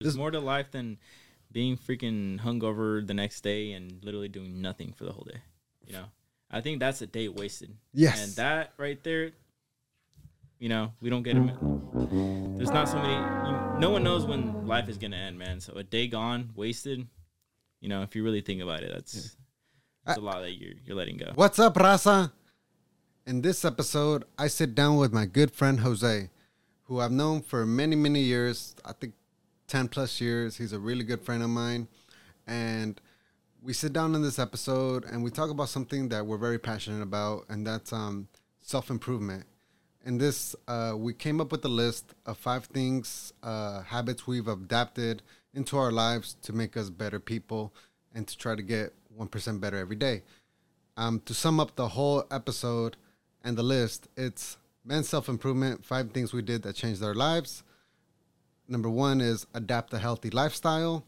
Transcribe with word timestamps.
There's 0.00 0.16
more 0.16 0.30
to 0.30 0.40
life 0.40 0.70
than 0.70 0.98
being 1.52 1.76
freaking 1.76 2.40
hungover 2.40 3.06
the 3.06 3.12
next 3.12 3.42
day 3.42 3.72
and 3.72 4.02
literally 4.02 4.28
doing 4.28 4.62
nothing 4.62 4.92
for 4.92 5.04
the 5.04 5.12
whole 5.12 5.26
day. 5.30 5.40
You 5.86 5.92
know, 5.92 6.04
I 6.50 6.62
think 6.62 6.80
that's 6.80 7.02
a 7.02 7.06
day 7.06 7.28
wasted. 7.28 7.76
Yes. 7.92 8.24
And 8.24 8.32
that 8.36 8.72
right 8.78 9.02
there, 9.04 9.32
you 10.58 10.70
know, 10.70 10.92
we 11.02 11.10
don't 11.10 11.22
get 11.22 11.36
it. 11.36 11.42
There's 12.56 12.70
not 12.70 12.88
so 12.88 12.96
many. 12.96 13.12
You, 13.12 13.78
no 13.78 13.90
one 13.90 14.02
knows 14.02 14.24
when 14.24 14.66
life 14.66 14.88
is 14.88 14.96
gonna 14.96 15.16
end, 15.16 15.38
man. 15.38 15.60
So 15.60 15.74
a 15.74 15.82
day 15.82 16.06
gone, 16.06 16.50
wasted. 16.54 17.06
You 17.80 17.88
know, 17.90 18.02
if 18.02 18.16
you 18.16 18.24
really 18.24 18.40
think 18.40 18.62
about 18.62 18.82
it, 18.82 18.92
that's 18.94 19.36
that's 20.06 20.18
a 20.18 20.22
lot 20.22 20.40
that 20.40 20.52
you're 20.52 20.74
you're 20.86 20.96
letting 20.96 21.18
go. 21.18 21.32
What's 21.34 21.58
up, 21.58 21.74
Raza? 21.74 22.32
In 23.26 23.42
this 23.42 23.66
episode, 23.66 24.24
I 24.38 24.46
sit 24.46 24.74
down 24.74 24.96
with 24.96 25.12
my 25.12 25.26
good 25.26 25.50
friend 25.50 25.80
Jose, 25.80 26.30
who 26.84 27.00
I've 27.00 27.12
known 27.12 27.42
for 27.42 27.66
many, 27.66 27.96
many 27.96 28.20
years. 28.20 28.74
I 28.84 28.92
think 28.92 29.12
10 29.70 29.86
plus 29.86 30.20
years. 30.20 30.56
He's 30.56 30.72
a 30.72 30.80
really 30.80 31.04
good 31.04 31.22
friend 31.22 31.42
of 31.44 31.48
mine. 31.48 31.86
And 32.46 33.00
we 33.62 33.72
sit 33.72 33.92
down 33.92 34.16
in 34.16 34.22
this 34.22 34.38
episode 34.38 35.04
and 35.04 35.22
we 35.22 35.30
talk 35.30 35.48
about 35.48 35.68
something 35.68 36.08
that 36.08 36.26
we're 36.26 36.38
very 36.38 36.58
passionate 36.58 37.02
about, 37.02 37.44
and 37.48 37.64
that's 37.64 37.92
um, 37.92 38.26
self 38.62 38.90
improvement. 38.90 39.44
In 40.04 40.18
this, 40.18 40.56
uh, 40.66 40.94
we 40.96 41.14
came 41.14 41.40
up 41.40 41.52
with 41.52 41.64
a 41.64 41.68
list 41.68 42.14
of 42.26 42.36
five 42.36 42.64
things, 42.64 43.32
uh, 43.42 43.82
habits 43.82 44.26
we've 44.26 44.48
adapted 44.48 45.22
into 45.54 45.76
our 45.76 45.92
lives 45.92 46.36
to 46.42 46.52
make 46.52 46.76
us 46.76 46.90
better 46.90 47.20
people 47.20 47.72
and 48.14 48.26
to 48.26 48.36
try 48.36 48.56
to 48.56 48.62
get 48.62 48.92
1% 49.16 49.60
better 49.60 49.76
every 49.76 49.96
day. 49.96 50.22
Um, 50.96 51.20
to 51.26 51.34
sum 51.34 51.60
up 51.60 51.76
the 51.76 51.88
whole 51.88 52.24
episode 52.30 52.96
and 53.44 53.56
the 53.56 53.62
list, 53.62 54.08
it's 54.16 54.56
men's 54.84 55.08
self 55.08 55.28
improvement, 55.28 55.84
five 55.84 56.10
things 56.10 56.32
we 56.32 56.42
did 56.42 56.62
that 56.62 56.74
changed 56.74 57.04
our 57.04 57.14
lives. 57.14 57.62
Number 58.70 58.88
one 58.88 59.20
is 59.20 59.48
adapt 59.52 59.92
a 59.94 59.98
healthy 59.98 60.30
lifestyle. 60.30 61.04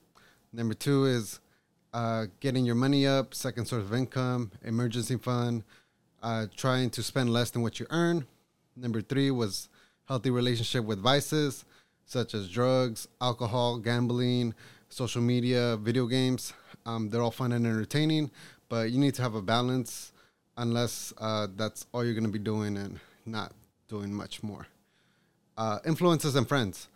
Number 0.52 0.74
two 0.74 1.04
is 1.04 1.38
uh, 1.94 2.26
getting 2.40 2.66
your 2.66 2.74
money 2.74 3.06
up, 3.06 3.34
second 3.34 3.66
source 3.66 3.84
of 3.84 3.94
income, 3.94 4.50
emergency 4.64 5.16
fund, 5.16 5.62
uh, 6.24 6.46
trying 6.56 6.90
to 6.90 7.04
spend 7.04 7.32
less 7.32 7.50
than 7.50 7.62
what 7.62 7.78
you 7.78 7.86
earn. 7.90 8.26
Number 8.74 9.00
three 9.00 9.30
was 9.30 9.68
healthy 10.06 10.30
relationship 10.30 10.84
with 10.84 10.98
vices 10.98 11.64
such 12.04 12.34
as 12.34 12.48
drugs, 12.48 13.06
alcohol, 13.20 13.78
gambling, 13.78 14.54
social 14.88 15.22
media, 15.22 15.76
video 15.76 16.06
games. 16.06 16.52
Um, 16.84 17.10
they're 17.10 17.22
all 17.22 17.30
fun 17.30 17.52
and 17.52 17.64
entertaining, 17.64 18.32
but 18.68 18.90
you 18.90 18.98
need 18.98 19.14
to 19.14 19.22
have 19.22 19.36
a 19.36 19.42
balance 19.42 20.12
unless 20.56 21.14
uh, 21.18 21.46
that's 21.54 21.86
all 21.92 22.04
you're 22.04 22.14
going 22.14 22.24
to 22.24 22.30
be 22.30 22.40
doing 22.40 22.76
and 22.76 22.98
not 23.24 23.52
doing 23.86 24.12
much 24.12 24.42
more. 24.42 24.66
Uh, 25.56 25.78
influences 25.86 26.34
and 26.34 26.48
friends. 26.48 26.88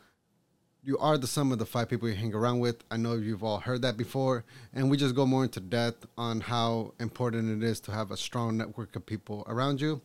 You 0.86 0.96
are 0.98 1.18
the 1.18 1.26
sum 1.26 1.50
of 1.50 1.58
the 1.58 1.66
five 1.66 1.88
people 1.88 2.08
you 2.08 2.14
hang 2.14 2.32
around 2.32 2.60
with. 2.60 2.84
I 2.92 2.96
know 2.96 3.14
you've 3.14 3.42
all 3.42 3.58
heard 3.58 3.82
that 3.82 3.96
before, 3.96 4.44
and 4.72 4.88
we 4.88 4.96
just 4.96 5.16
go 5.16 5.26
more 5.26 5.42
into 5.42 5.58
depth 5.58 6.06
on 6.16 6.40
how 6.40 6.94
important 7.00 7.60
it 7.60 7.66
is 7.66 7.80
to 7.80 7.90
have 7.90 8.12
a 8.12 8.16
strong 8.16 8.56
network 8.56 8.94
of 8.94 9.04
people 9.04 9.44
around 9.48 9.80
you. 9.80 10.00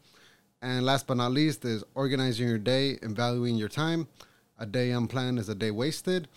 And 0.59 0.83
last 0.83 1.05
but 1.05 1.17
not 1.17 1.33
least 1.33 1.65
is 1.65 1.83
organizing 1.93 2.47
your 2.47 2.57
day 2.57 2.97
and 3.03 3.15
valuing 3.15 3.57
your 3.57 3.69
time. 3.69 4.07
A 4.57 4.65
day 4.65 4.89
unplanned 4.89 5.37
is 5.37 5.49
a 5.49 5.53
day 5.53 5.69
wasted. 5.69 6.27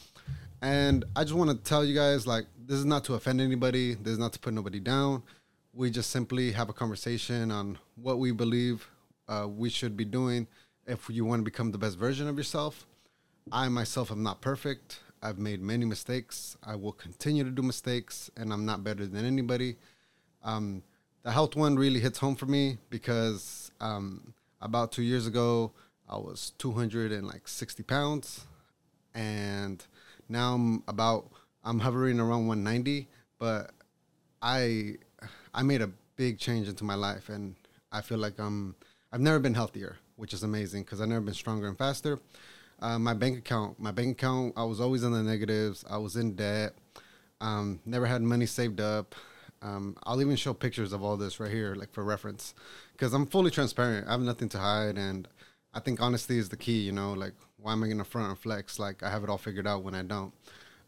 And 0.60 1.06
I 1.16 1.24
just 1.24 1.32
want 1.32 1.48
to 1.48 1.56
tell 1.56 1.82
you 1.82 1.94
guys 1.94 2.26
like, 2.26 2.44
this 2.66 2.76
is 2.76 2.84
not 2.84 3.02
to 3.04 3.14
offend 3.14 3.40
anybody, 3.40 3.94
this 3.94 4.12
is 4.12 4.18
not 4.18 4.34
to 4.34 4.38
put 4.38 4.52
nobody 4.52 4.78
down. 4.78 5.22
We 5.72 5.90
just 5.90 6.10
simply 6.10 6.52
have 6.52 6.68
a 6.68 6.74
conversation 6.74 7.50
on 7.50 7.78
what 7.94 8.18
we 8.18 8.30
believe 8.30 8.86
uh, 9.26 9.48
we 9.48 9.70
should 9.70 9.96
be 9.96 10.04
doing 10.04 10.46
if 10.86 11.08
you 11.08 11.24
want 11.24 11.40
to 11.40 11.44
become 11.44 11.72
the 11.72 11.78
best 11.78 11.96
version 11.96 12.28
of 12.28 12.36
yourself. 12.36 12.86
I 13.52 13.68
myself 13.68 14.10
am 14.10 14.22
not 14.22 14.40
perfect. 14.40 15.00
I've 15.22 15.38
made 15.38 15.60
many 15.60 15.84
mistakes. 15.84 16.56
I 16.62 16.76
will 16.76 16.92
continue 16.92 17.44
to 17.44 17.50
do 17.50 17.62
mistakes, 17.62 18.30
and 18.36 18.52
I'm 18.52 18.64
not 18.64 18.84
better 18.84 19.06
than 19.06 19.24
anybody. 19.24 19.76
Um, 20.42 20.82
the 21.22 21.30
health 21.30 21.56
one 21.56 21.76
really 21.76 22.00
hits 22.00 22.18
home 22.18 22.36
for 22.36 22.46
me 22.46 22.78
because 22.90 23.70
um, 23.80 24.34
about 24.60 24.92
two 24.92 25.02
years 25.02 25.26
ago, 25.26 25.72
I 26.08 26.16
was 26.16 26.52
260 26.58 27.82
pounds, 27.82 28.46
and 29.14 29.84
now 30.28 30.54
I'm 30.54 30.82
about 30.88 31.30
I'm 31.64 31.80
hovering 31.80 32.20
around 32.20 32.46
190. 32.46 33.08
But 33.38 33.70
I 34.42 34.96
I 35.54 35.62
made 35.62 35.80
a 35.80 35.90
big 36.16 36.38
change 36.38 36.68
into 36.68 36.84
my 36.84 36.94
life, 36.94 37.28
and 37.28 37.56
I 37.92 38.00
feel 38.02 38.18
like 38.18 38.38
I'm 38.38 38.74
I've 39.12 39.20
never 39.20 39.38
been 39.38 39.54
healthier, 39.54 39.96
which 40.16 40.34
is 40.34 40.42
amazing 40.42 40.82
because 40.82 41.00
I've 41.00 41.08
never 41.08 41.22
been 41.22 41.34
stronger 41.34 41.68
and 41.68 41.78
faster. 41.78 42.18
Uh, 42.84 42.98
my 42.98 43.14
bank 43.14 43.38
account, 43.38 43.80
my 43.80 43.90
bank 43.90 44.12
account, 44.18 44.52
I 44.58 44.64
was 44.64 44.78
always 44.78 45.04
in 45.04 45.12
the 45.12 45.22
negatives. 45.22 45.86
I 45.88 45.96
was 45.96 46.16
in 46.16 46.34
debt. 46.34 46.74
Um, 47.40 47.80
never 47.86 48.04
had 48.04 48.20
money 48.20 48.44
saved 48.44 48.78
up. 48.78 49.14
Um, 49.62 49.96
I'll 50.02 50.20
even 50.20 50.36
show 50.36 50.52
pictures 50.52 50.92
of 50.92 51.02
all 51.02 51.16
this 51.16 51.40
right 51.40 51.50
here, 51.50 51.74
like 51.74 51.94
for 51.94 52.04
reference, 52.04 52.52
because 52.92 53.14
I'm 53.14 53.24
fully 53.24 53.50
transparent. 53.50 54.06
I 54.06 54.10
have 54.10 54.20
nothing 54.20 54.50
to 54.50 54.58
hide, 54.58 54.98
and 54.98 55.26
I 55.72 55.80
think 55.80 56.02
honesty 56.02 56.38
is 56.38 56.50
the 56.50 56.58
key. 56.58 56.80
You 56.82 56.92
know, 56.92 57.14
like 57.14 57.32
why 57.56 57.72
am 57.72 57.82
I 57.82 57.88
gonna 57.88 58.04
front 58.04 58.28
and 58.28 58.38
flex 58.38 58.78
like 58.78 59.02
I 59.02 59.08
have 59.08 59.24
it 59.24 59.30
all 59.30 59.38
figured 59.38 59.66
out 59.66 59.82
when 59.82 59.94
I 59.94 60.02
don't? 60.02 60.34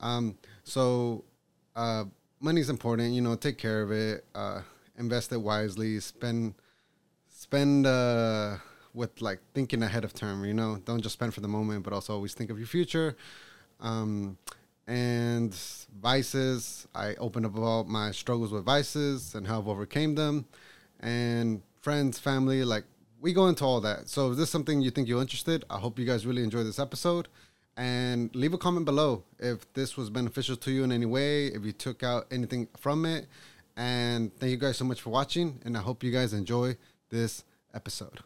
Um, 0.00 0.36
so 0.64 1.24
uh, 1.74 2.04
money's 2.40 2.68
important. 2.68 3.14
You 3.14 3.22
know, 3.22 3.36
take 3.36 3.56
care 3.56 3.80
of 3.80 3.90
it, 3.90 4.26
uh, 4.34 4.60
invest 4.98 5.32
it 5.32 5.40
wisely, 5.40 5.98
spend 6.00 6.56
spend 7.30 7.86
uh, 7.86 8.58
with 8.96 9.20
like 9.20 9.38
thinking 9.54 9.82
ahead 9.82 10.04
of 10.04 10.14
term. 10.14 10.44
You 10.44 10.54
know, 10.54 10.80
don't 10.84 11.02
just 11.02 11.12
spend 11.12 11.34
for 11.34 11.40
the 11.40 11.48
moment, 11.48 11.84
but 11.84 11.92
also 11.92 12.14
always 12.14 12.34
think 12.34 12.50
of 12.50 12.58
your 12.58 12.66
future. 12.66 13.16
Um, 13.80 14.38
and 14.88 15.54
vices, 16.00 16.88
I 16.94 17.14
opened 17.16 17.46
up 17.46 17.56
about 17.56 17.88
my 17.88 18.10
struggles 18.10 18.52
with 18.52 18.64
vices 18.64 19.34
and 19.34 19.46
how 19.46 19.58
I've 19.58 19.68
overcame 19.68 20.14
them. 20.14 20.46
And 21.00 21.62
friends, 21.82 22.18
family, 22.18 22.64
like 22.64 22.84
we 23.20 23.32
go 23.32 23.48
into 23.48 23.64
all 23.64 23.80
that. 23.82 24.08
So 24.08 24.30
if 24.30 24.36
this 24.36 24.44
is 24.44 24.50
something 24.50 24.80
you 24.80 24.90
think 24.90 25.08
you're 25.08 25.20
interested, 25.20 25.64
I 25.68 25.78
hope 25.78 25.98
you 25.98 26.06
guys 26.06 26.26
really 26.26 26.42
enjoy 26.42 26.64
this 26.64 26.78
episode. 26.78 27.28
And 27.76 28.34
leave 28.34 28.54
a 28.54 28.58
comment 28.58 28.86
below 28.86 29.24
if 29.38 29.70
this 29.74 29.98
was 29.98 30.08
beneficial 30.08 30.56
to 30.56 30.70
you 30.70 30.82
in 30.84 30.92
any 30.92 31.04
way, 31.04 31.48
if 31.48 31.62
you 31.64 31.72
took 31.72 32.02
out 32.02 32.26
anything 32.30 32.68
from 32.78 33.04
it. 33.04 33.26
And 33.76 34.34
thank 34.38 34.50
you 34.50 34.56
guys 34.56 34.78
so 34.78 34.86
much 34.86 35.02
for 35.02 35.10
watching. 35.10 35.60
And 35.64 35.76
I 35.76 35.80
hope 35.80 36.02
you 36.02 36.10
guys 36.10 36.32
enjoy 36.32 36.76
this 37.10 37.44
episode. 37.74 38.20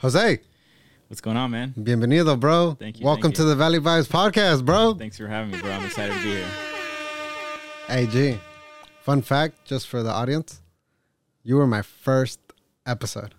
Jose, 0.00 0.40
What's 1.08 1.20
going 1.20 1.36
on, 1.36 1.50
man? 1.50 1.74
bienvenido, 1.76 2.38
bro. 2.38 2.76
Thank 2.78 3.00
you, 3.00 3.04
Welcome 3.06 3.22
thank 3.24 3.34
to 3.36 3.42
you. 3.42 3.48
the 3.48 3.56
Valley 3.56 3.78
Vibes 3.80 4.08
podcast, 4.08 4.64
bro. 4.64 4.94
Thanks 4.94 5.16
for 5.18 5.26
having 5.26 5.50
me, 5.50 5.58
bro. 5.58 5.70
I'm 5.72 5.84
excited 5.84 6.14
to 6.16 6.22
be 6.22 6.30
here. 6.30 6.46
Hey, 7.88 8.06
G. 8.06 8.38
Fun 9.02 9.20
fact, 9.22 9.64
just 9.64 9.88
for 9.88 10.02
the 10.02 10.10
audience, 10.10 10.62
you 11.42 11.56
were 11.56 11.66
my 11.66 11.82
first 11.82 12.38
episode. 12.86 13.34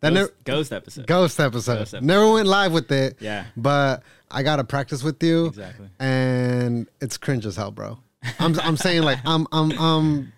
That 0.00 0.10
Ghost, 0.10 0.14
never 0.14 0.32
ghost 0.44 0.72
episode. 0.72 1.06
ghost 1.06 1.40
episode. 1.40 1.74
Ghost 1.78 1.94
episode. 1.94 2.06
Never 2.06 2.32
went 2.32 2.48
live 2.48 2.72
with 2.72 2.90
it. 2.92 3.16
Yeah. 3.20 3.44
But 3.56 4.02
I 4.30 4.42
gotta 4.42 4.64
practice 4.64 5.02
with 5.02 5.22
you. 5.22 5.46
Exactly. 5.46 5.88
And 5.98 6.88
it's 7.00 7.16
cringe 7.18 7.44
as 7.46 7.56
hell, 7.56 7.70
bro. 7.72 7.98
I'm 8.38 8.58
I'm 8.60 8.76
saying 8.76 9.02
like 9.02 9.18
I'm 9.24 9.46
I'm 9.52 9.72
um 9.78 10.32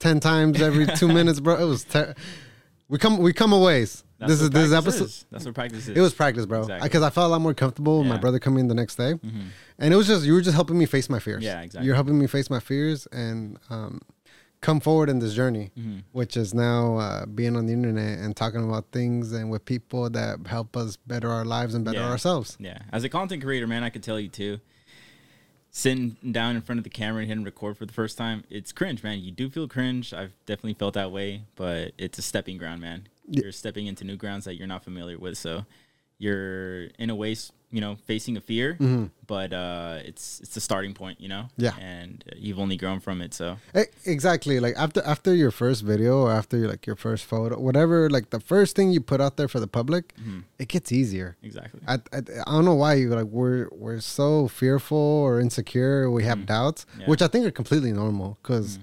ten 0.00 0.18
times 0.20 0.60
every 0.60 0.86
two 0.86 1.08
minutes, 1.08 1.38
bro. 1.40 1.56
It 1.56 1.64
was 1.64 1.84
ter- 1.84 2.14
we 2.88 2.98
come 2.98 3.18
we 3.18 3.32
come 3.32 3.52
a 3.52 3.58
ways. 3.58 4.03
That's 4.26 4.40
this 4.40 4.42
is 4.42 4.50
this 4.50 4.62
is 4.64 4.70
practice 4.70 4.86
episode. 4.94 5.04
is. 5.04 5.26
That's 5.30 5.44
what 5.44 5.54
practice 5.54 5.88
is. 5.88 5.96
It 5.96 6.00
was 6.00 6.14
practice, 6.14 6.46
bro. 6.46 6.60
Exactly. 6.62 6.88
Because 6.88 7.02
I 7.02 7.10
felt 7.10 7.26
a 7.26 7.28
lot 7.32 7.40
more 7.40 7.54
comfortable 7.54 7.98
with 7.98 8.06
my 8.06 8.10
Yeah. 8.10 8.14
Mm-hmm. 8.16 8.20
brother 8.22 8.38
coming 8.38 8.68
the 8.68 8.74
next 8.74 8.96
day, 8.96 9.14
and 9.78 9.92
it 9.94 9.96
was 9.96 10.06
just 10.06 10.24
you 10.24 10.32
were 10.34 10.40
just 10.40 10.54
helping 10.54 10.78
me 10.78 10.86
face 10.86 11.08
my 11.08 11.18
fears. 11.18 11.42
Yeah, 11.42 11.60
exactly. 11.62 11.86
You're 11.86 11.94
helping 11.94 12.18
me 12.18 12.26
face 12.26 12.48
my 12.50 12.60
fears 12.60 13.06
and 13.12 13.58
um, 13.70 14.00
come 14.60 14.80
forward 14.80 15.08
in 15.10 15.18
this 15.18 15.34
journey, 15.34 15.70
Mm-hmm. 15.78 15.98
which 16.12 16.36
is 16.36 16.54
now 16.54 16.96
uh, 16.98 17.26
being 17.26 17.54
on 17.56 17.66
the 17.66 17.72
internet 17.72 18.18
and 18.18 18.34
talking 18.34 18.64
about 18.66 18.86
things 18.92 19.32
and 19.32 19.50
with 19.50 19.64
people 19.64 20.08
that 20.10 20.46
help 20.46 20.76
us 20.76 20.96
better 20.96 21.28
our 21.30 21.44
lives 21.44 21.74
and 21.74 21.84
better 21.84 21.98
Yeah. 21.98 22.10
ourselves. 22.10 22.56
Yeah. 22.58 22.78
As 22.92 23.04
a 23.04 23.08
content 23.10 23.42
creator, 23.42 23.66
man, 23.66 23.82
I 23.82 23.90
could 23.90 24.02
tell 24.02 24.18
you 24.18 24.28
too. 24.28 24.60
Sitting 25.76 26.16
down 26.30 26.54
in 26.54 26.62
front 26.62 26.78
of 26.78 26.84
the 26.84 26.90
camera 26.90 27.22
and 27.22 27.28
hitting 27.28 27.42
record 27.42 27.76
for 27.76 27.84
the 27.84 27.92
first 27.92 28.16
time, 28.16 28.44
it's 28.48 28.70
cringe, 28.70 29.02
man. 29.02 29.18
You 29.18 29.32
do 29.32 29.50
feel 29.50 29.66
cringe. 29.66 30.14
I've 30.14 30.32
definitely 30.46 30.74
felt 30.74 30.94
that 30.94 31.10
way, 31.10 31.42
but 31.56 31.90
it's 31.98 32.16
a 32.16 32.22
stepping 32.22 32.58
ground, 32.58 32.80
man. 32.80 33.08
You're 33.28 33.52
stepping 33.52 33.86
into 33.86 34.04
new 34.04 34.16
grounds 34.16 34.44
that 34.44 34.54
you're 34.56 34.66
not 34.68 34.84
familiar 34.84 35.18
with. 35.18 35.36
So 35.38 35.64
you're 36.18 36.84
in 36.98 37.10
a 37.10 37.14
way, 37.14 37.34
you 37.70 37.80
know, 37.80 37.96
facing 38.06 38.36
a 38.36 38.40
fear, 38.40 38.76
but 39.26 39.52
uh, 39.52 39.98
it's 40.04 40.40
it's 40.40 40.54
the 40.54 40.60
starting 40.60 40.94
point, 40.94 41.20
you 41.20 41.28
know. 41.28 41.48
Yeah. 41.56 41.74
And 41.80 42.22
you've 42.36 42.58
only 42.60 42.76
grown 42.76 43.00
from 43.00 43.20
it. 43.20 43.34
So 43.34 43.56
Exactly. 44.04 44.60
Like 44.60 44.74
after 44.76 45.02
after 45.02 45.34
your 45.34 45.50
first 45.50 45.82
video 45.82 46.20
or 46.22 46.30
after 46.32 46.56
like 46.68 46.86
your 46.86 46.96
first 46.96 47.24
photo, 47.24 47.58
whatever, 47.58 48.08
like 48.08 48.30
the 48.30 48.40
first 48.40 48.76
thing 48.76 48.92
you 48.92 49.00
put 49.00 49.20
out 49.20 49.36
there 49.36 49.48
for 49.48 49.58
the 49.60 49.66
public, 49.66 50.14
Mm-hmm. 50.20 50.40
it 50.58 50.68
gets 50.68 50.92
easier. 50.92 51.36
exactly. 51.42 51.80
I, 51.88 51.94
I, 52.12 52.18
I 52.46 52.52
don't 52.52 52.64
know 52.64 52.74
why 52.74 52.94
you 52.94 53.08
like 53.08 53.26
we're 53.26 53.68
we're 53.72 54.00
so 54.00 54.46
fearful 54.48 54.96
or 54.98 55.40
insecure. 55.40 56.10
We 56.10 56.24
have 56.24 56.46
doubts, 56.46 56.84
Mm. 56.96 57.00
Yeah. 57.00 57.06
which 57.06 57.22
I 57.22 57.28
think 57.28 57.44
are 57.46 57.50
completely 57.50 57.92
normal 57.92 58.38
because 58.42 58.78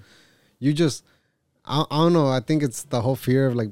you 0.58 0.72
just 0.74 1.04
I, 1.64 1.84
I 1.90 1.96
don't 1.96 2.12
know. 2.12 2.28
I 2.28 2.40
think 2.40 2.62
it's 2.62 2.82
the 2.84 3.00
whole 3.00 3.16
fear 3.16 3.46
of 3.46 3.54
like 3.54 3.70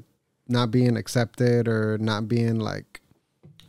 not 0.51 0.69
being 0.71 0.97
accepted 0.97 1.67
or 1.67 1.97
not 1.97 2.27
being 2.27 2.59
like 2.59 3.01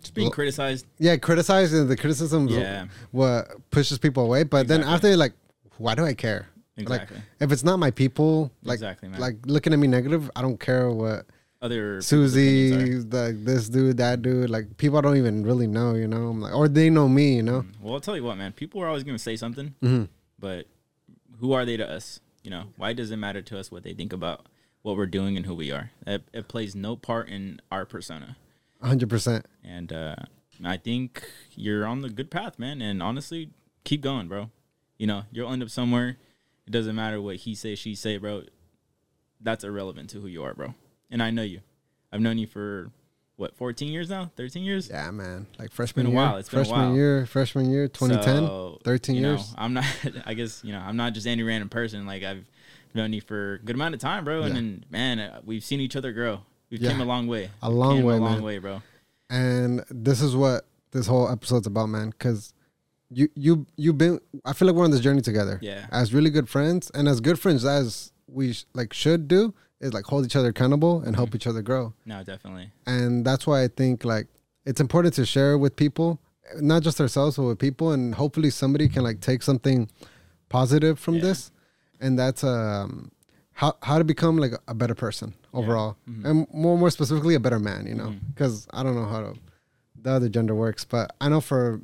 Just 0.01 0.15
being 0.15 0.27
Well- 0.27 0.33
criticized. 0.33 0.85
yeah 0.99 1.17
criticized 1.17 1.73
and 1.75 1.89
the 1.89 1.97
criticism 1.97 2.49
Yeah, 2.49 2.87
what 3.13 3.49
pushes 3.71 3.99
people 3.99 4.25
away. 4.25 4.43
But 4.45 4.67
then 4.69 4.83
after 4.83 5.17
like, 5.17 5.33
why 5.79 5.95
do 5.95 6.05
I 6.05 6.15
care? 6.15 6.49
exactly. 6.77 7.17
Like 7.19 7.25
if 7.41 7.53
it's 7.53 7.63
not 7.65 7.79
my 7.79 7.91
people, 7.93 8.51
like 8.65 8.77
exactly, 8.77 9.09
man. 9.09 9.21
like 9.21 9.37
looking 9.47 9.73
at 9.73 9.79
me 9.79 9.87
negative, 9.89 10.31
I 10.35 10.43
don't 10.43 10.59
care 10.59 10.91
what 10.91 11.27
other 11.61 12.01
people's 12.01 12.35
opinions 12.35 12.73
are. 12.75 12.79
Susie, 12.89 12.97
like 13.17 13.45
this 13.45 13.69
dude, 13.69 13.97
that 13.99 14.23
dude, 14.23 14.51
like 14.51 14.77
people 14.79 14.99
I 14.99 15.03
don't 15.03 15.17
even 15.17 15.45
really 15.45 15.69
know, 15.69 15.95
you 15.95 16.09
know. 16.09 16.29
I'm 16.29 16.41
like, 16.41 16.55
or 16.55 16.67
they 16.69 16.91
know 16.91 17.09
me, 17.09 17.37
you 17.37 17.43
know. 17.43 17.65
Well, 17.81 17.95
I'll 17.95 18.01
tell 18.01 18.17
you 18.17 18.25
what, 18.25 18.37
man. 18.37 18.51
People 18.53 18.81
are 18.83 18.89
always 18.89 19.05
to 19.05 19.19
say 19.19 19.37
something, 19.37 19.75
Mm-hmm. 19.83 20.05
but 20.41 20.67
who 21.39 21.53
are 21.53 21.65
they 21.65 21.77
to 21.77 21.89
us? 21.89 22.19
You 22.43 22.51
know, 22.51 22.65
why 22.77 22.93
does 22.93 23.13
it 23.13 23.19
matter 23.19 23.43
to 23.43 23.59
us 23.61 23.71
what 23.71 23.85
they 23.85 23.95
think 23.95 24.13
about 24.13 24.47
what 24.83 24.97
we're 24.97 25.07
doing 25.07 25.37
and 25.37 25.47
who 25.47 25.55
we 25.55 25.71
are? 25.71 25.91
It, 26.07 26.23
it 26.33 26.49
plays 26.49 26.75
no 26.75 26.97
part 26.97 27.29
in 27.29 27.61
our 27.71 27.85
persona. 27.85 28.37
hundred 28.83 29.09
percent. 29.09 29.47
And 29.65 29.93
uh, 29.93 30.17
I 30.65 30.77
think 30.77 31.25
you're 31.55 31.87
on 31.87 32.03
the 32.03 32.11
good 32.11 32.31
path, 32.31 32.59
man. 32.59 32.81
And 32.83 33.03
honestly, 33.03 33.51
keep 33.85 34.01
going, 34.01 34.29
bro. 34.29 34.51
You 34.99 35.07
know, 35.07 35.23
you'll 35.33 35.53
end 35.53 35.63
up 35.63 35.71
somewhere. 35.71 36.17
It 36.67 36.71
doesn't 36.71 36.95
matter 36.95 37.21
what 37.21 37.37
he 37.37 37.55
say, 37.55 37.75
she 37.75 37.95
say, 37.95 38.19
bro. 38.19 38.43
That's 39.41 39.65
irrelevant 39.65 40.11
to 40.11 40.21
who 40.21 40.29
you 40.29 40.45
are, 40.45 40.55
bro. 40.55 40.75
And 41.11 41.23
I 41.23 41.31
know 41.31 41.43
you. 41.43 41.61
I've 42.13 42.21
known 42.21 42.39
you 42.39 42.47
for 42.47 42.91
what, 43.37 43.57
14 43.57 43.89
years 43.89 44.09
now? 44.09 44.31
13 44.37 44.63
years? 44.63 44.89
Yeah, 44.89 45.11
man. 45.11 45.47
Like 45.59 45.73
freshman 45.73 46.07
it's 46.07 46.11
been 46.11 46.17
a 46.17 46.21
year, 46.21 46.29
while. 46.29 46.37
It's 46.37 46.49
been 46.49 46.61
a 46.61 46.65
freshman 46.65 46.81
while. 46.89 46.95
year, 46.95 47.27
freshman 47.27 47.71
year, 47.71 47.89
2010, 47.89 48.47
So, 48.47 48.79
13 48.85 49.17
you 49.17 49.23
know, 49.23 49.31
years. 49.31 49.55
I'm 49.59 49.73
not. 49.73 49.85
I 50.27 50.35
guess 50.35 50.63
you 50.63 50.73
know 50.73 50.79
I'm 50.79 50.97
not 50.97 51.15
just 51.15 51.27
any 51.27 51.43
random 51.43 51.69
person. 51.69 52.07
Like 52.07 52.23
I've 52.23 52.45
known 52.95 53.13
you 53.13 53.21
for 53.21 53.55
a 53.55 53.59
good 53.59 53.77
amount 53.77 53.95
of 53.95 54.01
time, 54.01 54.25
bro. 54.25 54.43
And 54.43 54.55
then 54.57 54.85
man, 54.91 55.19
uh, 55.21 55.41
we've 55.45 55.65
seen 55.65 55.81
each 55.81 55.97
other 55.97 56.13
grow. 56.13 56.41
We've 56.71 56.81
came 56.81 57.01
a 57.01 57.05
long 57.05 57.27
way. 57.27 57.51
A 57.63 57.71
long 57.71 57.97
Came 57.97 58.05
way, 58.07 58.15
a 58.15 58.19
long 58.19 58.33
man. 58.37 58.43
way, 58.43 58.59
bro. 58.59 58.83
And 59.31 59.85
this 59.91 60.21
is 60.23 60.35
what 60.37 60.67
this 60.93 61.07
whole 61.07 61.29
episode's 61.31 61.67
about, 61.67 61.87
man. 61.89 62.11
Because 62.11 62.55
you 63.11 63.29
you 63.35 63.67
you've 63.77 63.99
been. 63.99 64.21
I 64.45 64.53
feel 64.53 64.67
like 64.69 64.75
we're 64.77 64.85
on 64.85 64.91
this 64.91 65.01
journey 65.01 65.21
together. 65.23 65.59
Yeah. 65.63 65.87
As 65.91 66.13
really 66.15 66.31
good 66.31 66.49
friends, 66.49 66.91
and 66.95 67.09
as 67.09 67.21
good 67.21 67.39
friends 67.39 67.65
as 67.65 68.13
we 68.27 68.55
sh- 68.55 68.65
like 68.75 68.93
should 68.93 69.29
do 69.29 69.53
is 69.81 69.93
like 69.93 70.05
hold 70.07 70.25
each 70.25 70.37
other 70.37 70.49
accountable 70.49 70.97
and 70.99 71.09
Mm-hmm. 71.09 71.15
help 71.17 71.35
each 71.35 71.47
other 71.47 71.61
grow. 71.63 71.93
No, 72.07 72.23
definitely. 72.25 72.71
and 72.87 73.25
that's 73.25 73.47
why 73.47 73.63
I 73.65 73.69
think 73.69 74.05
like 74.05 74.27
it's 74.65 74.81
important 74.81 75.13
to 75.15 75.27
share 75.27 75.59
with 75.59 75.77
people, 75.77 76.21
not 76.61 76.83
just 76.83 77.01
ourselves, 77.01 77.37
but 77.37 77.43
with 77.45 77.59
people, 77.59 77.93
and 77.93 78.15
hopefully 78.15 78.49
somebody 78.51 78.89
can 78.89 79.03
like 79.03 79.21
take 79.21 79.43
something 79.43 79.91
positive 80.49 80.99
from 80.99 81.17
Yeah. 81.17 81.23
this, 81.23 81.51
and 82.03 82.19
that's 82.19 82.43
um 82.45 83.11
how 83.53 83.77
how 83.83 83.97
to 83.99 84.05
become 84.05 84.37
like 84.37 84.53
a 84.69 84.75
better 84.75 84.95
person 84.95 85.35
overall, 85.55 85.97
Mhm. 86.09 86.25
and 86.29 86.47
more 86.53 86.77
more 86.79 86.91
specifically 86.91 87.35
a 87.35 87.41
better 87.41 87.59
man, 87.59 87.87
you 87.87 87.95
know, 87.95 88.09
Mhm. 88.11 88.21
because 88.35 88.67
I 88.73 88.83
don't 88.83 88.95
know 88.95 89.07
how 89.15 89.21
to 89.27 89.33
the 90.05 90.11
other 90.11 90.29
gender 90.29 90.55
works, 90.55 90.85
but 90.85 91.15
I 91.21 91.29
know 91.29 91.41
for 91.41 91.81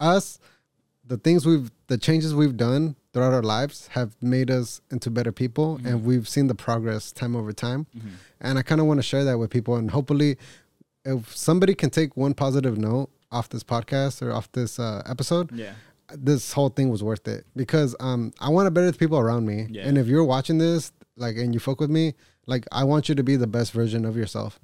us, 0.00 0.38
the 1.06 1.16
things 1.18 1.44
we've 1.46 1.70
the 1.88 1.98
changes 1.98 2.34
we've 2.34 2.56
done 2.56 2.96
throughout 3.12 3.32
our 3.32 3.42
lives 3.42 3.88
have 3.88 4.10
made 4.20 4.50
us 4.50 4.80
into 4.90 5.10
better 5.10 5.32
people, 5.32 5.80
and 5.84 6.04
we've 6.04 6.28
seen 6.28 6.46
the 6.48 6.54
progress 6.54 7.12
time 7.12 7.34
over 7.34 7.52
time 7.52 7.86
Mhm. 7.96 8.10
and 8.40 8.58
I 8.58 8.62
kind 8.62 8.80
of 8.80 8.86
want 8.86 8.98
to 8.98 9.02
share 9.02 9.24
that 9.24 9.38
with 9.38 9.50
people. 9.50 9.76
And 9.76 9.90
hopefully, 9.92 10.36
if 11.04 11.34
somebody 11.36 11.74
can 11.74 11.90
take 11.90 12.16
one 12.16 12.34
positive 12.34 12.76
note 12.76 13.08
off 13.32 13.48
this 13.48 13.64
podcast 13.64 14.20
or 14.22 14.32
off 14.32 14.50
this 14.52 14.78
uh, 14.78 15.02
episode, 15.06 15.50
Yeah. 15.52 15.72
This 16.14 16.52
whole 16.52 16.68
thing 16.68 16.88
was 16.90 17.02
worth 17.02 17.26
it 17.28 17.44
because 17.56 17.94
um, 18.00 18.32
I 18.40 18.48
want 18.50 18.66
to 18.66 18.70
better 18.70 18.90
the 18.90 18.96
people 18.98 19.18
around 19.18 19.46
me. 19.46 19.66
Yeah. 19.70 19.86
And 19.88 19.98
if 19.98 20.06
you're 20.06 20.24
watching 20.24 20.58
this, 20.58 20.92
like, 21.16 21.36
and 21.36 21.52
you 21.54 21.60
fuck 21.60 21.80
with 21.80 21.90
me, 21.90 22.14
like, 22.46 22.64
I 22.70 22.84
want 22.84 23.08
you 23.08 23.14
to 23.16 23.22
be 23.22 23.36
the 23.36 23.46
best 23.46 23.72
version 23.72 24.04
of 24.04 24.16
yourself. 24.16 24.60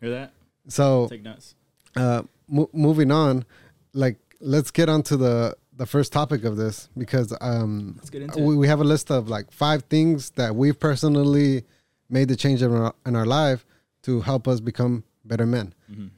Hear 0.00 0.10
that? 0.10 0.32
So, 0.68 1.06
Take 1.08 1.22
notes. 1.22 1.54
uh, 1.96 2.22
mo- 2.48 2.70
moving 2.72 3.10
on, 3.12 3.44
like, 3.92 4.16
let's 4.40 4.70
get 4.70 4.88
on 4.88 5.02
to 5.04 5.16
the 5.16 5.56
the 5.76 5.86
first 5.86 6.12
topic 6.12 6.44
of 6.44 6.58
this 6.58 6.90
because 6.98 7.34
um, 7.40 7.94
Let's 7.96 8.10
get 8.10 8.20
into 8.22 8.40
we, 8.42 8.54
we 8.54 8.68
have 8.68 8.80
a 8.80 8.84
list 8.84 9.10
of 9.10 9.28
like 9.30 9.50
five 9.50 9.84
things 9.84 10.28
that 10.32 10.54
we've 10.54 10.78
personally 10.78 11.64
made 12.10 12.28
the 12.28 12.36
change 12.36 12.60
in 12.62 12.70
our, 12.70 12.94
in 13.06 13.16
our 13.16 13.24
life 13.24 13.64
to 14.02 14.20
help 14.20 14.46
us 14.46 14.60
become 14.60 15.04
better 15.24 15.46
men. 15.46 15.72
Mhm. 15.90 16.10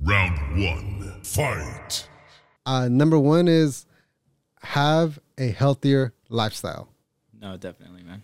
Round 0.00 0.64
one. 0.64 1.20
Fight. 1.22 2.08
Uh, 2.66 2.88
number 2.88 3.18
one 3.18 3.48
is 3.48 3.86
have 4.62 5.18
a 5.38 5.48
healthier 5.48 6.12
lifestyle. 6.28 6.88
No, 7.40 7.56
definitely, 7.56 8.02
man. 8.02 8.22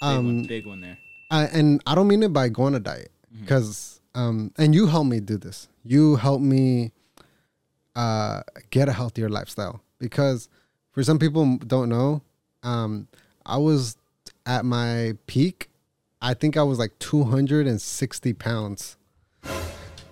Big 0.00 0.08
Um, 0.08 0.24
one. 0.26 0.42
Big 0.44 0.66
one 0.66 0.80
there. 0.80 0.98
I, 1.30 1.44
and 1.46 1.82
I 1.86 1.94
don't 1.94 2.08
mean 2.08 2.22
it 2.22 2.32
by 2.32 2.48
going 2.48 2.74
on 2.74 2.80
a 2.80 2.84
diet 2.84 3.10
Mm-hmm. 3.32 3.42
because, 3.42 4.00
um, 4.16 4.50
and 4.58 4.74
you 4.74 4.86
helped 4.86 5.08
me 5.08 5.20
do 5.20 5.36
this. 5.38 5.68
You 5.84 6.16
helped 6.16 6.42
me 6.42 6.90
uh, 7.94 8.42
get 8.70 8.88
a 8.88 8.92
healthier 8.92 9.28
lifestyle 9.28 9.82
because 9.98 10.48
for 10.92 11.04
some 11.04 11.18
people 11.18 11.56
don't 11.58 11.88
know, 11.88 12.22
um, 12.64 13.06
I 13.46 13.56
was 13.58 13.96
at 14.46 14.64
my 14.64 15.14
peak. 15.28 15.70
I 16.20 16.34
think 16.34 16.56
I 16.56 16.62
was 16.64 16.78
like 16.78 16.98
260 16.98 18.32
pounds. 18.34 18.96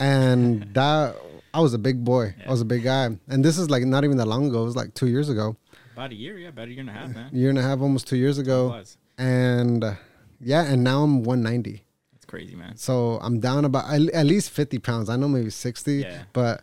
And 0.01 0.63
that, 0.75 1.17
I 1.59 1.61
was 1.61 1.75
a 1.75 1.79
big 1.79 2.05
boy. 2.05 2.35
I 2.47 2.51
was 2.51 2.61
a 2.61 2.65
big 2.65 2.85
guy. 2.85 3.05
And 3.27 3.45
this 3.45 3.59
is 3.59 3.69
like 3.69 3.83
not 3.85 4.05
even 4.05 4.17
that 4.19 4.27
long 4.29 4.47
ago. 4.47 4.63
It 4.63 4.67
was 4.67 4.77
like 4.77 4.95
two 4.95 5.09
years 5.09 5.29
ago, 5.29 5.57
About 5.95 6.13
a 6.13 6.15
year, 6.15 6.39
yeah, 6.39 6.49
about 6.51 6.69
a 6.69 6.71
year 6.71 6.81
and 6.81 6.89
a 6.91 6.93
half, 6.93 7.13
man. 7.13 7.31
year 7.33 7.51
and 7.51 7.59
a 7.59 7.63
half, 7.63 7.81
almost 7.81 8.07
two 8.07 8.17
years 8.17 8.39
ago. 8.39 8.81
And 9.19 9.83
uh, 9.83 9.95
yeah, 10.41 10.63
and 10.73 10.85
now 10.85 11.03
I'm 11.03 11.25
190. 11.25 11.85
That's 12.13 12.25
crazy, 12.27 12.55
man. 12.55 12.77
So 12.77 13.19
I'm 13.21 13.41
down 13.41 13.65
about 13.65 13.91
at 13.93 14.03
at 14.11 14.27
least 14.27 14.51
50 14.51 14.79
pounds. 14.79 15.09
I 15.11 15.17
know 15.17 15.27
maybe 15.27 15.51
60, 15.51 15.95
Yeah. 15.97 16.23
but, 16.33 16.63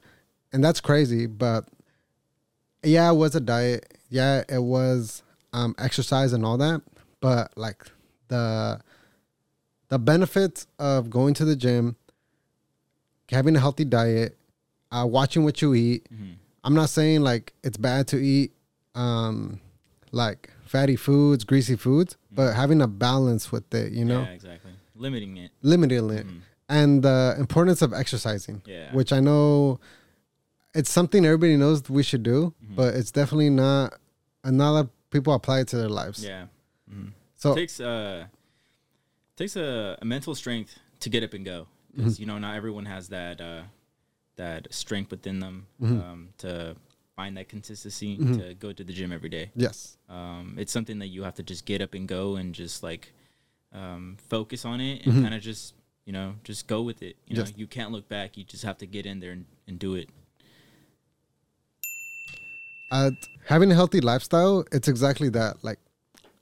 and 0.54 0.64
that's 0.64 0.80
crazy. 0.80 1.26
But 1.26 1.68
yeah, 2.82 3.12
it 3.12 3.16
was 3.16 3.36
a 3.36 3.42
diet. 3.42 3.98
Yeah, 4.10 4.44
it 4.48 4.64
was 4.64 5.24
um, 5.52 5.76
exercise 5.78 6.32
and 6.32 6.46
all 6.46 6.58
that. 6.60 6.82
But 7.20 7.52
like 7.58 7.84
the, 8.30 8.80
the 9.90 10.00
benefits 10.00 10.68
of 10.80 11.10
going 11.10 11.34
to 11.34 11.44
the 11.44 11.58
gym, 11.58 11.98
having 13.30 13.58
a 13.58 13.60
healthy 13.60 13.84
diet, 13.84 14.38
uh, 14.92 15.06
watching 15.08 15.44
what 15.44 15.62
you 15.62 15.74
eat. 15.74 16.08
Mhm. 16.14 16.36
I'm 16.64 16.74
not 16.74 16.90
saying 16.90 17.22
like 17.22 17.54
it's 17.64 17.78
bad 17.78 18.08
to 18.10 18.18
eat 18.18 18.52
um, 18.96 19.60
like 20.12 20.50
fatty 20.66 20.96
foods, 20.96 21.44
greasy 21.44 21.76
foods, 21.76 22.18
but 22.32 22.54
having 22.54 22.82
a 22.82 22.88
balance 22.88 23.52
with 23.52 23.72
it, 23.74 23.92
you 23.92 24.06
know, 24.06 24.22
Yeah, 24.22 24.30
exactly. 24.30 24.72
Limiting 24.96 25.38
it. 25.38 25.52
limiting 25.62 26.10
it, 26.12 26.26
Mhm. 26.26 26.40
and 26.70 27.04
the 27.04 27.36
importance 27.38 27.82
of 27.82 27.94
exercising, 27.94 28.62
Yeah. 28.66 28.94
which 28.94 29.12
I 29.12 29.20
know 29.20 29.80
it's 30.74 30.90
something 30.90 31.26
everybody 31.26 31.56
knows 31.58 31.88
we 31.90 32.04
should 32.04 32.24
do, 32.24 32.54
Mm-hmm. 32.64 32.76
but 32.76 32.96
it's 32.96 33.12
definitely 33.12 33.50
not. 33.50 34.00
And 34.44 34.58
not 34.58 34.70
a 34.70 34.74
lot 34.74 34.80
of 34.86 34.90
people 35.10 35.34
apply 35.34 35.60
it 35.62 35.68
to 35.70 35.78
their 35.78 35.90
lives. 35.90 36.24
Yeah. 36.24 36.48
Mhm. 36.92 37.12
So 37.36 37.54
takes 37.56 37.80
uh 37.80 38.26
takes 39.36 39.56
a, 39.58 39.98
a 40.02 40.06
mental 40.06 40.34
strength 40.36 40.80
to 41.02 41.10
get 41.10 41.24
up 41.24 41.34
and 41.34 41.44
go 41.46 41.68
Mm-hmm. 41.92 41.98
because 41.98 42.20
you 42.20 42.26
know 42.26 42.38
not 42.40 42.56
everyone 42.56 42.86
has 42.86 43.10
that 43.10 43.42
uh 43.42 43.64
that 44.36 44.68
strength 44.74 45.12
within 45.12 45.40
them 45.40 45.68
Mm-hmm. 45.82 46.00
um 46.00 46.30
to 46.40 46.76
find 47.16 47.38
that 47.38 47.48
consistency 47.48 48.18
to 48.18 48.54
go 48.56 48.74
to 48.74 48.84
the 48.84 48.92
gym 48.92 49.12
every 49.14 49.30
day 49.30 49.50
yes, 49.56 49.98
um 50.10 50.56
it's 50.58 50.72
something 50.74 51.00
that 51.00 51.08
you 51.08 51.24
have 51.24 51.36
to 51.36 51.44
just 51.44 51.66
get 51.66 51.82
up 51.82 51.94
and 51.94 52.08
go 52.10 52.36
and 52.36 52.54
just 52.54 52.84
like 52.84 53.14
um 53.74 54.18
focus 54.30 54.66
on 54.66 54.82
it 54.82 55.00
Mm-hmm. 55.02 55.10
and 55.12 55.24
kind 55.24 55.34
of 55.36 55.42
just 55.42 55.74
you 56.06 56.12
know 56.14 56.36
just 56.44 56.68
go 56.68 56.82
with 56.82 57.02
it 57.02 57.16
you 57.28 57.36
know 57.38 57.44
Yes. 57.44 57.54
you 57.56 57.68
can't 57.68 57.92
look 57.92 58.10
back 58.10 58.38
you 58.38 58.44
just 58.44 58.64
have 58.64 58.78
to 58.80 58.86
get 58.86 59.06
in 59.06 59.20
there 59.22 59.32
and, 59.32 59.46
and 59.68 59.80
do 59.80 59.96
it 59.96 60.10
uh, 62.92 63.12
having 63.48 63.72
a 63.72 63.76
healthy 63.76 64.00
lifestyle, 64.00 64.64
it's 64.72 64.88
exactly 64.88 65.28
that, 65.30 65.64
like 65.64 65.80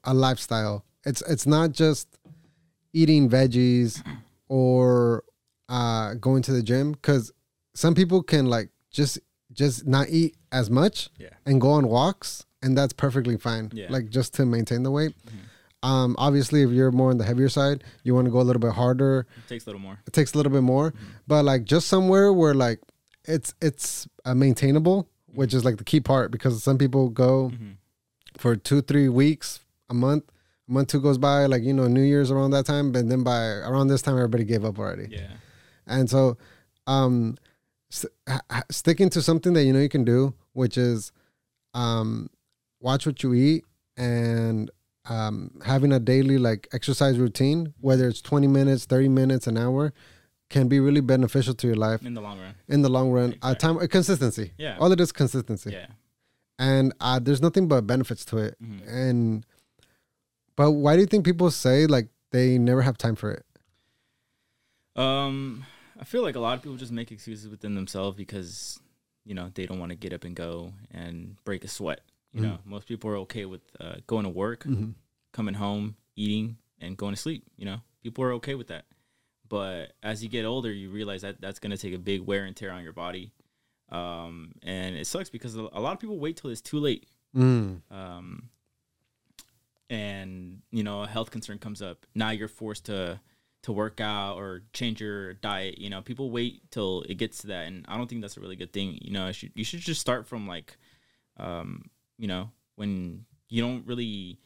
a 0.03 0.13
lifestyle. 0.13 0.83
It's 1.05 1.21
it's 1.21 1.47
not 1.47 1.71
just 1.71 2.07
eating 2.91 3.29
veggies 3.29 4.03
or 4.49 5.23
uh, 5.69 6.15
going 6.15 6.41
to 6.43 6.51
the 6.51 6.61
gym 6.61 6.91
because 6.91 7.31
some 7.73 7.93
people 7.95 8.23
can 8.23 8.45
like 8.47 8.69
just 8.91 9.19
just 9.51 9.85
not 9.85 10.09
eat 10.09 10.35
as 10.51 10.69
much 10.69 11.09
Yeah. 11.19 11.29
and 11.45 11.61
go 11.61 11.71
on 11.71 11.87
walks, 11.87 12.45
and 12.61 12.77
that's 12.77 12.93
perfectly 12.93 13.37
fine. 13.37 13.69
Yeah. 13.73 13.85
Mm-hmm. 13.85 13.93
Like 13.93 14.09
just 14.09 14.33
to 14.35 14.45
maintain 14.45 14.83
the 14.83 14.91
weight. 14.91 15.13
Um, 15.83 16.15
obviously, 16.17 16.61
if 16.63 16.69
you're 16.71 16.91
more 16.91 17.09
on 17.11 17.17
the 17.17 17.25
heavier 17.25 17.49
side, 17.49 17.83
you 18.03 18.15
want 18.15 18.25
to 18.25 18.31
go 18.31 18.39
a 18.39 18.47
little 18.47 18.61
bit 18.61 18.71
harder. 18.71 19.27
it 19.37 19.49
takes 19.49 19.65
a 19.65 19.69
little 19.69 19.81
more 19.81 19.99
It 20.07 20.13
takes 20.13 20.33
a 20.33 20.37
little 20.37 20.51
bit 20.51 20.61
more, 20.63 20.91
Mm-hmm. 20.91 21.05
but 21.27 21.43
like 21.45 21.65
just 21.65 21.87
somewhere 21.87 22.31
where 22.31 22.53
like 22.53 22.79
it's 23.25 23.53
it's 23.61 24.07
uh, 24.25 24.33
maintainable, 24.33 25.09
which 25.27 25.53
is 25.53 25.65
like 25.65 25.77
the 25.77 25.83
key 25.83 25.99
part 25.99 26.31
because 26.31 26.63
some 26.63 26.77
people 26.77 27.09
go 27.09 27.49
Mm-hmm. 27.53 27.71
for 28.37 28.55
two 28.55 28.81
three 28.81 29.09
weeks, 29.09 29.59
a 29.89 29.93
month, 29.93 30.23
a 30.69 30.71
month 30.71 30.87
two 30.87 31.01
goes 31.01 31.17
by, 31.17 31.45
like 31.47 31.63
you 31.63 31.73
know 31.73 31.87
New 31.87 32.01
Year's 32.01 32.31
around 32.31 32.51
that 32.51 32.65
time, 32.65 32.91
but 32.93 33.09
then 33.09 33.23
by 33.23 33.41
around 33.69 33.87
this 33.89 34.01
time 34.01 34.15
everybody 34.15 34.45
gave 34.45 34.63
up 34.63 34.79
already, 34.79 35.07
yeah 35.11 35.33
and 35.85 36.09
so 36.09 36.37
um, 36.87 37.35
st- 37.93 38.11
sticking 38.71 39.09
to 39.11 39.21
something 39.21 39.53
that 39.53 39.63
you 39.63 39.73
know 39.73 39.79
you 39.79 39.89
can 39.89 40.03
do, 40.03 40.33
which 40.53 40.77
is 40.77 41.11
um, 41.73 42.29
watch 42.79 43.05
what 43.05 43.21
you 43.23 43.33
eat 43.33 43.63
and 43.97 44.69
um, 45.05 45.59
having 45.65 45.91
a 45.91 45.99
daily 45.99 46.37
like 46.37 46.67
exercise 46.73 47.17
routine, 47.17 47.73
whether 47.81 48.07
it's 48.07 48.21
20 48.21 48.47
minutes, 48.47 48.85
30 48.85 49.09
minutes, 49.09 49.47
an 49.47 49.57
hour, 49.57 49.93
can 50.49 50.67
be 50.67 50.79
really 50.79 51.01
beneficial 51.01 51.53
to 51.55 51.67
your 51.67 51.75
life 51.75 52.05
in 52.05 52.13
the 52.13 52.21
long 52.21 52.39
run. 52.39 52.55
in 52.67 52.81
the 52.81 52.89
long 52.89 53.11
run. 53.11 53.35
Uh, 53.41 53.53
time 53.55 53.77
uh, 53.77 53.87
consistency. 53.87 54.51
Yeah. 54.57 54.77
All 54.79 54.91
it 54.91 54.99
is 54.99 55.11
consistency. 55.11 55.71
Yeah. 55.71 55.87
And 56.59 56.93
uh, 57.01 57.19
there's 57.19 57.41
nothing 57.41 57.67
but 57.67 57.87
benefits 57.87 58.23
to 58.25 58.37
it. 58.37 58.55
Mhm. 58.63 58.81
And 58.87 59.45
but 60.55 60.71
why 60.71 60.95
do 60.95 61.01
you 61.01 61.07
think 61.07 61.25
people 61.25 61.49
say 61.51 61.87
like 61.87 62.07
they 62.31 62.57
never 62.59 62.81
have 62.83 62.97
time 62.97 63.15
for 63.15 63.31
it? 63.31 63.45
Um, 64.95 65.65
I 65.99 66.03
feel 66.05 66.21
like 66.23 66.35
a 66.35 66.39
lot 66.39 66.55
of 66.57 66.63
people 66.63 66.77
just 66.77 66.91
make 66.91 67.11
excuses 67.11 67.47
within 67.49 67.75
themselves 67.75 68.17
because 68.17 68.79
you 69.25 69.33
know 69.33 69.51
they 69.53 69.65
don't 69.65 69.79
want 69.79 69.91
to 69.91 69.95
get 69.95 70.13
up 70.13 70.23
and 70.23 70.35
go 70.35 70.73
and 70.91 71.35
break 71.43 71.63
a 71.63 71.67
sweat. 71.67 72.01
You 72.33 72.41
know, 72.41 72.57
most 72.65 72.87
people 72.87 73.11
are 73.11 73.17
okay 73.17 73.45
with 73.45 73.61
uh, 73.79 73.97
going 74.07 74.23
to 74.23 74.29
work, 74.29 74.65
coming 75.33 75.53
home, 75.53 75.95
eating, 76.15 76.57
and 76.81 76.97
going 76.97 77.13
to 77.13 77.19
sleep. 77.21 77.43
You 77.57 77.65
know, 77.65 77.81
people 78.01 78.23
are 78.23 78.33
okay 78.33 78.55
with 78.55 78.69
that. 78.69 78.85
But 79.47 79.93
as 80.01 80.23
you 80.23 80.29
get 80.29 80.43
older, 80.43 80.71
you 80.71 80.89
realize 80.89 81.21
that 81.21 81.39
that's 81.39 81.59
going 81.59 81.69
to 81.71 81.77
take 81.77 81.93
a 81.93 81.99
big 81.99 82.21
wear 82.21 82.45
and 82.45 82.55
tear 82.55 82.71
on 82.71 82.83
your 82.83 82.93
body. 82.93 83.31
Um, 83.89 84.53
and 84.63 84.95
it 84.95 85.05
sucks 85.05 85.29
because 85.29 85.55
a 85.55 85.61
a 85.73 85.79
lot 85.79 85.93
of 85.93 85.99
people 85.99 86.17
wait 86.17 86.37
till 86.37 86.49
it's 86.49 86.61
too 86.61 86.79
late. 86.79 87.05
Mm. 87.35 87.81
um, 87.91 88.49
and 89.89 90.61
you 90.71 90.83
know 90.83 91.01
a 91.01 91.07
health 91.07 91.31
concern 91.31 91.57
comes 91.57 91.81
up 91.81 92.05
now 92.15 92.29
you're 92.29 92.47
forced 92.47 92.85
to 92.85 93.19
to 93.63 93.71
work 93.71 93.99
out 93.99 94.35
or 94.37 94.61
change 94.73 95.01
your 95.01 95.33
diet 95.35 95.77
you 95.79 95.89
know 95.89 96.01
people 96.01 96.29
wait 96.29 96.61
till 96.71 97.01
it 97.09 97.15
gets 97.15 97.39
to 97.39 97.47
that 97.47 97.65
and 97.65 97.85
i 97.87 97.97
don't 97.97 98.07
think 98.09 98.21
that's 98.21 98.37
a 98.37 98.39
really 98.39 98.55
good 98.55 98.71
thing 98.71 98.97
you 99.01 99.11
know 99.11 99.27
you 99.27 99.33
should, 99.33 99.51
you 99.55 99.63
should 99.63 99.79
just 99.79 99.99
start 100.01 100.27
from 100.27 100.47
like 100.47 100.77
um, 101.37 101.89
you 102.17 102.27
know 102.27 102.49
when 102.75 103.25
you 103.49 103.61
don't 103.61 103.85
really 103.87 104.37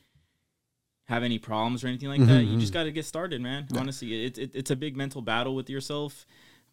have 1.05 1.23
any 1.23 1.39
problems 1.39 1.83
or 1.83 1.87
anything 1.87 2.09
like 2.09 2.25
that 2.25 2.43
you 2.43 2.57
just 2.59 2.73
got 2.73 2.83
to 2.83 2.91
get 2.91 3.05
started 3.05 3.41
man 3.41 3.67
honestly 3.75 4.25
it, 4.25 4.37
it, 4.37 4.51
it's 4.53 4.71
a 4.71 4.75
big 4.75 4.95
mental 4.97 5.21
battle 5.21 5.55
with 5.55 5.69
yourself 5.69 6.25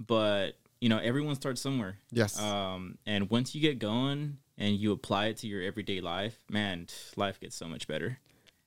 but 0.05 0.53
you 0.81 0.89
know 0.89 0.99
everyone 0.99 1.35
starts 1.37 1.61
somewhere 1.61 1.99
Yes. 2.11 2.39
um, 2.41 2.99
and 3.07 3.31
once 3.31 3.55
you 3.55 3.61
get 3.61 3.79
going 3.79 4.39
and 4.59 4.77
you 4.77 4.93
apply 4.93 5.27
it 5.27 5.39
to 5.39 5.49
your 5.49 5.63
everyday 5.63 6.01
life, 6.01 6.39
man, 6.49 6.87
life 7.17 7.41
gets 7.41 7.57
so 7.57 7.67
much 7.67 7.89
better. 7.89 8.21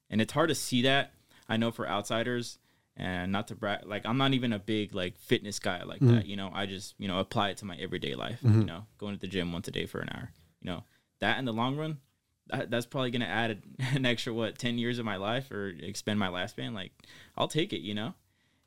And 0.10 0.19
it's 0.19 0.34
hard 0.34 0.50
to 0.50 0.55
see 0.55 0.81
that. 0.81 1.13
I 1.48 1.55
know 1.55 1.72
for 1.72 1.88
outsiders, 1.88 2.57
and 2.98 3.32
not 3.32 3.48
to 3.50 3.56
brag, 3.56 3.86
like 3.86 4.06
I'm 4.06 4.18
not 4.18 4.34
even 4.34 4.51
a 4.54 4.60
big 4.60 4.94
like 4.96 5.18
fitness 5.18 5.60
guy 5.60 5.84
like 5.84 6.01
that. 6.16 6.25
You 6.25 6.36
know, 6.36 6.51
I 6.54 6.66
just 6.66 6.96
you 6.98 7.08
know 7.08 7.20
apply 7.20 7.50
it 7.50 7.58
to 7.58 7.66
my 7.66 7.75
everyday 7.77 8.16
life. 8.16 8.39
You 8.62 8.66
know, 8.66 8.86
going 8.98 9.13
to 9.16 9.20
the 9.22 9.27
gym 9.27 9.54
once 9.54 9.68
a 9.68 9.72
day 9.72 9.86
for 9.86 10.00
an 10.00 10.10
hour. 10.12 10.32
You 10.62 10.72
know, 10.72 10.84
that 11.20 11.38
in 11.39 11.46
the 11.46 11.54
long 11.54 11.77
run, 11.77 12.00
that, 12.48 12.70
that's 12.72 12.86
probably 12.88 13.12
gonna 13.12 13.25
add 13.25 13.62
an 13.94 14.06
extra 14.06 14.34
what 14.34 14.58
ten 14.58 14.77
years 14.77 14.98
of 15.00 15.06
my 15.06 15.16
life 15.18 15.51
or 15.51 15.68
expand 15.70 16.20
my 16.20 16.30
lifespan. 16.30 16.74
Like 16.74 16.92
I'll 17.38 17.48
take 17.48 17.72
it. 17.72 17.82
You 17.82 17.94
know, 17.94 18.13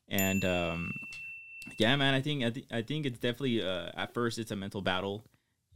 and 0.08 0.44
um, 0.44 0.92
yeah, 1.78 1.96
man, 1.96 2.14
I 2.14 2.20
think 2.20 2.44
I, 2.44 2.50
th- 2.50 2.66
I 2.70 2.82
think 2.82 3.06
it's 3.06 3.18
definitely 3.18 3.62
uh, 3.62 3.90
at 3.94 4.14
first 4.14 4.38
it's 4.38 4.50
a 4.50 4.56
mental 4.56 4.82
battle 4.82 5.25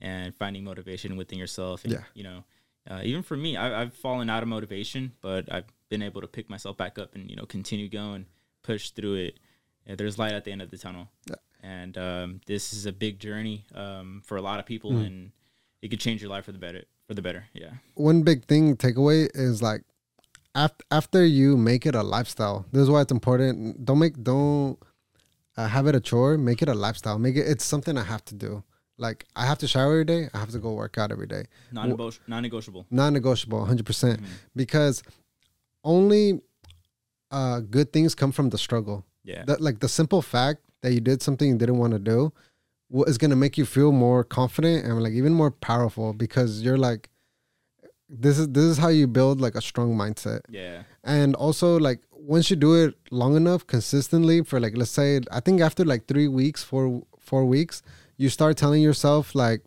and 0.00 0.34
finding 0.34 0.64
motivation 0.64 1.16
within 1.16 1.38
yourself. 1.38 1.84
And, 1.84 1.92
Yeah. 1.92 2.02
you 2.14 2.24
know, 2.24 2.44
uh, 2.90 3.00
even 3.04 3.22
for 3.22 3.36
me, 3.36 3.56
I, 3.56 3.82
I've 3.82 3.94
fallen 3.94 4.28
out 4.28 4.42
of 4.42 4.48
motivation, 4.48 5.12
but 5.20 5.50
I've 5.52 5.64
been 5.88 6.02
able 6.02 6.20
to 6.20 6.26
pick 6.26 6.50
myself 6.50 6.76
back 6.76 6.98
up 6.98 7.14
and 7.14 7.30
you 7.30 7.36
know 7.36 7.46
continue 7.46 7.88
going, 7.88 8.26
push 8.64 8.90
through 8.90 9.14
it. 9.26 9.34
And 9.86 9.96
there's 9.98 10.18
light 10.18 10.32
at 10.32 10.44
the 10.44 10.50
end 10.50 10.62
of 10.62 10.70
the 10.70 10.78
tunnel, 10.78 11.08
Yeah. 11.28 11.36
and 11.62 11.96
um, 11.98 12.40
this 12.46 12.72
is 12.72 12.86
a 12.86 12.92
big 12.92 13.18
journey 13.20 13.66
um, 13.74 14.22
for 14.24 14.36
a 14.38 14.42
lot 14.48 14.58
of 14.60 14.64
people, 14.66 14.90
Mm. 14.92 15.06
and 15.06 15.32
it 15.82 15.88
could 15.90 16.00
change 16.00 16.22
your 16.22 16.30
life 16.30 16.46
for 16.46 16.52
the 16.52 16.58
better. 16.66 16.82
For 17.06 17.12
the 17.12 17.20
better, 17.20 17.44
yeah. 17.52 17.72
One 17.94 18.22
big 18.22 18.46
thing 18.46 18.76
takeaway 18.78 19.28
is 19.34 19.60
like 19.60 19.82
after 20.54 20.82
after 20.90 21.20
you 21.26 21.58
make 21.58 21.84
it 21.84 21.94
a 21.94 22.02
lifestyle. 22.02 22.64
This 22.72 22.82
is 22.84 22.88
why 22.88 23.02
it's 23.02 23.12
important. 23.12 23.84
Don't 23.84 23.98
make 23.98 24.16
don't 24.22 24.78
uh, 25.58 25.68
have 25.68 25.86
it 25.86 25.94
a 25.94 26.00
chore. 26.00 26.38
Make 26.38 26.62
it 26.62 26.68
a 26.70 26.74
lifestyle. 26.86 27.18
Make 27.18 27.36
it 27.36 27.46
it's 27.52 27.64
something 27.74 27.98
I 27.98 28.04
have 28.04 28.24
to 28.30 28.34
do. 28.34 28.62
Like 28.96 29.26
I 29.36 29.44
have 29.44 29.58
to 29.58 29.68
shower 29.68 29.92
every 29.92 30.06
day. 30.14 30.22
I 30.32 30.38
have 30.38 30.52
to 30.52 30.58
go 30.66 30.72
work 30.72 30.96
out 30.96 31.12
every 31.12 31.26
day. 31.26 31.44
Non-nego- 31.72 32.12
non-negotiable. 32.26 32.86
non-negotiable 32.90 33.66
100% 33.66 34.22
because 34.56 35.02
only 35.82 36.40
uh, 37.38 37.60
good 37.76 37.88
things 37.92 38.14
come 38.14 38.32
from 38.32 38.48
the 38.50 38.58
struggle. 38.66 38.98
Yeah. 39.32 39.44
that 39.48 39.60
like 39.66 39.78
the 39.80 39.88
simple 39.88 40.20
fact 40.20 40.60
that 40.82 40.92
you 40.92 41.00
did 41.00 41.22
something 41.22 41.48
you 41.48 41.56
didn't 41.56 41.78
want 41.78 41.94
to 41.94 41.98
do 42.14 42.18
is 43.10 43.16
going 43.16 43.30
to 43.36 43.36
make 43.44 43.56
you 43.60 43.64
feel 43.76 43.90
more 43.90 44.22
confident 44.22 44.84
and 44.86 45.02
like 45.02 45.14
even 45.20 45.32
more 45.32 45.50
powerful 45.50 46.12
because 46.12 46.50
you're 46.64 46.82
like 46.88 47.08
this 48.24 48.38
is 48.38 48.46
this 48.48 48.64
is 48.72 48.76
how 48.84 48.88
you 49.00 49.06
build 49.18 49.40
like 49.40 49.54
a 49.54 49.62
strong 49.70 49.90
mindset. 50.02 50.40
Yeah. 50.50 50.82
and 51.02 51.34
also 51.34 51.78
like 51.88 52.00
once 52.34 52.50
you 52.50 52.56
do 52.56 52.74
it 52.82 52.94
long 53.10 53.34
enough 53.36 53.66
consistently 53.66 54.42
for 54.44 54.60
like 54.60 54.76
let's 54.76 54.90
say 55.00 55.20
i 55.38 55.40
think 55.40 55.60
after 55.68 55.84
like 55.92 56.02
three 56.06 56.28
weeks 56.28 56.62
four 56.62 56.84
four 57.18 57.44
weeks 57.54 57.82
you 58.16 58.28
start 58.28 58.56
telling 58.56 58.82
yourself 58.82 59.34
like 59.34 59.60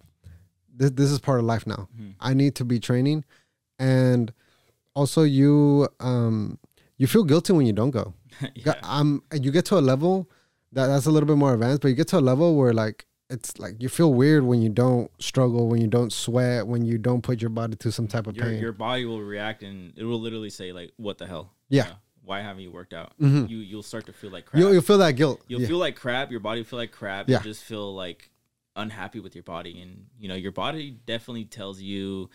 this, 0.79 0.91
this 0.91 1.09
is 1.11 1.19
part 1.19 1.39
of 1.39 1.45
life 1.45 1.65
now. 1.65 1.89
I 2.19 2.33
need 2.41 2.53
to 2.55 2.65
be 2.65 2.79
training. 2.79 3.25
And 3.79 4.31
also 4.99 5.23
you 5.23 5.87
um 5.99 6.59
you 6.97 7.07
feel 7.07 7.23
guilty 7.23 7.53
when 7.53 7.65
you 7.65 7.73
don't 7.73 7.91
go 7.91 8.13
yeah. 8.41 8.63
Got- 8.63 8.79
um 8.83 9.23
and 9.31 9.43
you 9.45 9.51
get 9.51 9.65
to 9.65 9.77
a 9.77 9.81
level 9.93 10.29
that 10.73 10.87
that's 10.87 11.05
a 11.05 11.11
little 11.11 11.27
bit 11.27 11.37
more 11.37 11.53
advanced 11.53 11.81
but 11.81 11.87
you 11.89 11.95
get 11.95 12.07
to 12.09 12.17
a 12.17 12.21
level 12.31 12.55
where 12.55 12.73
like 12.73 13.05
it's 13.29 13.59
like 13.59 13.81
you 13.81 13.89
feel 13.89 14.13
weird 14.13 14.43
when 14.43 14.61
you 14.61 14.69
don't 14.69 15.11
struggle 15.21 15.67
when 15.67 15.81
you 15.81 15.87
don't 15.87 16.13
sweat 16.13 16.65
when 16.65 16.85
you 16.85 16.97
don't 16.97 17.21
put 17.23 17.41
your 17.41 17.49
body 17.49 17.75
to 17.75 17.91
some 17.91 18.07
type 18.07 18.25
of 18.27 18.35
your 18.37 18.45
pain 18.45 18.59
your 18.61 18.71
body 18.71 19.05
will 19.05 19.21
react 19.21 19.63
and 19.63 19.93
it 19.97 20.03
will 20.05 20.19
literally 20.19 20.49
say 20.49 20.71
like, 20.71 20.91
"What 20.97 21.17
the 21.17 21.27
hell? 21.27 21.51
Yeah. 21.67 21.81
Mm-hmm. 21.83 21.89
You 21.89 21.93
know, 21.93 21.99
why 22.23 22.41
haven't 22.41 22.63
you 22.63 22.71
worked 22.71 22.93
out?" 22.93 23.11
You 23.19 23.57
you'll 23.57 23.83
start 23.83 24.05
to 24.05 24.13
feel 24.13 24.29
like 24.31 24.45
crap. 24.45 24.59
you'll, 24.61 24.71
you'll 24.71 24.81
feel 24.81 24.97
that 24.99 25.11
guilt 25.17 25.41
You'll 25.49 25.59
Yeah. 25.61 25.67
feel 25.67 25.77
like 25.77 25.97
crap. 25.97 26.31
Your 26.31 26.39
body 26.39 26.61
will 26.61 26.65
feel 26.67 26.79
like 26.79 26.91
crap. 26.93 27.27
Yeah. 27.27 27.35
You'll 27.37 27.43
just 27.53 27.63
feel 27.65 27.93
like 27.93 28.29
unhappy 28.77 29.19
with 29.19 29.35
your 29.35 29.43
body, 29.43 29.81
and 29.81 30.05
you 30.17 30.29
know 30.29 30.35
your 30.35 30.53
body 30.53 30.91
definitely 31.05 31.45
tells 31.45 31.81
you, 31.81 32.29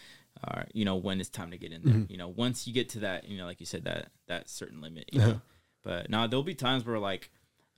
uh, 0.46 0.62
you 0.72 0.84
know, 0.84 0.96
when 0.96 1.20
it's 1.20 1.28
time 1.28 1.50
to 1.50 1.58
get 1.58 1.72
in 1.72 1.82
there. 1.82 1.94
Mm-hmm. 1.94 2.11
You 2.12 2.18
know, 2.18 2.28
once 2.28 2.66
you 2.66 2.72
get 2.72 2.88
to 2.90 3.00
that, 3.00 3.28
you 3.28 3.38
know, 3.38 3.46
like 3.46 3.61
you 3.61 3.66
said, 3.66 3.84
that 3.84 4.08
that 4.26 4.49
certain 4.49 4.80
limit. 4.80 5.08
You 5.12 5.20
Uh-huh. 5.20 5.30
know, 5.32 5.40
but 5.82 6.11
now 6.11 6.26
there'll 6.26 6.42
be 6.42 6.54
times 6.54 6.84
where 6.84 6.99
like, 6.99 7.30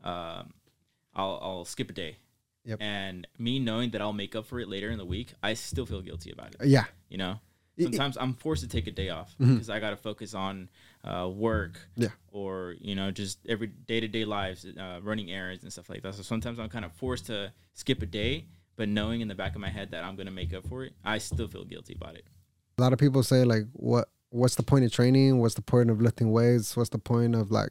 um, 0.03 0.55
I'll 1.15 1.39
I'll 1.43 1.65
skip 1.65 1.91
a 1.91 1.93
day. 1.93 2.19
Yep. 2.65 2.79
And 2.81 3.27
me 3.39 3.59
knowing 3.59 3.91
that 3.91 4.01
I'll 4.01 4.15
make 4.15 4.35
up 4.35 4.47
for 4.47 4.59
it 4.59 4.69
later 4.69 4.91
in 4.91 4.97
the 4.99 5.05
week, 5.05 5.35
I 5.43 5.53
still 5.55 5.85
feel 5.85 6.01
guilty 6.01 6.31
about 6.33 6.55
it. 6.55 6.65
yeah 6.67 6.85
You 7.11 7.19
know, 7.19 7.39
sometimes 7.79 8.17
I'm 8.19 8.33
forced 8.33 8.63
to 8.63 8.69
take 8.69 8.87
a 8.87 8.91
day 8.91 9.11
off 9.11 9.35
because 9.39 9.69
I 9.69 9.81
got 9.81 9.91
to 9.91 9.97
focus 9.97 10.33
on 10.33 10.71
uh, 11.05 11.29
work, 11.29 11.79
Yeah. 11.97 12.09
or 12.33 12.75
you 12.81 12.95
know, 12.95 13.11
just 13.11 13.39
every 13.47 13.67
day 13.67 14.01
to 14.01 14.09
day 14.09 14.25
lives, 14.25 14.65
uh, 14.65 15.01
running 15.03 15.31
errands 15.31 15.63
and 15.63 15.71
stuff 15.71 15.91
like 15.91 16.01
that. 16.03 16.15
So 16.15 16.23
sometimes 16.23 16.59
I'm 16.59 16.71
kind 16.71 16.87
of 16.87 16.93
forced 16.93 17.27
to 17.27 17.53
skip 17.75 18.01
a 18.01 18.07
day, 18.07 18.47
but 18.77 18.89
knowing 18.89 19.21
in 19.21 19.29
the 19.29 19.35
back 19.35 19.55
of 19.55 19.61
my 19.61 19.69
head 19.69 19.91
that 19.91 20.03
I'm 20.03 20.17
gonna 20.17 20.31
make 20.31 20.55
up 20.55 20.67
for 20.67 20.85
it, 20.85 20.95
I 21.05 21.19
still 21.19 21.49
feel 21.49 21.65
guilty 21.67 21.95
about 21.95 22.15
it. 22.17 22.25
A 22.77 22.83
lot 22.83 22.93
of 22.93 22.99
people 22.99 23.23
say 23.23 23.45
like 23.45 23.65
what 23.73 24.09
what's 24.31 24.57
the 24.57 24.63
point 24.63 24.85
of 24.85 24.93
training? 24.93 25.39
What's 25.39 25.55
the 25.55 25.63
point 25.63 25.91
of 25.91 26.01
lifting 26.01 26.33
weights? 26.33 26.77
What's 26.77 26.91
the 26.91 26.99
point 26.99 27.35
of 27.35 27.51
like 27.51 27.71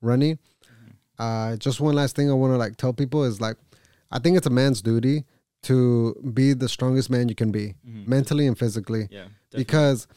running? 0.00 0.38
Uh 1.18 1.56
just 1.56 1.80
one 1.80 1.94
last 1.94 2.16
thing 2.16 2.28
i 2.30 2.34
want 2.34 2.52
to 2.52 2.56
like 2.56 2.76
tell 2.76 2.92
people 2.92 3.22
is 3.22 3.40
like 3.40 3.56
i 4.10 4.18
think 4.18 4.36
it's 4.36 4.48
a 4.48 4.50
man's 4.50 4.82
duty 4.82 5.24
to 5.62 6.12
be 6.34 6.52
the 6.54 6.68
strongest 6.68 7.08
man 7.08 7.28
you 7.28 7.34
can 7.36 7.50
be 7.52 7.74
mentally 7.84 8.46
and 8.48 8.58
physically. 8.58 9.06
Yeah, 9.10 9.26
definitely. 9.50 9.58
because 9.64 10.08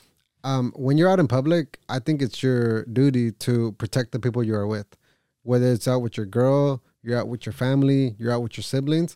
um 0.44 0.74
when 0.76 0.98
you're 0.98 1.10
out 1.10 1.20
in 1.20 1.28
public 1.28 1.80
i 1.88 2.00
think 2.00 2.22
it's 2.24 2.42
your 2.42 2.84
duty 2.86 3.32
to 3.32 3.74
protect 3.74 4.12
the 4.12 4.20
people 4.20 4.44
you 4.44 4.56
are 4.56 4.66
with. 4.68 4.88
Whether 5.44 5.72
it's 5.72 5.88
out 5.88 6.00
with 6.02 6.18
your 6.18 6.26
girl 6.26 6.82
you're 7.04 7.18
out 7.20 7.28
with 7.28 7.46
your 7.46 7.54
family 7.54 8.16
you're 8.18 8.32
out 8.32 8.42
with 8.42 8.58
your 8.58 8.64
siblings 8.64 9.16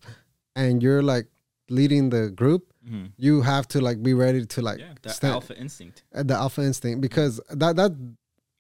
and 0.55 0.83
you're 0.83 1.01
like 1.01 1.25
leading 1.69 2.11
the 2.11 2.29
group 2.29 2.70
Mhm. 2.89 3.11
you 3.17 3.41
have 3.41 3.67
to 3.69 3.81
like 3.81 4.01
be 4.01 4.13
ready 4.13 4.45
to 4.45 4.61
like 4.61 4.79
yeah, 4.79 4.93
stand- 5.11 5.33
alpha 5.33 5.55
instinct. 5.59 6.03
uh, 6.15 6.23
the 6.23 6.33
alpha 6.33 6.61
instinct 6.61 7.01
because 7.01 7.39
that 7.51 7.75
that 7.75 7.91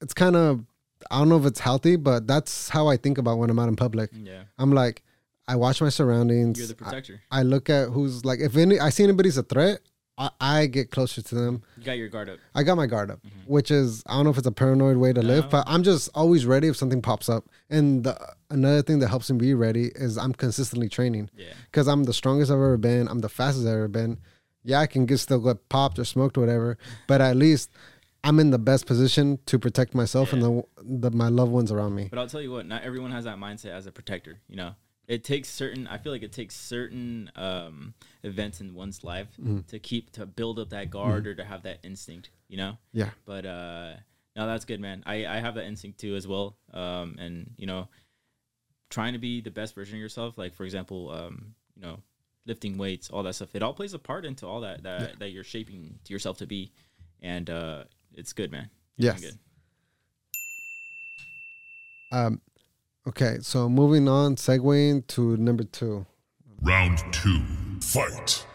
it's 0.01 0.13
kind 0.13 0.35
of 0.35 0.63
I 1.09 1.17
don't 1.19 1.29
know 1.29 1.37
if 1.39 1.45
it's 1.45 1.59
healthy, 1.59 1.95
but 1.95 2.27
that's 2.27 2.69
how 2.69 2.87
I 2.87 2.97
think 2.97 3.17
about 3.17 3.39
when 3.39 3.49
I'm 3.49 3.57
out 3.57 3.69
in 3.69 3.75
public. 3.75 4.11
Yeah, 4.13 4.43
I'm 4.59 4.71
like 4.71 5.01
I 5.47 5.55
watch 5.55 5.81
my 5.81 5.89
surroundings. 5.89 6.59
you're 6.59 6.67
the 6.67 6.75
I, 6.75 6.77
protector. 6.83 7.21
I 7.31 7.41
look 7.43 7.69
at 7.69 7.89
who's 7.89 8.23
like 8.23 8.39
if 8.39 8.55
any 8.55 8.79
I 8.79 8.89
see 8.89 9.03
anybody's 9.03 9.37
a 9.37 9.43
threat, 9.43 9.79
I, 10.21 10.29
I 10.39 10.65
get 10.67 10.91
closer 10.91 11.21
to 11.21 11.35
them. 11.35 11.63
You 11.77 11.83
got 11.83 11.97
your 11.97 12.09
guard 12.09 12.29
up. 12.29 12.37
I 12.53 12.61
got 12.61 12.75
my 12.75 12.85
guard 12.85 13.09
up, 13.09 13.23
mm-hmm. 13.23 13.39
which 13.51 13.71
is 13.71 14.03
I 14.05 14.13
don't 14.13 14.25
know 14.25 14.29
if 14.29 14.37
it's 14.37 14.45
a 14.45 14.51
paranoid 14.51 14.97
way 14.97 15.13
to 15.13 15.21
live, 15.21 15.49
but 15.49 15.63
I'm 15.67 15.81
just 15.81 16.09
always 16.13 16.45
ready 16.45 16.67
if 16.67 16.77
something 16.77 17.01
pops 17.01 17.27
up. 17.27 17.45
And 17.69 18.03
the, 18.03 18.35
another 18.51 18.83
thing 18.83 18.99
that 18.99 19.07
helps 19.07 19.31
me 19.31 19.37
be 19.39 19.53
ready 19.55 19.91
is 19.95 20.17
I'm 20.17 20.33
consistently 20.33 20.89
training 20.89 21.29
Yeah, 21.35 21.47
because 21.65 21.87
I'm 21.87 22.03
the 22.03 22.13
strongest 22.13 22.51
I've 22.51 22.57
ever 22.57 22.77
been. 22.77 23.07
I'm 23.07 23.19
the 23.19 23.29
fastest 23.29 23.65
I've 23.65 23.73
ever 23.73 23.87
been. 23.87 24.19
Yeah, 24.63 24.79
I 24.79 24.85
can 24.85 25.07
get 25.07 25.17
still 25.17 25.39
get 25.39 25.69
popped 25.69 25.97
or 25.97 26.05
smoked 26.05 26.37
or 26.37 26.41
whatever, 26.41 26.77
but 27.07 27.19
at 27.19 27.35
least 27.35 27.71
I'm 28.23 28.39
in 28.39 28.51
the 28.51 28.59
best 28.59 28.85
position 28.85 29.39
to 29.47 29.57
protect 29.57 29.95
myself 29.95 30.33
and 30.33 30.43
the, 30.43 30.63
the 30.77 31.09
my 31.09 31.29
loved 31.29 31.51
ones 31.51 31.71
around 31.71 31.95
me. 31.95 32.09
but 32.11 32.19
I'll 32.19 32.27
tell 32.27 32.41
you 32.41 32.51
what, 32.51 32.67
not 32.67 32.83
everyone 32.83 33.11
has 33.11 33.23
that 33.23 33.37
mindset 33.37 33.71
as 33.71 33.87
a 33.87 33.91
protector. 33.91 34.39
You 34.47 34.57
know, 34.57 34.75
it 35.11 35.23
takes 35.23 35.49
certain. 35.49 35.87
I 35.87 35.97
feel 35.97 36.11
like 36.13 36.23
it 36.23 36.31
takes 36.31 36.55
certain 36.55 37.29
um, 37.35 37.93
events 38.23 38.61
in 38.61 38.73
one's 38.73 39.03
life 39.03 39.27
Mm-hmm. 39.39 39.59
to 39.67 39.77
keep 39.79 40.11
to 40.13 40.25
build 40.25 40.57
up 40.59 40.69
that 40.69 40.89
guard 40.89 41.27
or 41.27 41.35
to 41.35 41.43
have 41.43 41.63
that 41.63 41.79
instinct. 41.83 42.29
You 42.47 42.57
know. 42.57 42.77
Yeah, 42.93 43.09
but 43.25 43.45
uh 43.45 43.93
No, 44.35 44.47
that's 44.47 44.65
good, 44.65 44.79
man. 44.79 45.03
I, 45.05 45.25
I 45.25 45.39
have 45.39 45.55
that 45.55 45.65
instinct 45.65 45.99
too 45.99 46.15
as 46.15 46.25
well. 46.27 46.55
Um, 46.73 47.17
and 47.19 47.51
you 47.57 47.67
know, 47.67 47.87
trying 48.89 49.13
to 49.13 49.19
be 49.19 49.41
the 49.41 49.51
best 49.51 49.75
version 49.75 49.95
of 49.95 50.01
yourself. 50.01 50.37
Like 50.37 50.53
for 50.55 50.63
example, 50.63 51.11
um, 51.11 51.55
you 51.75 51.81
know, 51.81 51.99
lifting 52.45 52.77
weights, 52.77 53.09
all 53.09 53.23
that 53.23 53.35
stuff. 53.35 53.53
It 53.55 53.61
all 53.63 53.73
plays 53.73 53.93
a 53.93 53.99
part 53.99 54.23
into 54.25 54.47
all 54.47 54.61
that 54.61 54.83
that, 54.83 55.01
Yeah. 55.01 55.15
that 55.19 55.29
you're 55.31 55.43
shaping 55.43 55.99
to 56.05 56.13
yourself 56.13 56.37
to 56.37 56.45
be, 56.47 56.71
and 57.21 57.49
uh, 57.49 57.83
it's 58.13 58.31
good, 58.33 58.51
man. 58.51 58.69
Yes. 58.97 59.19
Good. 59.21 59.37
Um, 62.11 62.41
okay, 63.07 63.37
so 63.41 63.69
moving 63.69 64.07
on, 64.07 64.35
segueing 64.35 65.05
to 65.07 65.37
number 65.37 65.63
two. 65.63 66.05
Round 66.61 66.99
two. 67.11 67.41
Fight. 67.81 68.45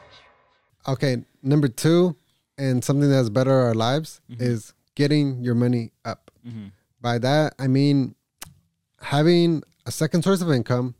Okay, 0.89 1.25
number 1.43 1.69
two, 1.69 2.17
and 2.57 2.83
something 2.85 3.11
that's 3.11 3.29
better 3.29 3.53
our 3.53 3.75
lives 3.75 4.21
is 4.39 4.73
getting 4.95 5.43
your 5.43 5.55
money 5.55 5.93
up. 6.05 6.31
Mhm. 6.47 6.71
By 7.01 7.19
that, 7.19 7.55
I 7.59 7.67
mean 7.67 8.15
having 9.01 9.63
a 9.85 9.91
second 9.93 10.23
source 10.23 10.41
of 10.41 10.51
income, 10.51 10.95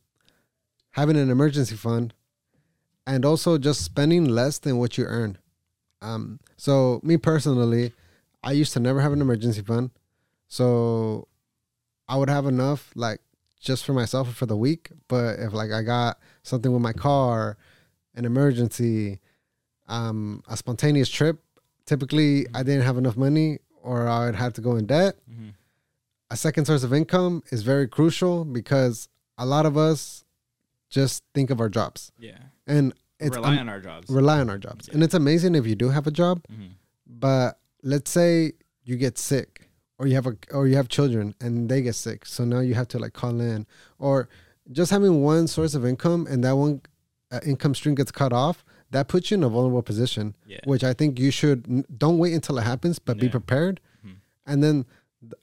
having 0.91 1.17
an 1.17 1.31
emergency 1.31 1.77
fund, 1.77 2.13
and 3.07 3.25
also 3.25 3.59
just 3.59 3.83
spending 3.83 4.25
less 4.25 4.59
than 4.59 4.79
what 4.79 4.99
you 4.99 5.05
earn. 5.05 5.39
Um, 6.03 6.41
so, 6.57 7.01
me 7.03 7.17
personally, 7.17 7.93
I 8.43 8.53
used 8.53 8.73
to 8.75 8.81
never 8.81 9.01
have 9.01 9.13
an 9.13 9.21
emergency 9.21 9.63
fund. 9.63 9.91
So, 10.49 11.27
I 12.09 12.17
would 12.17 12.29
have 12.29 12.47
enough, 12.47 12.91
like, 12.95 13.21
just 13.61 13.85
for 13.85 13.93
myself 13.93 14.35
for 14.35 14.47
the 14.47 14.57
week. 14.57 14.91
But 15.09 15.39
if, 15.39 15.53
like, 15.53 15.73
I 15.73 15.83
got 15.83 16.19
something 16.43 16.73
with 16.73 16.83
my 16.83 16.93
car, 16.93 17.57
an 18.15 18.25
emergency, 18.25 19.21
um, 19.89 20.43
a 20.49 20.57
spontaneous 20.57 21.09
trip, 21.09 21.41
typically 21.85 22.47
I 22.55 22.63
didn't 22.63 22.83
have 22.83 22.99
enough 22.99 23.17
money 23.17 23.59
or 23.83 24.09
I'd 24.09 24.35
have 24.35 24.53
to 24.55 24.61
go 24.61 24.77
in 24.77 24.87
debt. 24.87 25.17
Mhm. 25.31 25.55
A 26.31 26.37
second 26.37 26.65
source 26.65 26.83
of 26.83 26.93
income 26.93 27.43
is 27.51 27.63
very 27.63 27.87
crucial 27.87 28.45
because 28.45 29.09
a 29.39 29.47
lot 29.47 29.65
of 29.67 29.77
us 29.77 30.25
just 30.89 31.23
think 31.35 31.51
of 31.51 31.61
our 31.61 31.69
jobs 31.69 32.11
Yeah. 32.19 32.39
and 32.67 32.93
it's 33.21 33.37
Rely 33.37 33.55
um, 33.55 33.59
on 33.61 33.69
our 33.69 33.81
jobs. 33.81 34.11
rely 34.11 34.41
on 34.41 34.51
our 34.51 34.59
jobs. 34.59 34.89
And 34.89 35.03
it's 35.05 35.15
amazing 35.15 35.55
if 35.55 35.67
you 35.67 35.75
do 35.77 35.91
have 35.91 36.07
a 36.07 36.11
job, 36.11 36.45
Mhm. 36.53 36.71
but 37.07 37.61
let's 37.83 38.11
say 38.11 38.53
you 38.85 38.97
get 38.97 39.19
sick 39.19 39.66
or 39.99 40.07
you 40.07 40.15
have 40.15 40.27
a 40.27 40.37
or 40.53 40.67
you 40.69 40.77
have 40.77 40.89
children 40.89 41.35
and 41.41 41.69
they 41.69 41.83
get 41.83 41.95
sick. 41.95 42.27
So 42.27 42.45
now 42.45 42.61
you 42.61 42.75
have 42.75 42.89
to 42.89 42.99
like 42.99 43.13
call 43.15 43.41
in 43.41 43.67
or 43.99 44.29
just 44.73 44.91
having 44.91 45.23
one 45.23 45.47
source 45.47 45.75
of 45.75 45.85
income 45.87 46.27
and 46.29 46.43
that 46.45 46.57
one 46.57 46.83
uh, 47.31 47.41
income 47.47 47.75
stream 47.75 47.95
gets 47.95 48.11
cut 48.13 48.33
off, 48.33 48.65
that 48.91 49.09
puts 49.09 49.31
you 49.31 49.37
in 49.37 49.43
a 49.45 49.49
vulnerable 49.49 49.83
position, 49.83 50.35
Yeah. 50.47 50.59
which 50.65 50.85
I 50.85 50.93
think 50.93 51.19
you 51.19 51.31
should 51.31 51.67
n- 51.69 51.85
don't 51.97 52.19
wait 52.19 52.35
until 52.35 52.59
it 52.59 52.63
happens, 52.63 52.99
but 52.99 53.19
be 53.19 53.29
prepared. 53.29 53.81
Mhm. 54.07 54.17
And 54.47 54.63
then 54.63 54.85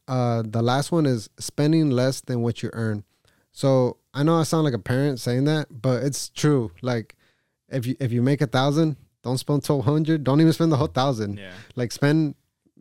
uh, 0.07 0.43
the 0.45 0.61
last 0.61 0.91
one 0.91 1.05
is 1.05 1.29
spending 1.39 1.89
less 1.89 2.21
than 2.21 2.41
what 2.41 2.63
you 2.63 2.69
earn. 2.73 3.03
So 3.51 3.97
I 4.13 4.23
know 4.23 4.39
I 4.39 4.43
sound 4.43 4.63
like 4.65 4.73
a 4.73 4.79
parent 4.79 5.19
saying 5.19 5.43
that, 5.45 5.67
but 5.81 6.03
it's 6.03 6.29
true. 6.29 6.71
Like 6.81 7.15
if 7.69 7.85
you 7.87 7.95
if 7.99 8.11
you 8.11 8.21
make 8.21 8.41
a 8.41 8.47
thousand, 8.47 8.95
don't 9.23 9.37
spend 9.37 9.63
twelve 9.63 9.83
hundred. 9.85 10.23
Don't 10.23 10.39
even 10.41 10.53
spend 10.53 10.71
the 10.71 10.77
whole 10.77 10.87
thousand. 10.87 11.37
Yeah. 11.37 11.51
Like 11.75 11.91
spend 11.91 12.35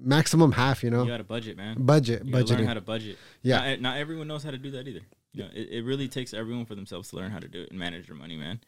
maximum 0.04 0.52
half. 0.52 0.82
You 0.82 0.90
know, 0.90 1.02
You 1.02 1.10
got 1.10 1.20
a 1.20 1.24
budget, 1.24 1.56
man. 1.56 1.76
budget, 1.84 2.24
You 2.24 2.32
gotta 2.32 2.54
learn 2.54 2.66
how 2.66 2.74
to 2.74 2.80
budget. 2.80 3.18
Yeah. 3.42 3.70
Not, 3.70 3.80
not 3.80 3.96
everyone 3.96 4.28
knows 4.28 4.42
how 4.42 4.50
to 4.50 4.58
do 4.58 4.70
that 4.72 4.86
either. 4.88 5.00
You 5.32 5.44
know, 5.44 5.50
it, 5.54 5.68
it 5.70 5.84
really 5.84 6.08
takes 6.08 6.34
everyone 6.34 6.66
for 6.66 6.74
themselves 6.74 7.10
to 7.10 7.16
learn 7.16 7.30
how 7.30 7.38
to 7.38 7.48
do 7.48 7.62
it 7.62 7.70
and 7.70 7.78
manage 7.78 8.06
their 8.06 8.16
money, 8.16 8.36
man. 8.36 8.60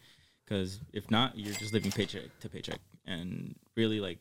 Because 0.45 0.81
if 0.93 1.11
not, 1.11 1.39
you're 1.39 1.55
just 1.55 1.73
living 1.73 1.91
paycheck 1.91 2.25
to 2.41 2.49
paycheck, 2.49 2.79
and 3.07 3.55
really, 3.77 3.99
like 4.01 4.19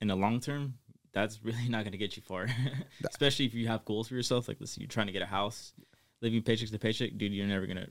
in 0.00 0.08
the 0.08 0.14
long 0.16 0.40
term, 0.40 0.74
that's 1.12 1.40
really 1.44 1.68
not 1.68 1.82
going 1.82 1.92
to 1.92 1.98
get 1.98 2.16
you 2.16 2.22
far. 2.22 2.46
Especially 3.08 3.44
if 3.44 3.54
you 3.54 3.66
have 3.68 3.84
goals 3.84 4.08
for 4.08 4.14
yourself, 4.14 4.48
like 4.48 4.58
let's 4.60 4.76
you're 4.78 4.88
trying 4.88 5.06
to 5.06 5.12
get 5.12 5.22
a 5.22 5.26
house, 5.26 5.72
living 6.20 6.42
paycheck 6.42 6.68
to 6.68 6.78
paycheck, 6.78 7.16
dude, 7.16 7.32
you're 7.32 7.46
never 7.46 7.66
gonna, 7.66 7.88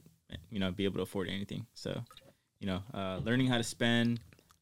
you 0.50 0.60
know, 0.60 0.72
be 0.72 0.86
able 0.86 0.96
to 0.98 1.02
afford 1.04 1.28
anything. 1.30 1.66
So, 1.74 2.02
you 2.60 2.68
know, 2.68 2.82
uh, 2.94 3.20
learning 3.24 3.48
how 3.48 3.58
to 3.58 3.64
spend 3.64 4.20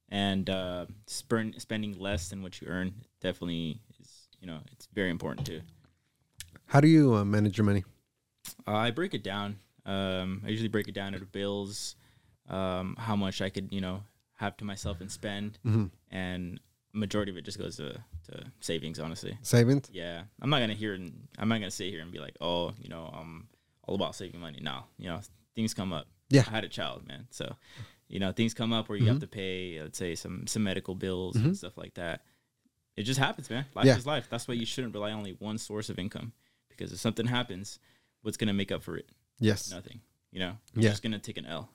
and 0.09 0.49
uh, 0.49 0.85
spend, 1.07 1.61
spending 1.61 1.97
less 1.99 2.29
than 2.29 2.41
what 2.43 2.59
you 2.61 2.67
earn 2.67 2.93
definitely 3.23 3.79
is, 3.99 4.27
you 4.39 4.45
know, 4.45 4.59
it's 4.73 4.87
very 4.93 5.09
important 5.09 5.47
too. 5.47 5.61
How 6.67 6.79
do 6.79 6.87
you 6.87 7.15
uh, 7.15 7.25
manage 7.25 7.57
your 7.57 7.65
money? 7.65 7.83
Uh, 8.67 8.75
I 8.75 8.91
break 8.91 9.13
it 9.15 9.23
down. 9.23 9.57
Um, 9.85 10.43
I 10.45 10.49
usually 10.49 10.69
break 10.69 10.87
it 10.87 10.93
down 10.93 11.13
into 11.13 11.25
bills, 11.25 11.95
um, 12.49 12.95
how 12.99 13.15
much 13.15 13.41
I 13.41 13.49
could, 13.49 13.71
you 13.71 13.81
know, 13.81 14.03
have 14.35 14.55
to 14.57 14.65
myself 14.65 15.01
and 15.01 15.11
spend, 15.11 15.57
Mm-hmm. 15.65 15.85
and 16.15 16.59
majority 16.95 17.31
of 17.31 17.37
it 17.37 17.43
just 17.45 17.57
goes 17.57 17.77
to, 17.77 17.93
to 18.29 18.43
savings. 18.59 18.99
Honestly, 18.99 19.35
Savings. 19.41 19.89
yeah, 19.91 20.23
I'm 20.41 20.49
not 20.49 20.59
gonna 20.59 20.73
hear 20.75 20.93
and 20.93 21.27
I'm 21.39 21.49
not 21.49 21.55
gonna 21.55 21.71
sit 21.71 21.89
here 21.89 22.01
and 22.01 22.11
be 22.11 22.19
like, 22.19 22.35
oh, 22.39 22.73
you 22.79 22.87
know, 22.89 23.09
I'm 23.13 23.47
all 23.87 23.95
about 23.95 24.15
saving 24.15 24.39
money. 24.39 24.59
No, 24.61 24.83
you 24.97 25.07
know, 25.09 25.19
things 25.55 25.73
come 25.73 25.91
up. 25.91 26.07
Yeah. 26.29 26.43
I 26.47 26.51
had 26.51 26.63
a 26.63 26.69
child, 26.69 27.07
man, 27.07 27.27
so 27.31 27.55
you 28.09 28.19
know, 28.19 28.31
things 28.31 28.53
come 28.53 28.73
up 28.73 28.89
where 28.89 28.97
you 28.97 29.07
have 29.07 29.19
to 29.21 29.27
pay, 29.27 29.79
let's 29.81 29.97
say, 29.97 30.13
some 30.15 30.45
some 30.47 30.63
medical 30.63 30.93
bills 30.95 31.35
and 31.35 31.55
stuff 31.57 31.77
like 31.77 31.93
that. 31.95 32.21
It 32.95 33.03
just 33.03 33.19
happens, 33.19 33.49
man. 33.49 33.65
Life 33.75 33.85
Yeah. 33.85 33.97
is 33.97 34.05
life. 34.05 34.27
That's 34.29 34.47
why 34.47 34.53
you 34.53 34.65
shouldn't 34.65 34.93
rely 34.93 35.11
on 35.11 35.17
only 35.19 35.31
one 35.39 35.57
source 35.57 35.89
of 35.89 35.97
income 35.99 36.33
because 36.69 36.91
if 36.93 36.99
something 36.99 37.25
happens, 37.27 37.79
what's 38.21 38.37
gonna 38.37 38.53
make 38.53 38.71
up 38.71 38.83
for 38.83 38.97
it? 38.97 39.09
Yes. 39.39 39.71
nothing. 39.71 39.99
You 40.31 40.39
know, 40.39 40.57
you're 40.73 40.83
Yeah. 40.85 40.89
just 40.91 41.03
gonna 41.03 41.19
take 41.19 41.37
an 41.37 41.45
L. 41.45 41.69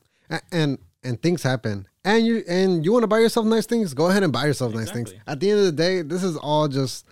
and 0.52 0.78
and 1.02 1.22
things 1.22 1.42
happen 1.42 1.86
and 2.04 2.26
you 2.26 2.44
and 2.48 2.84
you 2.84 2.92
want 2.92 3.02
to 3.02 3.06
buy 3.06 3.18
yourself 3.20 3.46
nice 3.46 3.64
things 3.66 3.94
go 3.94 4.08
ahead 4.10 4.22
and 4.22 4.30
buy 4.32 4.44
yourself 4.46 4.74
nice 4.74 4.90
things 4.90 5.14
at 5.26 5.40
the 5.40 5.48
end 5.50 5.60
of 5.60 5.64
the 5.64 5.72
day 5.72 6.02
this 6.02 6.22
is 6.22 6.36
all 6.36 6.68
just 6.68 7.06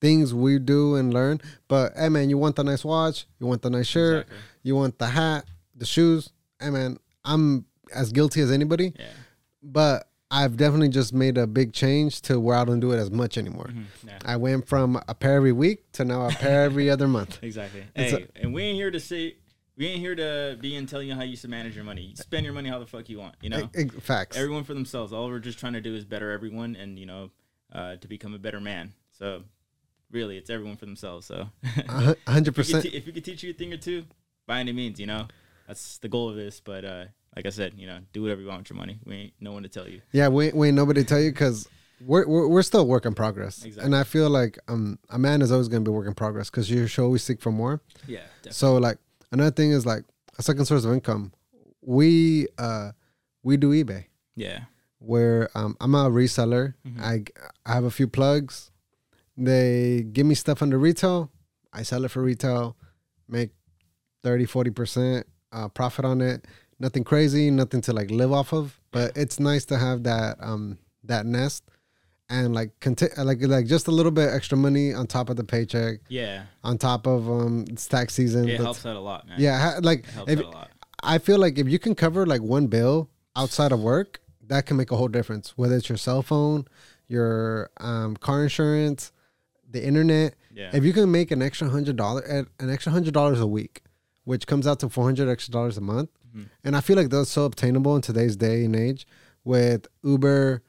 things 0.00 0.32
we 0.34 0.58
do 0.58 0.94
and 0.96 1.12
learn 1.14 1.40
but 1.66 1.92
hey 1.96 2.08
man 2.10 2.28
you 2.30 2.36
want 2.38 2.54
the 2.56 2.62
nice 2.62 2.84
watch 2.84 3.26
you 3.40 3.46
want 3.46 3.62
the 3.62 3.70
nice 3.70 3.86
shirt 3.86 4.26
Exactly. 4.26 4.36
you 4.62 4.76
want 4.76 4.98
the 4.98 5.06
hat 5.06 5.44
the 5.74 5.86
shoes 5.86 6.30
hey 6.60 6.70
man 6.70 6.98
i'm 7.24 7.64
as 7.92 8.12
guilty 8.12 8.40
as 8.42 8.50
anybody 8.52 8.92
Yeah. 8.98 9.06
but 9.62 10.08
i've 10.38 10.56
definitely 10.56 10.88
just 10.88 11.12
made 11.14 11.36
a 11.38 11.46
big 11.46 11.72
change 11.72 12.20
to 12.20 12.38
where 12.40 12.56
i 12.56 12.64
don't 12.64 12.80
do 12.80 12.92
it 12.92 12.98
as 12.98 13.10
much 13.10 13.38
anymore 13.38 13.68
Mhm. 13.72 13.84
Yeah. 14.06 14.18
i 14.24 14.36
went 14.36 14.66
from 14.66 15.00
a 15.08 15.14
pair 15.14 15.36
every 15.36 15.52
week 15.52 15.90
to 15.92 16.04
now 16.04 16.26
a 16.26 16.30
pair 16.30 16.64
every 16.64 16.90
other 16.94 17.08
month 17.08 17.38
Exactly. 17.42 17.84
It's 17.94 18.12
Hey, 18.12 18.26
and 18.36 18.52
we 18.54 18.62
ain't 18.64 18.76
here 18.76 18.90
to 18.90 19.00
say 19.00 19.36
we 19.76 19.86
ain't 19.88 20.00
here 20.00 20.14
to 20.14 20.56
be 20.60 20.76
and 20.76 20.88
tell 20.88 21.02
you 21.02 21.14
how 21.14 21.22
you 21.22 21.36
should 21.36 21.50
manage 21.50 21.74
your 21.74 21.84
money. 21.84 22.02
You 22.02 22.16
spend 22.16 22.44
your 22.44 22.54
money 22.54 22.68
how 22.68 22.78
the 22.78 22.86
fuck 22.86 23.08
you 23.08 23.18
want. 23.18 23.34
You 23.42 23.50
know, 23.50 23.68
facts 24.00 24.36
everyone 24.36 24.62
for 24.62 24.72
themselves. 24.72 25.12
All 25.12 25.26
we're 25.28 25.40
just 25.40 25.58
trying 25.58 25.72
to 25.72 25.80
do 25.80 25.96
is 25.96 26.04
better 26.04 26.30
everyone, 26.30 26.76
and 26.76 26.96
you 26.96 27.06
know, 27.06 27.30
uh, 27.72 27.96
to 27.96 28.06
become 28.06 28.34
a 28.34 28.38
better 28.38 28.60
man. 28.60 28.92
So, 29.18 29.42
really, 30.12 30.36
it's 30.38 30.48
everyone 30.48 30.76
for 30.76 30.86
themselves. 30.86 31.26
So, 31.26 31.48
A 31.64 31.68
hu- 32.02 32.14
a 32.24 32.30
hundred 32.30 32.56
if, 32.56 32.68
you 32.68 32.74
could 32.74 32.82
percent 32.82 32.94
if 32.94 33.06
you 33.08 33.12
could 33.12 33.24
teach 33.24 33.42
you 33.42 33.50
a 33.50 33.52
thing 33.52 33.72
or 33.72 33.76
two, 33.76 34.04
by 34.46 34.60
any 34.60 34.70
means, 34.72 35.00
you 35.00 35.06
know, 35.06 35.26
that's 35.66 35.98
the 35.98 36.08
goal 36.08 36.28
of 36.30 36.36
this. 36.36 36.60
But 36.60 36.84
uh, 36.84 37.04
like 37.36 37.46
I 37.46 37.50
said, 37.50 37.74
you 37.76 37.86
know, 37.86 37.98
do 38.12 38.22
whatever 38.22 38.40
you 38.40 38.46
want 38.48 38.60
with 38.60 38.70
your 38.70 38.76
money. 38.78 38.98
We 39.04 39.14
ain't 39.16 39.32
no 39.40 39.52
one 39.52 39.62
to 39.64 39.68
tell 39.68 39.88
you. 39.88 40.00
Yeah, 40.12 40.28
we 40.28 40.52
we 40.52 40.68
ain't 40.68 40.76
nobody 40.76 41.02
to 41.02 41.06
tell 41.06 41.20
you 41.20 41.30
because 41.30 41.68
we're, 42.04 42.26
we're 42.26 42.48
we're 42.48 42.62
still 42.62 42.86
work 42.86 43.06
in 43.06 43.14
progress, 43.14 43.64
Exactly. 43.64 43.84
and 43.86 43.96
I 43.96 44.04
feel 44.04 44.28
like 44.30 44.58
um 44.68 44.98
a 45.10 45.18
man 45.18 45.42
is 45.42 45.50
always 45.52 45.68
gonna 45.68 45.84
be 45.84 45.90
work 45.90 46.06
in 46.06 46.14
progress 46.14 46.50
because 46.50 46.70
you 46.70 46.86
should 46.86 47.04
always 47.04 47.22
seek 47.22 47.40
for 47.40 47.50
more. 47.52 47.80
Yeah. 48.06 48.20
Definitely. 48.42 48.52
So 48.52 48.76
like 48.76 48.98
another 49.32 49.50
thing 49.50 49.70
is 49.72 49.86
like 49.86 50.04
a 50.38 50.42
second 50.42 50.64
source 50.66 50.84
of 50.84 50.92
income. 50.92 51.32
We 51.82 52.48
uh 52.58 52.92
we 53.42 53.56
do 53.56 53.70
eBay 53.72 54.06
Yeah. 54.36 54.64
where 54.98 55.50
um 55.54 55.76
I'm 55.80 55.94
a 55.94 56.10
reseller. 56.10 56.74
Mhm. 56.86 57.00
I 57.00 57.24
I 57.64 57.74
have 57.74 57.84
a 57.84 57.90
few 57.90 58.06
plugs. 58.08 58.70
They 59.36 60.04
give 60.12 60.26
me 60.26 60.34
stuff 60.34 60.62
under 60.62 60.78
retail. 60.78 61.30
I 61.72 61.82
sell 61.82 62.04
it 62.04 62.10
for 62.12 62.22
retail, 62.22 62.76
make 63.28 63.50
30, 64.22 64.44
40 64.46 64.70
percent 64.70 65.26
uh, 65.52 65.68
profit 65.68 66.04
on 66.04 66.20
it. 66.20 66.44
Nothing 66.78 67.04
crazy, 67.04 67.50
nothing 67.50 67.80
to 67.82 67.92
like 67.92 68.10
live 68.10 68.32
off 68.32 68.52
of, 68.52 68.80
but 68.90 69.16
it's 69.16 69.38
nice 69.38 69.64
to 69.66 69.78
have 69.78 70.02
that 70.04 70.36
um 70.40 70.78
that 71.04 71.24
nest 71.26 71.64
and 72.28 72.54
like 72.54 72.70
conti- 72.80 73.14
like 73.18 73.38
like 73.42 73.66
just 73.66 73.86
a 73.86 73.90
little 73.90 74.10
bit 74.12 74.30
extra 74.32 74.56
money 74.58 74.92
on 74.92 75.06
top 75.06 75.28
of 75.30 75.36
the 75.36 75.44
paycheck, 75.44 76.00
Yeah. 76.08 76.44
on 76.62 76.78
top 76.78 77.06
of 77.06 77.28
um 77.30 77.64
it's 77.68 77.86
tax 77.86 78.14
season. 78.14 78.48
It 78.48 78.60
helps 78.60 78.84
out 78.86 78.96
a 78.96 79.00
lot, 79.00 79.28
man. 79.28 79.36
Yeah, 79.40 79.58
ha- 79.60 79.80
like 79.82 80.00
It 80.00 80.06
helps 80.06 80.32
if, 80.32 80.38
out 80.40 80.44
a 80.44 80.48
lot. 80.48 80.70
I 81.02 81.18
feel 81.18 81.38
like 81.38 81.58
if 81.58 81.68
you 81.68 81.78
can 81.78 81.94
cover 81.94 82.26
like 82.26 82.40
one 82.42 82.66
bill 82.66 83.10
outside 83.36 83.72
of 83.72 83.80
work, 83.80 84.20
that 84.46 84.66
can 84.66 84.76
make 84.76 84.90
a 84.90 84.96
whole 84.96 85.08
difference. 85.08 85.52
Whether 85.56 85.76
it's 85.76 85.88
your 85.88 85.98
cell 85.98 86.22
phone, 86.22 86.66
your 87.08 87.70
um, 87.78 88.16
car 88.16 88.42
insurance, 88.42 89.12
the 89.70 89.84
internet. 89.84 90.34
Yeah. 90.52 90.70
If 90.72 90.84
you 90.84 90.92
can 90.92 91.10
make 91.10 91.30
an 91.30 91.42
extra 91.42 91.68
hundred 91.68 91.96
dollar, 91.96 92.20
an 92.58 92.70
extra 92.70 92.90
hundred 92.92 93.12
dollars 93.14 93.40
a 93.40 93.46
week, 93.46 93.82
which 94.24 94.46
comes 94.46 94.66
out 94.66 94.80
to 94.80 94.88
four 94.88 95.04
hundred 95.04 95.28
extra 95.28 95.52
dollars 95.52 95.76
a 95.76 95.80
month, 95.82 96.10
Mhm. 96.34 96.48
and 96.64 96.76
I 96.76 96.80
feel 96.80 96.96
like 96.96 97.10
that's 97.10 97.30
so 97.30 97.44
obtainable 97.44 97.94
in 97.96 98.02
today's 98.02 98.36
day 98.36 98.64
and 98.64 98.74
age 98.74 99.06
with 99.44 99.86
Uber, 100.02 100.62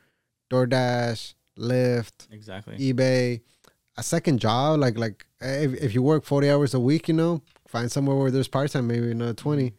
DoorDash, 0.50 1.34
Lyft, 1.58 2.28
Exactly. 2.32 2.78
eBay, 2.78 3.42
a 3.98 4.04
second 4.04 4.40
job. 4.40 4.80
Like 4.80 4.98
like 4.98 5.26
if, 5.42 5.74
if 5.76 5.94
you 5.94 6.02
work 6.02 6.24
forty 6.24 6.50
hours 6.50 6.74
a 6.74 6.80
week, 6.80 7.08
you 7.08 7.14
know, 7.14 7.42
find 7.68 7.92
somewhere 7.92 8.16
where 8.16 8.32
there's 8.32 8.48
part 8.48 8.72
time, 8.72 8.88
maybe 8.88 9.12
another 9.12 9.34
twenty. 9.34 9.74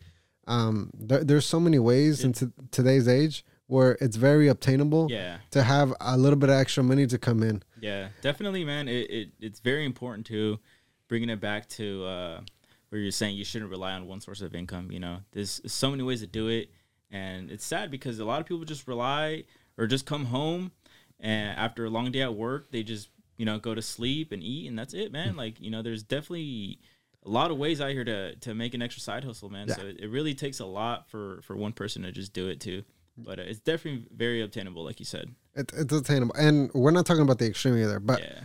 Um, 0.48 0.90
there, 0.94 1.24
there's 1.24 1.44
so 1.46 1.58
many 1.58 1.78
ways 1.78 2.22
in 2.22 2.32
t- 2.32 2.46
today's 2.70 3.08
age 3.08 3.44
where 3.66 3.98
it's 4.00 4.14
very 4.16 4.46
obtainable 4.46 5.08
Yeah. 5.10 5.38
to 5.50 5.64
have 5.64 5.92
a 6.00 6.16
little 6.16 6.38
bit 6.38 6.50
of 6.50 6.54
extra 6.54 6.84
money 6.84 7.04
to 7.08 7.18
come 7.18 7.42
in. 7.42 7.64
Yeah, 7.80 8.10
definitely, 8.22 8.64
man. 8.64 8.86
It, 8.88 9.10
it 9.10 9.28
it's 9.40 9.58
very 9.60 9.84
important 9.84 10.24
to 10.28 10.60
bringing 11.08 11.30
it 11.30 11.40
back 11.40 11.68
to 11.70 12.04
uh, 12.04 12.40
where 12.88 13.00
you're 13.00 13.10
saying 13.10 13.36
you 13.36 13.44
shouldn't 13.44 13.70
rely 13.70 13.92
on 13.92 14.06
one 14.06 14.20
source 14.20 14.40
of 14.40 14.54
income. 14.54 14.90
You 14.90 15.00
know, 15.00 15.18
there's 15.32 15.60
so 15.66 15.90
many 15.90 16.02
ways 16.02 16.20
to 16.20 16.26
do 16.26 16.48
it, 16.48 16.70
and 17.10 17.50
it's 17.50 17.64
sad 17.64 17.90
because 17.90 18.18
a 18.18 18.24
lot 18.24 18.40
of 18.40 18.46
people 18.46 18.64
just 18.64 18.86
rely 18.86 19.44
or 19.78 19.86
just 19.86 20.06
come 20.06 20.26
home 20.26 20.72
and 21.20 21.58
after 21.58 21.84
a 21.84 21.90
long 21.90 22.10
day 22.10 22.22
at 22.22 22.34
work, 22.34 22.70
they 22.70 22.82
just 22.82 23.08
you 23.36 23.46
know 23.46 23.58
go 23.58 23.74
to 23.74 23.82
sleep 23.82 24.32
and 24.32 24.42
eat, 24.42 24.68
and 24.68 24.78
that's 24.78 24.94
it, 24.94 25.12
man. 25.12 25.36
Like 25.36 25.60
you 25.60 25.70
know, 25.70 25.82
there's 25.82 26.02
definitely 26.02 26.78
a 27.24 27.28
lot 27.28 27.50
of 27.50 27.58
ways 27.58 27.80
out 27.80 27.90
here 27.90 28.04
to 28.04 28.36
to 28.36 28.54
make 28.54 28.74
an 28.74 28.82
extra 28.82 29.00
side 29.00 29.24
hustle, 29.24 29.50
man. 29.50 29.68
Yeah. 29.68 29.76
So 29.76 29.82
it, 29.82 30.00
it 30.00 30.10
really 30.10 30.34
takes 30.34 30.60
a 30.60 30.66
lot 30.66 31.08
for 31.08 31.40
for 31.42 31.56
one 31.56 31.72
person 31.72 32.02
to 32.02 32.12
just 32.12 32.32
do 32.32 32.48
it 32.48 32.60
too. 32.60 32.82
But 33.18 33.38
uh, 33.38 33.42
it's 33.42 33.60
definitely 33.60 34.06
very 34.14 34.42
obtainable, 34.42 34.84
like 34.84 35.00
you 35.00 35.06
said. 35.06 35.30
It, 35.54 35.72
it's 35.74 35.92
attainable, 35.92 36.34
and 36.38 36.70
we're 36.74 36.90
not 36.90 37.06
talking 37.06 37.22
about 37.22 37.38
the 37.38 37.46
extreme 37.46 37.78
either. 37.78 37.98
But 37.98 38.20
Yeah. 38.20 38.40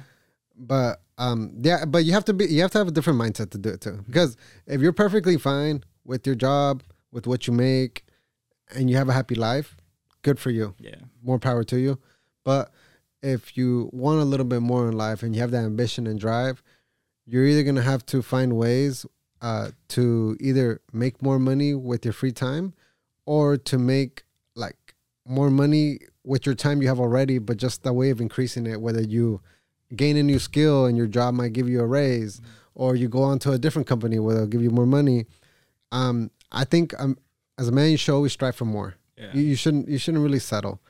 but 0.58 1.02
um 1.22 1.52
yeah 1.62 1.86
but 1.86 2.04
you 2.06 2.12
have 2.14 2.26
to 2.26 2.34
be 2.34 2.46
you 2.46 2.62
have 2.62 2.72
to 2.72 2.78
have 2.78 2.88
a 2.88 2.92
different 2.98 3.20
mindset 3.20 3.52
to 3.52 3.58
do 3.58 3.70
it 3.70 3.82
too. 3.82 3.98
Because 4.08 4.36
if 4.66 4.82
you're 4.82 4.92
perfectly 5.06 5.38
fine 5.38 5.84
with 6.04 6.26
your 6.28 6.36
job 6.36 6.84
with 7.12 7.28
what 7.28 7.48
you 7.48 7.54
make 7.54 8.06
and 8.76 8.90
you 8.90 8.96
have 8.98 9.10
a 9.10 9.14
happy 9.14 9.36
life 9.36 9.78
good 10.24 10.40
for 10.40 10.52
you. 10.52 10.76
Yeah. 10.80 10.96
more 11.24 11.40
power 11.40 11.64
to 11.66 11.80
you. 11.80 12.00
But 12.44 12.72
if 13.22 13.56
you 13.58 13.90
want 13.94 14.20
a 14.20 14.26
little 14.26 14.46
bit 14.46 14.62
more 14.62 14.88
in 14.90 14.98
life 14.98 15.22
and 15.24 15.36
you 15.36 15.42
have 15.42 15.52
that 15.52 15.64
ambition 15.64 16.08
and 16.08 16.20
drive 16.20 16.64
you're 17.26 17.46
either 17.46 17.64
going 17.64 17.76
to 17.76 17.82
have 17.94 18.06
to 18.08 18.22
find 18.22 18.58
ways 18.58 19.06
uh, 19.42 19.70
to 19.90 20.36
either 20.40 20.82
make 20.92 21.22
more 21.22 21.40
money 21.40 21.74
with 21.74 22.04
your 22.04 22.14
free 22.14 22.32
time 22.32 22.74
or 23.26 23.58
to 23.58 23.78
make 23.78 24.24
like 24.56 24.96
more 25.26 25.50
money 25.52 26.00
with 26.24 26.46
your 26.46 26.56
time 26.56 26.82
you 26.82 26.88
have 26.88 27.00
already 27.00 27.38
but 27.38 27.58
just 27.58 27.86
a 27.86 27.94
way 27.94 28.10
of 28.10 28.20
increasing 28.20 28.66
it 28.66 28.82
whether 28.82 29.02
you 29.02 29.40
gain 29.96 30.18
a 30.18 30.24
new 30.24 30.40
skill 30.40 30.86
and 30.86 30.98
your 30.98 31.08
job 31.08 31.34
might 31.34 31.54
give 31.54 31.68
you 31.70 31.80
a 31.82 31.86
raise 31.86 32.42
or 32.76 32.96
you 32.96 33.08
go 33.10 33.22
on 33.24 33.38
to 33.40 33.52
a 33.52 33.58
different 33.58 33.88
company 33.88 34.18
where 34.20 34.36
they'll 34.36 34.48
give 34.48 34.62
you 34.64 34.70
more 34.72 34.86
money 34.86 35.26
um, 35.92 36.32
i 36.52 36.64
think 36.64 36.94
um, 37.00 37.18
as 37.58 37.68
a 37.68 37.72
man 37.72 37.92
you 37.92 37.98
should 37.98 38.14
always 38.14 38.32
strive 38.34 38.56
for 38.56 38.66
more 38.66 38.96
Yeah. 39.18 39.32
you, 39.34 39.42
you 39.42 39.56
shouldn't 39.56 39.88
you 39.90 39.98
shouldn't 39.98 40.24
really 40.24 40.40
settle 40.40 40.82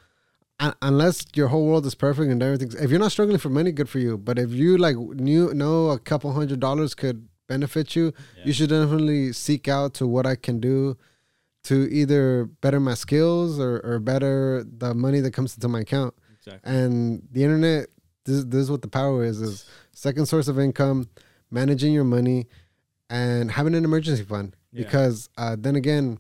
Un- 0.60 0.76
unless 0.82 1.26
your 1.36 1.48
whole 1.48 1.66
world 1.66 1.86
is 1.86 1.96
perfect 1.96 2.32
and 2.32 2.42
everything's 2.44 2.76
if 2.76 2.90
you're 2.92 3.00
not 3.00 3.12
struggling 3.12 3.40
for 3.40 3.50
money 3.50 3.72
good 3.72 3.90
for 3.90 4.00
you 4.00 4.18
but 4.18 4.38
if 4.38 4.52
you 4.52 4.78
like 4.78 4.96
knew 4.98 5.54
know 5.54 5.90
a 5.90 6.00
couple 6.00 6.32
hundred 6.34 6.60
dollars 6.60 6.94
could 6.94 7.28
benefit 7.48 7.96
you 7.96 8.14
Yeah. 8.38 8.44
you 8.46 8.54
should 8.54 8.70
definitely 8.70 9.34
seek 9.34 9.68
out 9.68 9.94
to 9.96 10.08
what 10.08 10.26
i 10.28 10.36
can 10.36 10.60
do 10.60 10.98
to 11.64 11.76
either 11.92 12.46
better 12.62 12.80
my 12.80 12.94
skills 12.96 13.60
or, 13.60 13.80
or 13.84 14.00
better 14.00 14.64
the 14.66 14.94
money 14.96 15.20
that 15.20 15.32
comes 15.32 15.54
into 15.56 15.68
my 15.68 15.82
account 15.82 16.14
Exactly. 16.40 16.72
and 16.74 17.22
the 17.32 17.44
internet 17.44 17.88
this, 18.26 18.44
this 18.46 18.62
is 18.62 18.72
what 18.72 18.82
the 18.82 18.88
power 18.88 19.24
is 19.24 19.42
is 19.42 19.66
second 19.94 20.26
source 20.28 20.48
of 20.48 20.60
income 20.60 21.10
managing 21.50 21.94
your 21.94 22.04
money 22.04 22.48
and 23.10 23.52
having 23.52 23.76
an 23.76 23.84
emergency 23.86 24.24
fund 24.24 24.56
Yeah. 24.72 24.84
because 24.84 25.30
uh, 25.38 25.56
then 25.60 25.76
again 25.76 26.20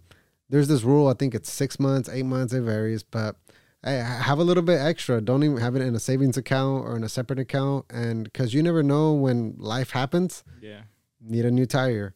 there's 0.49 0.67
this 0.67 0.83
rule 0.83 1.07
i 1.07 1.13
think 1.13 1.33
it's 1.35 1.51
six 1.51 1.79
months 1.79 2.09
eight 2.09 2.25
months 2.25 2.53
it 2.53 2.61
varies 2.61 3.03
but 3.03 3.35
hey, 3.83 3.97
have 3.99 4.39
a 4.39 4.43
little 4.43 4.63
bit 4.63 4.79
extra 4.79 5.21
don't 5.21 5.43
even 5.43 5.57
have 5.57 5.75
it 5.75 5.81
in 5.81 5.95
a 5.95 5.99
savings 5.99 6.37
account 6.37 6.85
or 6.85 6.95
in 6.97 7.03
a 7.03 7.09
separate 7.09 7.39
account 7.39 7.85
and 7.89 8.25
because 8.25 8.53
you 8.53 8.61
never 8.61 8.83
know 8.83 9.13
when 9.13 9.55
life 9.57 9.91
happens 9.91 10.43
Yeah. 10.61 10.81
need 11.21 11.45
a 11.45 11.51
new 11.51 11.65
tire 11.65 12.13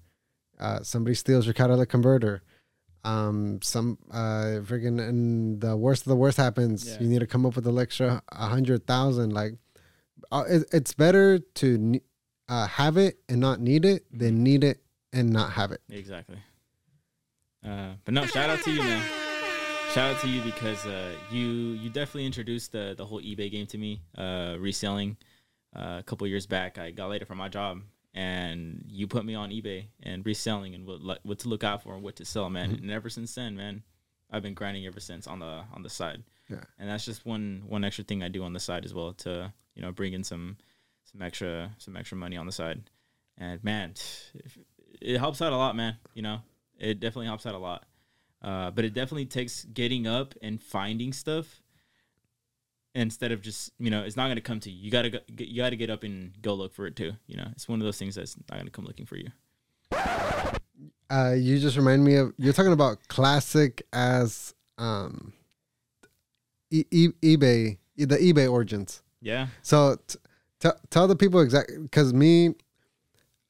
uh, 0.60 0.80
somebody 0.84 1.16
steals 1.16 1.46
your 1.46 1.54
catalytic 1.54 1.90
converter 1.90 2.42
um 3.04 3.62
some 3.62 3.98
uh 4.12 4.60
freaking 4.68 5.00
and 5.00 5.62
the 5.62 5.78
worst 5.78 6.02
of 6.04 6.10
the 6.10 6.16
worst 6.16 6.38
happens 6.38 6.88
Yeah. 6.88 6.98
you 7.02 7.08
need 7.08 7.20
to 7.20 7.28
come 7.28 7.46
up 7.46 7.56
with 7.56 7.68
an 7.68 7.78
extra 7.78 8.22
a 8.30 8.48
hundred 8.48 8.88
thousand 8.88 9.32
like 9.32 9.54
uh, 10.40 10.44
it, 10.48 10.66
it's 10.72 10.94
better 10.94 11.40
to 11.40 12.00
uh, 12.50 12.68
have 12.68 12.98
it 12.98 13.20
and 13.30 13.40
not 13.40 13.60
need 13.60 13.86
it 13.86 14.06
than 14.12 14.44
need 14.44 14.64
it 14.64 14.82
and 15.14 15.32
not 15.32 15.52
have 15.54 15.72
it 15.72 15.82
Exactly. 15.90 16.38
Uh, 17.66 17.94
but 18.04 18.14
no, 18.14 18.26
shout 18.26 18.50
out 18.50 18.62
to 18.62 18.72
you, 18.72 18.80
man. 18.84 19.04
Shout 19.94 20.16
out 20.16 20.22
to 20.22 20.28
you 20.28 20.42
because 20.42 20.86
uh, 20.86 21.16
you 21.32 21.46
you 21.46 21.90
definitely 21.90 22.26
introduced 22.26 22.72
the 22.72 22.94
the 22.96 23.06
whole 23.06 23.22
eBay 23.22 23.50
game 23.50 23.66
to 23.68 23.78
me. 23.78 24.02
Uh, 24.16 24.56
reselling 24.60 25.18
uh, 25.76 25.98
a 26.00 26.04
couple 26.04 26.28
years 26.28 26.46
back, 26.46 26.78
I 26.78 26.92
got 26.92 27.10
laid 27.10 27.22
off 27.22 27.28
from 27.28 27.38
my 27.38 27.50
job, 27.50 27.82
and 28.14 28.84
you 28.88 29.08
put 29.08 29.26
me 29.26 29.34
on 29.36 29.50
eBay 29.50 29.88
and 30.04 30.24
reselling 30.26 30.76
and 30.76 30.86
what 30.86 31.20
what 31.24 31.40
to 31.40 31.50
look 31.50 31.64
out 31.64 31.82
for 31.82 31.96
and 31.96 32.04
what 32.04 32.18
to 32.18 32.26
sell, 32.26 32.50
man. 32.50 32.72
And 32.72 32.92
ever 32.92 33.10
since 33.10 33.34
then, 33.34 33.56
man, 33.56 33.84
I've 34.30 34.44
been 34.44 34.54
grinding 34.54 34.86
ever 34.86 35.00
since 35.00 35.26
on 35.26 35.40
the 35.40 35.64
on 35.74 35.82
the 35.82 35.90
side. 35.90 36.24
Yeah. 36.50 36.64
And 36.80 36.90
that's 36.90 37.06
just 37.06 37.26
one 37.26 37.64
one 37.68 37.84
extra 37.84 38.04
thing 38.04 38.24
I 38.24 38.28
do 38.28 38.44
on 38.44 38.54
the 38.54 38.60
side 38.60 38.86
as 38.86 38.94
well 38.94 39.14
to 39.14 39.52
you 39.76 39.82
know 39.82 39.92
bring 39.92 40.14
in 40.14 40.24
some 40.24 40.58
some 41.12 41.22
extra 41.22 41.72
some 41.78 41.96
extra 41.96 42.18
money 42.18 42.38
on 42.38 42.46
the 42.46 42.52
side. 42.52 42.84
And 43.38 43.64
man, 43.64 43.94
it 45.02 45.18
helps 45.18 45.42
out 45.42 45.54
a 45.54 45.58
lot, 45.58 45.76
man. 45.76 45.98
You 46.14 46.22
know, 46.22 46.40
it 46.80 47.00
definitely 47.00 47.28
helps 47.28 47.46
out 47.46 47.56
a 47.56 47.60
lot. 47.60 47.86
Uh, 48.42 48.70
but 48.72 48.86
it 48.86 48.94
definitely 48.94 49.26
takes 49.26 49.66
getting 49.66 50.06
up 50.06 50.36
and 50.42 50.62
finding 50.62 51.12
stuff 51.14 51.62
instead 52.94 53.32
of 53.32 53.42
just 53.42 53.72
you 53.78 53.90
know 53.90 54.04
it's 54.04 54.16
not 54.16 54.26
going 54.26 54.36
to 54.36 54.42
come 54.42 54.60
to 54.62 54.72
you. 54.72 54.86
You 54.86 54.92
gotta 54.92 55.10
go, 55.10 55.20
you 55.38 55.62
gotta 55.62 55.76
get 55.76 55.90
up 55.90 56.04
and 56.04 56.32
go 56.42 56.54
look 56.54 56.74
for 56.74 56.86
it 56.86 56.96
too. 56.96 57.14
You 57.28 57.38
know, 57.38 57.48
it's 57.52 57.68
one 57.68 57.80
of 57.80 57.86
those 57.86 57.98
things 57.98 58.16
that's 58.16 58.38
not 58.50 58.58
going 58.58 58.66
to 58.66 58.72
come 58.72 58.86
looking 58.86 59.06
for 59.06 59.18
you. 59.18 59.30
uh 61.10 61.34
you 61.38 61.60
just 61.60 61.78
remind 61.78 62.04
me 62.04 62.16
of 62.16 62.34
you're 62.38 62.54
talking 62.54 62.74
about 62.74 62.98
classic 63.08 63.86
as 63.94 64.54
um 64.78 65.34
e- 66.72 66.86
e- 66.92 67.10
ebay 67.22 67.78
the 67.98 68.18
ebay 68.18 68.52
origins 68.52 69.02
Yeah, 69.22 69.48
So 69.62 69.98
t- 70.08 70.20
t- 70.60 70.70
tell 70.90 71.08
the 71.08 71.16
people 71.16 71.40
exactly 71.42 71.78
because 71.78 72.14
me, 72.14 72.56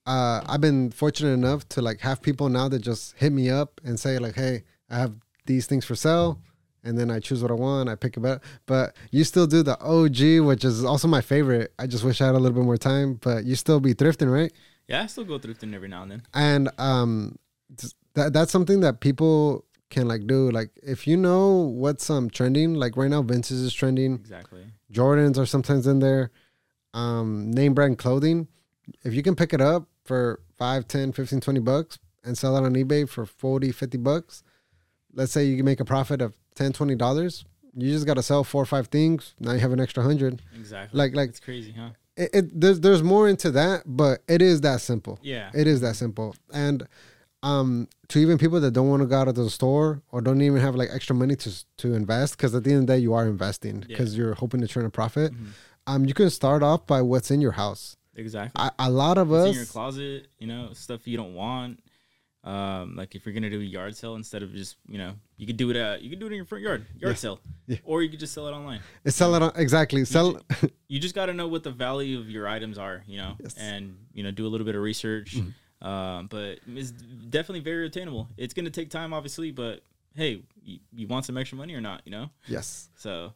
uh, 0.05 0.41
I've 0.45 0.61
been 0.61 0.91
fortunate 0.91 1.33
enough 1.33 1.67
to 1.69 1.81
like 1.81 1.99
have 2.01 2.21
people 2.21 2.49
now 2.49 2.67
that 2.69 2.79
just 2.79 3.15
hit 3.17 3.31
me 3.31 3.49
up 3.49 3.81
and 3.83 3.99
say 3.99 4.19
like, 4.19 4.35
"Hey, 4.35 4.63
I 4.89 4.97
have 4.99 5.13
these 5.45 5.65
things 5.65 5.83
for 5.85 5.95
sale," 5.95 6.39
and 6.83 6.97
then 6.97 7.09
I 7.09 7.19
choose 7.19 7.41
what 7.41 7.49
I 7.51 7.55
want. 7.55 7.89
I 7.89 7.95
pick 7.95 8.15
it 8.17 8.23
up. 8.25 8.43
But 8.67 8.95
you 9.11 9.23
still 9.23 9.47
do 9.47 9.63
the 9.63 9.77
OG, 9.81 10.45
which 10.45 10.63
is 10.63 10.83
also 10.85 11.07
my 11.07 11.21
favorite. 11.21 11.73
I 11.79 11.87
just 11.87 12.03
wish 12.03 12.21
I 12.21 12.27
had 12.27 12.35
a 12.35 12.39
little 12.39 12.55
bit 12.59 12.65
more 12.65 12.77
time. 12.77 13.15
But 13.15 13.45
you 13.45 13.55
still 13.55 13.79
be 13.79 13.93
thrifting, 13.95 14.31
right? 14.31 14.51
yeah. 14.87 15.01
I 15.01 15.07
still 15.07 15.23
go 15.25 15.39
thrifting 15.39 15.73
every 15.73 15.87
now 15.87 16.03
and 16.03 16.11
then. 16.11 16.21
and 16.35 16.69
um 16.77 17.39
that 18.13 18.31
that's 18.31 18.51
something 18.51 18.81
that 18.81 18.99
people 18.99 19.65
can 19.95 20.07
like 20.13 20.23
do 20.27 20.39
like 20.59 20.69
if 20.95 20.99
you 21.09 21.17
know 21.27 21.45
what's 21.83 22.09
um 22.15 22.25
trending 22.37 22.69
like 22.83 22.93
right 23.01 23.09
now 23.15 23.21
vintage 23.31 23.61
is 23.67 23.73
trending 23.81 24.13
Exactly. 24.15 24.63
jordans 24.97 25.37
are 25.41 25.45
sometimes 25.55 25.87
in 25.93 25.99
there 25.99 26.23
um 26.93 27.29
name 27.51 27.73
brand 27.73 27.97
clothing 27.97 28.47
if 29.03 29.13
you 29.13 29.23
can 29.27 29.35
pick 29.35 29.53
it 29.53 29.61
up 29.61 29.87
for 30.03 30.39
5 30.57 30.87
10 30.87 31.11
15 31.11 31.39
20 31.41 31.59
bucks 31.59 31.99
and 32.23 32.37
sell 32.37 32.55
it 32.57 32.63
on 32.65 32.73
ebay 32.75 33.07
for 33.07 33.25
40 33.25 33.71
50 33.71 33.97
bucks 33.97 34.43
let's 35.13 35.31
say 35.31 35.45
you 35.45 35.55
can 35.57 35.65
make 35.65 35.79
a 35.79 35.85
profit 35.85 36.21
of 36.21 36.33
10 36.55 36.73
20 36.73 36.95
dollars 36.95 37.45
you 37.77 37.91
just 37.91 38.05
got 38.05 38.13
to 38.15 38.23
sell 38.23 38.43
four 38.43 38.61
or 38.63 38.65
five 38.65 38.87
things 38.87 39.33
now 39.39 39.51
you 39.53 39.59
have 39.59 39.73
an 39.73 39.79
extra 39.81 40.03
hundred 40.03 40.41
Exactly. 40.55 40.97
like 40.97 41.15
like 41.15 41.29
it's 41.29 41.39
crazy, 41.41 41.73
huh? 41.77 41.89
it, 42.15 42.29
it 42.33 42.61
there's 42.61 42.79
there's 42.79 43.03
more 43.03 43.27
into 43.27 43.51
that 43.51 43.83
but 43.85 44.21
it 44.27 44.41
is 44.41 44.61
that 44.61 44.79
simple 44.81 45.19
Yeah. 45.21 45.49
it 45.53 45.67
is 45.67 45.81
that 45.81 45.95
simple. 45.97 46.35
And 46.53 46.87
um, 47.45 47.87
to 48.09 48.19
even 48.19 48.37
people 48.37 48.59
that 48.59 48.71
don't 48.71 48.89
want 48.89 49.01
to 49.01 49.07
go 49.07 49.15
out 49.17 49.27
of 49.27 49.35
the 49.35 49.49
store 49.49 50.01
or 50.11 50.19
don't 50.21 50.41
even 50.41 50.59
have 50.61 50.75
like 50.75 50.89
extra 50.91 51.15
money 51.15 51.35
to 51.37 51.65
to 51.77 51.93
invest, 51.93 52.35
because 52.37 52.53
at 52.55 52.63
the 52.63 52.71
end 52.71 52.81
of 52.81 52.87
the 52.87 52.93
day, 52.93 52.99
you 52.99 53.13
are 53.13 53.25
investing 53.27 53.83
because 53.87 54.17
you're 54.17 54.33
hoping 54.35 54.61
to 54.61 54.67
turn 54.67 54.85
a 54.85 54.89
profit. 54.89 55.33
Mhm. 55.33 55.47
Um, 55.87 56.05
you 56.05 56.13
can 56.15 56.29
start 56.31 56.63
off 56.63 56.87
by 56.87 57.01
what's 57.01 57.29
in 57.31 57.41
your 57.41 57.51
house. 57.51 57.97
Exactly. 58.15 58.59
A, 58.63 58.71
a 58.79 58.89
lot 58.89 59.17
of 59.17 59.29
What's 59.29 59.43
us, 59.43 59.49
in 59.49 59.55
your 59.55 59.65
closet, 59.65 60.27
you 60.39 60.47
know, 60.47 60.69
stuff 60.73 61.05
you 61.07 61.17
don't 61.17 61.35
want. 61.35 61.79
Um, 62.43 62.95
like 62.95 63.15
if 63.15 63.25
you're 63.25 63.33
gonna 63.33 63.49
do 63.49 63.59
a 63.59 63.63
yard 63.63 63.95
sale 63.95 64.15
instead 64.15 64.43
of 64.43 64.53
just, 64.53 64.77
you 64.87 64.99
know, 64.99 65.13
you 65.37 65.47
could 65.47 65.57
do 65.57 65.69
it 65.71 65.75
at 65.75 66.01
you 66.03 66.09
could 66.11 66.19
do 66.19 66.27
it 66.27 66.29
in 66.29 66.35
your 66.35 66.45
front 66.45 66.63
yard, 66.63 66.85
yard 66.97 67.13
Yeah. 67.15 67.23
sale, 67.25 67.39
Yeah. 67.67 67.77
or 67.83 68.03
you 68.03 68.09
could 68.09 68.19
just 68.19 68.33
sell 68.33 68.47
it 68.47 68.51
online. 68.51 68.81
sell 69.07 69.33
it 69.35 69.41
on 69.41 69.51
exactly 69.55 70.05
sell. 70.05 70.39
You 70.87 70.99
just 70.99 71.15
got 71.15 71.25
to 71.25 71.33
know 71.33 71.47
what 71.47 71.63
the 71.63 71.71
value 71.71 72.19
of 72.19 72.29
your 72.29 72.47
items 72.47 72.77
are, 72.77 73.03
you 73.07 73.17
know, 73.17 73.35
Yes. 73.41 73.53
Mm-hmm. 73.55 73.63
and 73.63 73.97
you 74.13 74.23
know, 74.23 74.29
do 74.31 74.45
a 74.45 74.49
little 74.49 74.65
bit 74.65 74.75
of 74.75 74.81
research. 74.81 75.37
Um, 75.85 76.27
but 76.27 76.59
it's 76.67 76.91
definitely 76.91 77.59
very 77.59 77.85
attainable. 77.85 78.27
It's 78.37 78.53
gonna 78.53 78.69
take 78.71 78.89
time, 78.89 79.13
obviously, 79.13 79.51
but 79.51 79.81
hey, 80.15 80.41
you, 80.63 80.79
you 80.93 81.07
want 81.07 81.25
some 81.25 81.37
extra 81.37 81.57
money 81.57 81.75
or 81.75 81.81
not, 81.81 82.01
you 82.05 82.11
know? 82.11 82.29
yes, 82.47 82.89
So 82.95 83.33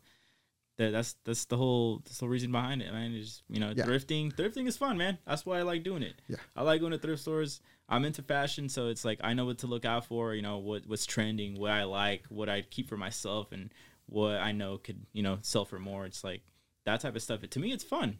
that, 0.77 0.91
that's 0.91 1.15
that's 1.25 1.43
the 1.45 1.57
whole 1.57 1.97
that's 2.05 2.17
the 2.19 2.25
whole 2.25 2.29
reason 2.31 2.51
behind 2.53 2.81
it, 2.81 2.91
man. 2.93 3.13
Is 3.13 3.43
you 3.49 3.59
know 3.59 3.73
Yeah. 3.75 3.85
thrifting. 3.85 4.33
Thrifting 4.33 4.65
is 4.67 4.77
fun, 4.77 4.97
man. 4.97 5.17
That's 5.27 5.45
why 5.45 5.59
I 5.59 5.63
like 5.63 5.83
doing 5.83 6.03
it. 6.03 6.15
Yeah. 6.29 6.37
I 6.55 6.63
like 6.63 6.79
going 6.79 6.93
to 6.93 6.97
thrift 6.97 7.21
stores. 7.21 7.59
I'm 7.89 8.05
into 8.05 8.21
fashion, 8.21 8.69
so 8.69 8.87
it's 8.87 9.03
like 9.03 9.19
I 9.21 9.33
know 9.33 9.45
what 9.45 9.57
to 9.59 9.67
look 9.67 9.83
out 9.83 10.05
for. 10.05 10.33
You 10.33 10.41
know 10.41 10.57
what 10.59 10.87
what's 10.87 11.05
trending, 11.05 11.59
what 11.59 11.71
I 11.71 11.83
like, 11.83 12.23
what 12.29 12.47
I 12.49 12.61
keep 12.61 12.87
for 12.87 12.95
myself, 12.97 13.51
and 13.51 13.71
what 14.05 14.37
I 14.37 14.53
know 14.53 14.77
could 14.77 15.05
you 15.11 15.21
know 15.21 15.39
sell 15.41 15.65
for 15.65 15.79
more. 15.79 16.05
It's 16.05 16.23
like 16.23 16.41
that 16.85 17.01
type 17.01 17.15
of 17.15 17.21
stuff. 17.21 17.41
to 17.41 17.59
me, 17.59 17.73
it's 17.73 17.83
fun. 17.83 18.17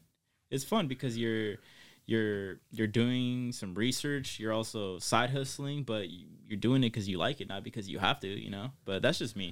It's 0.52 0.66
fun 0.66 0.88
because 0.88 1.18
you're 1.18 1.56
you're 2.10 2.60
you're 2.78 2.88
doing 3.02 3.52
some 3.52 3.72
research. 3.86 4.40
You're 4.40 4.54
also 4.60 5.00
side 5.00 5.30
hustling, 5.38 5.84
but 5.84 6.04
you- 6.10 6.28
you're 6.48 6.60
doing 6.70 6.82
it 6.84 6.90
because 6.92 7.08
you 7.12 7.18
like 7.20 7.38
it, 7.42 7.48
not 7.54 7.64
because 7.64 7.86
you 7.92 8.00
have 8.00 8.20
to. 8.22 8.28
You 8.46 8.50
know. 8.50 8.68
But 8.86 9.02
that's 9.04 9.20
just 9.20 9.36
me. 9.36 9.50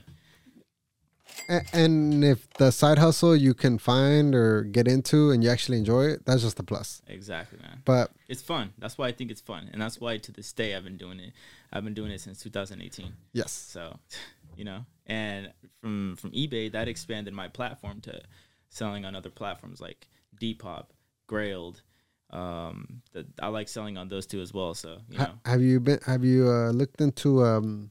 And 1.71 2.23
if 2.23 2.49
the 2.53 2.71
side 2.71 2.97
hustle 2.97 3.35
you 3.35 3.53
can 3.53 3.77
find 3.77 4.33
or 4.33 4.63
get 4.63 4.87
into 4.87 5.31
and 5.31 5.43
you 5.43 5.49
actually 5.49 5.77
enjoy 5.77 6.03
it, 6.13 6.25
that's 6.25 6.41
just 6.41 6.59
a 6.59 6.63
plus. 6.63 7.01
Exactly, 7.07 7.59
man. 7.61 7.81
But 7.85 8.11
It's 8.27 8.41
fun. 8.41 8.73
That's 8.77 8.97
why 8.97 9.07
I 9.07 9.11
think 9.11 9.29
it's 9.31 9.41
fun, 9.41 9.69
and 9.71 9.81
that's 9.81 9.99
why 9.99 10.17
to 10.17 10.31
this 10.31 10.51
day 10.53 10.75
I've 10.75 10.83
been 10.83 10.97
doing 10.97 11.19
it. 11.19 11.33
I've 11.71 11.83
been 11.83 11.93
doing 11.93 12.11
it 12.11 12.21
since 12.21 12.41
2018. 12.41 13.13
yes, 13.33 13.51
So, 13.51 13.99
you 14.57 14.63
know, 14.65 14.85
and 15.05 15.51
from 15.81 16.15
from 16.15 16.31
eBay 16.31 16.71
that 16.71 16.87
expanded 16.87 17.33
my 17.33 17.47
platform 17.47 18.01
to 18.01 18.21
selling 18.69 19.05
on 19.05 19.15
other 19.15 19.29
platforms 19.29 19.79
like 19.79 20.07
Depop, 20.41 20.87
Grailed. 21.29 21.81
Um, 22.29 23.01
that 23.13 23.25
I 23.41 23.47
like 23.47 23.69
selling 23.69 23.97
on 23.97 24.09
those 24.09 24.25
two 24.25 24.41
as 24.41 24.53
well. 24.53 24.73
So, 24.73 24.97
you 25.09 25.17
know, 25.17 25.31
have 25.45 25.61
you 25.61 25.79
been? 25.79 25.99
Have 26.05 26.23
you 26.25 26.49
uh, 26.49 26.71
looked 26.71 26.99
into 27.01 27.43
um, 27.43 27.89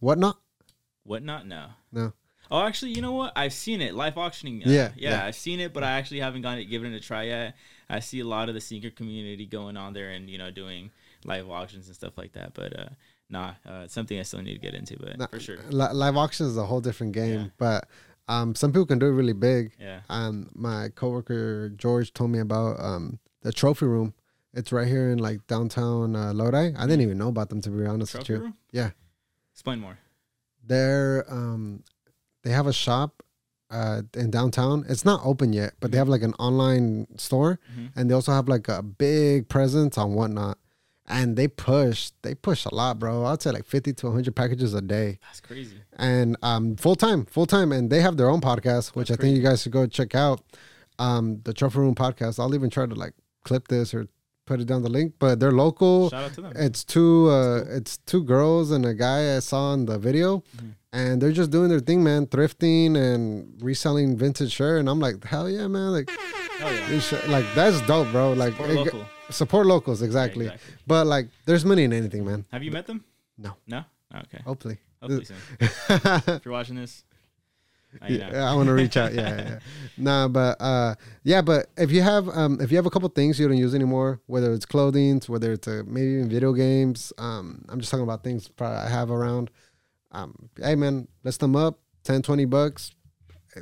whatnot? 0.00 0.38
whatnot. 1.04 1.46
No. 1.46 1.66
No. 1.90 2.12
Oh, 2.50 2.62
actually, 2.64 2.92
you 2.92 3.00
know 3.02 3.12
what? 3.12 3.32
I've 3.34 3.52
seen 3.52 3.80
it 3.80 3.94
live 3.94 4.18
auctioning. 4.18 4.62
Uh, 4.64 4.70
Yeah, 4.70 4.90
yeah, 4.96 5.10
yeah. 5.10 5.24
I've 5.24 5.34
seen 5.34 5.58
it, 5.58 5.72
but 5.72 5.82
I 5.82 5.92
actually 5.92 6.20
haven't 6.20 6.42
gotten 6.42 6.58
it 6.60 6.66
given 6.66 6.92
it 6.92 6.96
a 6.96 7.00
try 7.00 7.24
yet. 7.24 7.56
I 7.88 8.00
see 8.00 8.20
a 8.20 8.24
lot 8.26 8.48
of 8.48 8.54
the 8.54 8.60
sneaker 8.60 8.90
community 8.90 9.46
going 9.46 9.76
on 9.76 9.94
there 9.94 10.10
and 10.10 10.28
you 10.28 10.38
know 10.38 10.50
doing 10.50 10.90
live 11.24 11.48
auctions 11.50 11.86
and 11.86 11.96
stuff 11.96 12.16
like 12.18 12.32
that. 12.34 12.52
But 12.54 12.78
uh, 12.78 12.88
nah, 13.30 13.54
uh, 13.66 13.82
it's 13.84 13.94
something 13.94 14.18
I 14.18 14.22
still 14.22 14.42
need 14.42 14.54
to 14.54 14.60
get 14.60 14.74
into. 14.74 14.96
But 14.98 15.18
Nah, 15.18 15.26
for 15.28 15.40
sure, 15.40 15.56
Li- 15.70 15.92
live 15.92 16.16
auction 16.16 16.46
is 16.46 16.56
a 16.56 16.66
whole 16.66 16.80
different 16.80 17.14
game, 17.14 17.40
Yeah. 17.40 17.46
but 17.58 17.88
um, 18.28 18.54
some 18.54 18.70
people 18.70 18.86
can 18.86 18.98
do 18.98 19.06
it 19.06 19.12
really 19.12 19.32
big. 19.32 19.72
yeah, 19.80 20.00
Um, 20.08 20.50
my 20.54 20.90
coworker 20.94 21.70
George 21.70 22.12
told 22.12 22.30
me 22.30 22.38
about 22.38 22.78
um 22.78 23.18
the 23.42 23.52
trophy 23.52 23.86
room. 23.86 24.14
It's 24.54 24.70
right 24.72 24.86
here 24.88 25.10
in 25.10 25.18
like 25.18 25.46
downtown 25.46 26.14
uh, 26.16 26.32
Lodi. 26.34 26.74
I 26.76 26.82
didn't 26.86 27.00
even 27.02 27.18
know 27.18 27.28
about 27.28 27.48
them 27.48 27.60
to 27.62 27.70
be 27.70 27.86
honest 27.86 28.14
with 28.14 28.24
trophy 28.26 28.32
you. 28.38 28.44
room. 28.46 28.56
Yeah, 28.72 28.90
Explain 29.52 29.80
more. 29.80 29.98
they're 30.64 31.24
um 31.28 31.82
they 32.42 32.50
have 32.50 32.66
a 32.66 32.72
shop 32.72 33.22
uh 33.70 34.02
in 34.14 34.30
downtown. 34.30 34.84
It's 34.88 35.04
not 35.04 35.20
open 35.24 35.52
yet, 35.52 35.72
but 35.80 35.90
they 35.92 35.98
have 35.98 36.08
like 36.08 36.22
an 36.22 36.34
online 36.34 37.06
store, 37.18 37.58
Mhm. 37.76 37.92
and 37.96 38.10
they 38.10 38.14
also 38.14 38.32
have 38.32 38.48
like 38.48 38.68
a 38.68 38.82
big 38.82 39.48
presence 39.48 39.96
on 39.98 40.14
whatnot. 40.14 40.58
And 41.08 41.36
they 41.36 41.48
push, 41.48 42.12
they 42.22 42.34
push 42.34 42.64
a 42.64 42.72
lot, 42.74 42.98
bro. 43.00 43.24
I'd 43.26 43.42
say 43.42 43.50
like 43.50 43.64
fifty 43.64 43.92
to 43.94 44.10
hundred 44.12 44.36
packages 44.36 44.72
a 44.72 44.80
day. 44.80 45.18
That's 45.22 45.40
crazy. 45.40 45.76
and 45.96 46.36
um 46.42 46.76
full 46.76 46.94
time, 46.94 47.24
full 47.26 47.46
time, 47.46 47.72
and 47.72 47.90
they 47.90 48.00
have 48.00 48.16
their 48.16 48.28
own 48.30 48.40
podcast, 48.40 48.94
which 48.94 49.08
That's 49.08 49.18
I 49.18 49.22
think 49.22 49.36
you 49.36 49.42
guys 49.42 49.62
should 49.62 49.72
go 49.72 49.86
check 49.86 50.14
out. 50.14 50.42
Um, 50.98 51.40
the 51.44 51.52
Trophy 51.54 51.78
Room 51.78 51.94
podcast. 51.94 52.38
I'll 52.38 52.54
even 52.54 52.68
try 52.70 52.84
to 52.86 52.94
like 52.94 53.14
clip 53.44 53.68
this 53.68 53.92
or 53.94 54.06
put 54.46 54.60
it 54.60 54.66
down 54.66 54.82
the 54.82 54.90
link. 54.90 55.14
But 55.18 55.40
they're 55.40 55.52
local. 55.52 56.10
Shout 56.10 56.24
out 56.24 56.34
to 56.34 56.40
them. 56.42 56.52
It's 56.56 56.84
two, 56.84 57.28
uh, 57.30 57.64
it's 57.68 57.98
two 57.98 58.22
girls 58.24 58.70
and 58.70 58.84
a 58.84 58.94
guy 58.94 59.36
I 59.36 59.38
saw 59.40 59.72
in 59.74 59.86
the 59.86 59.98
video, 59.98 60.42
Mhm. 60.56 60.74
and 60.92 61.22
they're 61.22 61.32
just 61.32 61.50
doing 61.50 61.68
their 61.68 61.80
thing, 61.80 62.02
man, 62.02 62.26
thrifting 62.26 62.96
and 62.96 63.60
reselling 63.62 64.16
vintage 64.16 64.52
shirt. 64.52 64.80
And 64.80 64.88
I'm 64.88 64.98
like, 65.00 65.22
hell 65.24 65.48
yeah, 65.48 65.66
man! 65.68 65.92
Like, 65.92 66.10
yeah. 66.60 67.20
like 67.28 67.46
that's 67.54 67.80
dope, 67.86 68.10
bro. 68.12 68.32
Like, 68.32 68.52
Support 68.54 68.70
it- 68.70 68.74
local. 68.76 69.04
support 69.30 69.66
locals, 69.66 70.02
exactly. 70.02 70.46
exactly. 70.46 70.74
But 70.86 71.06
like, 71.06 71.28
there's 71.46 71.64
money 71.64 71.84
in 71.84 71.92
anything, 71.92 72.24
man. 72.24 72.44
Have 72.52 72.62
you 72.62 72.70
met 72.72 72.86
them? 72.86 73.04
No. 73.38 73.52
No. 73.66 73.84
Okay. 74.14 74.40
Hopefully. 74.44 74.78
Hopefully 75.00 75.24
soon. 75.24 75.36
if 75.60 76.44
you're 76.44 76.52
watching 76.52 76.76
this. 76.76 77.04
Yeah, 78.08 78.50
I 78.50 78.54
want 78.54 78.68
to 78.68 78.74
reach 78.74 78.96
out. 78.96 79.12
Yeah, 79.12 79.28
yeah, 79.28 79.42
yeah. 79.42 79.58
Nah, 79.98 80.28
but 80.28 80.56
uh, 80.60 80.94
yeah, 81.22 81.42
but 81.42 81.66
if 81.76 81.90
you 81.90 82.00
have 82.02 82.28
um, 82.28 82.58
if 82.60 82.70
you 82.70 82.76
have 82.76 82.86
a 82.86 82.90
couple 82.90 83.08
things 83.10 83.38
you 83.38 83.46
don't 83.46 83.58
use 83.58 83.74
anymore, 83.74 84.20
whether 84.26 84.52
it's 84.52 84.64
clothing, 84.64 85.20
whether 85.26 85.52
it's 85.52 85.68
uh, 85.68 85.82
maybe 85.86 86.12
even 86.12 86.28
video 86.30 86.52
games, 86.52 87.12
um, 87.18 87.64
I'm 87.68 87.78
just 87.78 87.90
talking 87.90 88.04
about 88.04 88.24
things 88.24 88.48
I 88.58 88.88
have 88.88 89.10
around. 89.10 89.50
Um, 90.12 90.48
hey 90.56 90.74
man, 90.76 91.08
list 91.24 91.40
them 91.40 91.54
up, 91.56 91.78
10, 92.04 92.22
20 92.22 92.44
bucks. 92.46 92.92
Eh, 93.56 93.60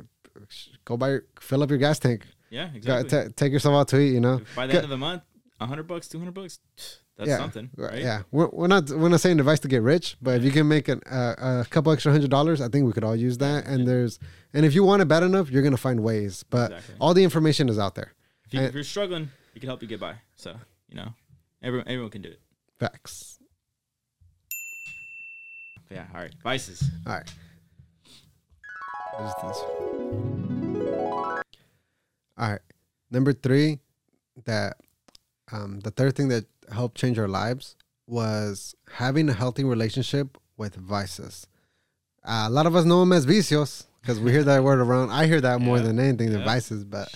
Go 0.85 0.97
buy, 0.97 1.17
fill 1.39 1.63
up 1.63 1.69
your 1.69 1.79
gas 1.79 1.99
tank. 1.99 2.25
Yeah, 2.49 2.69
exactly. 2.73 3.09
ta- 3.09 3.29
take 3.35 3.51
yourself 3.53 3.75
out 3.75 3.87
to 3.89 3.99
eat. 3.99 4.13
You 4.13 4.19
know. 4.21 4.41
By 4.55 4.67
the 4.67 4.75
end 4.75 4.83
of 4.85 4.89
the 4.89 4.97
month, 4.97 5.23
hundred 5.67 5.87
bucks, 5.87 6.07
two 6.07 6.19
hundred 6.19 6.33
bucks, 6.33 6.59
that's 7.17 7.29
yeah, 7.29 7.37
something, 7.37 7.69
right? 7.77 7.99
Yeah, 7.99 8.23
we're, 8.31 8.49
we're 8.49 8.67
not 8.67 8.89
we're 8.89 9.09
not 9.09 9.21
saying 9.21 9.39
advice 9.39 9.59
to 9.61 9.67
get 9.67 9.81
rich, 9.81 10.17
but 10.21 10.35
if 10.37 10.43
you 10.43 10.51
can 10.51 10.67
make 10.67 10.87
an, 10.87 11.01
uh, 11.09 11.63
a 11.65 11.65
couple 11.69 11.91
extra 11.91 12.11
hundred 12.11 12.29
dollars, 12.29 12.61
I 12.61 12.67
think 12.67 12.85
we 12.85 12.93
could 12.93 13.03
all 13.03 13.15
use 13.15 13.37
that. 13.39 13.65
And 13.65 13.87
there's 13.87 14.19
and 14.53 14.65
if 14.65 14.73
you 14.73 14.83
want 14.83 15.01
it 15.01 15.07
bad 15.07 15.23
enough, 15.23 15.49
you're 15.49 15.63
gonna 15.63 15.77
find 15.77 16.01
ways. 16.01 16.43
But 16.49 16.71
Exactly. 16.71 16.95
all 16.99 17.13
the 17.13 17.23
information 17.23 17.69
is 17.69 17.79
out 17.79 17.95
there. 17.95 18.13
If, 18.45 18.53
you, 18.53 18.69
you're 18.73 18.83
struggling, 18.83 19.29
we 19.53 19.59
can 19.59 19.69
help 19.69 19.81
you 19.81 19.87
get 19.87 19.99
by. 19.99 20.15
So 20.35 20.55
you 20.89 20.95
know, 20.95 21.13
everyone 21.61 21.87
everyone 21.87 22.11
can 22.11 22.21
do 22.21 22.29
it. 22.29 22.39
Facts. 22.79 23.39
But 25.87 25.95
yeah. 25.95 26.05
All 26.13 26.21
right. 26.21 26.33
Vices. 26.43 26.83
All 27.05 27.13
right. 27.13 27.29
What 29.13 29.27
is 29.27 29.33
this? 29.43 29.57
All 32.37 32.49
right. 32.49 32.61
Number 33.11 33.33
three, 33.33 33.79
that 34.45 34.77
um, 35.51 35.79
the 35.81 35.91
third 35.91 36.15
thing 36.15 36.29
that 36.29 36.45
helped 36.71 36.97
change 36.97 37.17
our 37.19 37.27
lives 37.27 37.75
was 38.07 38.75
having 38.91 39.29
a 39.29 39.33
healthy 39.33 39.63
relationship 39.63 40.37
with 40.57 40.75
vices. 40.75 41.47
Uh, 42.23 42.45
a 42.47 42.49
lot 42.49 42.65
of 42.65 42.75
us 42.75 42.85
know 42.85 42.99
them 42.99 43.13
as 43.13 43.25
vicios 43.25 43.85
because 44.01 44.19
we 44.19 44.31
hear 44.31 44.43
that 44.43 44.63
word 44.63 44.79
around. 44.79 45.09
I 45.11 45.25
hear 45.27 45.41
that 45.41 45.59
more 45.61 45.79
than 45.79 45.99
anything, 45.99 46.31
the 46.31 46.39
Yeah. 46.39 46.45
vices. 46.45 46.83
But 46.83 47.13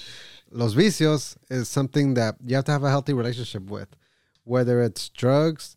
los 0.52 0.74
vicios 0.74 1.36
is 1.50 1.68
something 1.70 2.14
that 2.16 2.36
you 2.46 2.56
have 2.56 2.66
to 2.66 2.72
have 2.72 2.84
a 2.84 2.90
healthy 2.90 3.14
relationship 3.14 3.64
with, 3.70 3.90
whether 4.44 4.82
it's 4.82 5.10
drugs, 5.10 5.76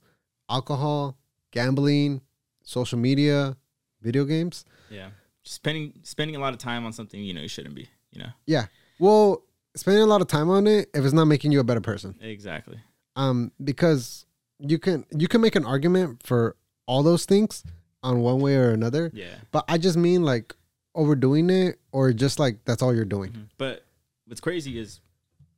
alcohol, 0.49 1.16
gambling, 1.51 2.21
social 2.62 2.99
media, 2.99 3.57
video 4.01 4.25
games. 4.25 4.64
Yeah. 4.90 5.11
Spending 5.42 5.94
spending 6.03 6.37
a 6.37 6.38
lot 6.38 6.53
of 6.53 6.59
time 6.59 6.85
on 6.85 6.92
something 6.92 7.23
you 7.23 7.33
know 7.35 7.40
you 7.40 7.49
shouldn't 7.49 7.75
be. 7.75 7.88
You 8.12 8.23
know. 8.23 8.31
Yeah. 8.47 8.66
Well, 8.99 9.42
spending 9.79 10.03
a 10.03 10.07
lot 10.07 10.21
of 10.21 10.27
time 10.29 10.51
on 10.51 10.67
it 10.67 10.91
if 10.95 11.05
it's 11.05 11.12
not 11.14 11.27
making 11.27 11.53
you 11.53 11.61
a 11.61 11.64
better 11.64 11.81
person. 11.81 12.14
Exactly. 12.21 12.79
Um, 13.17 13.53
because 13.62 14.27
you 14.59 14.79
can 14.79 15.05
you 15.17 15.29
can 15.29 15.41
make 15.41 15.57
an 15.57 15.64
argument 15.64 16.23
for 16.25 16.57
all 16.87 17.03
those 17.03 17.25
things 17.25 17.62
on 18.03 18.21
one 18.21 18.41
way 18.41 18.57
or 18.57 18.71
another. 18.71 19.11
Yeah. 19.12 19.35
But 19.53 19.64
I 19.69 19.79
just 19.79 19.97
mean 19.97 20.23
like 20.25 20.55
overdoing 20.95 21.51
it 21.51 21.79
or 21.93 22.12
just 22.12 22.38
like 22.38 22.64
that's 22.64 22.83
all 22.83 22.95
you're 22.95 23.05
doing. 23.05 23.33
Mhm. 23.33 23.49
But 23.59 23.85
what's 24.27 24.41
crazy 24.41 24.79
is 24.79 25.01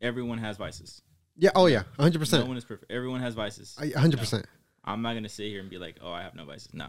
everyone 0.00 0.38
has 0.38 0.56
vices. 0.56 1.02
Yeah. 1.37 1.50
Oh 1.54 1.66
yeah. 1.66 1.83
hundred 1.98 2.18
percent 2.18 2.44
No 2.44 2.48
one 2.48 2.56
is 2.56 2.64
perfect. 2.64 2.90
Everyone 2.90 3.20
has 3.20 3.35
vices. 3.35 3.76
hundred 3.96 4.18
percent. 4.20 4.46
I'm 4.85 5.02
not 5.02 5.14
gonna 5.14 5.28
sit 5.28 5.48
here 5.48 5.61
and 5.61 5.68
be 5.70 5.78
like, 5.78 5.96
oh, 6.02 6.12
I 6.12 6.22
have 6.22 6.35
no 6.35 6.44
vices. 6.44 6.72
No, 6.72 6.87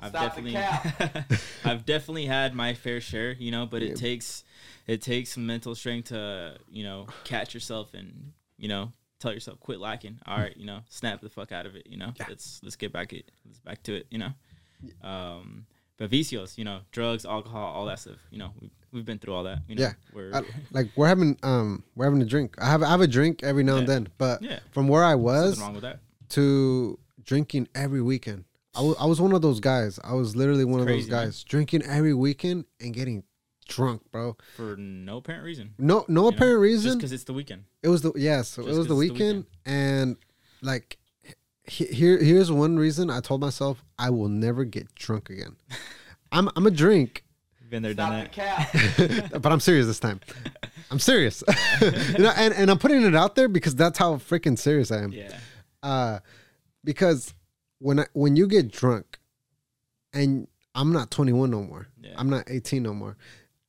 I've 0.00 0.10
Stop 0.10 0.36
the 0.36 0.52
definitely, 0.52 1.36
I've 1.64 1.86
definitely 1.86 2.26
had 2.26 2.54
my 2.54 2.74
fair 2.74 3.00
share, 3.00 3.32
you 3.32 3.50
know. 3.50 3.64
But 3.66 3.82
Yeah. 3.82 3.90
it 3.90 3.96
takes, 3.96 4.44
it 4.86 5.00
takes 5.02 5.30
some 5.34 5.46
mental 5.46 5.74
strength 5.74 6.08
to, 6.08 6.56
you 6.70 6.84
know, 6.84 7.06
catch 7.24 7.54
yourself 7.54 7.94
and, 7.94 8.32
you 8.58 8.68
know, 8.68 8.92
tell 9.18 9.32
yourself 9.32 9.58
quit 9.60 9.80
lacking. 9.80 10.18
All 10.26 10.38
right, 10.38 10.54
you 10.56 10.66
know, 10.66 10.80
snap 10.90 11.20
the 11.22 11.30
fuck 11.30 11.52
out 11.52 11.64
of 11.66 11.74
it. 11.76 11.86
You 11.88 11.96
know, 11.96 12.12
Yeah. 12.18 12.26
let's 12.28 12.60
let's 12.62 12.76
get 12.76 12.92
back 12.92 13.12
it, 13.14 13.30
let's 13.46 13.58
back 13.60 13.82
to 13.84 13.94
it. 13.94 14.06
You 14.10 14.18
know, 14.18 15.08
um, 15.08 15.66
but 15.96 16.10
vicios, 16.10 16.58
you 16.58 16.64
know, 16.64 16.80
drugs, 16.90 17.24
alcohol, 17.24 17.72
all 17.72 17.86
that 17.86 18.00
stuff. 18.00 18.18
You 18.30 18.38
know, 18.38 18.50
we've, 18.60 18.70
we've 18.92 19.04
been 19.04 19.18
through 19.18 19.34
all 19.34 19.44
that. 19.44 19.60
You 19.68 19.76
know, 19.76 19.82
Yeah. 19.82 19.92
we're, 20.12 20.32
Uh, 20.34 20.42
like 20.72 20.90
we're 20.96 21.06
having 21.08 21.38
um 21.42 21.84
we're 21.94 22.04
having 22.06 22.20
a 22.20 22.26
drink. 22.26 22.56
I 22.60 22.66
have 22.66 22.82
I 22.82 22.90
have 22.90 23.00
a 23.00 23.06
drink 23.06 23.42
every 23.42 23.62
now 23.64 23.76
and 23.76 23.88
then, 23.88 24.08
but 24.18 24.42
yeah, 24.42 24.58
from 24.72 24.88
where 24.88 25.04
I 25.04 25.14
was 25.14 25.50
nothing 25.52 25.62
wrong 25.64 25.74
with 25.74 25.82
that. 25.82 26.00
to 26.30 26.98
drinking 27.22 27.68
every 27.74 28.02
weekend. 28.02 28.44
I 28.76 28.80
wa- 28.82 28.94
I 28.98 29.06
was 29.06 29.20
one 29.20 29.32
of 29.32 29.42
those 29.42 29.60
guys. 29.60 29.98
I 30.02 30.14
was 30.14 30.34
literally 30.36 30.64
one 30.64 30.80
of 30.80 30.86
crazy, 30.86 31.02
those 31.02 31.10
man. 31.10 31.24
guys 31.26 31.44
drinking 31.44 31.82
every 31.84 32.14
weekend 32.14 32.64
and 32.80 32.92
getting 32.92 33.22
drunk, 33.68 34.02
bro. 34.10 34.36
For 34.56 34.76
no 34.76 35.18
apparent 35.18 35.44
reason. 35.44 35.74
No, 35.78 36.04
no 36.08 36.24
you 36.26 36.30
know? 36.30 36.36
apparent 36.36 36.54
Just 36.64 36.84
reason. 36.84 36.98
because 36.98 37.12
it's 37.12 37.24
the 37.24 37.32
weekend. 37.34 37.64
It 37.82 37.88
was 37.88 38.02
the 38.02 38.12
yes, 38.16 38.58
it 38.58 38.64
was 38.64 38.76
the 38.76 38.80
it's 38.82 38.88
the 38.88 38.94
weekend, 38.96 39.46
and 39.64 40.16
like 40.62 40.98
he- 41.66 41.86
here 41.86 42.18
here's 42.18 42.50
one 42.50 42.76
reason 42.78 43.10
I 43.10 43.20
told 43.20 43.40
myself 43.40 43.82
I 43.98 44.10
will 44.10 44.28
never 44.28 44.64
get 44.64 44.94
drunk 44.94 45.30
again. 45.30 45.56
I'm 46.32 46.48
I'm 46.56 46.66
a 46.66 46.70
drink, 46.70 47.24
Been 47.70 47.82
there, 47.82 47.94
done 47.94 48.26
Stop 48.32 48.34
that. 48.34 48.98
the 48.98 49.08
cap. 49.30 49.30
but 49.42 49.52
I'm 49.52 49.60
serious 49.60 49.86
this 49.86 50.00
time. 50.00 50.20
I'm 50.90 50.98
serious, 50.98 51.42
you 51.80 52.18
know, 52.18 52.32
and 52.36 52.52
and 52.54 52.70
I'm 52.70 52.78
putting 52.78 53.02
it 53.04 53.14
out 53.14 53.34
there 53.36 53.48
because 53.48 53.74
that's 53.74 53.98
how 53.98 54.16
freaking 54.16 54.58
serious 54.58 54.90
I 54.92 54.98
am. 54.98 55.12
Yeah. 55.12 55.36
Uh, 55.82 56.18
because 56.84 57.32
when 57.78 58.00
I 58.00 58.06
when 58.12 58.36
you 58.36 58.46
get 58.46 58.70
drunk, 58.70 59.18
and 60.12 60.48
I'm 60.74 60.92
not 60.92 61.10
21 61.10 61.50
no 61.50 61.62
more. 61.62 61.88
Yeah. 62.00 62.14
I'm 62.16 62.30
not 62.30 62.44
18 62.48 62.82
no 62.82 62.94
more. 62.94 63.16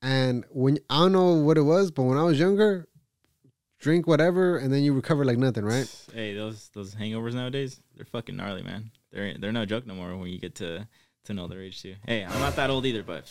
And 0.02 0.46
when 0.50 0.80
I 0.90 1.00
don't 1.00 1.12
know 1.14 1.34
what 1.34 1.58
it 1.58 1.64
was, 1.64 1.92
but 1.92 2.04
when 2.04 2.18
I 2.18 2.24
was 2.24 2.40
younger, 2.40 2.88
drink 3.80 4.08
whatever, 4.08 4.58
and 4.58 4.72
then 4.72 4.84
you 4.84 4.94
recover 4.94 5.26
like 5.26 5.38
nothing, 5.38 5.66
right? 5.66 5.90
Hey, 6.14 6.34
those 6.34 6.70
those 6.70 6.96
hangovers 6.96 7.34
nowadays, 7.34 7.80
they're 7.96 8.06
fucking 8.06 8.36
gnarly, 8.36 8.64
man. 8.64 8.92
They're 9.12 9.38
they're 9.38 9.52
no 9.52 9.66
joke 9.66 9.86
no 9.86 9.96
more 9.96 10.16
when 10.16 10.30
you 10.30 10.40
get 10.40 10.56
to 10.56 10.88
to 11.26 11.34
know 11.34 11.48
their 11.48 11.62
age 11.62 11.82
too. 11.82 11.96
Hey, 12.06 12.24
I'm 12.24 12.40
not 12.40 12.56
that 12.56 12.70
old 12.70 12.86
either, 12.86 13.04
but 13.04 13.26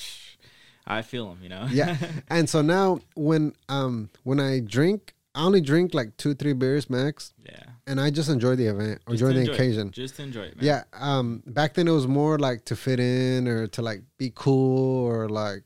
I 0.86 1.02
feel 1.02 1.28
them, 1.28 1.38
you 1.42 1.48
know. 1.48 1.66
Yeah. 1.70 1.96
and 2.28 2.48
so 2.48 2.62
now 2.62 3.00
when 3.14 3.54
um 3.68 4.10
when 4.22 4.40
I 4.40 4.60
drink, 4.60 5.14
I 5.34 5.44
only 5.44 5.60
drink 5.60 5.94
like 5.94 6.16
two 6.16 6.34
three 6.34 6.52
beers 6.52 6.88
max, 6.88 7.32
yeah. 7.44 7.64
and 7.86 8.00
I 8.00 8.10
just 8.10 8.28
enjoy 8.28 8.54
the 8.56 8.66
event 8.66 9.00
Just 9.08 9.22
enjoy 9.22 9.32
the 9.32 9.40
enjoy 9.40 9.52
it. 9.52 9.54
occasion. 9.54 9.90
Just 9.90 10.20
enjoy 10.20 10.42
it, 10.42 10.56
man. 10.56 10.64
Yeah. 10.64 10.82
Um. 10.92 11.42
Back 11.46 11.74
then 11.74 11.88
it 11.88 11.92
was 11.92 12.06
more 12.06 12.38
like 12.38 12.64
to 12.66 12.76
fit 12.76 13.00
in 13.00 13.48
or 13.48 13.66
to 13.68 13.82
like 13.82 14.02
be 14.18 14.32
cool 14.34 15.04
or 15.04 15.28
like 15.28 15.64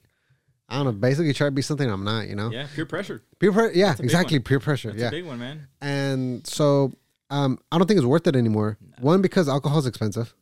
I 0.69 0.77
don't 0.77 0.85
know. 0.87 0.93
Basically, 0.93 1.33
try 1.33 1.49
to 1.49 1.51
be 1.51 1.63
something 1.63 1.89
I'm 1.91 2.05
not. 2.05 2.29
You 2.29 2.37
know. 2.37 2.51
Yeah, 2.51 2.67
peer 2.75 2.87
pressure. 2.87 3.23
Peer 3.39 3.53
pressure. 3.53 3.73
Yeah, 3.75 3.95
exactly. 3.99 4.39
one. 4.39 4.45
Peer 4.45 4.61
pressure. 4.61 4.89
That's 4.91 5.03
yeah. 5.03 5.09
a 5.09 5.11
big 5.11 5.27
one, 5.27 5.39
man. 5.39 5.69
and 5.81 6.47
so 6.47 6.93
um, 7.31 7.59
I 7.71 7.79
don't 7.79 7.87
think 7.87 7.99
it's 7.99 8.07
worth 8.07 8.27
it 8.27 8.37
anymore. 8.37 8.79
One 9.01 9.23
because 9.23 9.49
alcohol's 9.49 9.87
expensive. 9.87 10.35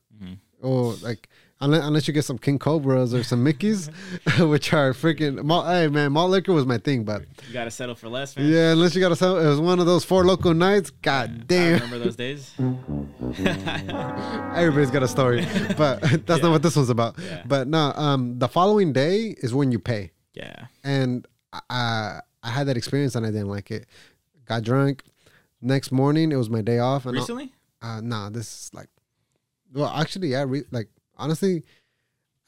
Oh, 0.63 0.97
like 1.03 1.29
unless, 1.61 1.85
unless 1.85 2.09
you 2.09 2.15
get 2.15 2.25
some 2.25 2.39
King 2.39 2.59
Cobras 2.59 3.13
or 3.15 3.23
some 3.23 3.43
Mickey's, 3.43 3.87
which 4.39 4.73
are 4.73 4.93
freaking. 4.93 5.43
Malt, 5.45 5.67
hey 5.67 5.89
man, 5.89 6.13
malt 6.13 6.31
liquor 6.31 6.53
was 6.53 6.67
my 6.67 6.79
thing, 6.79 7.05
but 7.05 7.23
You 7.47 7.53
gotta 7.53 7.71
settle 7.71 7.95
for 7.95 8.09
less, 8.09 8.37
man. 8.37 8.49
yeah, 8.51 8.73
unless 8.73 8.95
you 8.95 9.01
got 9.01 9.09
to 9.11 9.17
sell, 9.17 9.39
it 9.39 9.47
was 9.47 9.61
one 9.61 9.79
of 9.81 9.87
those 9.87 10.05
Four 10.05 10.25
Loko 10.25 10.57
nights. 10.57 10.91
God 10.91 11.31
I 11.31 11.45
damn, 11.47 11.75
remember 11.75 11.99
those 11.99 12.17
days. 12.17 12.53
everybody's 14.55 14.91
got 14.91 15.03
a 15.03 15.09
story, 15.09 15.47
but 15.77 16.01
that's 16.27 16.43
not 16.43 16.51
what 16.51 16.63
this 16.63 16.77
one's 16.77 16.91
about. 16.91 17.17
Yeah. 17.19 17.43
But 17.47 17.69
no, 17.69 17.93
um, 17.97 18.39
the 18.39 18.49
following 18.49 18.93
day 18.93 19.35
is 19.39 19.55
when 19.55 19.73
you 19.73 19.79
pay. 19.79 20.13
Yeah. 20.35 20.67
and 20.85 21.27
I 21.71 22.21
I 22.43 22.51
had 22.51 22.67
that 22.69 22.77
experience 22.77 23.15
and 23.15 23.25
I 23.25 23.31
didn't 23.31 23.49
like 23.49 23.71
it. 23.71 23.87
Got 24.45 24.63
drunk. 24.63 25.03
Next 25.63 25.91
morning, 25.91 26.31
it 26.31 26.37
was 26.37 26.51
my 26.51 26.61
day 26.61 26.79
off. 26.79 27.07
And 27.07 27.17
I- 27.17 27.21
Recently? 27.21 27.53
uh, 27.83 28.01
nah, 28.03 28.29
this 28.29 28.47
is 28.47 28.71
like, 28.75 28.89
well, 29.73 29.89
actually, 29.89 30.29
yeah, 30.29 30.45
re- 30.47 30.65
like 30.71 30.89
honestly, 31.17 31.63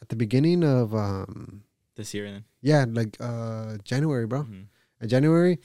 at 0.02 0.09
the 0.09 0.16
beginning 0.16 0.62
of 0.64 0.94
um, 0.94 1.62
This 1.96 2.14
year 2.14 2.31
then. 2.31 2.44
yeah, 2.61 2.85
like 2.88 3.16
uh, 3.20 3.76
January, 3.85 4.26
bro. 4.26 4.44
Mhm. 4.44 4.66
In 5.00 5.09
January, 5.09 5.59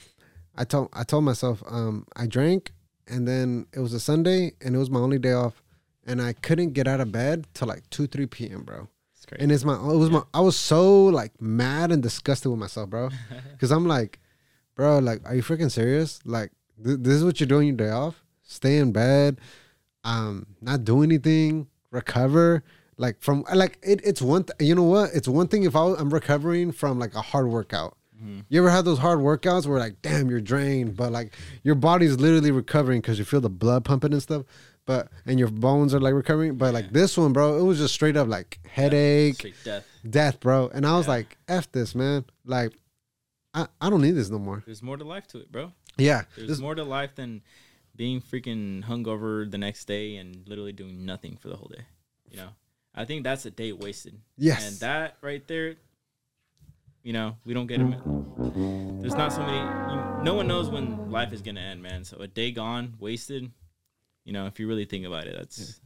I 0.56 0.64
told 0.64 0.88
I 0.92 1.02
told 1.04 1.24
myself 1.24 1.62
um, 1.68 2.06
I 2.16 2.26
drank, 2.26 2.72
and 3.06 3.26
then 3.26 3.66
it 3.72 3.80
was 3.80 3.92
a 3.92 4.00
Sunday, 4.00 4.52
and 4.60 4.74
it 4.74 4.78
was 4.78 4.90
my 4.90 5.00
only 5.00 5.18
day 5.18 5.32
off, 5.32 5.62
and 6.06 6.20
I 6.22 6.32
couldn't 6.32 6.72
get 6.72 6.86
out 6.86 7.00
of 7.00 7.10
bed 7.12 7.46
till 7.54 7.68
like 7.68 7.88
two 7.90 8.06
three 8.06 8.26
p.m., 8.26 8.62
bro. 8.62 8.88
It's 9.14 9.26
crazy. 9.26 9.42
And 9.42 9.50
it's 9.52 9.64
my 9.64 9.74
it 9.74 9.96
was 9.96 10.10
my 10.10 10.22
I 10.32 10.40
was 10.40 10.56
so 10.56 11.06
like 11.06 11.40
mad 11.40 11.90
and 11.92 12.02
disgusted 12.02 12.50
with 12.50 12.60
myself, 12.60 12.90
bro. 12.90 13.10
Cause 13.58 13.70
I'm 13.72 13.86
like, 13.86 14.20
bro, 14.76 14.98
like, 14.98 15.20
are 15.24 15.34
you 15.34 15.42
freaking 15.42 15.70
serious? 15.70 16.20
Like, 16.24 16.50
th- 16.84 16.98
this 17.00 17.14
is 17.14 17.24
what 17.24 17.40
you're 17.40 17.46
doing 17.48 17.68
your 17.68 17.76
day 17.76 17.90
off? 17.90 18.22
Stay 18.42 18.76
in 18.78 18.92
bed, 18.92 19.40
um, 20.04 20.46
not 20.60 20.84
do 20.84 21.02
anything, 21.02 21.66
recover. 21.90 22.62
Like 22.96 23.20
from 23.20 23.44
like 23.54 23.78
it, 23.82 24.00
it's 24.04 24.22
one. 24.22 24.44
Th- 24.44 24.56
you 24.68 24.74
know 24.74 24.84
what? 24.84 25.10
It's 25.14 25.26
one 25.28 25.48
thing 25.48 25.64
if 25.64 25.74
I 25.74 25.84
I'm 25.94 26.12
recovering 26.12 26.72
from 26.72 26.98
like 26.98 27.14
a 27.14 27.20
hard 27.22 27.48
workout. 27.48 27.96
Mm-hmm. 28.16 28.40
You 28.48 28.60
ever 28.60 28.70
had 28.70 28.84
those 28.84 28.98
hard 28.98 29.18
workouts 29.18 29.66
where 29.66 29.78
like, 29.78 30.00
damn, 30.00 30.30
you're 30.30 30.40
drained, 30.40 30.96
but 30.96 31.10
like 31.12 31.34
your 31.64 31.74
body's 31.74 32.16
literally 32.16 32.52
recovering 32.52 33.00
because 33.00 33.18
you 33.18 33.24
feel 33.24 33.40
the 33.40 33.50
blood 33.50 33.84
pumping 33.84 34.12
and 34.12 34.22
stuff, 34.22 34.44
but 34.86 35.08
and 35.26 35.38
your 35.38 35.48
bones 35.48 35.92
are 35.94 36.00
like 36.00 36.14
recovering. 36.14 36.56
But 36.56 36.72
like 36.74 36.92
this 36.92 37.18
one, 37.18 37.32
bro, 37.32 37.58
it 37.58 37.62
was 37.62 37.78
just 37.78 37.92
straight 37.92 38.16
up 38.16 38.28
like 38.28 38.60
headache, 38.66 39.34
Straight 39.34 39.54
death. 39.64 39.86
death, 40.08 40.38
bro. 40.40 40.68
And 40.72 40.86
I 40.86 40.96
was 40.96 41.06
Yeah. 41.06 41.12
like, 41.14 41.36
F 41.48 41.70
this, 41.72 41.94
man. 41.96 42.24
Like, 42.44 42.72
I, 43.52 43.66
I 43.80 43.90
don't 43.90 44.00
need 44.02 44.12
this 44.12 44.30
no 44.30 44.38
more. 44.38 44.62
There's 44.64 44.82
more 44.82 44.96
to 44.96 45.04
life 45.04 45.26
to 45.28 45.38
it, 45.38 45.50
bro. 45.50 45.72
Yeah. 45.98 46.22
There's 46.36 46.48
This, 46.48 46.60
more 46.60 46.74
to 46.76 46.84
life 46.84 47.16
than 47.16 47.42
being 47.96 48.20
freaking 48.20 48.84
hungover 48.84 49.48
the 49.50 49.58
next 49.58 49.86
day 49.86 50.16
and 50.16 50.46
literally 50.48 50.72
doing 50.72 51.04
nothing 51.04 51.36
for 51.36 51.48
the 51.48 51.56
whole 51.56 51.68
day. 51.74 51.82
You 52.30 52.38
know, 52.38 52.48
I 52.94 53.04
think 53.04 53.24
that's 53.24 53.44
a 53.46 53.50
day 53.50 53.72
wasted. 53.72 54.20
Yes. 54.36 54.68
And 54.68 54.80
that 54.80 55.16
right 55.20 55.46
there, 55.48 55.76
you 57.02 57.12
know, 57.12 57.36
we 57.44 57.52
don't 57.54 57.66
get 57.66 57.80
it. 57.80 57.86
There's 59.00 59.14
not 59.14 59.32
so 59.32 59.40
many. 59.40 59.58
You, 59.58 60.22
no 60.22 60.34
one 60.34 60.46
knows 60.46 60.70
when 60.70 61.10
life 61.10 61.32
is 61.32 61.42
gonna 61.42 61.60
end, 61.60 61.82
man. 61.82 62.04
So 62.04 62.18
a 62.18 62.26
day 62.26 62.50
gone, 62.52 62.94
wasted. 62.98 63.50
You 64.24 64.32
know, 64.32 64.46
if 64.46 64.58
you 64.58 64.66
really 64.68 64.84
think 64.84 65.04
about 65.04 65.26
it, 65.26 65.36
that's 65.36 65.80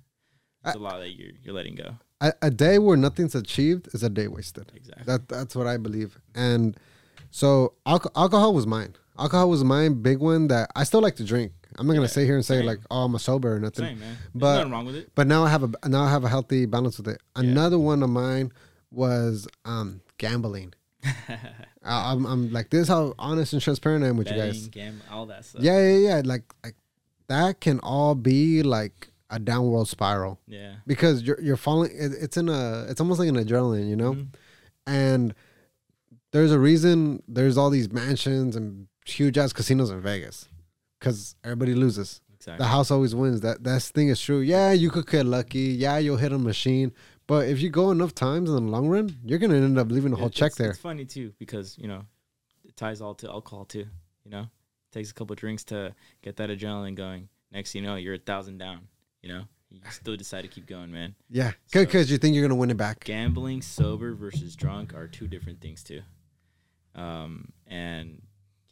that's 0.63 0.77
a 0.77 0.79
lot 0.79 0.99
that 0.99 1.11
you're 1.11 1.33
you're 1.43 1.55
letting 1.55 1.75
go. 1.75 1.97
a, 2.21 2.33
a 2.43 2.51
day 2.51 2.79
where 2.79 2.97
nothing's 2.97 3.35
achieved 3.35 3.89
is 3.95 4.03
a 4.03 4.11
day 4.11 4.29
wasted. 4.29 4.71
Exactly. 4.75 5.05
That 5.07 5.29
That's 5.29 5.57
what 5.57 5.67
I 5.67 5.77
believe. 5.77 6.19
And 6.35 6.77
so 7.31 7.75
alco- 7.87 8.11
alcohol 8.15 8.55
was 8.55 8.67
mine. 8.67 8.95
Alcohol 9.19 9.51
was 9.51 9.65
my 9.65 9.89
big 9.89 10.19
one 10.19 10.49
that 10.49 10.71
I 10.77 10.85
still 10.85 11.01
like 11.01 11.17
to 11.17 11.25
drink. 11.25 11.53
I'm 11.79 11.87
not 11.87 11.95
Yeah, 11.95 12.01
to 12.01 12.09
sit 12.09 12.25
here 12.27 12.35
and 12.35 12.45
say 12.45 12.59
same. 12.59 12.67
like, 12.67 12.81
oh, 12.91 13.05
I'm 13.05 13.15
a 13.15 13.19
sober 13.19 13.55
or 13.55 13.61
nothing. 13.61 13.85
Same, 13.87 13.99
man. 14.01 14.17
There's 14.35 14.41
But- 14.41 14.57
nothing 14.59 14.73
wrong 14.73 14.87
with 14.87 14.97
it. 14.97 15.11
But 15.15 15.27
now 15.29 15.45
I 15.45 15.49
have 15.49 15.63
a 15.63 15.89
now 15.89 16.03
I 16.03 16.11
have 16.11 16.25
a 16.25 16.29
healthy 16.29 16.67
balance 16.67 16.99
with 16.99 17.09
it. 17.09 17.21
Another 17.37 17.79
one 17.79 18.03
of 18.03 18.11
mine 18.11 18.53
was 18.91 19.47
um, 19.65 20.01
gambling. 20.19 20.75
I, 21.85 22.13
I'm, 22.13 22.27
I'm 22.27 22.53
like 22.53 22.71
this 22.71 22.83
is 22.83 22.89
how 22.89 23.15
honest 23.19 23.53
and 23.53 23.63
transparent 23.63 24.05
I 24.05 24.09
am 24.09 24.17
with 24.17 24.29
you 24.31 24.37
guys. 24.37 24.69
gambling, 24.69 25.09
all 25.11 25.27
that 25.27 25.45
stuff. 25.45 25.63
Yeah, 25.63 25.81
yeah, 25.81 26.09
yeah. 26.17 26.23
Like 26.25 26.43
like 26.65 26.75
that 27.29 27.61
can 27.61 27.79
all 27.81 28.15
be 28.15 28.63
like 28.63 29.11
a 29.31 29.39
downward 29.39 29.87
spiral 29.87 30.41
Yeah. 30.47 30.77
because 30.87 31.23
you're 31.23 31.41
you're 31.41 31.57
falling. 31.57 31.91
It, 31.93 32.13
it's 32.21 32.37
in 32.37 32.49
a. 32.49 32.87
It's 32.89 33.01
almost 33.01 33.21
like 33.21 33.29
an 33.29 33.37
adrenaline, 33.37 33.89
you 33.89 33.97
know. 33.97 34.15
Mhm. 34.15 34.27
And 34.87 35.35
there's 36.33 36.51
a 36.53 36.59
reason. 36.59 37.23
There's 37.29 37.57
all 37.59 37.71
these 37.71 37.93
mansions 37.93 38.57
and 38.57 38.89
huge 39.07 39.39
ass 39.39 39.53
casinos 39.53 39.91
in 39.91 40.01
Vegas 40.01 40.49
because 40.99 41.37
everybody 41.45 41.75
loses. 41.75 42.21
Exactly. 42.35 42.63
The 42.65 42.69
house 42.69 42.91
always 42.91 43.15
wins. 43.15 43.41
That 43.41 43.65
that 43.65 43.83
thing 43.83 44.09
is 44.09 44.21
true. 44.21 44.39
Yeah, 44.41 44.73
you 44.73 44.91
could 44.91 45.07
get 45.07 45.27
lucky. 45.27 45.59
Yeah, 45.85 45.99
you'll 45.99 46.17
hit 46.19 46.33
a 46.33 46.39
machine. 46.39 46.93
But 47.27 47.49
if 47.49 47.61
you 47.61 47.69
go 47.69 47.91
enough 47.91 48.15
times 48.15 48.49
in 48.49 48.55
the 48.57 48.63
long 48.73 48.89
run, 48.89 49.15
you're 49.25 49.39
gonna 49.39 49.57
end 49.57 49.79
up 49.79 49.91
leaving 49.91 50.13
a 50.13 50.17
whole 50.17 50.29
It- 50.29 50.33
check 50.35 50.55
there. 50.55 50.71
It's 50.71 50.79
funny 50.79 51.05
too 51.05 51.33
because 51.39 51.77
you 51.79 51.89
know 51.89 52.05
it 52.65 52.77
ties 52.77 53.01
all 53.01 53.15
to 53.17 53.29
alcohol 53.29 53.65
too. 53.65 53.87
You 54.25 54.31
know, 54.31 54.47
takes 54.93 55.11
a 55.11 55.15
couple 55.15 55.35
drinks 55.37 55.65
to 55.65 55.95
get 56.23 56.37
that 56.37 56.49
adrenaline 56.49 56.95
going. 56.95 57.29
Next, 57.51 57.73
thing 57.73 57.83
you 57.83 57.89
know, 57.89 57.97
you're 57.97 58.15
a 58.15 58.19
thousand 58.19 58.59
down. 58.59 58.89
You 59.23 59.31
know, 59.31 59.45
you 59.71 59.81
still 59.91 60.17
decide 60.17 60.43
to 60.43 60.49
keep 60.49 60.67
going, 60.67 60.93
man. 60.93 61.15
Yeah, 61.29 61.53
So- 61.67 61.85
because 61.85 62.11
you 62.11 62.19
think 62.19 62.35
you're 62.37 62.45
gonna 62.47 62.55
win 62.61 62.71
it 62.71 62.77
back. 62.77 63.05
Gambling 63.05 63.63
sober 63.63 64.15
versus 64.15 64.55
drunk 64.55 64.95
are 64.95 65.09
two 65.09 65.27
different 65.27 65.61
things 65.61 65.83
too. 65.83 66.03
Um, 66.95 67.53
and 67.67 68.23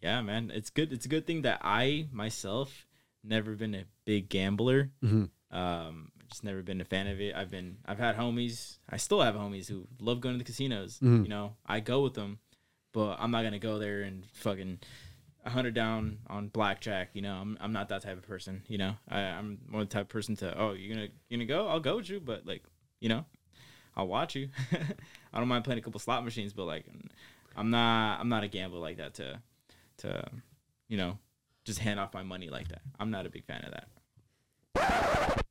yeah, 0.07 0.21
man, 0.23 0.51
it's 0.55 0.71
good. 0.71 0.93
It's 0.93 1.07
a 1.07 1.09
good 1.09 1.27
thing 1.27 1.43
that 1.43 1.59
I 1.63 2.09
myself 2.13 2.87
never 3.25 3.55
been 3.57 3.75
a 3.75 3.85
big 4.05 4.29
gambler. 4.29 4.91
Mhm. 5.03 5.31
Um, 5.51 6.13
just 6.31 6.45
never 6.45 6.63
been 6.63 6.81
a 6.81 6.85
fan 6.85 7.07
of 7.07 7.21
it. 7.21 7.35
I've 7.35 7.51
been, 7.51 7.79
I've 7.87 7.99
had 7.99 8.17
homies. 8.17 8.79
I 8.89 8.97
still 8.99 9.21
have 9.21 9.35
homies 9.35 9.69
who 9.69 9.87
love 10.01 10.21
going 10.21 10.35
to 10.35 10.39
the 10.39 10.45
casinos. 10.45 10.99
Mhm. 11.01 11.23
You 11.25 11.29
know, 11.29 11.57
I 11.67 11.81
go 11.81 12.03
with 12.03 12.15
them, 12.15 12.39
but 12.93 13.17
I'm 13.21 13.31
not 13.31 13.43
gonna 13.43 13.59
go 13.59 13.79
there 13.79 14.03
and 14.03 14.25
fucking 14.35 14.79
a 15.45 15.51
hundred 15.51 15.75
down 15.75 16.19
on 16.29 16.49
blackjack. 16.49 17.11
You 17.15 17.23
know, 17.23 17.35
I'm, 17.35 17.57
I'm 17.61 17.73
not 17.73 17.89
that 17.91 18.03
type 18.03 18.17
of 18.19 18.27
person. 18.27 18.63
You 18.69 18.79
know, 18.79 18.97
I, 19.09 19.21
I'm 19.21 19.59
more 19.69 19.83
the 19.85 19.91
type 19.91 20.03
of 20.03 20.09
person 20.09 20.35
to, 20.37 20.57
oh, 20.59 20.73
you're 20.73 20.95
gonna, 20.95 21.09
you 21.29 21.37
gonna 21.37 21.47
go? 21.47 21.69
I'll 21.69 21.81
go 21.81 21.97
with 21.97 22.09
you, 22.11 22.21
but 22.21 22.47
like, 22.47 22.63
you 23.01 23.09
know, 23.09 23.25
I'll 23.97 24.09
watch 24.09 24.35
you. 24.37 24.49
I 25.33 25.39
don't 25.39 25.49
mind 25.49 25.65
playing 25.65 25.79
a 25.79 25.83
couple 25.83 26.01
slot 26.01 26.25
machines, 26.25 26.53
but 26.53 26.65
like, 26.65 26.85
I'm 27.57 27.71
not, 27.71 28.21
I'm 28.21 28.29
not 28.29 28.43
a 28.45 28.49
gambler 28.49 28.81
like 28.81 28.97
that 28.99 29.15
to, 29.15 29.41
to, 29.99 30.25
you 30.89 30.97
know, 30.97 31.19
just 31.65 31.79
hand 31.81 31.99
off 32.01 32.15
my 32.15 32.23
money 32.23 32.49
like 32.49 32.69
that. 32.69 32.83
I'm 33.01 33.11
not 33.11 33.27
a 33.27 33.31
big 33.31 33.45
fan 33.45 33.65
of 33.65 33.73
that. 33.73 35.45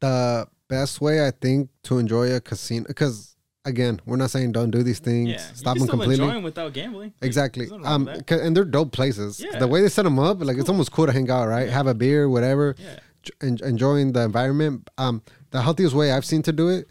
The 0.00 0.46
best 0.68 1.00
way 1.00 1.26
I 1.26 1.30
think 1.30 1.70
to 1.84 1.98
enjoy 1.98 2.34
a 2.34 2.40
casino, 2.40 2.84
because 2.88 3.36
again, 3.64 4.00
we're 4.04 4.16
not 4.16 4.30
saying 4.30 4.52
don't 4.52 4.70
do 4.70 4.82
these 4.82 4.98
things. 4.98 5.28
Yeah, 5.30 5.38
Stop 5.54 5.78
them 5.78 5.86
completely. 5.86 6.40
without 6.40 6.72
gambling. 6.72 7.12
Exactly. 7.22 7.66
there's 7.66 7.72
nothing 7.80 7.84
wrong 7.84 7.94
Um, 7.94 8.04
with 8.06 8.14
that. 8.16 8.26
'cause- 8.26 8.40
and 8.40 8.56
they're 8.56 8.64
dope 8.64 8.92
places. 8.92 9.38
Yeah. 9.40 9.58
The 9.58 9.68
way 9.68 9.80
they 9.82 9.88
set 9.88 10.02
them 10.02 10.18
up, 10.18 10.42
like 10.42 10.56
it's 10.56 10.68
almost 10.68 10.90
cool 10.92 11.06
to 11.06 11.12
hang 11.12 11.30
out, 11.30 11.46
right? 11.46 11.68
Have 11.68 11.86
a 11.86 11.94
beer, 11.94 12.28
whatever. 12.28 12.74
yeah, 12.78 12.98
en- 13.40 13.58
enjoying 13.62 14.12
the 14.12 14.22
environment. 14.22 14.88
Um, 14.98 15.22
the 15.50 15.62
healthiest 15.62 15.94
way 15.94 16.10
I've 16.10 16.24
seen 16.24 16.42
to 16.42 16.52
do 16.52 16.68
it 16.68 16.88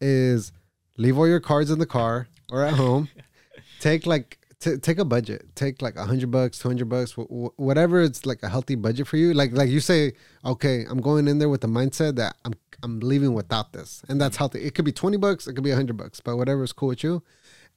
is 0.00 0.52
leave 0.96 1.18
all 1.18 1.28
your 1.28 1.40
cards 1.40 1.70
in 1.70 1.78
the 1.78 1.86
car 1.86 2.28
or 2.50 2.62
at 2.62 2.74
home. 2.74 3.08
take 3.80 4.06
like 4.06 4.38
t- 4.64 4.76
take 4.78 4.98
a 4.98 5.04
budget. 5.04 5.40
Take 5.54 5.82
like 5.82 5.96
a 5.96 6.04
hundred 6.04 6.30
bucks, 6.30 6.58
two 6.58 6.68
hundred 6.68 6.88
bucks, 6.88 7.12
wh- 7.12 7.30
wh- 7.30 7.58
whatever. 7.58 8.00
It's 8.02 8.24
like 8.26 8.42
a 8.42 8.48
healthy 8.48 8.74
budget 8.74 9.06
for 9.06 9.16
you. 9.16 9.34
Like 9.34 9.52
like 9.52 9.68
you 9.68 9.80
say, 9.80 10.12
okay, 10.44 10.84
I'm 10.88 11.00
going 11.00 11.28
in 11.28 11.38
there 11.38 11.48
with 11.48 11.60
the 11.60 11.68
mindset 11.68 12.16
that 12.16 12.36
I'm 12.44 12.54
I'm 12.82 13.00
leaving 13.00 13.34
without 13.34 13.72
this, 13.72 14.02
and 14.08 14.20
that's 14.20 14.36
healthy. 14.36 14.60
It 14.62 14.74
could 14.74 14.84
be 14.84 14.92
twenty 14.92 15.16
bucks, 15.18 15.46
it 15.46 15.54
could 15.54 15.64
be 15.64 15.70
a 15.70 15.76
hundred 15.76 15.96
bucks, 15.96 16.20
but 16.20 16.36
whatever 16.36 16.62
is 16.64 16.72
cool 16.72 16.88
with 16.88 17.04
you, 17.04 17.22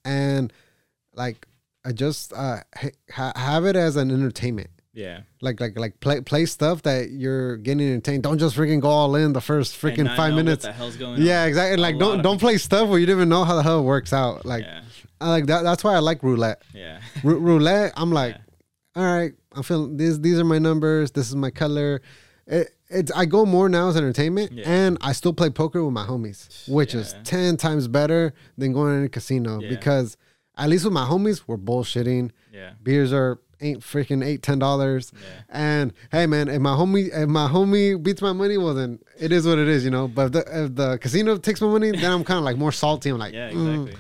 and 0.06 0.52
like 1.14 1.48
I 1.86 1.92
just 1.92 2.34
uh 2.34 2.60
ha- 3.12 3.34
have 3.36 3.66
it 3.66 3.76
as 3.76 3.96
an 3.96 4.12
entertainment 4.12 4.70
yeah. 4.94 5.22
like 5.42 5.60
like 5.60 5.78
like 5.78 6.00
play 6.00 6.22
play 6.22 6.46
stuff 6.48 6.82
that 6.82 7.12
you're 7.12 7.58
getting 7.58 7.88
entertained. 7.88 8.24
Don't 8.24 8.40
just 8.40 8.56
freaking 8.58 8.82
go 8.82 8.90
all 8.90 9.14
in 9.16 9.32
the 9.32 9.42
first 9.42 9.80
freaking 9.80 10.14
five 10.16 10.34
minutes. 10.34 10.66
What 10.66 10.72
the 10.72 10.78
hell's 10.78 10.98
going 10.98 11.22
Yeah, 11.22 11.44
on. 11.44 11.48
exactly. 11.50 11.78
Like 11.78 12.00
don't 12.00 12.24
don't 12.24 12.40
play 12.40 12.58
stuff 12.58 12.90
where 12.90 12.98
you 13.00 13.06
don't 13.06 13.18
even 13.18 13.30
know 13.30 13.44
how 13.44 13.56
the 13.56 13.62
hell 13.64 13.80
it 13.80 13.84
works 13.84 14.12
out. 14.12 14.44
Like 14.44 14.64
Yeah, 14.64 14.82
I 15.20 15.30
like 15.30 15.46
that. 15.48 15.64
That's 15.64 15.84
why 15.84 15.96
I 15.96 16.00
like 16.00 16.22
roulette. 16.24 16.62
yeah. 16.74 17.02
Ru- 17.24 17.40
roulette. 17.40 17.94
I'm 17.98 18.12
like, 18.12 18.36
Yeah. 18.36 19.02
all 19.02 19.16
right. 19.18 19.34
I'm 19.54 19.64
feeling 19.64 19.98
these. 19.98 20.20
These 20.22 20.40
are 20.40 20.44
my 20.46 20.60
numbers. 20.60 21.12
This 21.12 21.28
is 21.30 21.36
my 21.36 21.50
color. 21.50 22.02
It, 22.46 22.70
it's 22.90 23.12
I 23.12 23.26
go 23.26 23.46
more 23.46 23.68
now 23.68 23.90
as 23.90 23.98
entertainment, 23.98 24.52
Yeah. 24.54 24.64
and 24.66 24.98
I 25.02 25.12
still 25.14 25.34
play 25.34 25.50
poker 25.50 25.84
with 25.84 25.94
my 25.94 26.06
homies, 26.06 26.70
which 26.70 26.94
is 26.96 27.16
ten 27.24 27.58
times 27.58 27.88
better 27.88 28.34
than 28.58 28.72
going 28.74 28.98
in 29.00 29.04
a 29.06 29.10
casino 29.10 29.60
Yeah. 29.60 29.70
because 29.70 30.16
at 30.58 30.70
least 30.70 30.86
with 30.86 30.94
my 30.94 31.06
homies 31.06 31.44
we're 31.48 31.58
bullshitting. 31.58 32.32
Yeah. 32.54 32.74
Beers 32.82 33.12
are 33.12 33.40
ain't 33.60 33.82
freaking 33.82 34.24
eight 34.24 34.44
ten 34.44 34.60
dollars. 34.60 35.12
Yeah. 35.14 35.42
And 35.50 35.94
hey 36.12 36.28
man, 36.28 36.48
if 36.48 36.62
my 36.62 36.76
homie 36.76 37.10
if 37.12 37.28
my 37.28 37.48
homie 37.50 38.02
beats 38.02 38.22
my 38.22 38.32
money, 38.34 38.58
well 38.58 38.74
then 38.76 39.00
it 39.20 39.32
is 39.34 39.46
what 39.48 39.58
it 39.58 39.68
is, 39.68 39.84
you 39.84 39.90
know. 39.92 40.08
But 40.08 40.28
if 40.28 40.32
the, 40.34 40.64
if 40.66 40.76
the 40.76 40.98
casino 41.00 41.36
takes 41.38 41.60
my 41.60 41.68
money, 41.68 41.92
then 41.92 42.12
I'm 42.12 42.24
kind 42.24 42.38
of 42.38 42.44
like 42.46 42.58
more 42.58 42.72
salty. 42.72 43.10
I'm 43.10 43.18
like, 43.18 43.34
Yeah, 43.34 43.50
mm. 43.52 43.94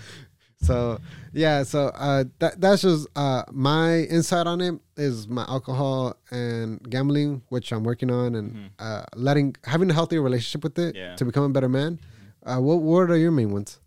So 0.62 0.99
yeah, 1.34 1.64
so 1.64 1.88
uh, 1.89 2.24
that 2.39 2.60
that's 2.60 2.82
just 2.82 3.08
uh, 3.16 3.43
my 3.51 3.99
insight 4.10 4.47
on 4.47 4.60
it 4.62 4.80
is 4.97 5.28
my 5.28 5.45
alcohol 5.47 6.18
and 6.32 6.82
gambling, 6.89 7.43
which 7.49 7.72
I'm 7.72 7.84
working 7.84 8.10
on, 8.12 8.36
and 8.36 8.72
uh, 8.80 9.03
letting 9.16 9.55
having 9.64 9.89
a 9.91 9.93
healthier 9.93 10.22
relationship 10.22 10.64
with 10.64 10.80
it 10.80 10.95
Yeah. 10.95 11.16
to 11.16 11.26
become 11.26 11.43
a 11.43 11.49
better 11.49 11.70
man. 11.70 11.99
Uh, 12.43 12.58
what 12.60 12.78
what 12.82 13.10
are 13.12 13.18
your 13.18 13.32
main 13.32 13.51
ones? 13.51 13.80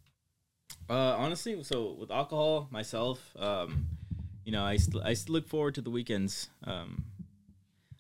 Uh, 0.89 1.17
honestly, 1.19 1.61
so 1.63 1.93
with 1.99 2.11
alcohol, 2.11 2.69
myself, 2.71 3.19
um, 3.39 3.87
you 4.45 4.53
know, 4.53 4.65
I 4.65 4.77
to, 4.77 5.01
I 5.05 5.15
to 5.15 5.33
look 5.33 5.49
forward 5.49 5.75
to 5.77 5.81
the 5.81 5.91
weekends. 5.91 6.51
Um, 6.65 7.05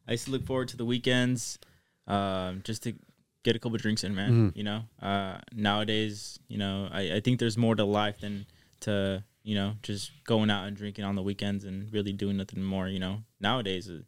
I 0.09 0.13
used 0.13 0.25
to 0.27 0.31
look 0.33 0.45
forward 0.45 0.69
to 0.69 0.77
the 0.77 0.85
weekends, 0.85 1.59
um, 2.07 2.63
just 2.65 2.83
to 2.85 2.95
get 3.45 3.55
a 3.57 3.59
couple 3.59 3.79
drinks 3.79 4.03
in, 4.05 4.15
man. 4.15 4.53
You 4.55 4.65
know, 4.65 4.83
uh, 5.03 5.39
nowadays, 5.53 6.39
you 6.49 6.59
know, 6.59 6.89
I, 6.93 7.17
I 7.17 7.21
think 7.21 7.39
there's 7.41 7.57
more 7.57 7.75
to 7.77 7.85
life 7.85 8.21
than 8.21 8.47
to 8.81 9.25
you 9.43 9.55
know 9.55 9.75
just 9.83 10.11
going 10.25 10.51
out 10.51 10.67
and 10.67 10.77
drinking 10.77 11.05
on 11.05 11.15
the 11.15 11.23
weekends 11.23 11.65
and 11.65 11.93
really 11.93 12.13
doing 12.13 12.37
nothing 12.37 12.63
more. 12.63 12.89
You 12.89 12.99
know, 13.01 13.23
nowadays. 13.41 13.89
Uh, 13.89 14.01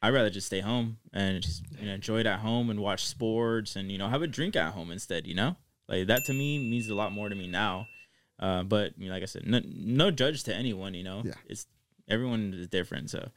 I'd 0.00 0.14
rather 0.14 0.30
just 0.30 0.46
stay 0.46 0.60
home 0.60 0.98
and 1.12 1.42
just 1.42 1.64
you 1.76 1.86
know 1.86 1.92
enjoy 1.94 2.20
it 2.20 2.26
at 2.26 2.38
home 2.38 2.70
and 2.70 2.78
watch 2.80 3.04
sports 3.04 3.74
and 3.74 3.90
you 3.90 3.98
know 3.98 4.08
have 4.08 4.22
a 4.22 4.28
drink 4.28 4.54
at 4.54 4.72
home 4.72 4.92
instead. 4.92 5.26
You 5.26 5.34
know, 5.34 5.56
like 5.88 6.06
that 6.06 6.24
to 6.26 6.32
me 6.32 6.58
means 6.58 6.88
a 6.88 6.94
lot 6.94 7.10
more 7.12 7.28
to 7.28 7.34
me 7.34 7.48
now. 7.48 7.88
Uh, 8.38 8.62
but 8.62 8.92
you 8.96 9.08
know, 9.08 9.14
like 9.14 9.24
I 9.24 9.26
said, 9.26 9.44
no, 9.46 9.60
no 9.64 10.12
judge 10.12 10.44
to 10.44 10.54
anyone. 10.54 10.94
You 10.94 11.02
know, 11.02 11.22
Yeah. 11.24 11.32
it's 11.46 11.66
everyone 12.08 12.54
is 12.54 12.68
different. 12.68 13.10
So 13.10 13.28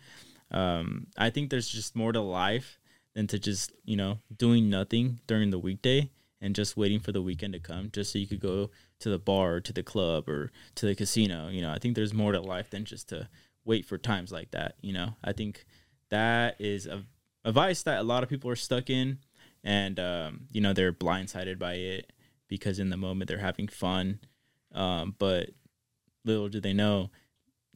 um, 0.52 1.08
I 1.18 1.32
think 1.32 1.50
there's 1.50 1.68
just 1.68 1.96
more 1.96 2.12
to 2.12 2.22
life 2.22 2.80
than 3.16 3.26
to 3.28 3.40
just 3.40 3.72
you 3.84 3.98
know 3.98 4.20
doing 4.38 4.70
nothing 4.70 5.20
during 5.26 5.50
the 5.50 5.60
weekday 5.60 6.10
and 6.42 6.56
just 6.56 6.76
waiting 6.76 7.00
for 7.00 7.12
the 7.12 7.22
weekend 7.22 7.54
to 7.54 7.60
come 7.60 7.90
just 7.94 8.12
so 8.12 8.20
you 8.20 8.28
could 8.28 8.40
go 8.40 8.72
to 9.00 9.10
the 9.10 9.20
bar 9.20 9.56
or 9.56 9.62
to 9.62 9.74
the 9.74 9.84
club 9.84 10.28
or 10.28 10.52
to 10.76 10.86
the 10.86 10.96
casino. 10.96 11.50
You 11.50 11.62
know, 11.62 11.72
I 11.72 11.78
think 11.78 11.96
there's 11.96 12.14
more 12.14 12.32
to 12.32 12.42
life 12.42 12.70
than 12.70 12.86
just 12.86 13.10
to 13.10 13.30
wait 13.64 13.86
for 13.86 13.98
times 13.98 14.32
like 14.32 14.52
that. 14.52 14.76
You 14.82 14.94
know, 14.94 15.16
I 15.24 15.34
think 15.34 15.66
that 16.10 16.56
is 16.60 16.88
a, 16.88 17.04
a 17.46 17.52
vice 17.52 17.84
that 17.84 18.00
a 18.00 18.04
lot 18.04 18.24
of 18.24 18.30
people 18.30 18.50
are 18.50 18.56
stuck 18.56 18.90
in 18.90 19.20
and 19.64 20.00
um, 20.00 20.42
you 20.52 20.62
know 20.62 20.74
they're 20.74 20.94
blindsided 20.94 21.60
by 21.60 21.74
it 21.74 22.12
because 22.48 22.80
in 22.80 22.90
the 22.90 22.98
moment 22.98 23.28
they're 23.28 23.38
having 23.38 23.68
fun 23.68 24.20
um, 24.74 25.16
but 25.18 25.50
little 26.26 26.50
do 26.50 26.60
they 26.60 26.74
know 26.74 27.10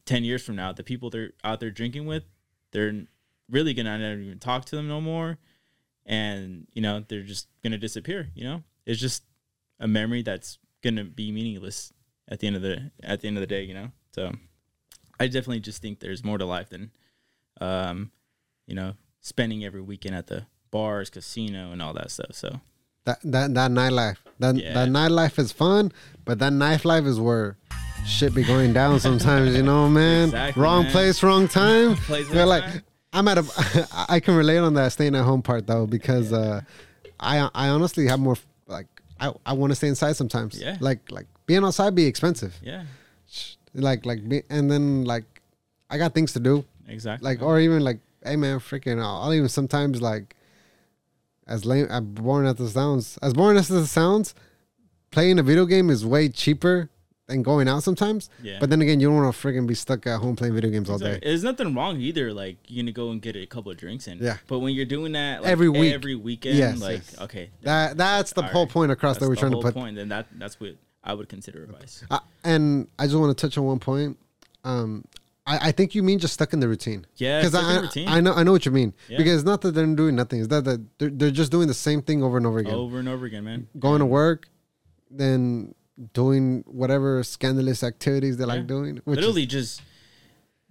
10 0.04 0.24
years 0.24 0.44
from 0.44 0.56
now 0.56 0.72
the 0.72 0.84
people 0.84 1.10
they're 1.10 1.32
out 1.44 1.60
there 1.60 1.70
drinking 1.70 2.06
with 2.06 2.24
they're 2.72 3.04
really 3.50 3.74
gonna 3.74 3.98
not 3.98 4.18
even 4.18 4.38
talk 4.38 4.64
to 4.64 4.76
them 4.76 4.88
no 4.88 5.00
more 5.00 5.38
and 6.06 6.66
you 6.72 6.80
know 6.80 7.04
they're 7.08 7.22
just 7.22 7.48
gonna 7.62 7.76
disappear 7.78 8.28
you 8.34 8.44
know 8.44 8.62
it's 8.86 9.00
just 9.00 9.24
a 9.80 9.86
memory 9.88 10.22
that's 10.22 10.58
gonna 10.82 11.04
be 11.04 11.30
meaningless 11.32 11.92
at 12.28 12.40
the 12.40 12.46
end 12.46 12.56
of 12.56 12.62
the 12.62 12.90
at 13.02 13.20
the 13.20 13.28
end 13.28 13.36
of 13.36 13.40
the 13.40 13.46
day 13.46 13.62
you 13.64 13.74
know 13.74 13.90
so 14.14 14.32
i 15.20 15.26
definitely 15.26 15.60
just 15.60 15.82
think 15.82 15.98
there's 16.00 16.22
more 16.24 16.38
to 16.38 16.44
life 16.44 16.68
than 16.70 16.90
um 17.60 18.10
you 18.66 18.74
know 18.74 18.94
spending 19.20 19.64
every 19.64 19.80
weekend 19.80 20.14
at 20.14 20.26
the 20.28 20.46
bars 20.70 21.10
casino 21.10 21.72
and 21.72 21.82
all 21.82 21.92
that 21.92 22.10
stuff 22.10 22.32
so 22.32 22.60
That 23.04 23.18
that 23.22 23.54
that 23.54 23.70
nightlife. 23.70 24.16
That 24.38 24.56
Yeah. 24.56 24.74
that 24.74 24.88
nightlife 24.88 25.38
is 25.38 25.52
fun, 25.52 25.92
but 26.24 26.38
that 26.40 26.52
nightlife 26.52 27.06
is 27.06 27.18
where 27.20 27.56
shit 28.04 28.34
be 28.34 28.42
going 28.44 28.72
down 28.74 28.98
sometimes. 29.00 29.54
You 29.56 29.62
know, 29.62 29.88
man. 29.88 30.24
Exactly, 30.34 30.60
wrong 30.62 30.82
man. 30.82 30.92
place, 30.92 31.22
wrong 31.22 31.46
time. 31.48 31.94
Place, 32.10 32.28
You're 32.30 32.44
like, 32.46 32.64
time. 32.64 32.82
I'm 33.16 33.26
at 33.28 33.38
a. 33.38 33.88
I 34.08 34.20
can 34.20 34.36
relate 34.36 34.58
on 34.58 34.74
that 34.74 34.92
staying 34.92 35.14
at 35.14 35.24
home 35.24 35.42
part 35.42 35.66
though 35.66 35.86
because 35.86 36.32
uh, 36.32 36.60
I 37.18 37.48
I 37.54 37.68
honestly 37.68 38.06
have 38.08 38.20
more 38.20 38.36
like 38.66 38.86
I 39.18 39.32
I 39.44 39.54
want 39.54 39.70
to 39.70 39.74
stay 39.74 39.88
inside 39.88 40.16
sometimes. 40.16 40.60
Yeah. 40.60 40.76
Like 40.80 41.10
like 41.10 41.26
being 41.46 41.64
outside 41.64 41.94
be 41.94 42.04
expensive. 42.04 42.54
yeah 42.62 42.84
Like 43.72 44.04
like 44.04 44.28
be, 44.28 44.42
and 44.50 44.70
then 44.70 45.04
like 45.04 45.24
I 45.88 45.96
got 45.96 46.12
things 46.14 46.34
to 46.34 46.40
do. 46.40 46.64
exactly 46.86 47.24
Like 47.26 47.42
or 47.42 47.58
even 47.58 47.82
like 47.82 48.00
hey 48.22 48.36
man, 48.36 48.58
freaking 48.60 49.00
I'll, 49.00 49.22
I'll 49.22 49.34
even 49.34 49.48
sometimes 49.48 50.02
like 50.02 50.36
as 51.46 51.64
lame 51.64 51.86
as 51.86 52.02
boring 52.02 52.46
as 52.46 52.60
it 52.60 52.70
sounds, 52.70 53.18
as 53.22 53.32
boring 53.32 53.56
as 53.56 53.70
it 53.70 53.86
sounds, 53.86 54.34
playing 55.10 55.38
a 55.38 55.42
video 55.42 55.64
game 55.64 55.88
is 55.88 56.04
way 56.04 56.28
cheaper 56.28 56.90
than 57.26 57.42
going 57.42 57.68
out 57.68 57.82
sometimes. 57.82 58.30
Yeah. 58.42 58.58
But 58.60 58.70
then 58.70 58.80
again, 58.82 59.00
you 59.00 59.08
don't 59.08 59.16
want 59.16 59.34
to 59.34 59.40
freaking 59.46 59.66
be 59.66 59.74
stuck 59.74 60.06
at 60.06 60.20
home 60.20 60.36
playing 60.36 60.54
video 60.54 60.70
games 60.70 60.88
all 60.88 60.98
day. 60.98 61.18
There's 61.22 61.42
nothing 61.42 61.74
wrong 61.74 62.00
either. 62.00 62.32
Like 62.32 62.56
you're 62.68 62.82
gonna 62.82 62.92
go 62.92 63.10
and 63.10 63.20
get 63.20 63.36
a 63.36 63.46
couple 63.46 63.72
of 63.72 63.78
drinks 63.78 64.06
in. 64.06 64.18
Yeah. 64.18 64.36
But 64.46 64.60
when 64.60 64.74
you're 64.74 64.84
doing 64.84 65.12
that 65.12 65.42
like, 65.42 65.50
Every 65.50 65.68
week. 65.68 65.92
every 65.92 66.14
weekend, 66.14 66.56
Yes, 66.56 66.80
like 66.80 66.98
yes. 66.98 67.20
okay, 67.22 67.50
That 67.62 67.96
that's 67.96 68.32
the 68.32 68.42
whole 68.42 68.64
right. 68.64 68.72
point 68.72 68.92
across 68.92 69.18
that 69.18 69.28
we're 69.28 69.34
the 69.34 69.40
trying 69.40 69.50
to 69.52 69.56
whole 69.56 69.62
put. 69.62 69.74
Point. 69.74 69.96
Then 69.96 70.08
that 70.10 70.26
that's 70.38 70.60
what 70.60 70.76
I 71.02 71.14
would 71.14 71.28
consider 71.28 71.64
advice. 71.64 72.04
Uh, 72.10 72.18
and 72.44 72.88
I 72.98 73.06
just 73.06 73.16
want 73.16 73.36
to 73.36 73.46
touch 73.46 73.56
on 73.58 73.64
one 73.64 73.78
point. 73.78 74.18
Um, 74.64 75.04
I, 75.46 75.68
I 75.68 75.72
think 75.72 75.94
you 75.94 76.02
mean 76.02 76.18
just 76.18 76.34
stuck 76.34 76.52
in 76.52 76.58
the 76.58 76.66
routine. 76.68 77.06
Yeah, 77.16 77.40
because 77.40 77.54
I. 77.54 78.16
I 78.16 78.20
know 78.20 78.32
I 78.34 78.42
know 78.42 78.50
what 78.52 78.66
you 78.66 78.72
mean. 78.72 78.92
Yeah. 79.08 79.18
Because 79.18 79.34
it's 79.34 79.44
not 79.44 79.60
that 79.60 79.72
they're 79.76 79.86
doing 79.86 80.16
nothing. 80.16 80.40
It's 80.40 80.48
that 80.48 80.64
that 80.64 80.84
they're, 80.98 81.10
they're 81.10 81.30
just 81.30 81.52
doing 81.52 81.68
the 81.68 81.74
same 81.74 82.02
thing 82.02 82.22
over 82.24 82.36
and 82.36 82.46
over 82.46 82.58
again. 82.58 82.74
Over 82.74 82.98
and 82.98 83.08
over 83.08 83.26
again, 83.26 83.44
man. 83.44 83.68
Going 83.78 84.00
to 84.00 84.06
work, 84.06 84.48
then 85.10 85.75
doing 86.12 86.62
whatever 86.66 87.22
scandalous 87.22 87.82
activities 87.82 88.36
they 88.36 88.44
Yeah. 88.44 88.54
like 88.54 88.66
doing. 88.66 88.96
Which 89.04 89.16
Literally 89.16 89.42
is, 89.42 89.48
just 89.48 89.82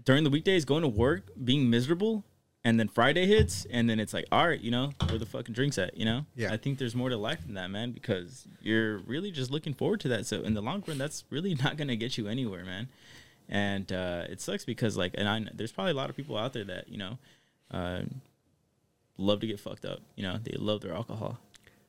during 0.03 0.23
the 0.23 0.29
weekdays, 0.29 0.65
going 0.65 0.83
to 0.83 0.87
work, 0.87 1.29
being 1.43 1.69
miserable, 1.69 2.23
and 2.63 2.79
then 2.79 2.87
Friday 2.87 3.25
hits, 3.27 3.65
and 3.69 3.89
then 3.89 3.99
it's 3.99 4.13
like, 4.13 4.25
all 4.31 4.47
right, 4.47 4.59
you 4.59 4.71
know, 4.71 4.91
where 5.07 5.19
the 5.19 5.25
fucking 5.25 5.53
drinks 5.53 5.77
at? 5.77 5.95
You 5.97 6.05
know. 6.05 6.25
Yeah. 6.35 6.51
I 6.53 6.57
think 6.57 6.77
there's 6.79 6.95
more 6.95 7.09
to 7.09 7.17
life 7.17 7.41
than 7.45 7.53
that, 7.55 7.69
man, 7.69 7.91
because 7.91 8.47
you're 8.61 8.97
really 8.99 9.31
just 9.31 9.51
looking 9.51 9.73
forward 9.73 9.99
to 10.01 10.07
that. 10.09 10.25
So 10.25 10.41
in 10.41 10.53
the 10.55 10.61
long 10.61 10.83
run, 10.87 10.97
that's 10.97 11.23
really 11.29 11.53
not 11.63 11.77
gonna 11.77 11.95
get 11.95 12.17
you 12.17 12.27
anywhere, 12.27 12.65
man. 12.65 12.87
And 13.47 13.91
uh, 13.91 14.23
it 14.29 14.41
sucks 14.41 14.65
because 14.65 14.97
like, 14.97 15.13
and 15.15 15.29
I 15.29 15.45
there's 15.53 15.71
probably 15.71 15.91
a 15.91 15.95
lot 15.95 16.09
of 16.09 16.15
people 16.15 16.37
out 16.37 16.53
there 16.53 16.63
that 16.63 16.89
you 16.89 16.97
know, 16.97 17.19
uh, 17.69 18.01
love 19.17 19.39
to 19.41 19.47
get 19.47 19.59
fucked 19.59 19.85
up. 19.85 19.99
You 20.15 20.23
know, 20.23 20.39
they 20.43 20.55
love 20.57 20.81
their 20.81 20.93
alcohol, 20.93 21.37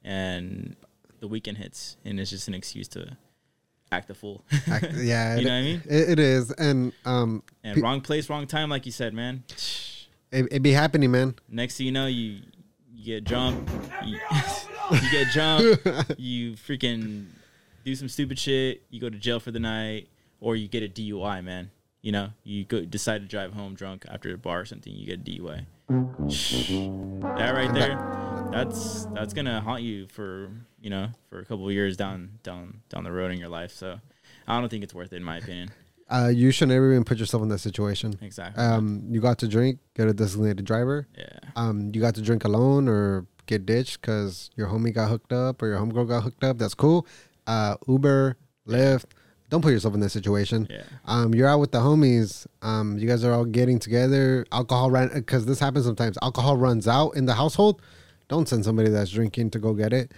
and 0.05 0.77
the 1.21 1.29
weekend 1.29 1.57
hits, 1.57 1.97
and 2.05 2.21
it's 2.21 2.31
just 2.31 2.49
an 2.49 2.55
excuse 2.55 2.89
to 2.89 3.17
act 3.93 4.11
a 4.11 4.15
fool. 4.15 4.45
act- 4.71 4.93
yeah, 4.97 5.35
You 5.39 5.41
it, 5.41 5.45
know 5.45 5.51
what 5.51 5.57
I 5.57 5.63
mean? 5.63 5.83
it, 5.89 6.09
it 6.11 6.19
is, 6.19 6.51
and 6.53 6.93
um, 7.05 7.43
And 7.65 7.77
pe- 7.77 7.81
wrong 7.81 8.01
place, 8.01 8.29
wrong 8.29 8.47
time, 8.47 8.69
like 8.71 8.87
you 8.87 8.93
said, 8.93 9.15
man. 9.15 9.45
it, 10.33 10.47
it 10.51 10.63
be 10.63 10.73
happening, 10.73 11.11
man. 11.11 11.35
Next 11.49 11.77
thing 11.77 11.87
you 11.87 11.93
know, 11.93 12.07
you 12.07 12.41
you 12.95 13.05
get 13.05 13.25
drunk, 13.25 13.69
you, 14.05 14.19
you 14.91 15.11
get 15.11 15.29
drunk, 15.33 15.81
you 16.19 16.53
freaking 16.55 17.27
do 17.85 17.95
some 17.95 18.09
stupid 18.09 18.39
shit, 18.39 18.83
you 18.91 19.01
go 19.01 19.09
to 19.09 19.19
jail 19.19 19.39
for 19.39 19.51
the 19.53 19.61
night, 19.61 20.09
or 20.41 20.57
you 20.57 20.67
get 20.69 20.83
a 20.83 20.89
DUI, 20.89 21.45
man. 21.45 21.71
You 22.03 22.13
know, 22.13 22.29
you 22.45 22.65
go 22.65 22.85
decide 22.85 23.21
to 23.23 23.27
drive 23.29 23.53
home 23.53 23.75
drunk 23.75 24.05
after 24.09 24.33
a 24.33 24.39
bar 24.39 24.61
or 24.61 24.65
something, 24.65 24.93
you 24.93 25.07
get 25.07 25.21
a 25.21 25.23
DUI. 25.41 25.67
That 27.37 27.51
right 27.55 27.73
there, 27.75 27.97
that's 28.51 29.07
that's 29.07 29.35
gonna 29.35 29.61
haunt 29.61 29.83
you 29.83 30.07
for 30.07 30.51
you 30.81 30.91
know 30.91 31.09
for 31.29 31.39
a 31.41 31.45
couple 31.45 31.67
of 31.67 31.73
years 31.73 31.97
down 31.97 32.39
down 32.43 32.81
down 32.89 33.05
the 33.05 33.13
road 33.13 33.31
in 33.31 33.39
your 33.39 33.49
life. 33.49 33.73
So 33.73 34.01
I 34.47 34.61
don't 34.61 34.69
think 34.69 34.85
it's 34.85 34.95
worth 34.95 35.13
it 35.13 35.17
in 35.17 35.25
my 35.25 35.39
opinion. 35.39 35.71
Uh, 36.09 36.31
you 36.33 36.53
should 36.53 36.69
never 36.69 36.93
even 36.93 37.03
put 37.05 37.19
yourself 37.19 37.43
in 37.43 37.49
that 37.49 37.59
situation. 37.59 38.17
Exactly. 38.23 38.63
Um, 38.63 39.03
you 39.09 39.21
got 39.21 39.39
to 39.39 39.49
drink, 39.49 39.81
get 39.97 40.07
a 40.07 40.15
designated 40.15 40.65
driver. 40.65 41.09
yeah. 41.19 41.39
um, 41.57 41.91
you 41.93 42.01
got 42.01 42.15
to 42.15 42.23
drink 42.23 42.45
alone 42.45 42.89
or 42.89 43.27
get 43.47 43.67
ditched 43.67 44.01
because 44.01 44.51
your 44.55 44.69
homie 44.69 44.95
got 44.95 45.09
hooked 45.09 45.33
up 45.33 45.61
or 45.63 45.67
your 45.67 45.79
homegirl 45.79 46.07
got 46.09 46.23
hooked 46.23 46.45
up. 46.45 46.59
That's 46.59 46.75
cool. 46.75 47.09
Uh, 47.47 47.77
Uber, 47.89 48.37
Lyft. 48.69 49.07
Don't 49.51 49.63
put 49.63 49.73
yourself 49.73 49.95
in 49.95 50.01
that 50.01 50.11
situation. 50.11 50.69
Yeah. 50.71 50.83
Um, 51.07 51.35
you're 51.35 51.49
out 51.49 51.59
with 51.59 51.73
the 51.73 51.79
homies. 51.79 52.47
Um, 52.63 52.99
you 52.99 53.09
guys 53.09 53.25
are 53.25 53.33
all 53.33 53.45
getting 53.45 53.81
together. 53.81 54.45
Alcohol 54.53 54.93
ran 54.93 55.09
because 55.13 55.47
this 55.47 55.59
happens 55.59 55.87
sometimes. 55.87 56.19
Alcohol 56.23 56.57
runs 56.57 56.87
out 56.87 57.11
in 57.17 57.27
the 57.27 57.35
household. 57.35 57.83
Don't 58.29 58.49
send 58.49 58.65
somebody 58.65 58.91
that's 58.91 59.11
drinking 59.11 59.51
to 59.51 59.59
go 59.59 59.73
get 59.73 59.93
it. 59.93 60.11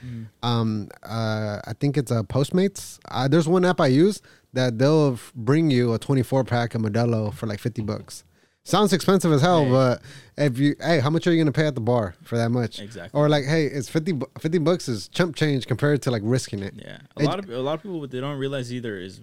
Um, 0.42 0.88
uh, 1.02 1.60
I 1.64 1.72
think 1.78 1.96
it's 1.98 2.10
a 2.10 2.22
Postmates. 2.22 2.98
Uh, 3.10 3.28
there's 3.28 3.46
one 3.46 3.64
app 3.64 3.80
I 3.80 3.88
use 3.88 4.22
that 4.54 4.78
they'll 4.78 5.12
f- 5.14 5.32
bring 5.36 5.70
you 5.70 5.92
a 5.92 5.98
24 5.98 6.44
pack 6.44 6.74
of 6.74 6.80
Modelo 6.82 7.32
for 7.34 7.46
like 7.46 7.58
50 7.60 7.82
bucks. 7.82 8.24
Sounds 8.64 8.92
expensive 8.94 9.30
as 9.32 9.40
hell, 9.42 9.64
Hey. 9.64 9.70
but 9.70 10.02
if 10.36 10.58
you, 10.58 10.74
hey, 10.80 11.00
how 11.00 11.10
much 11.10 11.26
are 11.26 11.32
you 11.32 11.38
gonna 11.38 11.52
pay 11.52 11.66
at 11.66 11.74
the 11.74 11.80
bar 11.82 12.14
for 12.22 12.36
that 12.38 12.50
much? 12.50 12.80
Exactly. 12.80 13.18
Or 13.18 13.28
like, 13.28 13.44
hey, 13.44 13.64
it's 13.66 13.88
50, 13.88 14.12
bu- 14.12 14.26
50 14.38 14.58
bucks 14.58 14.88
is 14.88 15.08
chump 15.08 15.36
change 15.36 15.66
compared 15.66 16.00
to 16.02 16.10
like 16.10 16.22
risking 16.24 16.62
it. 16.62 16.74
Yeah, 16.76 16.98
a 17.16 17.22
It- 17.22 17.26
lot 17.26 17.38
of 17.38 17.48
a 17.50 17.60
lot 17.60 17.74
of 17.74 17.82
people 17.82 18.00
what 18.00 18.10
they 18.10 18.20
don't 18.20 18.38
realize 18.38 18.72
either 18.72 18.98
is 18.98 19.20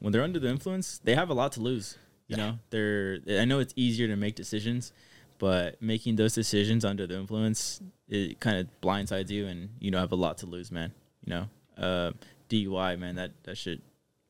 when 0.00 0.12
they're 0.12 0.22
under 0.22 0.38
the 0.38 0.48
influence, 0.48 0.98
they 1.04 1.14
have 1.14 1.30
a 1.30 1.34
lot 1.34 1.52
to 1.52 1.60
lose. 1.60 1.96
You 2.28 2.36
know, 2.38 2.58
they're 2.70 3.18
I 3.28 3.44
know 3.44 3.58
it's 3.58 3.72
easier 3.76 4.06
to 4.08 4.16
make 4.16 4.34
decisions, 4.34 4.92
but 5.38 5.80
making 5.82 6.16
those 6.16 6.34
decisions 6.34 6.84
under 6.84 7.06
the 7.06 7.16
influence 7.18 7.80
it 8.08 8.38
kind 8.40 8.58
of 8.58 8.68
blindsides 8.82 9.30
you, 9.30 9.46
and 9.46 9.70
you 9.80 9.90
know 9.90 9.98
have 9.98 10.12
a 10.12 10.16
lot 10.16 10.38
to 10.38 10.46
lose, 10.46 10.70
man. 10.70 10.92
You 11.24 11.30
know, 11.30 11.48
uh, 11.78 12.10
DUI, 12.50 12.98
man, 12.98 13.16
that 13.16 13.30
that 13.44 13.56
shit, 13.56 13.80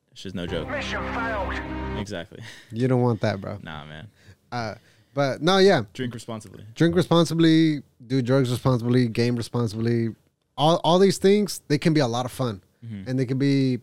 that 0.09 0.17
shit's 0.17 0.33
no 0.35 0.47
joke. 0.47 0.69
Mission 0.69 1.03
failed. 1.13 1.99
Exactly. 1.99 2.39
You 2.71 2.87
don't 2.87 3.01
want 3.01 3.21
that, 3.21 3.39
bro. 3.41 3.59
nah, 3.61 3.85
man. 3.85 4.07
Uh, 4.51 4.75
but 5.13 5.41
no, 5.41 5.57
yeah, 5.59 5.83
Drink 5.93 6.13
responsibly. 6.13 6.63
drink 6.75 6.95
responsibly, 6.95 7.81
do 8.05 8.21
drugs 8.21 8.49
responsibly, 8.51 9.07
game 9.07 9.35
responsibly. 9.35 10.09
All 10.57 10.79
all 10.83 10.99
these 10.99 11.17
things 11.17 11.61
they 11.67 11.77
can 11.77 11.93
be 11.93 11.99
a 12.01 12.07
lot 12.07 12.25
of 12.25 12.31
fun, 12.31 12.61
Mm-hmm. 12.85 13.09
and 13.09 13.17
they 13.19 13.25
can 13.25 13.37
be 13.39 13.79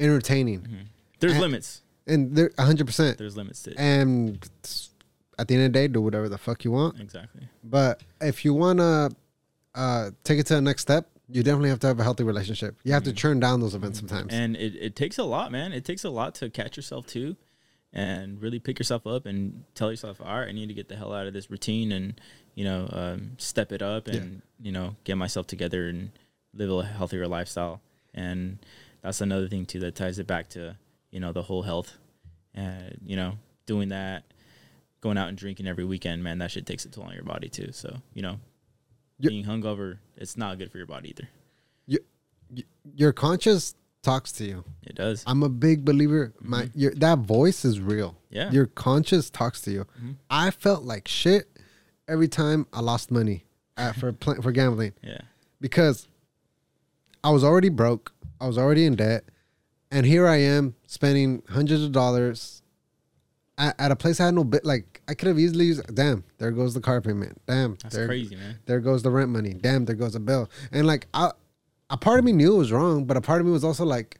entertaining. 0.00 0.62
There's 0.62 0.80
There's 1.20 1.32
and, 1.34 1.40
limits. 1.42 1.82
and 2.06 2.34
there 2.36 2.50
100. 2.56 2.86
percent 2.86 3.18
There's 3.18 3.36
limits 3.36 3.62
to 3.64 3.70
it. 3.72 3.76
And 3.78 4.38
at 5.38 5.48
the 5.48 5.54
end 5.54 5.64
of 5.64 5.72
the 5.72 5.78
day, 5.78 5.88
do 5.88 6.00
whatever 6.00 6.28
the 6.28 6.38
fuck 6.38 6.64
you 6.64 6.72
want. 6.72 7.00
exactly. 7.00 7.48
But 7.62 8.02
if 8.20 8.44
you 8.44 8.54
wanna 8.54 9.10
uh, 9.74 10.10
take 10.24 10.38
it 10.38 10.46
to 10.46 10.54
the 10.54 10.60
next 10.60 10.82
step, 10.82 11.08
you 11.28 11.42
definitely 11.42 11.70
have 11.70 11.80
to 11.80 11.88
have 11.88 11.98
a 11.98 12.02
healthy 12.02 12.24
relationship. 12.24 12.76
You 12.84 12.92
have 12.92 13.04
to 13.04 13.12
turn 13.12 13.40
down 13.40 13.60
those 13.60 13.74
events 13.74 13.98
sometimes. 13.98 14.32
Mm-hmm. 14.32 14.42
And 14.42 14.56
it, 14.56 14.76
it 14.76 14.96
takes 14.96 15.18
a 15.18 15.24
lot, 15.24 15.50
man. 15.50 15.72
It 15.72 15.84
takes 15.84 16.04
a 16.04 16.10
lot 16.10 16.36
to 16.36 16.50
catch 16.50 16.76
yourself 16.76 17.06
too 17.06 17.36
and 17.92 18.40
really 18.40 18.58
pick 18.58 18.78
yourself 18.78 19.06
up 19.06 19.26
and 19.26 19.64
tell 19.74 19.90
yourself, 19.90 20.20
all 20.20 20.38
right, 20.38 20.48
I 20.48 20.52
need 20.52 20.68
to 20.68 20.74
get 20.74 20.88
the 20.88 20.96
hell 20.96 21.12
out 21.12 21.26
of 21.26 21.32
this 21.32 21.50
routine 21.50 21.92
and, 21.92 22.20
you 22.54 22.64
know, 22.64 22.88
um, 22.92 23.32
step 23.38 23.72
it 23.72 23.82
up 23.82 24.06
and, 24.06 24.42
you 24.60 24.70
know, 24.70 24.96
get 25.04 25.16
myself 25.16 25.46
together 25.46 25.88
and 25.88 26.10
live 26.54 26.70
a 26.70 26.84
healthier 26.84 27.26
lifestyle. 27.26 27.80
And 28.14 28.58
that's 29.02 29.20
another 29.20 29.48
thing 29.48 29.66
too 29.66 29.80
that 29.80 29.94
ties 29.94 30.18
it 30.18 30.26
back 30.26 30.50
to, 30.50 30.76
you 31.10 31.20
know, 31.20 31.32
the 31.32 31.42
whole 31.42 31.62
health. 31.62 31.96
And, 32.54 33.00
you 33.04 33.16
know, 33.16 33.38
doing 33.66 33.88
that, 33.90 34.24
going 35.00 35.18
out 35.18 35.28
and 35.28 35.36
drinking 35.38 35.66
every 35.66 35.84
weekend, 35.84 36.22
man, 36.24 36.38
that 36.38 36.50
shit 36.50 36.66
takes 36.66 36.84
a 36.84 36.88
toll 36.88 37.04
on 37.04 37.14
your 37.14 37.22
body 37.24 37.48
too. 37.48 37.70
So, 37.72 37.96
you 38.14 38.22
know, 38.22 38.40
Yeah. 39.18 39.30
being 39.30 39.44
hungover, 39.44 39.98
it's 40.16 40.36
not 40.36 40.58
good 40.58 40.70
for 40.70 40.78
your 40.78 40.86
body 40.86 41.10
either. 41.10 41.28
Your 42.94 43.12
conscience 43.12 43.74
talks 44.02 44.30
to 44.32 44.44
you. 44.44 44.64
It 44.84 44.94
does. 44.94 45.24
I'm 45.26 45.42
a 45.42 45.48
big 45.48 45.84
believer. 45.84 46.32
My 46.40 46.70
your, 46.74 46.92
that 46.94 47.18
voice 47.18 47.64
is 47.64 47.80
real. 47.80 48.10
Mm-hmm. 48.12 48.34
Yeah. 48.36 48.50
Your 48.52 48.66
conscience 48.66 49.30
talks 49.30 49.60
to 49.62 49.72
you. 49.72 49.86
Mhm. 50.00 50.14
I 50.30 50.50
felt 50.52 50.84
like 50.84 51.08
shit 51.08 51.48
every 52.06 52.28
time 52.28 52.66
I 52.72 52.80
lost 52.80 53.10
money 53.10 53.46
at, 53.76 53.96
for 53.96 54.12
pl- 54.12 54.40
for 54.42 54.52
gambling 54.52 54.92
Yeah. 55.02 55.22
because 55.60 56.06
I 57.24 57.30
was 57.30 57.42
already 57.42 57.68
broke. 57.68 58.12
I 58.40 58.46
was 58.46 58.56
already 58.58 58.84
in 58.84 58.94
debt, 58.94 59.24
and 59.90 60.06
here 60.06 60.28
I 60.28 60.36
am 60.36 60.76
spending 60.86 61.42
hundreds 61.48 61.82
of 61.82 61.90
dollars 61.90 62.62
at, 63.58 63.74
at 63.78 63.90
a 63.90 63.96
place 63.96 64.20
I 64.20 64.26
had 64.26 64.34
no 64.34 64.44
bit. 64.44 64.64
Like 64.64 65.00
I 65.08 65.14
could 65.14 65.28
have 65.28 65.38
easily 65.38 65.66
used. 65.66 65.94
Damn, 65.94 66.24
there 66.38 66.50
goes 66.50 66.74
the 66.74 66.80
car 66.80 67.00
payment. 67.00 67.40
Damn, 67.46 67.76
That's 67.82 67.94
there, 67.94 68.06
crazy, 68.06 68.36
man. 68.36 68.58
there 68.66 68.80
goes 68.80 69.02
the 69.02 69.10
rent 69.10 69.30
money. 69.30 69.54
Damn, 69.54 69.84
there 69.84 69.96
goes 69.96 70.14
a 70.14 70.20
bill. 70.20 70.50
And 70.72 70.86
like 70.86 71.06
I, 71.14 71.30
a 71.90 71.96
part 71.96 72.18
of 72.18 72.24
me 72.24 72.32
knew 72.32 72.54
it 72.54 72.58
was 72.58 72.72
wrong, 72.72 73.04
but 73.04 73.16
a 73.16 73.20
part 73.20 73.40
of 73.40 73.46
me 73.46 73.52
was 73.52 73.64
also 73.64 73.84
like, 73.84 74.18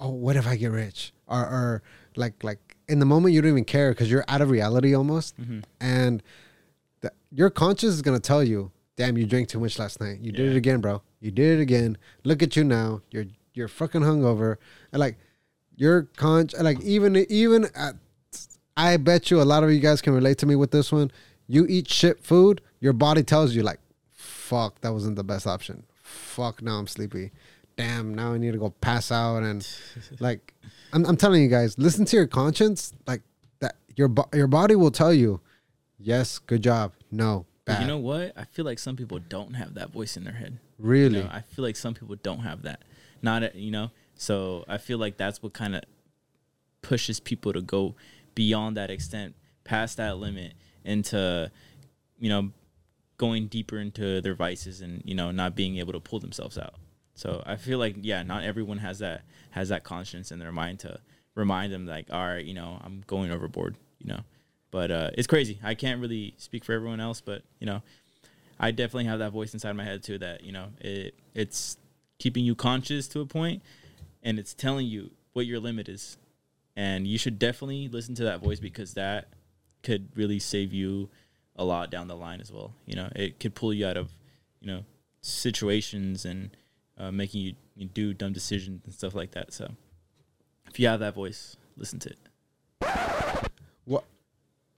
oh, 0.00 0.10
what 0.10 0.36
if 0.36 0.46
I 0.46 0.56
get 0.56 0.70
rich? 0.72 1.12
Or, 1.26 1.40
or 1.40 1.82
like 2.16 2.42
like 2.44 2.76
in 2.88 2.98
the 3.00 3.06
moment 3.06 3.34
you 3.34 3.40
don't 3.42 3.50
even 3.50 3.64
care 3.64 3.90
because 3.90 4.10
you're 4.10 4.24
out 4.28 4.40
of 4.40 4.50
reality 4.50 4.94
almost, 4.94 5.36
Mm-hmm. 5.40 5.60
and 5.80 6.22
the, 7.00 7.12
your 7.32 7.50
conscience 7.50 7.94
is 7.94 8.02
gonna 8.02 8.20
tell 8.20 8.44
you, 8.44 8.70
damn, 8.96 9.16
you 9.18 9.26
drank 9.26 9.48
too 9.48 9.58
much 9.60 9.78
last 9.78 10.00
night. 10.00 10.20
You 10.20 10.30
did 10.32 10.52
it 10.52 10.56
again, 10.56 10.80
bro. 10.80 11.02
You 11.20 11.30
did 11.30 11.58
it 11.58 11.62
again. 11.62 11.98
Look 12.24 12.42
at 12.42 12.54
you 12.56 12.62
now. 12.64 13.00
You're 13.10 13.24
you're 13.54 13.68
fucking 13.68 14.02
hungover. 14.02 14.56
And 14.92 15.00
like 15.00 15.18
your 15.74 16.02
con 16.16 16.48
like 16.60 16.80
even 16.82 17.16
even 17.28 17.64
at 17.74 17.94
I 18.76 18.96
bet 18.98 19.30
you 19.30 19.40
a 19.40 19.44
lot 19.44 19.64
of 19.64 19.72
you 19.72 19.80
guys 19.80 20.02
can 20.02 20.12
relate 20.12 20.38
to 20.38 20.46
me 20.46 20.54
with 20.54 20.70
this 20.70 20.92
one. 20.92 21.10
You 21.46 21.66
eat 21.68 21.88
shit 21.88 22.22
food, 22.22 22.60
your 22.80 22.92
body 22.92 23.22
tells 23.22 23.54
you 23.54 23.62
like, 23.62 23.80
fuck, 24.12 24.80
that 24.80 24.92
wasn't 24.92 25.16
the 25.16 25.24
best 25.24 25.46
option. 25.46 25.84
Fuck, 26.02 26.62
now 26.62 26.78
I'm 26.78 26.86
sleepy. 26.86 27.32
Damn, 27.76 28.14
now 28.14 28.32
I 28.32 28.38
need 28.38 28.52
to 28.52 28.58
go 28.58 28.70
pass 28.80 29.10
out 29.12 29.42
and 29.42 29.66
like 30.20 30.54
I'm, 30.92 31.04
I'm 31.06 31.16
telling 31.16 31.42
you 31.42 31.48
guys, 31.48 31.78
listen 31.78 32.04
to 32.06 32.16
your 32.16 32.26
conscience. 32.26 32.92
Like 33.06 33.22
that, 33.60 33.76
your 33.96 34.12
your 34.32 34.46
body 34.46 34.74
will 34.76 34.90
tell 34.90 35.12
you, 35.12 35.40
yes, 35.98 36.38
good 36.38 36.62
job. 36.62 36.92
No, 37.10 37.46
bad. 37.64 37.80
you 37.82 37.86
know 37.86 37.98
what? 37.98 38.32
I 38.36 38.44
feel 38.44 38.64
like 38.64 38.78
some 38.78 38.96
people 38.96 39.18
don't 39.18 39.54
have 39.54 39.74
that 39.74 39.90
voice 39.90 40.16
in 40.16 40.24
their 40.24 40.32
head. 40.34 40.58
really, 40.78 41.18
You 41.18 41.24
know, 41.24 41.30
I 41.32 41.40
feel 41.42 41.64
like 41.64 41.76
some 41.76 41.94
people 41.94 42.16
don't 42.22 42.40
have 42.40 42.62
that. 42.62 42.82
Not 43.22 43.54
you 43.54 43.70
know. 43.70 43.90
So 44.14 44.64
I 44.68 44.78
feel 44.78 44.98
like 44.98 45.16
that's 45.18 45.42
what 45.42 45.52
kind 45.52 45.76
of 45.76 45.82
pushes 46.80 47.20
people 47.20 47.52
to 47.52 47.60
go 47.60 47.94
beyond 48.36 48.76
that 48.76 48.92
extent, 48.92 49.34
past 49.64 49.96
that 49.96 50.18
limit, 50.18 50.54
into 50.84 51.50
you 52.20 52.28
know 52.28 52.52
going 53.18 53.48
deeper 53.48 53.78
into 53.78 54.20
their 54.20 54.34
vices 54.34 54.80
and 54.80 55.02
you 55.04 55.14
know 55.14 55.32
not 55.32 55.56
being 55.56 55.78
able 55.78 55.92
to 55.92 56.00
pull 56.00 56.20
themselves 56.20 56.56
out. 56.56 56.74
So 57.14 57.42
I 57.44 57.56
feel 57.56 57.80
like 57.80 57.96
yeah, 58.02 58.22
not 58.22 58.44
everyone 58.44 58.78
has 58.78 59.00
that 59.00 59.22
has 59.50 59.70
that 59.70 59.82
conscience 59.82 60.30
in 60.30 60.38
their 60.38 60.52
mind 60.52 60.78
to 60.80 61.00
remind 61.34 61.72
them 61.72 61.86
like, 61.86 62.06
all 62.12 62.24
right, 62.24 62.44
you 62.44 62.54
know, 62.54 62.80
I'm 62.84 63.02
going 63.06 63.32
overboard, 63.32 63.74
you 63.98 64.06
know. 64.06 64.20
But 64.70 64.90
uh, 64.90 65.10
it's 65.14 65.26
crazy. 65.26 65.58
I 65.62 65.74
can't 65.74 66.00
really 66.00 66.34
speak 66.36 66.64
for 66.64 66.72
everyone 66.72 67.00
else, 67.00 67.20
but 67.20 67.42
you 67.58 67.66
know, 67.66 67.82
I 68.60 68.70
definitely 68.70 69.06
have 69.06 69.18
that 69.20 69.32
voice 69.32 69.54
inside 69.54 69.72
my 69.72 69.84
head 69.84 70.02
too 70.02 70.18
that 70.18 70.44
you 70.44 70.52
know 70.52 70.68
it 70.80 71.14
it's 71.34 71.78
keeping 72.18 72.44
you 72.44 72.54
conscious 72.54 73.08
to 73.08 73.20
a 73.20 73.26
point, 73.26 73.62
and 74.22 74.38
it's 74.38 74.54
telling 74.54 74.86
you 74.86 75.10
what 75.32 75.46
your 75.46 75.60
limit 75.60 75.88
is, 75.88 76.16
and 76.76 77.06
you 77.06 77.18
should 77.18 77.38
definitely 77.38 77.88
listen 77.88 78.14
to 78.16 78.24
that 78.24 78.40
voice 78.40 78.60
because 78.60 78.94
that 78.94 79.28
could 79.82 80.08
really 80.14 80.38
save 80.38 80.72
you 80.72 81.08
a 81.56 81.64
lot 81.64 81.90
down 81.90 82.06
the 82.06 82.16
line 82.16 82.40
as 82.40 82.52
well. 82.52 82.74
You 82.84 82.96
know, 82.96 83.08
it 83.16 83.40
could 83.40 83.54
pull 83.54 83.72
you 83.72 83.86
out 83.86 83.96
of 83.96 84.10
you 84.60 84.68
know 84.68 84.84
situations 85.22 86.24
and 86.24 86.50
uh, 86.98 87.10
making 87.10 87.42
you, 87.42 87.54
you 87.74 87.86
do 87.86 88.14
dumb 88.14 88.32
decisions 88.32 88.82
and 88.84 88.94
stuff 88.94 89.14
like 89.14 89.32
that. 89.32 89.52
So 89.52 89.72
if 90.68 90.78
you 90.78 90.88
have 90.88 91.00
that 91.00 91.14
voice, 91.14 91.56
listen 91.76 91.98
to 92.00 92.10
it. 92.10 93.50
What? 93.84 94.04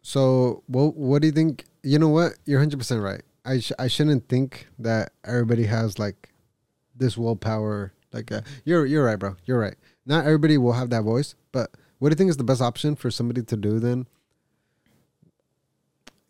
So, 0.03 0.63
what? 0.67 0.95
What 0.97 1.23
do 1.23 1.29
you 1.29 1.33
think? 1.33 1.65
You 1.83 1.99
know 1.99 2.09
what? 2.09 2.35
You're 2.45 2.61
100 2.61 2.79
percent 2.79 3.03
right. 3.03 3.23
I 3.45 3.61
sh- 3.61 3.73
I 3.79 3.89
shouldn't 3.89 4.29
think 4.29 4.69
that 4.79 5.13
everybody 5.25 5.65
has 5.65 5.99
like 5.99 6.31
this 6.95 7.17
willpower. 7.17 7.93
Like, 8.13 8.31
uh, 8.33 8.43
you're 8.65 8.87
you're 8.87 9.05
right, 9.05 9.19
bro. 9.19 9.37
You're 9.45 9.59
right. 9.59 9.75
Not 10.07 10.25
everybody 10.25 10.59
will 10.59 10.73
have 10.73 10.91
that 10.91 11.03
voice. 11.03 11.35
But 11.53 11.71
what 11.99 12.09
do 12.09 12.13
you 12.13 12.17
think 12.17 12.31
is 12.31 12.37
the 12.37 12.45
best 12.45 12.61
option 12.61 12.95
for 12.97 13.11
somebody 13.11 13.43
to 13.43 13.57
do 13.57 13.79
then? 13.79 14.07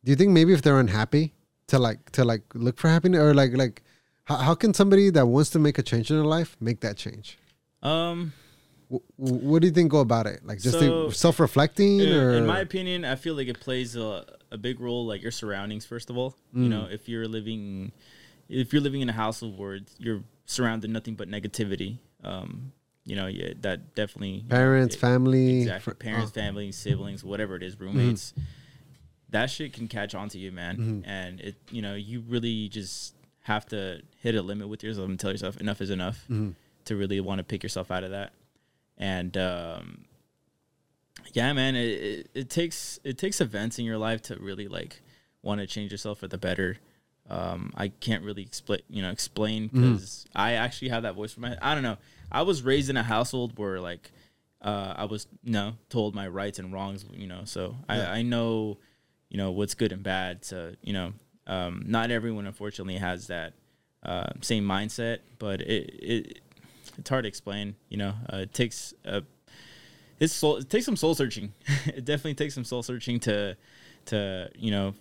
Do 0.04 0.10
you 0.12 0.16
think 0.16 0.30
maybe 0.32 0.52
if 0.52 0.62
they're 0.62 0.78
unhappy 0.80 1.34
to 1.68 1.78
like 1.78 2.10
to 2.12 2.24
like 2.24 2.42
look 2.54 2.78
for 2.78 2.88
happiness 2.88 3.20
or 3.20 3.34
like 3.34 3.52
like 3.56 3.82
how, 4.24 4.36
how 4.36 4.54
can 4.54 4.72
somebody 4.74 5.10
that 5.10 5.26
wants 5.26 5.50
to 5.50 5.58
make 5.58 5.78
a 5.78 5.82
change 5.82 6.10
in 6.10 6.16
their 6.16 6.24
life 6.26 6.56
make 6.60 6.80
that 6.80 6.96
change? 6.96 7.38
Um, 7.82 8.32
W- 8.90 9.02
what 9.18 9.60
do 9.60 9.68
you 9.68 9.72
think 9.74 9.90
go 9.90 10.00
about 10.00 10.26
it? 10.26 10.40
Like 10.46 10.60
just 10.60 10.78
So- 10.78 11.10
self 11.10 11.38
reflecting 11.40 12.00
in, 12.00 12.08
or 12.14 12.32
in 12.32 12.46
my 12.46 12.60
opinion, 12.60 13.04
I 13.04 13.16
feel 13.16 13.34
like 13.34 13.48
it 13.48 13.60
plays 13.60 13.96
a, 13.96 14.24
a 14.50 14.56
big 14.56 14.80
role, 14.80 15.04
like 15.06 15.20
your 15.22 15.30
surroundings. 15.30 15.84
First 15.84 16.08
of 16.10 16.16
all, 16.16 16.36
you 16.54 16.64
Mm. 16.64 16.68
know, 16.68 16.88
if 16.90 17.06
you're 17.08 17.28
living, 17.28 17.92
if 18.48 18.72
you're 18.72 18.80
living 18.82 19.02
in 19.02 19.08
a 19.10 19.12
house 19.12 19.42
of 19.42 19.58
words, 19.58 19.94
you're 19.98 20.22
surrounded 20.46 20.88
nothing 20.90 21.14
but 21.16 21.28
negativity, 21.28 21.98
um, 22.24 22.72
you 23.08 23.16
know, 23.16 23.26
yeah, 23.26 23.54
that 23.62 23.94
definitely 23.94 24.44
know, 24.48 24.54
parents, 24.56 24.94
it- 24.94 24.98
family, 24.98 25.60
exactly, 25.62 25.92
fr- 25.92 25.96
parents, 25.96 26.30
oh. 26.34 26.40
family, 26.40 26.70
siblings, 26.72 27.24
whatever 27.24 27.56
it 27.56 27.62
is, 27.62 27.78
roommates. 27.80 28.34
That 29.30 29.50
shit 29.50 29.72
can 29.72 29.88
catch 29.88 30.14
on 30.14 30.28
to 30.30 30.38
you, 30.38 30.52
man, 30.52 30.76
Mm-hmm. 30.76 31.10
and 31.10 31.40
it, 31.40 31.56
you 31.70 31.82
know, 31.82 31.94
you 31.94 32.20
really 32.20 32.68
just 32.68 33.14
have 33.42 33.66
to 33.66 34.02
hit 34.18 34.34
a 34.34 34.42
limit 34.42 34.68
with 34.68 34.82
yourself 34.82 35.08
and 35.08 35.18
tell 35.18 35.30
yourself 35.32 35.56
enough 35.58 35.80
is 35.80 35.90
enough 35.90 36.24
Mm-hmm. 36.30 36.50
to 36.86 36.96
really 36.96 37.20
want 37.20 37.38
to 37.38 37.44
pick 37.44 37.62
yourself 37.62 37.90
out 37.90 38.04
of 38.04 38.10
that. 38.10 38.32
And 38.98 39.36
um, 39.38 40.04
yeah, 41.32 41.52
man, 41.52 41.76
it, 41.76 41.88
it, 41.88 42.30
it 42.34 42.50
takes 42.50 42.98
it 43.04 43.18
takes 43.18 43.40
events 43.40 43.78
in 43.78 43.84
your 43.84 43.98
life 43.98 44.22
to 44.22 44.36
really 44.36 44.68
like 44.68 45.00
want 45.42 45.60
to 45.60 45.66
change 45.66 45.92
yourself 45.92 46.18
for 46.18 46.28
the 46.28 46.38
better. 46.38 46.78
Um, 47.30 47.72
I 47.76 47.88
can't 47.88 48.24
really 48.24 48.42
explain, 48.42 48.80
you 48.88 49.02
know, 49.02 49.10
explain 49.10 49.68
because 49.68 50.24
I 50.34 50.52
actually 50.54 50.88
have 50.88 51.02
that 51.02 51.14
voice 51.14 51.32
from 51.32 51.42
my. 51.42 51.56
I 51.60 51.74
don't 51.74 51.82
know. 51.82 51.98
I 52.30 52.42
was 52.42 52.62
raised 52.62 52.90
in 52.90 52.96
a 52.96 53.02
household 53.02 53.58
where 53.58 53.80
like 53.80 54.10
uh, 54.62 54.94
I 54.96 55.04
was 55.04 55.26
you 55.42 55.52
know 55.52 55.74
told 55.88 56.14
my 56.14 56.28
rights 56.28 56.58
and 56.58 56.72
wrongs, 56.72 57.04
you 57.12 57.26
know, 57.26 57.42
so 57.44 57.76
Yeah. 57.88 58.10
I, 58.10 58.18
I 58.18 58.22
know 58.22 58.78
you 59.28 59.36
know 59.36 59.50
what's 59.50 59.74
good 59.74 59.92
and 59.92 60.02
bad. 60.02 60.44
So 60.44 60.74
you 60.82 60.92
know, 60.92 61.12
um, 61.46 61.84
not 61.86 62.10
everyone 62.10 62.46
unfortunately 62.46 62.96
has 62.96 63.28
that 63.28 63.54
uh, 64.02 64.30
same 64.40 64.64
mindset, 64.64 65.18
but 65.38 65.60
it, 65.60 65.94
it 66.02 66.40
it's 66.98 67.08
hard 67.08 67.24
to 67.24 67.28
explain. 67.28 67.76
You 67.88 67.98
know, 67.98 68.14
uh, 68.32 68.38
it 68.38 68.54
takes 68.54 68.94
a 69.04 69.22
it's 70.20 70.32
soul, 70.32 70.56
it 70.56 70.68
takes 70.68 70.84
some 70.84 70.96
soul 70.96 71.14
searching. 71.14 71.52
it 71.86 72.04
definitely 72.04 72.34
takes 72.34 72.54
some 72.54 72.64
soul 72.64 72.82
searching 72.82 73.20
to 73.20 73.56
to 74.06 74.50
you 74.56 74.70
know 74.70 74.94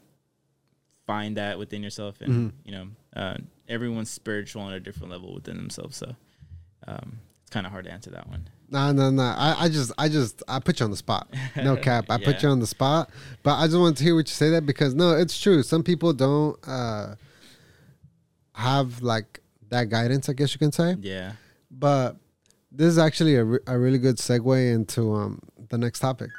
find 1.05 1.37
that 1.37 1.57
within 1.57 1.81
yourself, 1.81 2.21
and 2.21 2.33
you 2.65 2.71
know 2.71 2.87
uh, 3.15 3.37
everyone's 3.67 4.09
spiritual 4.09 4.61
on 4.61 4.73
a 4.73 4.79
different 4.79 5.11
level 5.11 5.33
within 5.33 5.57
themselves. 5.57 5.97
So 5.97 6.15
um, 6.85 7.19
it's 7.41 7.49
kind 7.49 7.65
of 7.65 7.71
hard 7.71 7.85
to 7.85 7.91
answer 7.91 8.09
that 8.11 8.27
one. 8.27 8.49
No, 8.69 8.91
no, 8.91 9.09
no. 9.09 9.23
I, 9.23 9.55
I 9.59 9.69
just, 9.69 9.93
I 9.97 10.09
just, 10.09 10.43
I 10.47 10.59
put 10.59 10.79
you 10.79 10.83
on 10.83 10.91
the 10.91 10.97
spot. 10.97 11.29
No 11.55 11.77
cap. 11.87 12.05
I 12.09 12.17
put 12.17 12.43
you 12.43 12.49
on 12.49 12.59
the 12.59 12.67
spot. 12.67 13.09
But 13.41 13.55
I 13.57 13.65
just 13.65 13.77
wanted 13.77 13.97
to 13.97 14.03
hear 14.03 14.13
what 14.15 14.27
you 14.27 14.33
say 14.33 14.49
that 14.49 14.65
because 14.65 14.93
no, 14.93 15.15
it's 15.15 15.39
true. 15.39 15.63
Some 15.63 15.83
people 15.83 16.11
don't 16.11 16.57
uh, 16.67 17.15
have 18.53 19.01
like 19.01 19.39
that 19.69 19.89
guidance. 19.89 20.27
I 20.27 20.33
guess 20.33 20.53
you 20.53 20.59
can 20.59 20.73
say. 20.73 20.95
Yeah. 20.99 21.33
But 21.71 22.17
this 22.71 22.87
is 22.87 22.97
actually 22.97 23.35
a, 23.35 23.43
re- 23.45 23.59
a 23.67 23.79
really 23.79 23.99
good 23.99 24.17
segue 24.17 24.73
into 24.73 25.13
um, 25.13 25.39
the 25.69 25.77
next 25.77 25.99
topic, 25.99 26.29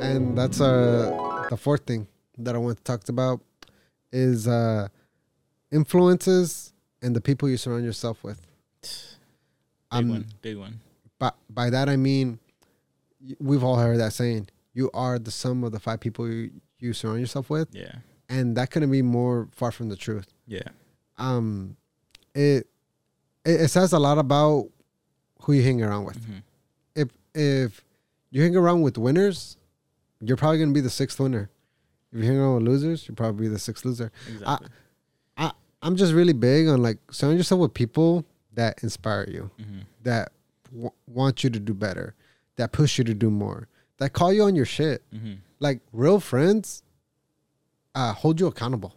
and 0.00 0.36
that's 0.36 0.60
uh 0.60 1.46
the 1.50 1.56
fourth 1.56 1.84
thing 1.86 2.06
that 2.38 2.54
I 2.54 2.58
want 2.58 2.78
to 2.78 2.84
talk 2.84 3.08
about 3.08 3.40
is 4.12 4.46
uh, 4.46 4.88
influences 5.72 6.72
and 7.02 7.14
the 7.14 7.20
people 7.20 7.48
you 7.48 7.56
surround 7.56 7.84
yourself 7.84 8.22
with. 8.22 8.46
Big 8.82 8.90
I'm- 9.90 10.08
one. 10.08 10.26
Big 10.42 10.56
one. 10.56 10.80
by 11.18 11.32
by 11.50 11.70
that 11.70 11.88
I 11.88 11.96
mean 11.96 12.38
we've 13.40 13.64
all 13.64 13.76
heard 13.76 13.98
that 13.98 14.12
saying. 14.12 14.48
You 14.74 14.90
are 14.94 15.18
the 15.18 15.30
sum 15.32 15.64
of 15.64 15.72
the 15.72 15.80
five 15.80 15.98
people 15.98 16.28
you, 16.30 16.50
you 16.78 16.92
surround 16.92 17.18
yourself 17.20 17.50
with, 17.50 17.68
Yeah. 17.72 17.96
and 18.28 18.56
that 18.56 18.70
couldn't 18.70 18.92
be 18.92 19.02
more 19.02 19.48
far 19.50 19.72
from 19.72 19.88
the 19.88 19.96
truth. 19.96 20.28
Yeah. 20.46 20.68
Um, 21.16 21.76
it 22.34 22.68
it, 23.44 23.60
it 23.62 23.68
says 23.68 23.92
a 23.92 23.98
lot 23.98 24.18
about 24.18 24.68
who 25.42 25.52
you 25.54 25.62
hang 25.64 25.82
around 25.82 26.04
with. 26.04 26.20
Mhm. 26.24 26.42
If 26.94 27.08
if 27.34 27.84
you 28.30 28.42
hang 28.42 28.54
around 28.54 28.82
with 28.82 28.98
winners, 28.98 29.56
you're 30.20 30.36
probably 30.36 30.58
gonna 30.60 30.72
be 30.72 30.80
the 30.80 30.90
sixth 30.90 31.18
winner. 31.18 31.50
If 32.12 32.20
you 32.20 32.24
hang 32.26 32.36
around 32.38 32.54
with 32.56 32.62
losers, 32.64 33.08
you're 33.08 33.16
probably 33.16 33.48
the 33.48 33.58
sixth 33.58 33.84
loser. 33.84 34.12
Exactly. 34.28 34.68
I 35.36 35.52
I'm 35.82 35.96
just 35.96 36.12
really 36.12 36.32
big 36.34 36.68
on 36.68 36.80
like 36.82 36.98
surround 37.10 37.38
yourself 37.38 37.60
with 37.62 37.74
people 37.74 38.24
that 38.58 38.82
inspire 38.82 39.24
you, 39.30 39.50
Mhm. 39.60 39.82
that 40.02 40.32
w- 40.72 40.90
want 41.06 41.44
you 41.44 41.50
to 41.50 41.60
do 41.60 41.72
better, 41.72 42.14
that 42.56 42.72
push 42.72 42.98
you 42.98 43.04
to 43.04 43.14
do 43.14 43.30
more, 43.30 43.68
that 43.98 44.12
call 44.12 44.32
you 44.32 44.42
on 44.42 44.56
your 44.56 44.64
shit. 44.66 45.02
Mhm. 45.14 45.38
Like 45.60 45.80
real 45.92 46.18
friends, 46.18 46.82
uh, 47.94 48.12
hold 48.12 48.40
you 48.40 48.46
accountable. 48.48 48.94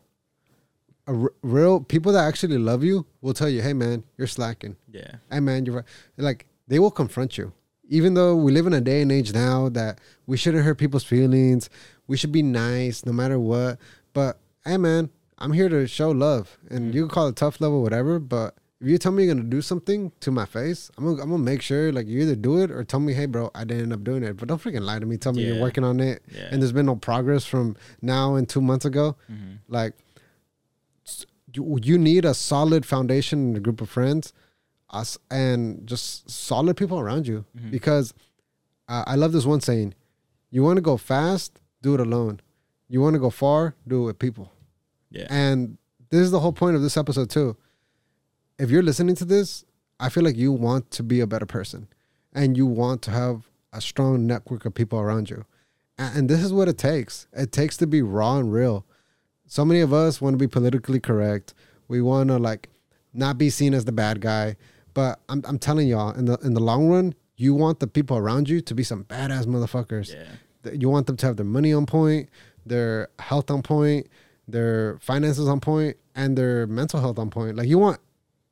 A 1.08 1.14
r- 1.14 1.34
real 1.44 1.80
people 1.80 2.12
that 2.14 2.28
actually 2.28 2.58
love 2.58 2.84
you 2.84 3.06
will 3.22 3.34
tell 3.36 3.50
you, 3.50 3.62
"Hey 3.62 3.74
man, 3.74 4.04
you're 4.18 4.28
slacking. 4.28 4.76
Yeah. 4.92 5.16
Hey 5.32 5.40
man, 5.40 5.66
you're 5.66 5.76
right." 5.78 5.86
like 6.18 6.48
they 6.68 6.80
will 6.80 6.92
confront 6.92 7.38
you. 7.38 7.54
Even 7.88 8.14
though 8.16 8.36
we 8.36 8.52
live 8.52 8.66
in 8.68 8.74
a 8.74 8.82
day 8.82 9.02
and 9.02 9.12
age 9.12 9.32
now 9.34 9.70
that 9.70 10.00
we 10.26 10.38
shouldn't 10.38 10.64
hurt 10.64 10.78
people's 10.78 11.04
feelings, 11.04 11.70
we 12.08 12.16
should 12.18 12.32
be 12.32 12.42
nice 12.42 13.06
no 13.06 13.12
matter 13.12 13.38
what. 13.40 13.78
But 14.14 14.40
hey 14.66 14.78
man, 14.78 15.10
I'm 15.38 15.54
here 15.54 15.70
to 15.70 15.86
show 15.88 16.10
love, 16.12 16.58
and 16.70 16.94
you 16.96 17.02
can 17.04 17.10
call 17.14 17.28
it 17.28 17.36
tough 17.36 17.60
love 17.62 17.74
or 17.74 17.82
whatever. 17.84 18.18
But 18.20 18.56
if 18.82 18.88
you 18.88 18.98
tell 18.98 19.12
me 19.12 19.24
you're 19.24 19.34
gonna 19.36 19.48
do 19.48 19.62
something 19.62 20.12
to 20.22 20.32
my 20.32 20.46
face, 20.46 20.90
I'm 20.98 21.06
gonna, 21.06 21.22
I'm 21.22 21.30
gonna 21.30 21.44
make 21.44 21.62
sure 21.62 21.92
like 21.92 22.08
you 22.08 22.22
either 22.22 22.36
do 22.36 22.62
it 22.64 22.72
or 22.72 22.84
tell 22.84 23.00
me, 23.00 23.14
hey 23.14 23.28
bro, 23.28 23.52
I 23.54 23.64
didn't 23.64 23.84
end 23.84 23.94
up 23.94 24.04
doing 24.04 24.24
it. 24.24 24.38
But 24.38 24.48
don't 24.50 24.62
freaking 24.62 24.82
lie 24.82 24.98
to 25.00 25.06
me. 25.06 25.18
Tell 25.18 25.34
me 25.34 25.44
Yeah. 25.46 25.54
you're 25.54 25.62
working 25.62 25.84
on 25.84 26.00
it, 26.00 26.24
Yeah. 26.36 26.50
and 26.52 26.62
there's 26.62 26.72
been 26.72 26.88
no 26.88 26.96
progress 26.96 27.46
from 27.46 27.76
now 28.02 28.36
and 28.36 28.50
two 28.50 28.62
months 28.62 28.86
ago. 28.86 29.16
Mhm. 29.32 29.60
Like 29.68 29.94
you, 31.54 31.80
you 31.84 31.98
need 31.98 32.26
a 32.26 32.34
solid 32.34 32.86
foundation 32.86 33.40
and 33.50 33.58
a 33.58 33.60
group 33.60 33.82
of 33.82 33.90
friends, 33.90 34.34
us 34.90 35.18
and 35.30 35.86
just 35.88 36.30
solid 36.30 36.78
people 36.78 37.00
around 37.00 37.28
you. 37.28 37.46
Mhm. 37.58 37.72
Because 37.72 38.14
uh, 38.88 39.04
I 39.06 39.16
love 39.16 39.32
this 39.32 39.46
one 39.46 39.62
saying: 39.62 39.94
you 40.50 40.64
want 40.64 40.78
to 40.78 40.82
go 40.82 40.98
fast, 40.98 41.60
do 41.82 41.94
it 41.94 42.00
alone. 42.00 42.40
You 42.90 43.00
want 43.02 43.14
to 43.14 43.20
go 43.20 43.30
far, 43.30 43.76
do 43.88 44.04
it 44.04 44.06
with 44.06 44.20
people. 44.20 44.52
Yeah. 45.12 45.28
And 45.30 45.78
this 46.10 46.22
is 46.22 46.32
the 46.32 46.40
whole 46.40 46.52
point 46.54 46.76
of 46.76 46.82
this 46.82 46.98
episode 46.98 47.30
too. 47.30 47.56
If 48.62 48.70
you're 48.70 48.84
listening 48.84 49.16
to 49.16 49.26
this, 49.26 49.66
I 50.00 50.10
feel 50.10 50.24
like 50.24 50.38
you 50.38 50.52
want 50.52 50.92
to 50.92 51.02
be 51.02 51.20
a 51.20 51.26
better 51.26 51.48
person 51.48 51.88
and 52.32 52.56
you 52.56 52.68
want 52.68 53.02
to 53.04 53.12
have 53.12 53.50
a 53.74 53.82
strong 53.82 54.28
network 54.28 54.66
of 54.66 54.76
people 54.76 55.00
around 55.00 55.32
you. 55.32 55.46
And 55.98 56.30
this 56.30 56.44
is 56.44 56.54
what 56.54 56.68
it 56.68 56.78
takes. 56.78 57.26
It 57.34 57.52
takes 57.52 57.76
to 57.78 57.88
be 57.88 58.04
raw 58.04 58.38
and 58.38 58.54
real. 58.54 58.86
So 59.48 59.66
many 59.66 59.82
of 59.82 59.92
us 59.94 60.22
want 60.22 60.36
to 60.36 60.38
be 60.38 60.48
politically 60.48 61.00
correct. 61.00 61.56
We 61.88 62.04
want 62.04 62.30
to 62.30 62.38
like 62.38 62.70
not 63.16 63.40
be 63.40 63.50
seen 63.50 63.74
as 63.74 63.86
the 63.86 63.92
bad 63.92 64.22
guy. 64.22 64.58
But 64.94 65.20
I'm, 65.28 65.42
I'm 65.48 65.58
telling 65.58 65.88
y'all, 65.88 66.12
in 66.12 66.26
the 66.26 66.38
in 66.44 66.54
the 66.54 66.60
long 66.60 66.88
run, 66.88 67.16
you 67.38 67.56
want 67.56 67.80
the 67.80 67.88
people 67.88 68.16
around 68.16 68.48
you 68.48 68.62
to 68.62 68.76
be 68.76 68.84
some 68.84 69.06
badass 69.06 69.46
motherfuckers 69.46 70.14
Yeah. 70.14 70.72
you 70.74 70.88
want 70.90 71.08
them 71.08 71.18
to 71.18 71.26
have 71.26 71.38
their 71.38 71.46
money 71.46 71.74
on 71.74 71.88
point, 71.88 72.30
their 72.64 73.08
health 73.18 73.50
on 73.50 73.64
point, 73.64 74.06
their 74.48 75.00
finances 75.00 75.48
on 75.48 75.60
point, 75.60 75.98
and 76.14 76.38
their 76.38 76.68
mental 76.68 77.00
health 77.00 77.18
on 77.18 77.32
point. 77.32 77.56
Like 77.56 77.68
you 77.68 77.80
want 77.80 78.00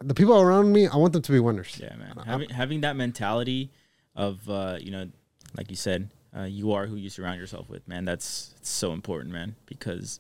the 0.04 0.14
people 0.14 0.40
around 0.40 0.72
me, 0.72 0.88
I 0.88 0.98
want 0.98 1.14
them 1.14 1.22
to 1.22 1.32
be 1.32 1.40
winners. 1.40 1.80
Yeah, 1.82 1.96
man. 1.96 2.24
Having 2.26 2.50
having 2.50 2.82
that 2.82 2.96
mentality 2.96 3.72
of 4.16 4.50
uh, 4.50 4.78
you 4.80 4.92
know, 4.92 5.10
like 5.58 5.70
you 5.70 5.76
said, 5.76 6.10
uh, 6.36 6.44
you 6.44 6.74
are 6.74 6.88
who 6.88 6.96
you 6.96 7.10
surround 7.10 7.40
yourself 7.40 7.70
with, 7.70 7.88
man. 7.88 8.06
That's 8.06 8.54
it's 8.60 8.70
so 8.70 8.94
important, 8.94 9.34
man, 9.34 9.56
because 9.66 10.20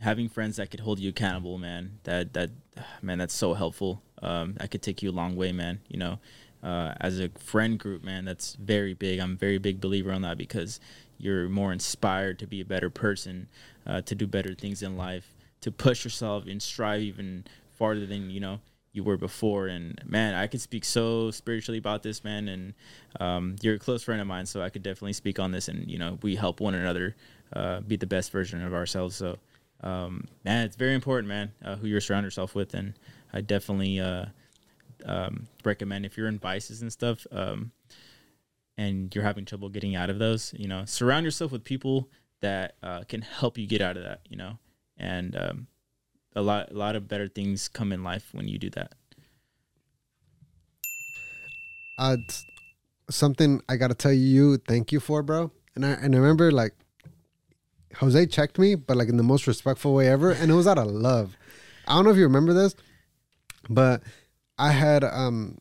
having 0.00 0.28
friends 0.28 0.56
that 0.56 0.70
could 0.70 0.80
hold 0.80 0.98
you 0.98 1.10
accountable, 1.10 1.58
man, 1.58 1.98
that 2.04 2.32
that 2.34 2.50
man, 3.02 3.18
that's 3.18 3.34
so 3.34 3.54
helpful. 3.54 4.02
Um, 4.22 4.54
that 4.58 4.70
could 4.70 4.82
take 4.82 5.02
you 5.02 5.10
a 5.10 5.12
long 5.12 5.34
way, 5.34 5.50
man. 5.50 5.80
You 5.88 5.98
know, 5.98 6.18
uh, 6.62 6.94
as 7.00 7.18
a 7.18 7.28
friend 7.30 7.78
group, 7.78 8.04
man, 8.04 8.24
that's 8.24 8.54
very 8.54 8.94
big. 8.94 9.18
I'm 9.18 9.32
a 9.32 9.36
very 9.36 9.58
big 9.58 9.80
believer 9.80 10.12
on 10.12 10.22
that 10.22 10.38
because 10.38 10.78
you're 11.18 11.48
more 11.48 11.72
inspired 11.72 12.38
to 12.40 12.46
be 12.46 12.60
a 12.60 12.64
better 12.64 12.90
person, 12.90 13.48
uh, 13.86 14.00
to 14.02 14.14
do 14.14 14.26
better 14.26 14.54
things 14.54 14.82
in 14.82 14.96
life, 14.96 15.34
to 15.60 15.72
push 15.72 16.04
yourself 16.04 16.46
and 16.46 16.62
strive 16.62 17.00
even 17.00 17.44
farther 17.72 18.06
than 18.06 18.30
you 18.30 18.38
know 18.38 18.60
you 18.92 19.02
were 19.02 19.16
before. 19.16 19.66
And 19.68 20.00
man, 20.06 20.34
I 20.34 20.46
could 20.46 20.60
speak 20.60 20.84
so 20.84 21.30
spiritually 21.30 21.78
about 21.78 22.02
this, 22.02 22.22
man. 22.22 22.48
And 22.48 22.74
um, 23.20 23.56
you're 23.62 23.74
a 23.74 23.78
close 23.78 24.02
friend 24.02 24.20
of 24.20 24.26
mine, 24.26 24.46
so 24.46 24.62
I 24.62 24.70
could 24.70 24.82
definitely 24.82 25.14
speak 25.14 25.38
on 25.38 25.50
this. 25.50 25.68
And 25.68 25.90
you 25.90 25.98
know, 25.98 26.18
we 26.22 26.36
help 26.36 26.60
one 26.60 26.74
another 26.74 27.16
uh, 27.52 27.80
be 27.80 27.96
the 27.96 28.06
best 28.06 28.30
version 28.30 28.62
of 28.64 28.74
ourselves. 28.74 29.16
So, 29.16 29.38
um, 29.82 30.28
man, 30.44 30.66
it's 30.66 30.76
very 30.76 30.94
important, 30.94 31.28
man, 31.28 31.52
uh, 31.64 31.76
who 31.76 31.86
you 31.86 31.98
surround 32.00 32.24
yourself 32.24 32.54
with. 32.54 32.74
And 32.74 32.94
I 33.32 33.40
definitely 33.40 34.00
uh, 34.00 34.26
um, 35.04 35.48
recommend 35.64 36.06
if 36.06 36.16
you're 36.16 36.28
in 36.28 36.38
vices 36.38 36.82
and 36.82 36.92
stuff. 36.92 37.26
Um, 37.32 37.72
and 38.78 39.14
you're 39.14 39.24
having 39.24 39.44
trouble 39.44 39.68
getting 39.68 39.94
out 39.96 40.10
of 40.10 40.18
those, 40.18 40.54
you 40.56 40.66
know, 40.66 40.84
surround 40.86 41.24
yourself 41.24 41.52
with 41.52 41.62
people 41.62 42.08
that 42.40 42.74
uh, 42.82 43.02
can 43.08 43.22
help 43.22 43.58
you 43.58 43.66
get 43.66 43.80
out 43.80 43.96
of 43.96 44.02
that, 44.02 44.20
you 44.28 44.36
know, 44.36 44.58
and 44.96 45.36
um, 45.36 45.66
a 46.34 46.42
lot, 46.42 46.70
a 46.70 46.74
lot 46.74 46.96
of 46.96 47.08
better 47.08 47.28
things 47.28 47.68
come 47.68 47.92
in 47.92 48.02
life 48.02 48.28
when 48.32 48.48
you 48.48 48.58
do 48.58 48.70
that. 48.70 48.92
Uh, 51.98 52.16
something 53.10 53.60
I 53.68 53.76
gotta 53.76 53.94
tell 53.94 54.12
you, 54.12 54.56
thank 54.56 54.92
you 54.92 55.00
for, 55.00 55.22
bro. 55.22 55.50
And 55.74 55.84
I 55.86 55.90
and 55.90 56.14
I 56.14 56.18
remember 56.18 56.50
like 56.50 56.74
Jose 57.96 58.26
checked 58.26 58.58
me, 58.58 58.74
but 58.74 58.96
like 58.96 59.08
in 59.08 59.16
the 59.16 59.22
most 59.22 59.46
respectful 59.46 59.94
way 59.94 60.08
ever, 60.08 60.32
and 60.32 60.50
it 60.50 60.54
was 60.54 60.66
out 60.66 60.78
of 60.78 60.86
love. 60.86 61.36
I 61.86 61.94
don't 61.94 62.04
know 62.04 62.10
if 62.10 62.16
you 62.16 62.24
remember 62.24 62.52
this, 62.52 62.74
but 63.68 64.02
I 64.58 64.72
had 64.72 65.04
um 65.04 65.58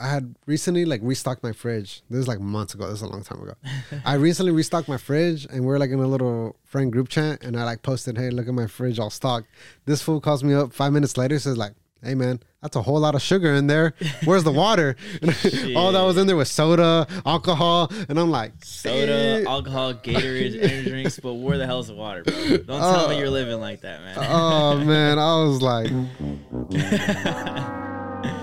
I 0.00 0.08
had 0.08 0.34
recently 0.46 0.84
like 0.86 1.00
restocked 1.04 1.42
my 1.42 1.52
fridge. 1.52 2.02
This 2.08 2.20
is 2.20 2.28
like 2.28 2.40
months 2.40 2.74
ago. 2.74 2.86
This 2.86 2.96
is 2.96 3.02
a 3.02 3.06
long 3.08 3.22
time 3.22 3.42
ago. 3.42 3.54
I 4.04 4.14
recently 4.14 4.52
restocked 4.52 4.88
my 4.88 4.96
fridge, 4.96 5.46
and 5.50 5.64
we're 5.64 5.78
like 5.78 5.90
in 5.90 5.98
a 6.00 6.06
little 6.06 6.56
friend 6.64 6.90
group 6.90 7.08
chat, 7.08 7.42
and 7.44 7.56
I 7.58 7.64
like 7.64 7.82
posted, 7.82 8.16
"Hey, 8.16 8.30
look 8.30 8.48
at 8.48 8.54
my 8.54 8.66
fridge, 8.66 8.98
all 8.98 9.10
stocked." 9.10 9.48
This 9.84 10.00
fool 10.00 10.20
calls 10.20 10.42
me 10.42 10.54
up 10.54 10.72
five 10.72 10.92
minutes 10.92 11.16
later, 11.18 11.38
says 11.38 11.58
like, 11.58 11.74
"Hey, 12.02 12.14
man, 12.14 12.40
that's 12.62 12.76
a 12.76 12.82
whole 12.82 12.98
lot 12.98 13.14
of 13.14 13.20
sugar 13.20 13.52
in 13.52 13.66
there. 13.66 13.92
Where's 14.24 14.42
the 14.44 14.52
water?" 14.52 14.96
All 15.76 15.92
that 15.92 16.02
was 16.02 16.16
in 16.16 16.26
there 16.26 16.36
was 16.36 16.50
soda, 16.50 17.06
alcohol, 17.26 17.90
and 18.08 18.18
I'm 18.18 18.30
like, 18.30 18.52
Soda, 18.64 19.44
alcohol, 19.46 19.92
Gatorade, 19.94 20.58
energy 20.62 20.88
drinks, 20.90 21.20
but 21.20 21.34
where 21.34 21.58
the 21.58 21.66
hell's 21.66 21.88
the 21.88 21.94
water, 21.94 22.22
bro? 22.22 22.34
Don't 22.56 22.66
tell 22.66 23.08
me 23.08 23.16
uh, 23.16 23.18
you're 23.18 23.30
living 23.30 23.60
like 23.60 23.82
that, 23.82 24.00
man. 24.00 24.16
oh 24.18 24.78
man, 24.78 25.18
I 25.18 25.42
was 25.44 25.60
like, 25.60 25.90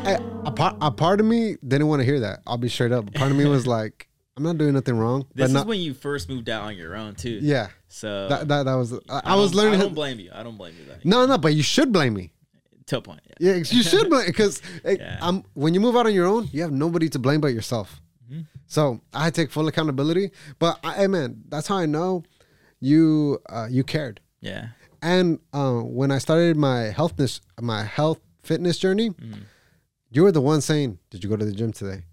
I, 0.08 0.14
a, 0.46 0.52
part, 0.52 0.78
a 0.82 0.92
part 0.92 1.20
of 1.20 1.26
me 1.26 1.58
didn't 1.68 1.88
want 1.88 2.00
to 2.02 2.06
hear 2.06 2.20
that. 2.22 2.42
I'll 2.48 2.58
be 2.58 2.70
straight 2.70 2.92
up. 2.92 3.08
A 3.10 3.12
part 3.12 3.32
of 3.32 3.38
me 3.38 3.46
was 3.46 3.68
like, 3.78 4.08
I'm 4.36 4.44
not 4.44 4.58
doing 4.58 4.74
nothing 4.74 4.98
wrong. 4.98 5.26
this 5.34 5.48
is 5.48 5.54
not, 5.54 5.68
when 5.68 5.80
you 5.80 5.94
first 5.94 6.30
moved 6.30 6.48
out 6.50 6.64
on 6.64 6.76
your 6.78 6.96
own, 6.96 7.16
too. 7.16 7.40
yeah, 7.42 7.70
So 7.88 8.28
that, 8.30 8.48
that 8.48 8.64
that 8.66 8.76
was. 8.76 8.94
I, 9.10 9.22
I, 9.24 9.36
was 9.36 9.54
learning. 9.56 9.80
I 9.80 9.84
don't 9.84 9.96
blame 9.96 10.20
you. 10.20 10.30
I 10.34 10.44
don't 10.44 10.58
blame 10.58 10.76
you. 10.80 10.86
That 10.86 11.04
no, 11.04 11.26
no, 11.26 11.38
but 11.38 11.54
you 11.56 11.64
should 11.64 11.92
blame 11.92 12.14
me. 12.14 12.32
to 12.88 12.98
a 12.98 13.02
point. 13.02 13.22
Yeah. 13.40 13.54
Yeah, 13.54 13.56
you 13.58 13.84
should 13.84 14.10
blame 14.10 14.28
because 14.28 14.62
Yeah. 14.86 15.18
I'm 15.22 15.44
when 15.56 15.74
you 15.74 15.80
move 15.80 15.96
out 15.96 16.06
on 16.06 16.14
your 16.14 16.28
own, 16.28 16.48
you 16.52 16.62
have 16.62 16.72
nobody 16.72 17.10
to 17.10 17.20
blame 17.20 17.42
but 17.42 17.48
yourself. 17.54 18.00
Mm-hmm. 18.32 18.42
So 18.68 19.02
I 19.14 19.30
take 19.32 19.50
full 19.52 19.68
accountability. 19.68 20.32
But 20.60 20.80
I, 20.84 20.94
hey, 20.94 21.08
man, 21.08 21.44
that's 21.50 21.68
how 21.68 21.78
I 21.78 21.86
know 21.88 22.24
you 22.80 23.40
uh, 23.50 23.68
you 23.70 23.84
cared. 23.84 24.20
Yeah. 24.42 24.68
And 25.02 25.40
uh, 25.54 25.80
when 25.82 26.12
I 26.12 26.18
started 26.20 26.58
my 26.58 26.94
healthness, 26.96 27.42
my 27.60 27.84
health 27.84 28.20
fitness 28.44 28.78
journey, 28.78 29.10
Mm-hmm. 29.10 29.42
You 30.10 30.24
were 30.24 30.32
the 30.32 30.42
one 30.42 30.62
saying, 30.62 31.00
"Did 31.10 31.24
you 31.24 31.30
go 31.30 31.36
to 31.38 31.46
the 31.46 31.52
gym 31.52 31.72
today? 31.74 32.04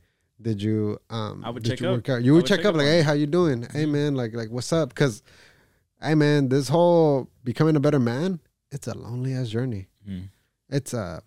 Did 0.41 0.61
you 0.63 0.99
um 1.11 1.43
I 1.45 1.51
would 1.51 1.63
did 1.63 1.71
check 1.71 1.81
you 1.81 1.89
up. 1.89 1.95
work 1.97 2.09
out? 2.09 2.23
You 2.25 2.33
would 2.33 2.39
would 2.43 2.47
check, 2.47 2.59
check 2.59 2.67
up 2.67 2.75
up 2.75 2.79
like, 2.79 2.87
hey, 2.87 3.03
how 3.03 3.13
you 3.13 3.27
doing? 3.27 3.67
Hey 3.73 3.87
man, 3.87 4.15
like 4.15 4.35
like 4.35 4.51
what's 4.51 4.73
up? 4.73 4.89
Because 4.91 5.23
hey 6.03 6.15
man, 6.15 6.49
this 6.49 6.69
whole 6.69 7.29
becoming 7.45 7.77
a 7.77 7.81
better 7.81 8.01
man, 8.01 8.41
it's 8.73 8.87
a 8.89 8.97
lonely 8.97 9.33
ass 9.33 9.49
journey. 9.49 9.89
Mhm. 10.09 10.29
It's 10.71 10.93
a 10.93 11.23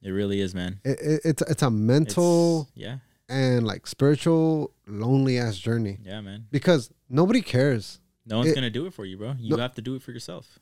It 0.00 0.10
really 0.10 0.40
is, 0.40 0.54
man. 0.54 0.80
it, 0.84 0.98
it, 1.00 1.20
it's 1.24 1.42
it's 1.42 1.62
a 1.62 1.66
It's- 1.66 1.72
mental 1.72 2.68
yeah. 2.74 2.98
and 3.28 3.66
like 3.66 3.86
spiritual 3.86 4.72
lonely 4.86 5.38
ass 5.38 5.56
journey 5.58 5.98
Yeah, 6.04 6.20
man. 6.20 6.46
because 6.50 6.90
nobody 7.08 7.40
cares 7.42 7.98
No 8.24 8.38
one's 8.38 8.50
It- 8.50 8.54
gonna 8.54 8.70
do 8.70 8.86
it 8.86 8.94
for 8.94 9.04
you, 9.04 9.16
bro. 9.18 9.34
You 9.38 9.56
No- 9.56 9.62
have 9.62 9.74
to 9.74 9.82
do 9.82 9.96
it 9.96 10.02
for 10.02 10.12
yourself. 10.12 10.60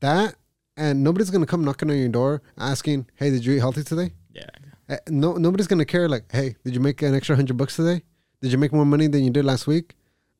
that, 0.00 0.34
and 0.76 1.02
nobody's 1.02 1.30
gonna 1.30 1.46
come 1.46 1.64
knocking 1.64 1.90
on 1.90 1.96
your 1.96 2.08
door 2.10 2.42
asking, 2.58 3.06
"Hey, 3.14 3.30
did 3.30 3.44
you 3.46 3.54
eat 3.54 3.58
healthy 3.60 3.82
today?" 3.82 4.12
Yeah. 4.32 4.48
Uh, 4.88 4.96
No, 5.08 5.34
nobody's 5.34 5.66
gonna 5.66 5.84
care. 5.84 6.08
Like, 6.08 6.30
hey, 6.32 6.56
did 6.64 6.74
you 6.74 6.80
make 6.80 7.00
an 7.02 7.14
extra 7.14 7.36
hundred 7.36 7.56
bucks 7.56 7.76
today? 7.76 8.02
Did 8.40 8.52
you 8.52 8.58
make 8.58 8.72
more 8.72 8.84
money 8.86 9.06
than 9.06 9.22
you 9.24 9.30
did 9.30 9.44
last 9.44 9.66
week? 9.66 9.94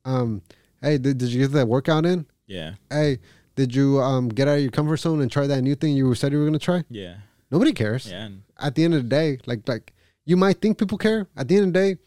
Um, 0.04 0.42
hey, 0.80 0.98
did, 0.98 1.18
did 1.18 1.28
you 1.32 1.40
get 1.42 1.52
that 1.52 1.68
workout 1.68 2.04
in? 2.06 2.26
Yeah. 2.46 2.74
Hey, 2.90 3.18
did 3.54 3.74
you 3.74 4.00
um 4.00 4.28
get 4.28 4.48
out 4.48 4.56
of 4.56 4.62
your 4.62 4.70
comfort 4.70 4.96
zone 4.98 5.20
and 5.20 5.30
try 5.30 5.46
that 5.46 5.62
new 5.62 5.74
thing 5.74 5.96
you 5.96 6.14
said 6.14 6.32
you 6.32 6.38
were 6.38 6.44
gonna 6.44 6.58
try? 6.58 6.84
Yeah. 6.90 7.16
Nobody 7.50 7.72
cares. 7.72 8.10
Yeah. 8.10 8.28
At 8.58 8.74
the 8.74 8.84
end 8.84 8.94
of 8.94 9.02
the 9.04 9.08
day, 9.08 9.38
like 9.46 9.68
like 9.68 9.92
you 10.24 10.36
might 10.36 10.60
think 10.60 10.78
people 10.78 10.98
care. 10.98 11.28
At 11.36 11.48
the 11.48 11.56
end 11.56 11.66
of 11.68 11.72
the 11.72 11.78
day, 11.78 12.00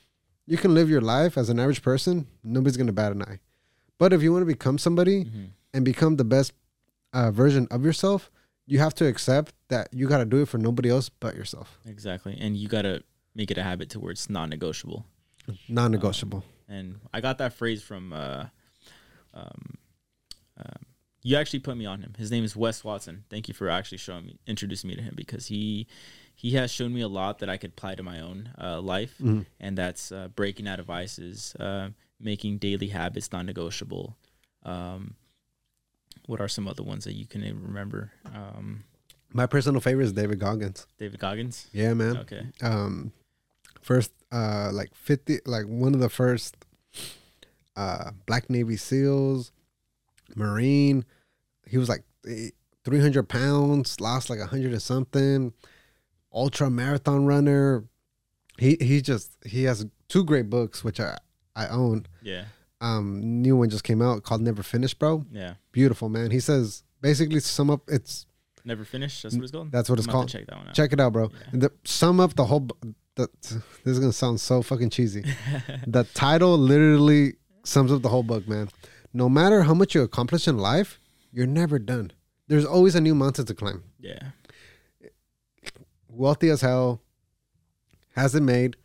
you 0.47 0.57
can 0.57 0.73
live 0.73 0.89
your 0.89 1.01
life 1.01 1.37
as 1.37 1.49
an 1.49 1.59
average 1.59 1.81
person. 1.81 2.27
Nobody's 2.43 2.77
gonna 2.77 2.91
bat 2.93 3.11
an 3.11 3.21
eye. 3.21 3.39
But 3.97 4.11
if 4.11 4.21
you 4.21 4.31
want 4.33 4.41
to 4.41 4.45
become 4.47 4.77
somebody 4.77 5.25
Mhm. 5.25 5.47
and 5.73 5.85
become 5.85 6.17
the 6.17 6.25
best 6.25 6.51
uh, 7.13 7.31
version 7.31 7.65
of 7.71 7.85
yourself, 7.85 8.29
you 8.67 8.79
have 8.79 8.93
to 8.95 9.05
accept 9.05 9.53
that 9.69 9.89
you 9.93 10.07
got 10.07 10.17
to 10.19 10.25
do 10.25 10.41
it 10.41 10.47
for 10.47 10.57
nobody 10.57 10.89
else 10.89 11.09
but 11.09 11.35
yourself. 11.35 11.79
Exactly. 11.85 12.37
And 12.39 12.55
you 12.57 12.67
gotta 12.67 13.03
make 13.35 13.51
it 13.51 13.57
a 13.57 13.63
habit 13.63 13.89
to 13.91 13.99
where 13.99 14.11
it's 14.11 14.29
non-negotiable. 14.29 15.05
Non-negotiable. 15.67 16.43
And 16.67 16.99
I 17.13 17.21
got 17.21 17.37
that 17.37 17.53
phrase 17.53 17.83
from. 17.83 18.11
Uh, 18.13 18.45
um, 19.33 19.75
um, 20.57 20.81
you 21.21 21.35
actually 21.37 21.59
put 21.59 21.75
me 21.75 21.85
on 21.85 22.01
him. 22.01 22.13
His 22.17 22.29
name 22.31 22.43
is 22.43 22.55
Wes 22.55 22.83
Watson. 22.83 23.23
Thank 23.29 23.47
you 23.47 23.53
for 23.53 23.67
actually 23.69 23.97
showing 23.97 24.25
me, 24.27 24.37
introducing 24.47 24.87
me 24.89 24.95
to 24.95 25.01
him 25.01 25.13
because 25.15 25.47
he 25.47 25.87
he 26.35 26.51
has 26.51 26.69
shown 26.71 26.93
me 26.93 27.01
a 27.01 27.07
lot 27.07 27.39
that 27.39 27.49
I 27.49 27.57
could 27.57 27.71
apply 27.71 27.95
to 27.95 28.03
my 28.03 28.19
own 28.19 28.49
uh, 28.59 28.79
life, 28.81 29.15
Mhm. 29.21 29.45
and 29.59 29.77
that's 29.77 30.11
uh, 30.11 30.27
breaking 30.35 30.67
out 30.67 30.79
of 30.79 30.85
vices, 30.85 31.55
uh, 31.59 31.89
making 32.19 32.57
daily 32.59 32.87
habits 32.89 33.31
non-negotiable. 33.31 34.15
Um, 34.63 35.15
what 36.27 36.39
are 36.41 36.47
some 36.47 36.67
other 36.67 36.83
ones 36.83 37.03
that 37.05 37.13
you 37.13 37.25
can 37.25 37.41
remember? 37.41 38.11
Um, 38.33 38.83
My 39.33 39.45
personal 39.45 39.81
favorite 39.81 40.05
is 40.05 40.13
David 40.13 40.39
Goggins. 40.39 40.87
David 40.97 41.19
Goggins. 41.19 41.67
Yeah, 41.73 41.93
man. 41.93 42.17
Okay. 42.17 42.47
um 42.61 43.11
first 43.81 44.11
uh 44.31 44.71
like 44.73 44.93
50 44.95 45.39
like 45.45 45.65
one 45.65 45.93
of 45.93 45.99
the 45.99 46.09
first 46.09 46.55
uh 47.75 48.11
black 48.25 48.49
navy 48.49 48.77
seals 48.77 49.51
marine 50.35 51.05
he 51.67 51.77
was 51.77 51.87
like 51.89 52.03
eh, 52.27 52.49
300 52.83 53.27
pounds 53.29 53.99
lost 54.01 54.29
like 54.29 54.39
100 54.39 54.73
or 54.73 54.79
something 54.79 55.53
ultra 56.33 56.69
marathon 56.69 57.25
runner 57.25 57.83
he 58.57 58.77
he 58.81 59.01
just 59.01 59.33
he 59.45 59.63
has 59.65 59.85
two 60.07 60.23
great 60.23 60.49
books 60.49 60.83
which 60.83 60.99
i 60.99 61.17
i 61.55 61.67
own 61.67 62.05
Yeah. 62.23 62.45
Um 62.81 63.41
new 63.41 63.55
one 63.55 63.69
just 63.69 63.83
came 63.83 64.01
out 64.01 64.23
called 64.23 64.41
never 64.41 64.61
finished 64.63 64.99
bro 64.99 65.25
Yeah. 65.31 65.53
beautiful 65.71 66.09
man 66.09 66.31
he 66.31 66.39
says 66.39 66.83
basically 67.01 67.39
sum 67.39 67.69
up 67.69 67.81
it's 67.87 68.25
Never 68.67 68.83
finished. 68.83 69.21
That's 69.21 69.35
what 69.35 69.43
it's 69.43 69.51
called. 69.51 69.71
that's 69.71 69.89
what 69.91 69.99
it's 69.99 70.07
I'm 70.07 70.11
called 70.11 70.29
Check 70.29 70.47
that 70.47 70.57
one 70.57 70.67
out. 70.69 70.73
check 70.73 70.91
it 70.91 70.99
out 70.99 71.13
bro 71.13 71.29
Yeah. 71.53 71.59
the 71.59 71.71
sum 71.83 72.19
up 72.19 72.35
the 72.35 72.45
whole 72.45 72.61
b- 72.61 72.73
the, 73.15 73.29
this 73.43 73.53
is 73.85 73.99
gonna 73.99 74.11
sound 74.11 74.41
so 74.41 74.61
fucking 74.63 74.89
cheesy 74.89 75.23
the 75.87 76.03
title 76.15 76.57
literally 76.57 77.35
sums 77.63 77.91
up 77.91 78.01
the 78.01 78.09
whole 78.09 78.23
book 78.23 78.47
man 78.47 78.69
no 79.13 79.29
matter 79.29 79.61
how 79.63 79.73
much 79.75 79.93
you 79.95 80.01
accomplish 80.01 80.47
in 80.47 80.57
life 80.57 80.99
you're 81.31 81.45
never 81.47 81.77
done 81.79 82.11
there's 82.47 82.65
always 82.65 82.95
a 82.95 83.01
new 83.01 83.13
mountain 83.15 83.45
to 83.45 83.53
climb 83.53 83.83
yeah. 83.99 84.31
wealthy 86.09 86.49
as 86.49 86.61
hell 86.61 87.01
has 88.15 88.33
it 88.35 88.41
made 88.43 88.75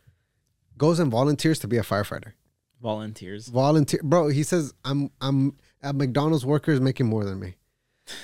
goes 0.77 0.99
and 0.99 1.11
volunteers 1.11 1.59
to 1.59 1.67
be 1.67 1.77
a 1.77 1.81
firefighter 1.83 2.33
Volunteers. 2.81 3.47
volunteer 3.47 3.99
bro 4.03 4.27
he 4.29 4.43
says 4.43 4.73
i'm 4.83 5.11
i'm 5.21 5.55
at 5.83 5.95
mcdonald's 5.95 6.45
workers 6.45 6.79
making 6.81 7.05
more 7.07 7.23
than 7.23 7.39
me 7.39 7.55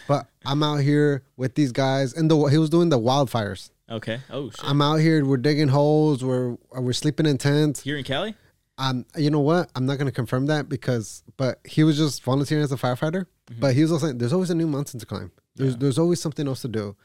but 0.07 0.27
i'm 0.45 0.63
out 0.63 0.77
here 0.81 1.23
with 1.37 1.53
these 1.55 1.71
guys 1.71 2.13
and 2.13 2.29
the 2.31 2.35
he 2.45 2.57
was 2.57 2.69
doing 2.69 2.89
the 2.89 2.99
wildfires 2.99 3.69
Okay. 3.89 4.19
Oh 4.29 4.49
shit. 4.49 4.59
i'm 4.63 4.81
out 4.81 4.95
here 4.97 5.23
we're 5.23 5.37
digging 5.37 5.67
holes 5.69 6.23
we're 6.23 6.57
we're 6.73 6.91
sleeping 6.93 7.25
in 7.25 7.37
tents 7.37 7.81
Here 7.83 7.97
in 7.97 8.03
Cali. 8.03 8.35
um 8.77 9.05
you 9.15 9.29
know 9.29 9.39
what 9.39 9.69
i'm 9.75 9.85
not 9.85 9.97
going 9.97 10.07
to 10.07 10.11
confirm 10.11 10.47
that 10.47 10.67
because 10.67 11.23
but 11.37 11.59
he 11.65 11.83
was 11.83 11.95
just 11.97 12.23
volunteering 12.23 12.63
as 12.63 12.71
a 12.71 12.77
firefighter 12.77 13.25
Mm-hmm. 13.49 13.61
but 13.61 13.75
he 13.75 13.81
was 13.81 13.93
also 13.93 14.07
saying 14.07 14.17
there's 14.17 14.33
always 14.33 14.49
a 14.49 14.55
new 14.55 14.67
mountain 14.67 14.99
to 14.99 15.05
climb 15.05 15.31
there's 15.55 15.71
Yeah. 15.71 15.77
there's 15.79 15.97
always 15.97 16.19
something 16.19 16.45
else 16.49 16.61
to 16.63 16.67
do 16.67 16.97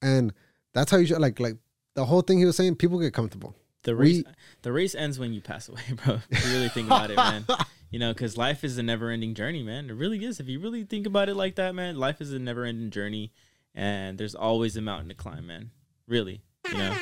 and 0.00 0.32
that's 0.72 0.88
how 0.92 0.98
you 0.98 1.06
should 1.06 1.18
like 1.18 1.40
like 1.40 1.56
the 1.94 2.04
whole 2.04 2.20
thing 2.22 2.38
he 2.38 2.44
was 2.44 2.54
saying 2.56 2.76
people 2.76 3.00
get 3.00 3.12
comfortable 3.12 3.56
The 3.84 3.96
We- 3.96 3.98
race. 4.18 4.22
the 4.62 4.72
race 4.72 4.94
ends 4.94 5.18
when 5.18 5.32
you 5.32 5.40
pass 5.40 5.68
away, 5.68 5.80
bro. 6.04 6.20
If 6.30 6.46
you 6.46 6.52
really 6.52 6.68
think 6.68 6.86
about 6.88 7.10
it, 7.10 7.16
man. 7.16 7.44
You 7.92 7.98
know, 7.98 8.12
because 8.12 8.36
life 8.36 8.62
is 8.62 8.78
a 8.78 8.84
never-ending 8.84 9.34
journey, 9.34 9.64
man. 9.64 9.90
It 9.90 9.94
really 9.94 10.24
is. 10.24 10.38
If 10.38 10.46
you 10.46 10.60
really 10.60 10.84
think 10.84 11.08
about 11.08 11.28
it 11.28 11.34
like 11.34 11.56
that, 11.56 11.74
man, 11.74 11.96
life 11.96 12.20
is 12.20 12.32
a 12.32 12.38
never-ending 12.38 12.90
journey, 12.90 13.32
and 13.74 14.16
there's 14.16 14.36
always 14.36 14.76
a 14.76 14.80
mountain 14.80 15.08
to 15.08 15.14
climb, 15.16 15.48
man. 15.48 15.72
Really, 16.06 16.40
you 16.70 16.78
know. 16.78 16.96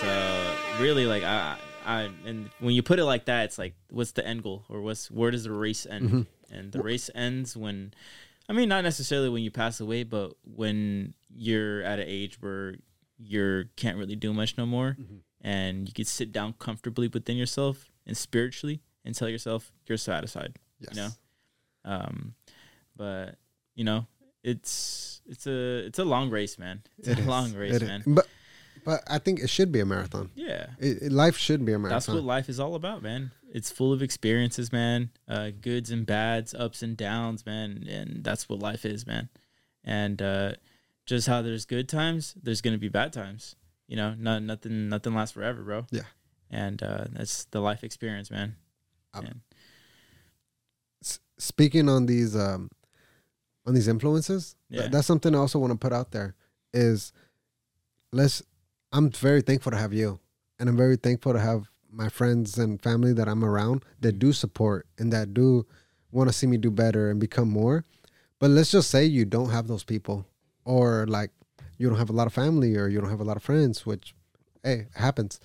So 0.00 0.56
really, 0.80 1.06
like 1.06 1.24
I, 1.24 1.56
I, 1.84 2.10
and 2.24 2.50
when 2.60 2.74
you 2.76 2.84
put 2.84 3.00
it 3.00 3.04
like 3.04 3.24
that, 3.24 3.46
it's 3.46 3.58
like, 3.58 3.74
what's 3.90 4.12
the 4.12 4.24
end 4.24 4.44
goal, 4.44 4.64
or 4.68 4.80
what's 4.80 5.10
where 5.10 5.32
does 5.32 5.42
the 5.42 5.50
race 5.50 5.86
end? 5.86 6.04
Mm-hmm. 6.08 6.54
And 6.56 6.70
the 6.70 6.82
race 6.82 7.10
ends 7.14 7.56
when, 7.56 7.92
I 8.48 8.52
mean, 8.52 8.68
not 8.68 8.84
necessarily 8.84 9.28
when 9.28 9.42
you 9.42 9.50
pass 9.50 9.80
away, 9.80 10.04
but 10.04 10.34
when 10.44 11.14
you're 11.34 11.82
at 11.82 11.98
an 11.98 12.06
age 12.06 12.36
where 12.40 12.76
you 13.18 13.64
can't 13.74 13.98
really 13.98 14.14
do 14.14 14.32
much 14.32 14.56
no 14.56 14.66
more, 14.66 14.96
Mm-hmm. 15.00 15.16
And 15.54 15.86
you 15.88 15.94
can 15.94 16.04
sit 16.04 16.30
down 16.32 16.54
comfortably 16.58 17.08
within 17.08 17.36
yourself 17.36 17.76
and 18.06 18.16
spiritually 18.16 18.80
and 19.04 19.14
tell 19.14 19.28
yourself 19.28 19.70
you're 19.86 19.98
satisfied. 20.12 20.52
yes 20.80 20.90
You 20.94 20.96
know, 21.02 21.10
um, 21.84 22.34
but 22.96 23.36
you 23.78 23.84
know, 23.84 24.06
it's 24.42 25.20
it's 25.26 25.46
a 25.46 25.86
it's 25.88 25.98
a 25.98 26.04
long 26.04 26.30
race, 26.30 26.58
man. 26.58 26.82
It's 26.98 27.08
It 27.08 27.18
a 27.18 27.22
is. 27.22 27.26
long 27.34 27.52
race, 27.54 27.74
It 27.76 27.82
is. 27.82 27.88
man. 27.88 28.02
but 28.06 28.26
but 28.84 29.02
i 29.08 29.18
think 29.18 29.40
it 29.40 29.50
should 29.50 29.72
be 29.72 29.80
a 29.80 29.86
marathon 29.86 30.30
Yeah. 30.36 30.66
it, 30.78 30.94
it- 31.06 31.12
life 31.12 31.36
should 31.36 31.62
be 31.64 31.72
a 31.72 31.78
marathon 31.78 31.96
That's 31.96 32.08
what 32.08 32.24
life 32.36 32.48
is 32.48 32.58
all 32.60 32.74
about, 32.74 33.02
man. 33.02 33.32
It's 33.58 33.70
full 33.70 33.92
of 33.92 34.02
experiences, 34.02 34.70
man. 34.72 35.10
Uh, 35.26 35.48
goods 35.68 35.90
and 35.90 36.04
bads, 36.04 36.52
ups 36.54 36.82
and 36.82 36.94
downs, 36.96 37.46
man. 37.46 37.86
And 37.88 38.22
that's 38.22 38.48
what 38.48 38.58
life 38.70 38.84
is, 38.84 39.06
man. 39.06 39.28
And 39.82 40.20
uh, 40.20 40.50
just 41.06 41.26
how 41.26 41.40
there's 41.42 41.64
good 41.64 41.88
times, 41.88 42.34
there's 42.44 42.60
gonna 42.60 42.76
be 42.88 42.88
bad 43.00 43.12
times. 43.12 43.56
You 43.88 43.96
know, 43.96 44.14
not 44.18 44.42
nothing, 44.42 44.88
nothing 44.88 45.14
lasts 45.14 45.32
forever, 45.34 45.62
bro. 45.62 45.86
Yeah. 45.90 46.02
And 46.50 46.82
uh, 46.82 47.04
that's 47.12 47.44
the 47.46 47.60
life 47.60 47.84
experience, 47.84 48.30
man. 48.30 48.56
Um, 49.14 49.42
S- 51.02 51.20
speaking 51.38 51.88
on 51.88 52.06
these 52.06 52.34
um 52.36 52.68
on 53.66 53.74
these 53.74 53.88
influences 53.88 54.56
th- 54.70 54.90
that's 54.90 55.06
something 55.06 55.34
i 55.34 55.38
also 55.38 55.58
want 55.58 55.72
to 55.72 55.78
put 55.78 55.92
out 55.92 56.10
there 56.12 56.34
is 56.72 57.12
let's 58.12 58.42
i'm 58.92 59.10
very 59.10 59.42
thankful 59.42 59.72
to 59.72 59.76
have 59.78 59.92
you 59.92 60.18
and 60.58 60.68
i'm 60.68 60.76
very 60.76 60.96
thankful 60.96 61.32
to 61.32 61.40
have 61.40 61.68
my 61.90 62.08
friends 62.08 62.58
and 62.58 62.80
family 62.82 63.12
that 63.12 63.28
i'm 63.28 63.44
around 63.44 63.84
that 64.00 64.18
do 64.18 64.32
support 64.32 64.86
and 64.98 65.12
that 65.12 65.34
do 65.34 65.66
want 66.12 66.28
to 66.28 66.32
see 66.32 66.46
me 66.46 66.56
do 66.56 66.70
better 66.70 67.10
and 67.10 67.20
become 67.20 67.48
more 67.48 67.84
but 68.38 68.50
let's 68.50 68.70
just 68.70 68.90
say 68.90 69.04
you 69.04 69.24
don't 69.24 69.50
have 69.50 69.66
those 69.66 69.84
people 69.84 70.26
or 70.64 71.06
like 71.08 71.30
you 71.78 71.88
don't 71.88 71.98
have 71.98 72.10
a 72.10 72.12
lot 72.12 72.26
of 72.26 72.32
family 72.32 72.76
or 72.76 72.88
you 72.88 73.00
don't 73.00 73.10
have 73.10 73.20
a 73.20 73.24
lot 73.24 73.36
of 73.36 73.42
friends 73.42 73.84
which 73.86 74.14
hey 74.62 74.86
happens 74.94 75.40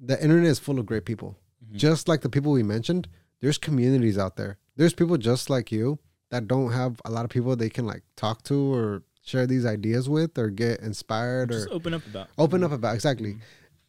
the 0.00 0.20
internet 0.22 0.46
is 0.50 0.58
full 0.58 0.78
of 0.78 0.86
great 0.86 1.04
people 1.04 1.36
Mhm. 1.64 1.76
just 1.76 2.08
like 2.08 2.20
the 2.22 2.28
people 2.30 2.52
we 2.52 2.62
mentioned 2.62 3.08
there's 3.40 3.58
communities 3.58 4.16
out 4.18 4.36
there 4.36 4.58
there's 4.76 4.94
people 4.94 5.16
just 5.18 5.50
like 5.50 5.70
you 5.70 5.98
that 6.30 6.46
don't 6.48 6.72
have 6.72 7.00
a 7.04 7.10
lot 7.10 7.24
of 7.24 7.30
people 7.30 7.54
they 7.56 7.68
can 7.70 7.86
like 7.86 8.02
talk 8.16 8.42
to 8.44 8.74
or 8.74 9.02
share 9.22 9.46
these 9.46 9.66
ideas 9.66 10.08
with 10.08 10.38
or 10.38 10.48
get 10.48 10.80
inspired 10.80 11.50
or 11.52 11.58
just 11.64 11.68
open 11.70 11.92
up 11.94 12.06
about. 12.06 12.28
open 12.38 12.64
up 12.64 12.72
about 12.72 12.94
exactly 12.94 13.34
Mhm. 13.34 13.40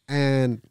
and 0.09 0.61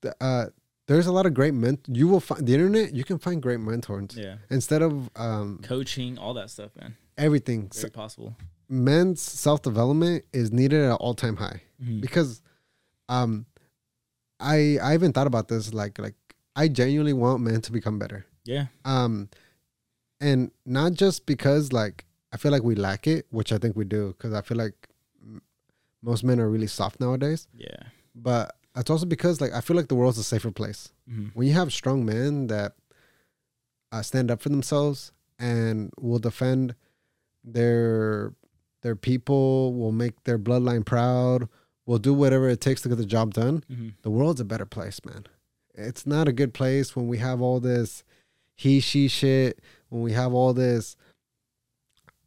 the, 0.00 0.14
uh 0.20 0.46
there's 0.86 1.06
a 1.06 1.12
lot 1.12 1.26
of 1.26 1.34
great 1.34 1.54
ment 1.54 1.80
you 1.86 2.08
will 2.08 2.18
find 2.20 2.44
the 2.46 2.54
internet 2.54 2.92
you 2.94 3.04
can 3.04 3.18
find 3.18 3.40
great 3.42 3.60
mentors 3.60 4.16
Yeah. 4.16 4.36
instead 4.50 4.82
of 4.82 5.08
um 5.16 5.60
Coaching, 5.62 6.18
all 6.18 6.34
that 6.34 6.50
stuff, 6.50 6.70
man. 6.80 6.96
everything 7.16 7.68
Very 7.72 7.84
S- 7.86 7.90
possible. 7.90 8.34
Men's 8.70 9.20
self-development 9.20 10.24
is 10.32 10.52
needed 10.52 10.80
at 10.80 10.90
an 10.90 10.96
all 10.96 11.12
time 11.14 11.36
high 11.36 11.60
Mhm. 11.82 12.00
because 12.00 12.40
um 13.08 13.44
i 14.38 14.78
i 14.80 14.94
even 14.94 15.12
thought 15.12 15.26
about 15.26 15.48
this 15.48 15.74
like 15.74 15.98
like 15.98 16.14
i 16.54 16.68
genuinely 16.68 17.12
want 17.12 17.42
men 17.42 17.60
to 17.62 17.72
become 17.72 17.98
better 17.98 18.24
Yeah. 18.44 18.66
um 18.84 19.28
and 20.20 20.50
not 20.64 20.92
just 20.92 21.26
because 21.26 21.72
like 21.72 22.04
i 22.32 22.36
feel 22.36 22.52
like 22.52 22.62
we 22.62 22.74
lack 22.76 23.06
it 23.08 23.26
which 23.30 23.52
i 23.52 23.58
think 23.58 23.74
we 23.74 23.84
do 23.84 24.14
because 24.16 24.32
i 24.34 24.40
feel 24.40 24.56
like 24.58 24.88
m- 25.20 25.42
most 26.00 26.22
men 26.22 26.38
are 26.38 26.48
really 26.48 26.68
soft 26.68 27.00
nowadays 27.00 27.48
Yeah. 27.56 27.82
but 28.14 28.54
it's 28.76 28.88
also 28.90 29.04
because 29.06 29.40
like 29.40 29.52
i 29.52 29.60
feel 29.60 29.76
like 29.76 29.88
the 29.88 29.96
world's 29.96 30.18
a 30.18 30.22
safer 30.24 30.52
place 30.52 30.92
Mhm. 31.10 31.32
when 31.34 31.48
you 31.48 31.54
have 31.54 31.72
strong 31.72 32.04
men 32.04 32.46
that 32.46 32.76
uh, 33.92 34.02
stand 34.02 34.30
up 34.30 34.40
for 34.40 34.48
themselves 34.50 35.10
and 35.40 35.90
will 35.98 36.20
defend 36.20 36.76
their 37.42 38.32
their 38.82 38.96
people 38.96 39.74
will 39.74 39.92
make 39.92 40.22
their 40.24 40.38
bloodline 40.38 40.84
proud 40.84 41.48
will 41.86 41.98
do 41.98 42.14
whatever 42.14 42.48
it 42.48 42.60
takes 42.60 42.82
to 42.82 42.88
get 42.88 42.96
the 42.96 43.04
job 43.06 43.34
done 43.34 43.64
Mhm. 43.70 43.94
the 44.02 44.10
world's 44.10 44.40
a 44.40 44.44
better 44.44 44.66
place, 44.66 45.00
man. 45.04 45.26
It's 45.74 46.06
not 46.06 46.28
a 46.28 46.32
good 46.32 46.52
place 46.54 46.94
when 46.94 47.06
we 47.08 47.18
have 47.18 47.40
all 47.40 47.60
this 47.60 48.04
he 48.54 48.80
she 48.80 49.08
shit, 49.08 49.58
when 49.88 50.02
we 50.02 50.12
have 50.12 50.32
all 50.34 50.52
this 50.54 50.96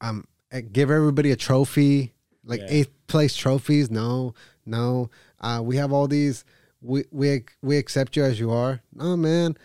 um 0.01 0.25
eh, 0.51 0.61
give 0.61 0.89
everybody 0.91 1.31
a 1.31 1.35
trophy, 1.35 2.13
like 2.43 2.59
Yeah. 2.61 2.67
eighth 2.69 2.91
place 3.07 3.35
trophies. 3.35 3.89
No, 3.91 4.33
no. 4.65 5.09
Uh 5.39 5.61
we 5.63 5.77
have 5.77 5.91
all 5.93 6.07
these 6.07 6.43
we 6.81 7.05
we 7.11 7.43
we 7.61 7.77
accept 7.77 8.15
you 8.15 8.23
as 8.23 8.39
you 8.39 8.51
are. 8.51 8.81
No, 8.93 9.15
man. 9.15 9.55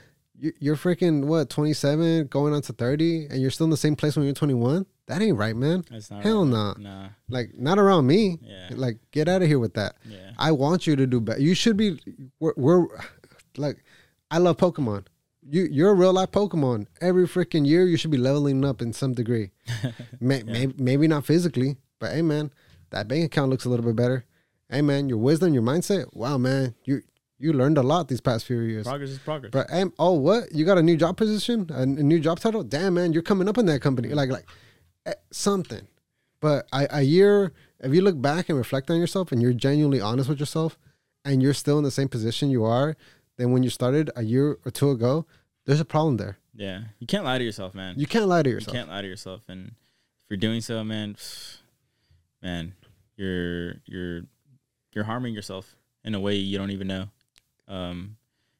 You, 0.40 0.52
you're 0.60 0.76
freaking 0.76 1.24
what 1.24 1.50
27 1.50 2.28
going 2.28 2.54
on 2.54 2.62
to 2.62 2.72
30 2.72 3.26
and 3.28 3.40
you're 3.40 3.50
still 3.50 3.64
in 3.64 3.70
the 3.70 3.76
same 3.76 3.96
place 3.96 4.14
when 4.14 4.24
you're 4.24 4.34
21 4.34 4.86
that 5.08 5.22
ain't 5.22 5.36
right, 5.36 5.56
man. 5.56 5.84
That's 5.90 6.10
not 6.10 6.22
Hell 6.22 6.44
right. 6.44 6.50
no. 6.50 6.74
Nah. 6.78 7.08
Like 7.28 7.58
not 7.58 7.78
around 7.78 8.06
me. 8.06 8.38
Yeah. 8.42 8.68
Like 8.72 8.98
get 9.10 9.26
out 9.26 9.42
of 9.42 9.48
here 9.48 9.58
with 9.58 9.74
that. 9.74 9.96
Yeah. 10.04 10.32
I 10.38 10.52
want 10.52 10.86
you 10.86 10.96
to 10.96 11.06
do 11.06 11.20
better. 11.20 11.40
You 11.40 11.54
should 11.54 11.76
be. 11.76 11.98
We're, 12.40 12.52
we're 12.56 12.86
like, 13.56 13.82
I 14.30 14.38
love 14.38 14.58
Pokemon. 14.58 15.06
You 15.50 15.66
you're 15.70 15.90
a 15.90 15.94
real 15.94 16.12
life 16.12 16.30
Pokemon. 16.30 16.86
Every 17.00 17.26
freaking 17.26 17.66
year, 17.66 17.86
you 17.86 17.96
should 17.96 18.10
be 18.10 18.18
leveling 18.18 18.64
up 18.64 18.82
in 18.82 18.92
some 18.92 19.14
degree. 19.14 19.50
May, 20.20 20.42
maybe 20.42 20.74
maybe 20.76 21.08
not 21.08 21.24
physically, 21.24 21.76
but 21.98 22.12
hey 22.12 22.22
man, 22.22 22.52
that 22.90 23.08
bank 23.08 23.24
account 23.24 23.50
looks 23.50 23.64
a 23.64 23.70
little 23.70 23.86
bit 23.86 23.96
better. 23.96 24.26
Hey 24.68 24.82
man, 24.82 25.08
your 25.08 25.18
wisdom, 25.18 25.54
your 25.54 25.62
mindset. 25.62 26.06
Wow 26.12 26.36
man, 26.36 26.74
you 26.84 27.00
you 27.38 27.54
learned 27.54 27.78
a 27.78 27.82
lot 27.82 28.08
these 28.08 28.20
past 28.20 28.44
few 28.44 28.60
years. 28.60 28.86
Progress 28.86 29.10
is 29.10 29.18
progress. 29.20 29.52
But 29.52 29.68
oh 29.98 30.12
what? 30.12 30.52
You 30.52 30.66
got 30.66 30.76
a 30.76 30.82
new 30.82 30.98
job 30.98 31.16
position, 31.16 31.70
a, 31.72 31.82
a 31.82 31.86
new 31.86 32.20
job 32.20 32.40
title? 32.40 32.62
Damn 32.62 32.94
man, 32.94 33.14
you're 33.14 33.22
coming 33.22 33.48
up 33.48 33.56
in 33.56 33.64
that 33.66 33.80
company. 33.80 34.10
Like 34.10 34.28
like 34.28 34.44
something. 35.30 35.86
But 36.40 36.66
a, 36.72 36.98
a 36.98 37.02
year, 37.02 37.52
if 37.80 37.92
you 37.92 38.00
look 38.00 38.20
back 38.20 38.48
and 38.48 38.56
reflect 38.56 38.90
on 38.90 38.98
yourself, 38.98 39.32
and 39.32 39.42
you're 39.42 39.52
genuinely 39.52 40.00
honest 40.00 40.28
with 40.28 40.40
yourself, 40.40 40.78
and 41.24 41.42
you're 41.42 41.54
still 41.54 41.78
in 41.78 41.84
the 41.84 41.90
same 41.90 42.08
position 42.08 42.50
you 42.50 42.64
are 42.64 42.96
than 43.36 43.52
when 43.52 43.62
you 43.62 43.70
started 43.70 44.10
a 44.16 44.22
year 44.22 44.58
or 44.64 44.70
two 44.70 44.90
ago, 44.90 45.26
there's 45.66 45.80
a 45.80 45.84
problem 45.84 46.16
there. 46.16 46.38
Yeah. 46.54 46.84
You 46.98 47.06
can't 47.06 47.24
lie 47.24 47.38
to 47.38 47.44
yourself, 47.44 47.74
man. 47.74 47.94
You 47.98 48.06
can't 48.06 48.26
lie 48.26 48.42
to 48.42 48.50
yourself. 48.50 48.74
You 48.74 48.80
can't 48.80 48.90
lie 48.90 49.02
to 49.02 49.08
yourself, 49.08 49.42
and 49.48 49.68
if 49.68 50.30
you're 50.30 50.36
doing 50.36 50.60
so, 50.60 50.82
man, 50.84 51.16
man, 52.42 52.74
you're 53.16 53.74
you're 53.86 54.22
you're 54.94 55.04
harming 55.04 55.34
yourself 55.34 55.76
in 56.04 56.14
a 56.14 56.20
way 56.20 56.36
you 56.36 56.58
don't 56.58 56.70
even 56.70 56.86
know. 56.86 57.08
Um, 57.66 58.16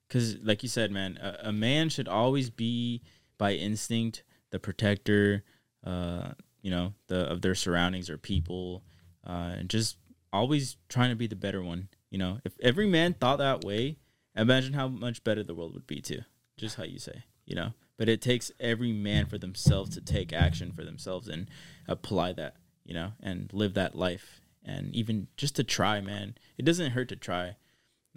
because 0.07 0.37
like 0.43 0.63
you 0.63 0.69
said, 0.69 0.91
man, 0.91 1.19
a, 1.21 1.49
a 1.49 1.53
man 1.53 1.89
should 1.89 2.09
always 2.09 2.51
be 2.51 3.03
by 3.37 3.53
instinct 3.55 4.23
the 4.51 4.59
protector, 4.59 5.45
uh, 5.89 6.32
you 6.61 6.70
know, 6.70 6.93
the 7.07 7.20
of 7.30 7.41
their 7.41 7.55
surroundings 7.55 8.11
or 8.11 8.18
people, 8.18 8.82
uh, 9.26 9.55
and 9.59 9.70
just 9.70 9.97
always 10.32 10.76
trying 10.89 11.11
to 11.11 11.16
be 11.16 11.26
the 11.26 11.36
better 11.36 11.62
one. 11.62 11.89
You 12.11 12.18
know, 12.18 12.41
if 12.45 12.53
every 12.61 12.86
man 12.86 13.14
thought 13.14 13.39
that 13.39 13.64
way, 13.64 13.97
imagine 14.36 14.74
how 14.74 14.89
much 14.89 15.24
better 15.24 15.43
the 15.43 15.55
world 15.55 15.72
would 15.74 15.86
be 15.86 16.01
too. 16.01 16.20
Just 16.59 16.76
how 16.76 16.84
you 16.84 16.99
say, 16.99 17.24
you 17.47 17.55
know. 17.55 17.72
But 17.97 18.09
it 18.09 18.20
takes 18.20 18.53
every 18.61 18.93
man 18.93 19.26
for 19.26 19.39
themselves 19.39 19.91
to 19.95 20.01
take 20.01 20.32
action 20.32 20.72
for 20.72 20.84
themselves 20.84 21.26
and 21.26 21.49
apply 21.89 22.34
that, 22.34 22.57
you 22.84 22.95
know, 22.95 23.12
and 23.20 23.51
live 23.53 23.74
that 23.74 23.95
life. 23.95 24.41
And 24.64 24.95
even 24.95 25.28
just 25.36 25.57
to 25.57 25.64
try, 25.64 26.01
man, 26.01 26.36
it 26.59 26.64
doesn't 26.64 26.93
hurt 26.93 27.09
to 27.09 27.16
try. 27.16 27.57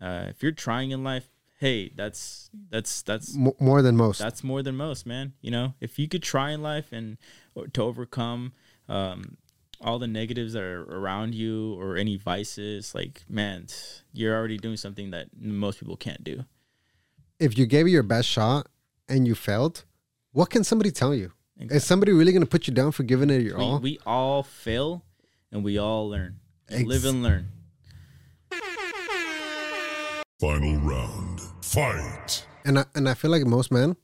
Uh, 0.02 0.26
if 0.30 0.44
you're 0.44 0.52
trying 0.52 0.92
in 0.92 1.04
life, 1.04 1.30
hey, 1.62 1.92
that's 1.96 2.50
that's 2.70 3.02
that's 3.04 3.34
more 3.36 3.82
than 3.82 3.96
most. 3.96 4.20
that's 4.20 4.44
more 4.44 4.62
than 4.62 4.76
most, 4.76 5.06
man. 5.06 5.34
You 5.42 5.52
know, 5.52 5.76
if 5.80 5.98
you 5.98 6.10
could 6.10 6.24
try 6.24 6.52
in 6.52 6.62
life 6.62 6.92
and 6.92 7.18
or 7.56 7.68
to 7.68 7.82
overcome 7.84 8.54
um, 8.90 9.38
all 9.80 10.00
the 10.00 10.08
negatives 10.08 10.54
that 10.54 10.64
are 10.64 10.84
around 10.84 11.34
you 11.36 11.74
or 11.80 11.98
any 11.98 12.16
vices, 12.18 12.94
like 12.96 13.24
man, 13.30 13.68
you're 14.14 14.36
already 14.36 14.58
doing 14.58 14.78
something 14.78 15.12
that 15.12 15.28
most 15.40 15.80
people 15.80 15.96
can't 15.98 16.24
do. 16.24 16.46
if 17.40 17.58
you 17.58 17.66
gave 17.66 17.88
it 17.88 17.90
your 17.90 18.04
best 18.04 18.28
shot 18.28 18.68
and 19.10 19.28
you 19.28 19.36
failed, 19.36 19.84
what 20.32 20.50
can 20.50 20.64
somebody 20.64 20.92
tell 20.92 21.14
you? 21.14 21.32
Is 21.60 21.84
somebody 21.84 22.12
really 22.12 22.32
going 22.32 22.42
to 22.44 22.50
put 22.50 22.68
you 22.68 22.74
down 22.74 22.92
for 22.92 23.04
giving 23.04 23.30
it 23.30 23.42
your 23.44 23.58
We, 23.58 23.64
all? 23.64 23.80
we 23.80 24.00
all 24.06 24.42
fail 24.44 25.04
and 25.52 25.64
we 25.64 25.78
all 25.78 26.10
learn. 26.10 26.40
Ex- 26.70 26.84
live 26.86 27.06
and 27.06 27.22
learn. 27.22 27.50
Final 30.40 30.76
round. 30.80 31.42
Fight. 31.62 32.46
and 32.66 32.80
I, 32.80 32.86
and 32.96 33.08
I 33.08 33.14
feel 33.14 33.30
like 33.32 33.46
most 33.46 33.72
men 33.72 33.96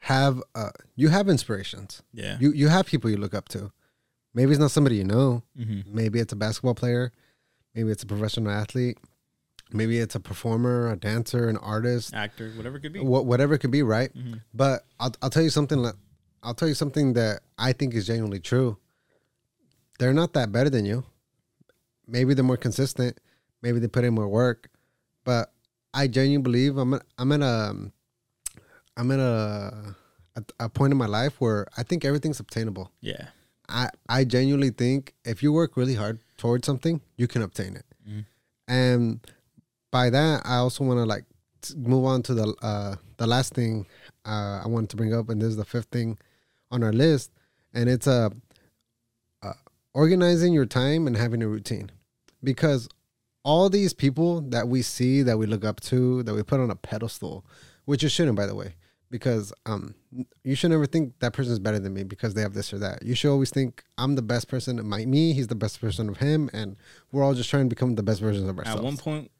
have 0.00 0.42
uh, 0.54 0.70
you 0.96 1.08
have 1.08 1.28
inspirations. 1.28 2.02
Yeah. 2.12 2.36
You 2.40 2.52
you 2.52 2.68
have 2.68 2.86
people 2.86 3.10
you 3.10 3.16
look 3.16 3.34
up 3.34 3.48
to. 3.50 3.70
Maybe 4.34 4.50
it's 4.52 4.60
not 4.60 4.70
somebody 4.70 4.96
you 4.96 5.04
know. 5.04 5.42
Mm-hmm. 5.58 5.94
Maybe 5.94 6.20
it's 6.20 6.32
a 6.32 6.36
basketball 6.36 6.74
player. 6.74 7.12
Maybe 7.74 7.90
it's 7.90 8.02
a 8.02 8.06
professional 8.06 8.50
athlete. 8.50 8.98
Maybe 9.72 9.98
it's 9.98 10.14
a 10.16 10.20
performer, 10.20 10.90
a 10.90 10.96
dancer, 10.96 11.48
an 11.48 11.56
artist, 11.58 12.12
Actor, 12.12 12.50
whatever 12.56 12.78
it 12.78 12.80
could 12.80 12.92
be. 12.92 13.00
wha- 13.00 13.20
whatever 13.20 13.54
it 13.54 13.58
could 13.60 13.70
be, 13.70 13.82
right? 13.84 14.12
Mm-hmm. 14.16 14.34
But 14.52 14.84
I'll, 14.98 15.12
I'll 15.22 15.30
tell 15.30 15.44
you 15.44 15.50
something. 15.50 15.78
Like, 15.78 15.94
I'll 16.42 16.54
tell 16.54 16.66
you 16.66 16.74
something 16.74 17.12
that 17.12 17.42
I 17.56 17.72
think 17.72 17.94
is 17.94 18.06
genuinely 18.06 18.40
true. 18.40 18.78
They're 20.00 20.12
not 20.14 20.32
that 20.32 20.50
better 20.50 20.70
than 20.70 20.86
you. 20.86 21.04
Maybe 22.06 22.34
they're 22.34 22.42
more 22.44 22.56
consistent. 22.56 23.20
Maybe 23.62 23.78
they 23.78 23.86
put 23.86 24.02
in 24.04 24.14
more 24.14 24.26
work. 24.28 24.70
But 25.24 25.52
I 25.94 26.08
genuinely 26.08 26.42
believe 26.42 26.76
I'm 26.76 26.94
at, 26.94 27.02
I'm 27.18 27.30
at 27.32 27.40
a 27.42 27.92
I'm 29.00 29.10
at 29.10 29.18
a, 29.18 29.94
a 30.36 30.42
a 30.66 30.68
point 30.68 30.92
in 30.92 30.98
my 30.98 31.06
life 31.06 31.40
where 31.40 31.66
I 31.76 31.82
think 31.82 32.04
everything's 32.04 32.40
obtainable. 32.40 32.90
Yeah. 33.00 33.28
I 33.68 33.88
I 34.08 34.24
genuinely 34.24 34.70
think 34.70 35.14
if 35.24 35.42
you 35.42 35.52
work 35.52 35.76
really 35.76 35.94
hard 35.94 36.18
towards 36.36 36.66
something, 36.66 37.00
you 37.16 37.26
can 37.26 37.42
obtain 37.42 37.76
it. 37.76 37.86
Mhm. 38.08 38.24
And 38.68 39.02
by 39.90 40.10
that, 40.10 40.42
I 40.44 40.56
also 40.56 40.84
want 40.84 40.98
to 40.98 41.06
like 41.14 41.24
move 41.76 42.04
on 42.04 42.22
to 42.28 42.34
the 42.34 42.54
uh 42.62 42.96
the 43.16 43.26
last 43.26 43.54
thing 43.54 43.86
uh, 44.24 44.60
I 44.64 44.66
wanted 44.68 44.90
to 44.90 44.96
bring 44.96 45.14
up, 45.14 45.28
and 45.30 45.40
this 45.40 45.48
is 45.48 45.56
the 45.56 45.64
fifth 45.64 45.90
thing 45.96 46.18
on 46.70 46.82
our 46.82 46.92
list, 46.92 47.30
and 47.74 47.88
it's 47.88 48.06
uh, 48.06 48.30
uh 49.42 49.52
organizing 49.94 50.52
your 50.52 50.66
time 50.66 51.06
and 51.06 51.16
having 51.16 51.42
a 51.42 51.48
routine, 51.48 51.90
because 52.42 52.88
all 53.44 53.68
these 53.70 53.92
people 53.94 54.40
that 54.54 54.68
we 54.68 54.82
see 54.82 55.22
that 55.22 55.38
we 55.38 55.46
look 55.46 55.64
up 55.64 55.80
to 55.80 56.22
that 56.24 56.34
we 56.34 56.42
put 56.42 56.60
on 56.60 56.70
a 56.70 56.76
pedestal, 56.76 57.44
which 57.86 58.02
you 58.02 58.08
shouldn't, 58.08 58.36
by 58.36 58.46
the 58.46 58.54
way, 58.54 58.74
because 59.10 59.52
um 59.66 59.94
you 60.44 60.54
should 60.54 60.70
never 60.70 60.86
think 60.86 61.18
that 61.20 61.32
person 61.32 61.52
is 61.52 61.58
better 61.58 61.78
than 61.78 61.92
me 61.94 62.02
because 62.04 62.34
they 62.34 62.42
have 62.42 62.54
this 62.54 62.72
or 62.72 62.78
that. 62.78 63.02
You 63.04 63.14
should 63.14 63.30
always 63.30 63.50
think 63.50 63.82
I'm 63.98 64.14
the 64.14 64.22
best 64.22 64.48
person 64.48 64.78
of 64.78 64.84
my 64.86 65.04
me, 65.04 65.32
he's 65.32 65.48
the 65.48 65.54
best 65.54 65.80
person 65.80 66.08
of 66.08 66.18
him, 66.18 66.48
and 66.52 66.76
we're 67.12 67.22
all 67.24 67.34
just 67.34 67.50
trying 67.50 67.64
to 67.64 67.68
become 67.74 67.94
the 67.96 68.02
best 68.02 68.20
versions 68.20 68.48
of 68.48 68.58
ourselves. 68.58 68.78
At 68.80 68.84
one 68.84 68.96
point, 68.96 69.30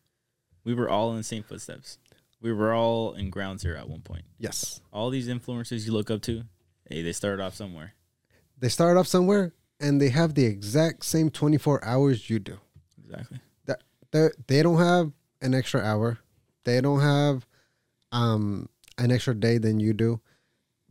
we 0.65 0.75
were 0.75 0.89
all 0.89 1.11
in 1.13 1.17
the 1.19 1.23
same 1.25 1.43
footsteps. 1.43 1.99
We 2.43 2.53
were 2.53 2.73
all 2.73 3.13
in 3.15 3.29
ground 3.31 3.61
zero 3.61 3.79
at 3.79 3.89
one 3.89 4.01
point. 4.01 4.25
yes, 4.39 4.81
All 4.93 5.11
these 5.11 5.29
influencers 5.29 5.85
you 5.87 5.93
look 5.93 6.11
up 6.11 6.23
to, 6.23 6.45
hey, 6.89 7.03
they 7.03 7.13
started 7.13 7.43
off 7.43 7.55
somewhere. 7.55 7.93
they 8.59 8.69
started 8.71 8.99
off 8.99 9.07
somewhere 9.07 9.53
and 9.79 10.01
they 10.01 10.09
have 10.11 10.35
the 10.35 10.45
exact 10.47 11.05
same 11.05 11.31
24 11.31 11.85
hours 11.85 12.29
you 12.31 12.39
do. 12.39 12.59
Exactly. 13.05 13.41
That 13.67 13.83
they 14.11 14.29
they 14.47 14.63
don't 14.63 14.79
have 14.79 15.13
an 15.43 15.55
extra 15.55 15.81
hour, 15.83 16.19
they 16.65 16.81
don't 16.81 17.01
have 17.01 17.47
um 18.13 18.69
an 19.01 19.11
extra 19.11 19.35
day 19.35 19.59
than 19.59 19.81
you 19.81 19.93
do, 19.93 20.21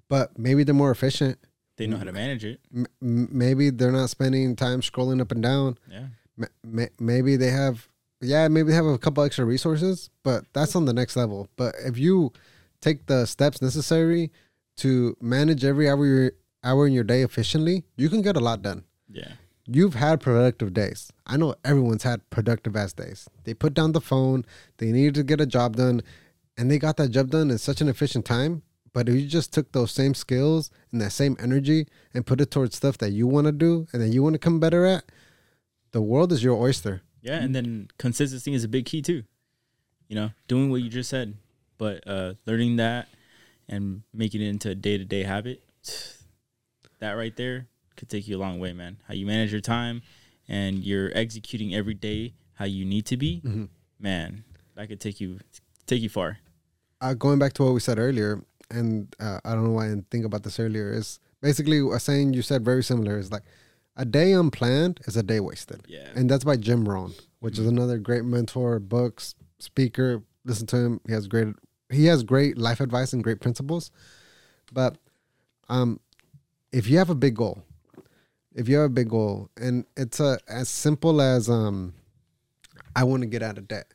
but 0.09 0.37
maybe 0.37 0.63
they're 0.63 0.75
more 0.75 0.91
efficient. 0.91 1.37
They 1.77 1.87
know 1.87 1.97
how 1.97 2.03
to 2.03 2.11
manage 2.11 2.43
it. 2.43 2.59
M- 2.75 2.87
maybe 3.01 3.69
they're 3.69 3.91
not 3.91 4.09
spending 4.09 4.55
time 4.55 4.81
scrolling 4.81 5.21
up 5.21 5.31
and 5.31 5.41
down. 5.41 5.77
Yeah. 5.89 6.07
M- 6.65 6.87
maybe 6.99 7.35
they 7.35 7.51
have 7.51 7.87
yeah 8.21 8.47
maybe 8.49 8.69
they 8.69 8.75
have 8.75 8.85
a 8.85 8.97
couple 8.97 9.23
extra 9.23 9.45
resources 9.45 10.09
but 10.23 10.43
that's 10.51 10.75
on 10.75 10.83
the 10.83 10.91
next 10.91 11.15
level 11.15 11.47
but 11.55 11.73
if 11.85 11.97
you 11.97 12.33
take 12.81 13.05
the 13.05 13.25
steps 13.25 13.61
necessary 13.61 14.29
to 14.75 15.15
manage 15.21 15.63
every 15.63 15.89
hour 15.89 16.05
your 16.05 16.31
hour 16.61 16.85
in 16.85 16.91
your 16.91 17.05
day 17.05 17.21
efficiently 17.21 17.85
you 17.95 18.09
can 18.09 18.21
get 18.21 18.35
a 18.35 18.39
lot 18.41 18.61
done 18.61 18.83
Yeah. 19.09 19.31
you've 19.67 19.95
had 19.95 20.19
productive 20.19 20.73
days 20.73 21.11
i 21.27 21.37
know 21.37 21.55
everyone's 21.63 22.03
had 22.03 22.29
productive 22.29 22.75
ass 22.75 22.91
days 22.91 23.29
they 23.45 23.53
put 23.53 23.73
down 23.73 23.93
the 23.93 24.01
phone 24.01 24.43
they 24.79 24.91
needed 24.91 25.13
to 25.15 25.23
get 25.23 25.39
a 25.39 25.45
job 25.45 25.77
done 25.77 26.01
and 26.59 26.69
they 26.69 26.77
got 26.77 26.97
that 26.97 27.09
job 27.09 27.29
done 27.31 27.49
in 27.49 27.57
such 27.57 27.81
an 27.81 27.89
efficient 27.89 28.25
time 28.25 28.61
but 28.91 29.07
if 29.07 29.15
you 29.15 29.27
just 29.27 29.53
took 29.53 29.71
those 29.71 29.91
same 29.91 30.13
skills 30.13 30.71
and 30.91 30.99
that 31.01 31.11
same 31.11 31.37
energy 31.39 31.87
and 32.13 32.25
put 32.25 32.41
it 32.41 32.51
towards 32.51 32.75
stuff 32.75 32.97
that 32.97 33.11
you 33.11 33.27
want 33.27 33.45
to 33.45 33.51
do 33.51 33.87
and 33.93 34.01
that 34.01 34.09
you 34.09 34.23
want 34.23 34.33
to 34.33 34.39
come 34.39 34.59
better 34.59 34.85
at 34.85 35.03
the 35.91 36.01
world 36.01 36.31
is 36.31 36.43
your 36.43 36.55
oyster 36.55 37.01
Yeah. 37.21 37.39
And 37.41 37.53
then 37.53 37.89
consistency 37.97 38.53
is 38.53 38.63
a 38.63 38.67
big 38.67 38.85
key 38.85 39.01
too. 39.01 39.23
You 40.07 40.15
know, 40.15 40.31
doing 40.47 40.71
what 40.71 40.81
you 40.81 40.89
just 40.89 41.09
said, 41.09 41.35
but 41.77 42.07
uh, 42.07 42.33
learning 42.45 42.77
that 42.77 43.09
and 43.67 44.03
making 44.13 44.41
it 44.41 44.47
into 44.47 44.69
a 44.71 44.75
day 44.75 44.97
to 44.97 45.05
day 45.05 45.23
habit, 45.23 45.61
that 46.99 47.13
right 47.13 47.35
there 47.35 47.67
could 47.95 48.09
take 48.09 48.27
you 48.27 48.37
a 48.37 48.39
long 48.39 48.59
way, 48.59 48.73
man. 48.73 48.97
How 49.07 49.13
you 49.13 49.25
manage 49.25 49.51
your 49.51 49.61
time 49.61 50.01
and 50.47 50.79
you're 50.79 51.11
executing 51.13 51.75
every 51.75 51.93
day 51.93 52.33
how 52.53 52.65
you 52.65 52.85
need 52.85 53.05
to 53.07 53.17
be, 53.17 53.41
man, 53.99 54.43
that 54.75 54.87
could 54.87 54.99
take 54.99 55.19
you 55.21 55.39
take 55.85 56.01
you 56.01 56.09
far. 56.09 56.39
Uh, 57.01 57.13
going 57.13 57.39
back 57.39 57.53
to 57.53 57.63
what 57.63 57.73
we 57.73 57.79
said 57.79 57.99
earlier, 57.99 58.43
and 58.69 59.13
uh, 59.19 59.39
I 59.43 59.53
don't 59.53 59.63
know 59.63 59.71
why 59.71 59.85
I 59.85 59.89
didn't 59.89 60.09
think 60.09 60.25
about 60.25 60.43
this 60.43 60.59
earlier, 60.59 60.91
is 60.91 61.19
basically 61.41 61.79
a 61.79 61.99
saying 61.99 62.33
you 62.33 62.41
said 62.41 62.63
very 62.63 62.83
similar. 62.83 63.17
Is 63.17 63.31
like 63.31 63.43
a 63.99 64.05
day 64.05 64.31
unplanned 64.31 65.01
is 65.05 65.17
a 65.17 65.23
day 65.23 65.39
wasted. 65.39 65.85
Yeah. 65.87 66.07
And 66.15 66.29
that's 66.29 66.45
by 66.45 66.55
Jim 66.55 66.87
Rohn, 66.87 67.13
which 67.39 67.59
is 67.59 67.67
another 67.67 67.97
great 67.97 68.23
mentor, 68.23 68.79
books, 68.79 69.35
speaker. 69.59 70.23
Listen 70.45 70.67
to 70.67 70.77
him. 70.77 71.01
He 71.05 71.13
has 71.13 71.27
great 71.27 71.47
he 71.89 72.05
has 72.05 72.23
great 72.23 72.57
life 72.57 72.79
advice 72.79 73.13
and 73.13 73.23
great 73.23 73.41
principles. 73.41 73.91
But 74.71 74.97
um 75.67 75.99
if 76.71 76.87
you 76.87 76.97
have 76.97 77.09
a 77.09 77.15
big 77.15 77.35
goal, 77.35 77.63
if 78.55 78.69
you 78.69 78.77
have 78.77 78.85
a 78.85 78.93
big 78.93 79.09
goal 79.09 79.49
and 79.57 79.85
it's 79.97 80.19
a 80.19 80.39
as 80.47 80.69
simple 80.69 81.21
as 81.21 81.49
um 81.49 81.93
I 82.95 83.03
want 83.03 83.21
to 83.21 83.27
get 83.27 83.43
out 83.43 83.57
of 83.57 83.67
debt 83.67 83.93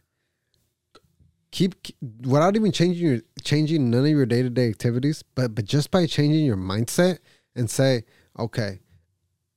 keep 1.54 1.74
without 2.22 2.56
even 2.56 2.72
changing 2.72 3.06
your 3.06 3.20
changing 3.42 3.90
none 3.90 4.04
of 4.04 4.10
your 4.10 4.26
day-to-day 4.26 4.68
activities 4.68 5.22
but 5.36 5.54
but 5.54 5.64
just 5.64 5.90
by 5.90 6.04
changing 6.04 6.44
your 6.44 6.56
mindset 6.56 7.18
and 7.54 7.70
say 7.70 8.02
okay 8.38 8.80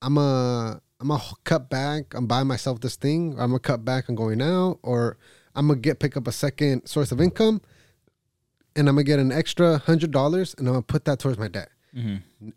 I'm 0.01 0.17
a 0.17 0.81
I'm 0.99 1.09
gonna 1.09 1.23
cut 1.43 1.69
back. 1.69 2.13
I'm 2.15 2.25
buying 2.25 2.47
myself 2.47 2.79
this 2.79 2.95
thing. 2.95 3.33
I'm 3.33 3.49
gonna 3.49 3.59
cut 3.59 3.85
back 3.85 4.09
on 4.09 4.15
going 4.15 4.41
out, 4.41 4.79
or 4.81 5.17
I'm 5.55 5.67
gonna 5.67 5.79
get 5.79 5.99
pick 5.99 6.17
up 6.17 6.27
a 6.27 6.31
second 6.31 6.87
source 6.87 7.11
of 7.11 7.21
income, 7.21 7.61
and 8.75 8.89
I'm 8.89 8.95
gonna 8.95 9.03
get 9.03 9.19
an 9.19 9.31
extra 9.31 9.77
hundred 9.77 10.11
dollars, 10.11 10.55
and 10.57 10.67
I'm 10.67 10.73
gonna 10.73 10.83
put 10.83 11.05
that 11.05 11.19
towards 11.19 11.37
my 11.37 11.47
debt. 11.47 11.69
Mm-hmm. 11.95 12.49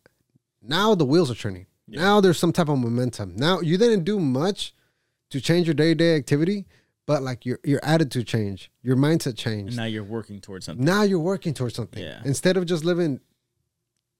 Now 0.62 0.94
the 0.94 1.04
wheels 1.04 1.30
are 1.30 1.34
turning. 1.34 1.66
Yeah. 1.86 2.00
Now 2.00 2.20
there's 2.20 2.38
some 2.38 2.52
type 2.52 2.68
of 2.68 2.78
momentum. 2.78 3.36
Now 3.36 3.60
you 3.60 3.76
didn't 3.76 4.04
do 4.04 4.18
much 4.18 4.74
to 5.30 5.40
change 5.40 5.66
your 5.66 5.74
day 5.74 5.88
to 5.90 5.94
day 5.94 6.16
activity, 6.16 6.66
but 7.06 7.22
like 7.22 7.44
your 7.46 7.58
your 7.64 7.80
attitude 7.84 8.26
change, 8.26 8.70
your 8.82 8.96
mindset 8.96 9.36
changed. 9.36 9.76
Now 9.76 9.84
you're 9.84 10.04
working 10.04 10.40
towards 10.40 10.66
something. 10.66 10.84
now 10.84 11.02
you're 11.02 11.18
working 11.18 11.54
towards 11.54 11.74
something 11.74 12.02
Yeah. 12.02 12.20
instead 12.24 12.56
of 12.56 12.66
just 12.66 12.84
living 12.84 13.20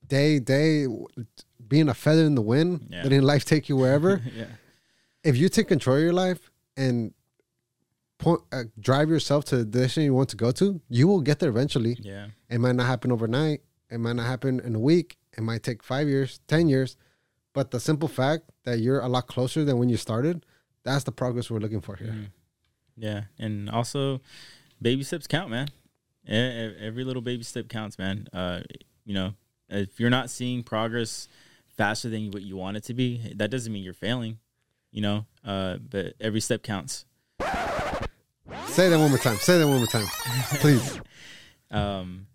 day 0.06 0.38
day 0.40 0.86
being 1.68 1.88
a 1.88 1.94
feather 1.94 2.24
in 2.24 2.34
the 2.34 2.42
wind 2.42 2.86
Yeah. 2.90 3.02
letting 3.04 3.22
life 3.22 3.44
take 3.44 3.68
you 3.68 3.76
wherever 3.76 4.20
yeah. 4.36 4.46
if 5.22 5.36
you 5.36 5.48
take 5.48 5.68
control 5.68 5.96
of 5.96 6.02
your 6.02 6.12
life 6.12 6.50
and 6.76 7.12
point 8.18 8.40
uh, 8.52 8.64
drive 8.78 9.08
yourself 9.08 9.44
to 9.46 9.56
the 9.58 9.64
destination 9.64 10.02
you 10.04 10.14
want 10.14 10.28
to 10.30 10.36
go 10.36 10.50
to 10.52 10.80
you 10.88 11.06
will 11.06 11.20
get 11.20 11.38
there 11.38 11.48
eventually 11.50 11.96
Yeah. 12.00 12.28
it 12.48 12.58
might 12.58 12.74
not 12.76 12.86
happen 12.86 13.12
overnight 13.12 13.60
it 13.90 13.98
might 13.98 14.16
not 14.16 14.26
happen 14.26 14.58
in 14.60 14.74
a 14.74 14.80
week 14.80 15.16
it 15.36 15.42
might 15.42 15.62
take 15.62 15.82
five 15.82 16.08
years 16.08 16.40
ten 16.48 16.66
years 16.68 16.96
but 17.52 17.70
the 17.70 17.78
simple 17.78 18.08
fact 18.08 18.50
that 18.64 18.80
you're 18.80 19.00
a 19.00 19.08
lot 19.08 19.26
closer 19.28 19.64
than 19.64 19.78
when 19.78 19.88
you 19.88 19.96
started 19.96 20.44
that's 20.82 21.04
the 21.04 21.12
progress 21.12 21.50
we're 21.50 21.60
looking 21.60 21.80
for 21.82 21.94
here 21.96 22.08
Mhm. 22.08 22.26
Yeah, 23.00 23.24
and 23.38 23.70
also 23.70 24.20
baby 24.80 25.02
steps 25.02 25.26
count, 25.26 25.50
man. 25.50 25.68
Every 26.28 27.02
little 27.02 27.22
baby 27.22 27.42
step 27.42 27.68
counts, 27.68 27.98
man. 27.98 28.28
Uh, 28.32 28.60
you 29.04 29.14
know, 29.14 29.34
if 29.68 29.98
you're 29.98 30.10
not 30.10 30.30
seeing 30.30 30.62
progress 30.62 31.26
faster 31.76 32.08
than 32.08 32.30
what 32.30 32.42
you 32.42 32.56
want 32.56 32.76
it 32.76 32.84
to 32.84 32.94
be, 32.94 33.32
that 33.36 33.50
doesn't 33.50 33.72
mean 33.72 33.82
you're 33.82 33.94
failing. 33.94 34.38
You 34.92 35.02
know, 35.02 35.26
uh, 35.44 35.76
but 35.76 36.14
every 36.20 36.40
step 36.40 36.62
counts. 36.62 37.06
say 38.66 38.88
that 38.88 38.98
one 38.98 39.10
more 39.10 39.18
time 39.18 39.36
say 39.36 39.58
that 39.58 39.66
one 39.66 39.78
more 39.78 39.86
time 39.86 40.06
please 40.60 41.00
Um, 41.70 42.26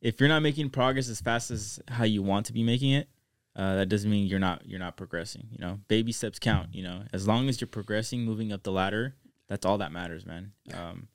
if 0.00 0.20
you're 0.20 0.28
not 0.28 0.40
making 0.42 0.70
progress 0.70 1.08
as 1.08 1.20
fast 1.20 1.50
as 1.50 1.80
how 1.88 2.04
you 2.04 2.22
want 2.22 2.46
to 2.46 2.52
be 2.52 2.62
making 2.62 2.92
it, 2.92 3.08
uh, 3.56 3.76
that 3.76 3.88
doesn't 3.88 4.10
mean 4.10 4.28
you're 4.28 4.38
not 4.38 4.64
you're 4.66 4.78
not 4.78 4.96
progressing. 4.96 5.48
You 5.50 5.58
know, 5.58 5.80
baby 5.88 6.12
steps 6.12 6.38
count. 6.38 6.68
You 6.72 6.84
know, 6.84 7.02
as 7.12 7.26
long 7.26 7.48
as 7.48 7.60
you're 7.60 7.68
progressing, 7.68 8.24
moving 8.24 8.52
up 8.52 8.62
the 8.62 8.70
ladder, 8.70 9.16
that's 9.48 9.64
all 9.66 9.78
that 9.78 9.92
matters, 9.92 10.24
man. 10.26 10.52
Um, 10.74 11.08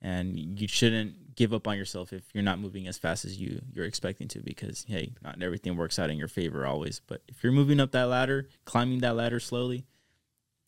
and 0.00 0.38
you 0.60 0.68
shouldn't 0.68 1.34
give 1.34 1.52
up 1.52 1.66
on 1.66 1.76
yourself 1.76 2.12
if 2.12 2.22
you're 2.32 2.42
not 2.44 2.58
moving 2.60 2.86
as 2.86 2.98
fast 2.98 3.24
as 3.24 3.36
you 3.40 3.60
you're 3.72 3.84
expecting 3.86 4.28
to, 4.28 4.40
because 4.40 4.84
hey, 4.88 5.12
not 5.22 5.42
everything 5.42 5.76
works 5.76 5.98
out 5.98 6.10
in 6.10 6.16
your 6.18 6.28
favor 6.28 6.64
always. 6.66 7.00
But 7.06 7.22
if 7.28 7.42
you're 7.42 7.52
moving 7.52 7.80
up 7.80 7.90
that 7.92 8.04
ladder, 8.04 8.48
climbing 8.64 9.00
that 9.00 9.16
ladder 9.16 9.40
slowly, 9.40 9.86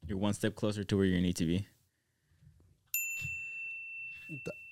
you're 0.07 0.18
one 0.18 0.33
step 0.33 0.55
closer 0.57 0.83
to 0.85 0.97
where 0.97 1.07
you 1.07 1.21
need 1.21 1.37
to 1.37 1.45
be. 1.47 1.66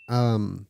um 0.08 0.66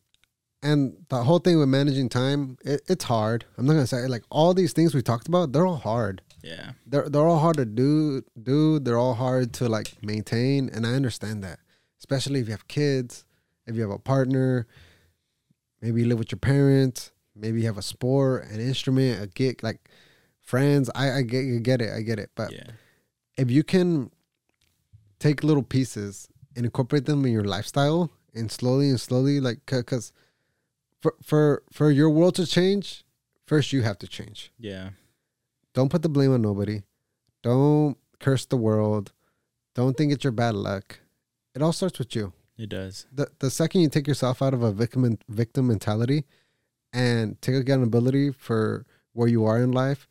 and 0.61 0.97
the 1.09 1.23
whole 1.23 1.39
thing 1.39 1.57
with 1.59 1.69
managing 1.69 2.09
time 2.09 2.57
it, 2.65 2.81
it's 2.87 3.03
hard 3.05 3.45
i'm 3.57 3.65
not 3.65 3.73
gonna 3.73 3.87
say 3.87 4.07
like 4.07 4.23
all 4.29 4.53
these 4.53 4.73
things 4.73 4.93
we 4.93 5.01
talked 5.01 5.27
about 5.27 5.51
they're 5.51 5.65
all 5.65 5.77
hard 5.77 6.21
Yeah, 6.43 6.71
they're, 6.87 7.07
they're 7.07 7.27
all 7.27 7.39
hard 7.39 7.57
to 7.57 7.65
do 7.65 8.23
do 8.41 8.79
they're 8.79 8.97
all 8.97 9.13
hard 9.13 9.53
to 9.53 9.69
like 9.69 9.93
maintain 10.03 10.69
and 10.73 10.85
i 10.85 10.93
understand 10.93 11.43
that 11.43 11.59
especially 11.99 12.39
if 12.39 12.47
you 12.47 12.51
have 12.51 12.67
kids 12.67 13.25
if 13.67 13.75
you 13.75 13.81
have 13.81 13.91
a 13.91 13.99
partner 13.99 14.65
maybe 15.81 16.01
you 16.01 16.07
live 16.07 16.19
with 16.19 16.31
your 16.31 16.39
parents 16.39 17.11
maybe 17.35 17.61
you 17.61 17.67
have 17.67 17.77
a 17.77 17.81
sport 17.83 18.45
an 18.45 18.59
instrument 18.59 19.21
a 19.21 19.27
gig 19.27 19.63
like 19.63 19.89
friends 20.49 20.89
i 20.95 21.11
i 21.11 21.21
get, 21.21 21.43
get 21.63 21.81
it 21.81 21.93
i 21.93 22.01
get 22.01 22.17
it. 22.17 22.31
But 22.35 22.51
yeah, 22.51 22.71
if 23.37 23.51
you 23.51 23.63
can 23.63 24.09
take 25.19 25.43
little 25.43 25.63
pieces 25.63 26.27
and 26.55 26.65
incorporate 26.65 27.05
them 27.05 27.23
in 27.25 27.31
your 27.31 27.43
lifestyle 27.43 28.09
and 28.33 28.51
slowly 28.51 28.89
and 28.89 28.99
slowly 28.99 29.39
like 29.39 29.59
because 29.67 30.11
for 30.99 31.13
for 31.21 31.63
for 31.71 31.91
your 31.91 32.09
world 32.09 32.35
to 32.35 32.47
change 32.47 33.05
first 33.45 33.71
you 33.71 33.83
have 33.83 33.99
to 33.99 34.07
change. 34.07 34.51
Yeah, 34.57 34.89
don't 35.75 35.89
put 35.89 36.01
the 36.01 36.09
blame 36.09 36.33
on 36.33 36.41
nobody. 36.41 36.81
Don't 37.43 37.95
curse 38.19 38.45
the 38.45 38.57
world. 38.57 39.13
Don't 39.75 39.95
think 39.95 40.11
it's 40.11 40.23
your 40.23 40.33
bad 40.33 40.55
luck 40.55 40.99
it 41.55 41.61
all 41.61 41.73
starts 41.73 41.99
with 41.99 42.15
you 42.15 42.31
it 42.57 42.69
does. 42.69 43.05
the 43.11 43.27
the 43.39 43.49
second 43.49 43.81
you 43.81 43.89
take 43.89 44.07
yourself 44.07 44.41
out 44.41 44.53
of 44.53 44.61
a 44.63 44.71
victim 44.71 45.17
victim 45.27 45.67
mentality 45.67 46.25
and 46.93 47.41
take 47.41 47.55
accountability 47.55 48.31
for 48.31 48.85
where 49.13 49.27
you 49.27 49.45
are 49.45 49.61
in 49.61 49.71
life 49.71 50.07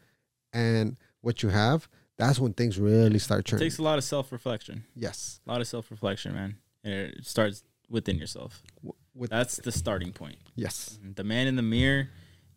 and 0.52 0.96
what 1.20 1.42
you 1.42 1.48
have 1.50 1.88
that's 2.16 2.38
when 2.40 2.52
things 2.52 2.78
really 2.78 3.18
start 3.18 3.52
It 3.52 3.58
takes 3.58 3.78
a 3.78 3.82
lot 3.82 3.96
of 3.98 4.04
self 4.04 4.32
reflection. 4.32 4.84
yes 4.96 5.40
A 5.46 5.50
lot 5.52 5.60
of 5.60 5.68
self 5.68 5.88
reflection, 5.90 6.32
man. 6.34 6.56
And 6.82 6.92
it 6.94 7.24
starts 7.26 7.62
within 7.88 8.16
yourself. 8.18 8.60
with 9.14 9.30
That's 9.30 9.56
the 9.58 9.70
starting 9.70 10.12
point. 10.12 10.38
yes 10.56 10.98
The 11.14 11.22
man 11.24 11.46
in 11.46 11.54
the 11.56 11.62
mirror, 11.62 12.08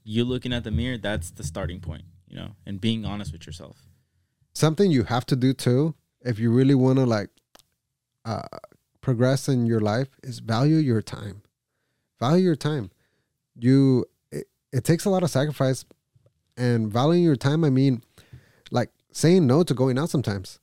you 0.04 0.24
looking 0.26 0.52
at 0.54 0.64
the 0.64 0.72
mirror, 0.72 0.98
that's 0.98 1.30
the 1.32 1.44
starting 1.44 1.80
point, 1.80 2.06
you 2.28 2.36
know, 2.38 2.56
and 2.66 2.82
being 2.82 3.06
honest 3.06 3.32
with 3.32 3.46
yourself. 3.46 3.78
something 4.54 4.90
you 4.92 5.04
have 5.04 5.26
to 5.28 5.36
do 5.36 5.54
too 5.54 5.94
if 6.22 6.40
you 6.40 6.52
really 6.52 6.76
want 6.76 6.98
to 6.98 7.06
like 7.06 7.30
uh 8.26 8.48
progress 9.02 9.50
in 9.50 9.66
your 9.66 9.80
life 9.80 10.10
is 10.24 10.40
value 10.40 10.78
your 10.78 11.02
time. 11.02 11.42
Value 12.20 12.44
your 12.46 12.56
time. 12.56 12.92
You 13.56 14.06
it, 14.32 14.48
it 14.72 14.84
takes 14.84 15.06
a 15.06 15.10
lot 15.10 15.24
of 15.24 15.30
sacrifice 15.30 15.86
and 16.58 16.92
valuing 16.92 17.24
your 17.24 17.36
time 17.36 17.64
i 17.64 17.70
mean 17.70 18.04
like 18.72 18.90
saying 19.12 19.48
no 19.48 19.64
to 19.64 19.74
going 19.74 19.98
out 19.98 20.10
sometimes. 20.10 20.60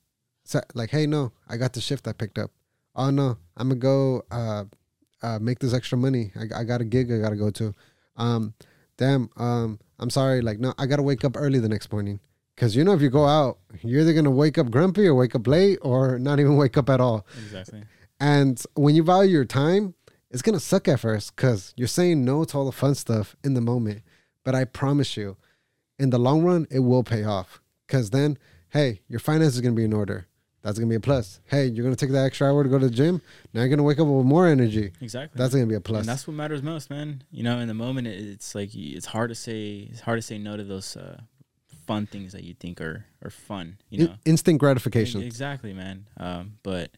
Like 0.75 0.91
hey 0.91 1.07
no 1.07 1.33
i 1.49 1.57
got 1.57 1.73
the 1.75 1.81
shift 1.81 2.09
i 2.09 2.13
picked 2.13 2.39
up. 2.39 2.51
Oh 2.95 3.11
no 3.11 3.37
i'm 3.57 3.69
gonna 3.69 3.81
go 3.81 4.23
uh 4.31 4.65
uh 5.23 5.39
make 5.41 5.59
this 5.59 5.75
extra 5.75 5.99
money. 5.99 6.33
I, 6.37 6.61
I 6.61 6.65
got 6.65 6.81
a 6.81 6.85
gig 6.85 7.13
i 7.13 7.19
gotta 7.19 7.37
go 7.37 7.51
to. 7.51 7.75
Um 8.17 8.55
damn 8.97 9.31
um 9.37 9.79
i'm 9.99 10.11
sorry 10.11 10.41
like 10.41 10.59
no 10.59 10.73
i 10.79 10.87
gotta 10.87 11.03
wake 11.03 11.25
up 11.25 11.37
early 11.37 11.59
the 11.59 11.69
next 11.69 11.93
morning. 11.93 12.21
Because 12.55 12.75
you 12.75 12.83
know 12.83 12.93
if 12.93 13.03
you 13.03 13.11
go 13.11 13.27
out 13.27 13.59
you're 13.83 14.01
either 14.01 14.15
gonna 14.15 14.31
wake 14.31 14.59
up 14.59 14.71
grumpy 14.71 15.07
or 15.07 15.15
wake 15.15 15.35
up 15.35 15.47
late 15.47 15.79
or 15.83 16.19
not 16.19 16.41
even 16.41 16.57
wake 16.57 16.77
up 16.79 16.89
at 16.89 17.01
all. 17.01 17.27
Exactly. 17.45 17.83
And 18.21 18.61
when 18.75 18.95
you 18.95 19.03
value 19.03 19.33
your 19.33 19.45
time, 19.45 19.95
it's 20.31 20.43
gonna 20.43 20.61
suck 20.61 20.89
at 20.89 21.01
first 21.01 21.35
because 21.37 21.73
you're 21.77 21.89
saying 21.89 22.25
no 22.25 22.45
to 22.45 22.59
all 22.59 22.65
the 22.67 22.73
fun 22.73 22.95
stuff 22.95 23.37
in 23.45 23.55
the 23.55 23.61
moment. 23.61 24.03
But 24.45 24.55
I 24.55 24.65
promise 24.65 25.17
you, 25.17 25.37
in 25.99 26.11
the 26.11 26.19
long 26.19 26.43
run, 26.43 26.67
it 26.71 26.81
will 26.81 27.03
pay 27.05 27.25
off. 27.25 27.61
Cause 27.87 28.11
then, 28.11 28.39
hey, 28.71 29.01
your 29.09 29.21
finances 29.21 29.57
is 29.57 29.61
gonna 29.63 29.75
be 29.75 29.85
in 29.85 29.93
order. 29.93 30.27
That's 30.63 30.79
gonna 30.79 30.89
be 30.91 30.97
a 30.97 31.01
plus. 31.01 31.41
Hey, 31.47 31.67
you're 31.67 31.85
gonna 31.85 31.97
take 31.97 32.11
that 32.11 32.25
extra 32.27 32.49
hour 32.49 32.63
to 32.65 32.69
go 32.69 32.79
to 32.79 32.89
the 32.89 32.95
gym. 32.95 33.23
Now 33.55 33.61
you're 33.61 33.71
gonna 33.71 33.83
wake 33.85 33.99
up 34.01 34.07
with 34.07 34.27
more 34.27 34.47
energy. 34.47 34.93
Exactly. 35.01 35.39
That's 35.39 35.55
gonna 35.55 35.67
be 35.67 35.75
a 35.77 35.81
plus. 35.81 36.01
and 36.01 36.09
that's 36.09 36.27
what 36.27 36.35
matters 36.35 36.63
most, 36.63 36.91
man. 36.91 37.23
You 37.31 37.45
know, 37.45 37.59
in 37.61 37.69
the 37.69 37.75
moment, 37.75 38.07
it's 38.09 38.55
like 38.55 38.75
it's 38.75 39.07
hard 39.07 39.31
to 39.31 39.35
say. 39.35 39.89
It's 39.91 40.01
hard 40.01 40.19
to 40.19 40.23
say 40.23 40.37
no 40.39 40.57
to 40.57 40.65
those 40.65 40.97
uh, 40.97 41.21
fun 41.87 42.07
things 42.07 42.33
that 42.33 42.45
you 42.45 42.55
think 42.55 42.81
are 42.81 43.07
are 43.25 43.31
fun. 43.31 43.79
You 43.89 44.01
In- 44.01 44.07
know, 44.07 44.15
instant 44.27 44.59
gratification. 44.59 45.23
exactly, 45.23 45.73
man. 45.73 46.07
Um, 46.19 46.59
but 46.63 46.91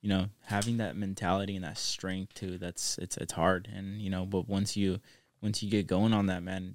you 0.00 0.08
know, 0.08 0.26
having 0.46 0.78
that 0.78 0.96
mentality 0.96 1.56
and 1.56 1.64
that 1.64 1.78
strength 1.78 2.34
too, 2.34 2.58
that's 2.58 2.98
it's 2.98 3.16
it's 3.16 3.32
hard. 3.32 3.68
And 3.74 4.00
you 4.00 4.10
know, 4.10 4.24
but 4.24 4.48
once 4.48 4.76
you 4.76 4.98
once 5.42 5.62
you 5.62 5.70
get 5.70 5.86
going 5.86 6.12
on 6.12 6.26
that, 6.26 6.42
man, 6.42 6.72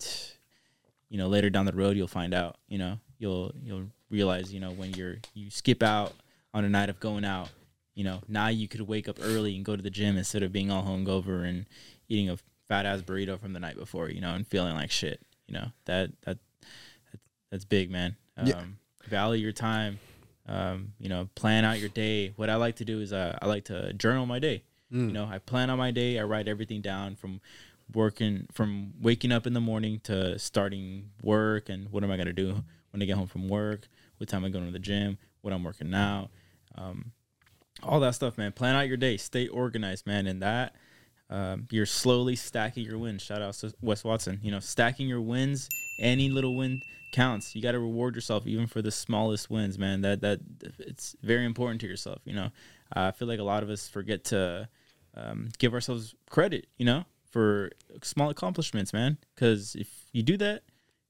you 1.10 1.18
know, 1.18 1.28
later 1.28 1.50
down 1.50 1.66
the 1.66 1.74
road, 1.74 1.98
you'll 1.98 2.08
find 2.08 2.34
out. 2.34 2.58
You 2.68 2.78
know, 2.78 3.00
you'll 3.18 3.52
you'll 3.64 3.88
realize, 4.10 4.54
you 4.54 4.60
know, 4.60 4.72
when 4.72 4.94
you're 4.94 5.18
you 5.34 5.50
skip 5.50 5.82
out 5.82 6.14
on 6.54 6.64
a 6.64 6.70
night 6.70 6.90
of 6.90 7.00
going 7.00 7.26
out. 7.26 7.50
You 7.96 8.04
know, 8.04 8.20
now 8.28 8.50
you 8.50 8.68
could 8.68 8.82
wake 8.82 9.08
up 9.08 9.20
early 9.22 9.56
and 9.56 9.64
go 9.64 9.78
to 9.78 9.82
the 9.82 9.90
gym 9.90 10.18
instead 10.18 10.44
of 10.44 10.52
being 10.52 10.70
all 10.70 10.84
hungover 10.84 11.48
and 11.48 11.66
eating 12.10 12.30
a 12.30 12.38
fat 12.68 12.86
ass 12.86 13.02
burrito 13.02 13.40
from 13.40 13.54
the 13.54 13.60
night 13.60 13.78
before. 13.78 14.10
You 14.10 14.20
know, 14.20 14.34
and 14.34 14.46
feeling 14.46 14.76
like 14.76 14.92
shit. 14.92 15.22
You 15.48 15.56
know 15.56 15.68
that 15.86 16.12
that, 16.26 16.38
that 17.12 17.20
that's 17.50 17.66
big, 17.66 17.90
man. 17.90 18.18
Um, 18.38 18.48
Yeah. 18.48 18.64
Value 19.08 19.42
your 19.44 19.52
time 19.52 20.00
um, 20.48 20.94
you 21.00 21.10
know, 21.10 21.30
plan 21.36 21.66
out 21.66 21.80
your 21.80 21.90
day. 21.90 22.34
What 22.36 22.50
I 22.50 22.56
like 22.56 22.78
to 22.78 22.86
do 22.86 23.02
is 23.02 23.12
uh, 23.12 23.38
I 23.42 23.48
like 23.48 23.66
to 23.66 23.94
journal 23.94 24.26
my 24.26 24.40
day. 24.40 24.64
You 25.08 25.14
know, 25.14 25.26
I 25.26 25.40
plan 25.40 25.70
out 25.70 25.78
my 25.78 25.92
day. 25.92 26.20
I 26.20 26.24
write 26.24 26.48
everything 26.48 26.82
down 26.82 27.16
from 27.16 27.42
working, 27.94 28.48
from 28.52 28.94
waking 29.02 29.32
up 29.32 29.48
in 29.48 29.54
the 29.54 29.62
morning 29.62 30.00
to 30.04 30.38
starting 30.40 31.10
work, 31.22 31.70
and 31.70 31.92
what 31.92 32.04
am 32.04 32.12
I 32.12 32.18
gonna 32.18 32.34
do 32.34 32.64
when 32.92 33.02
I 33.02 33.06
get 33.06 33.18
home 33.18 33.28
from 33.28 33.48
work? 33.48 33.88
What 34.18 34.30
time 34.30 34.46
I'm 34.46 34.52
going 34.52 34.66
to 34.66 34.72
the 34.72 34.80
gym? 34.80 35.18
What 35.42 35.54
I'm 35.54 35.64
working 35.64 35.90
now? 35.90 36.30
Um, 36.76 37.12
all 37.84 38.00
that 38.00 38.16
stuff, 38.16 38.38
man. 38.38 38.52
Plan 38.52 38.76
out 38.76 38.88
your 38.88 38.98
day. 38.98 39.18
Stay 39.18 39.48
organized, 39.48 40.08
man. 40.08 40.28
And 40.28 40.42
that 40.42 40.76
um, 41.30 41.68
you're 41.72 41.86
slowly 41.86 42.36
stacking 42.36 42.86
your 42.86 42.98
wins. 42.98 43.22
Shout 43.22 43.42
out 43.42 43.54
to 43.56 43.74
Wes 43.82 44.04
Watson. 44.04 44.40
You 44.42 44.52
know, 44.52 44.60
stacking 44.60 45.08
your 45.08 45.22
wins. 45.22 45.70
Any 46.00 46.30
little 46.30 46.56
win 46.56 46.82
counts. 47.12 47.56
You 47.56 47.62
got 47.62 47.72
to 47.74 47.80
reward 47.80 48.16
yourself 48.16 48.46
even 48.48 48.68
for 48.68 48.82
the 48.82 48.92
smallest 48.92 49.50
wins, 49.50 49.78
man. 49.80 50.02
That 50.02 50.22
that 50.22 50.40
it's 50.80 51.16
very 51.22 51.46
important 51.46 51.82
to 51.82 51.88
yourself. 51.88 52.20
You 52.26 52.34
know, 52.34 52.50
I 52.94 53.12
feel 53.12 53.28
like 53.28 53.40
a 53.40 53.44
lot 53.44 53.64
of 53.64 53.70
us 53.70 53.88
forget 53.88 54.24
to 54.26 54.68
um, 55.16 55.50
give 55.58 55.74
ourselves 55.74 56.14
credit. 56.30 56.68
You 56.78 56.86
know, 56.86 57.06
for 57.32 57.72
small 58.04 58.30
accomplishments, 58.30 58.94
man. 58.94 59.18
Because 59.34 59.76
if 59.76 59.88
you 60.12 60.24
do 60.24 60.38
that, 60.38 60.64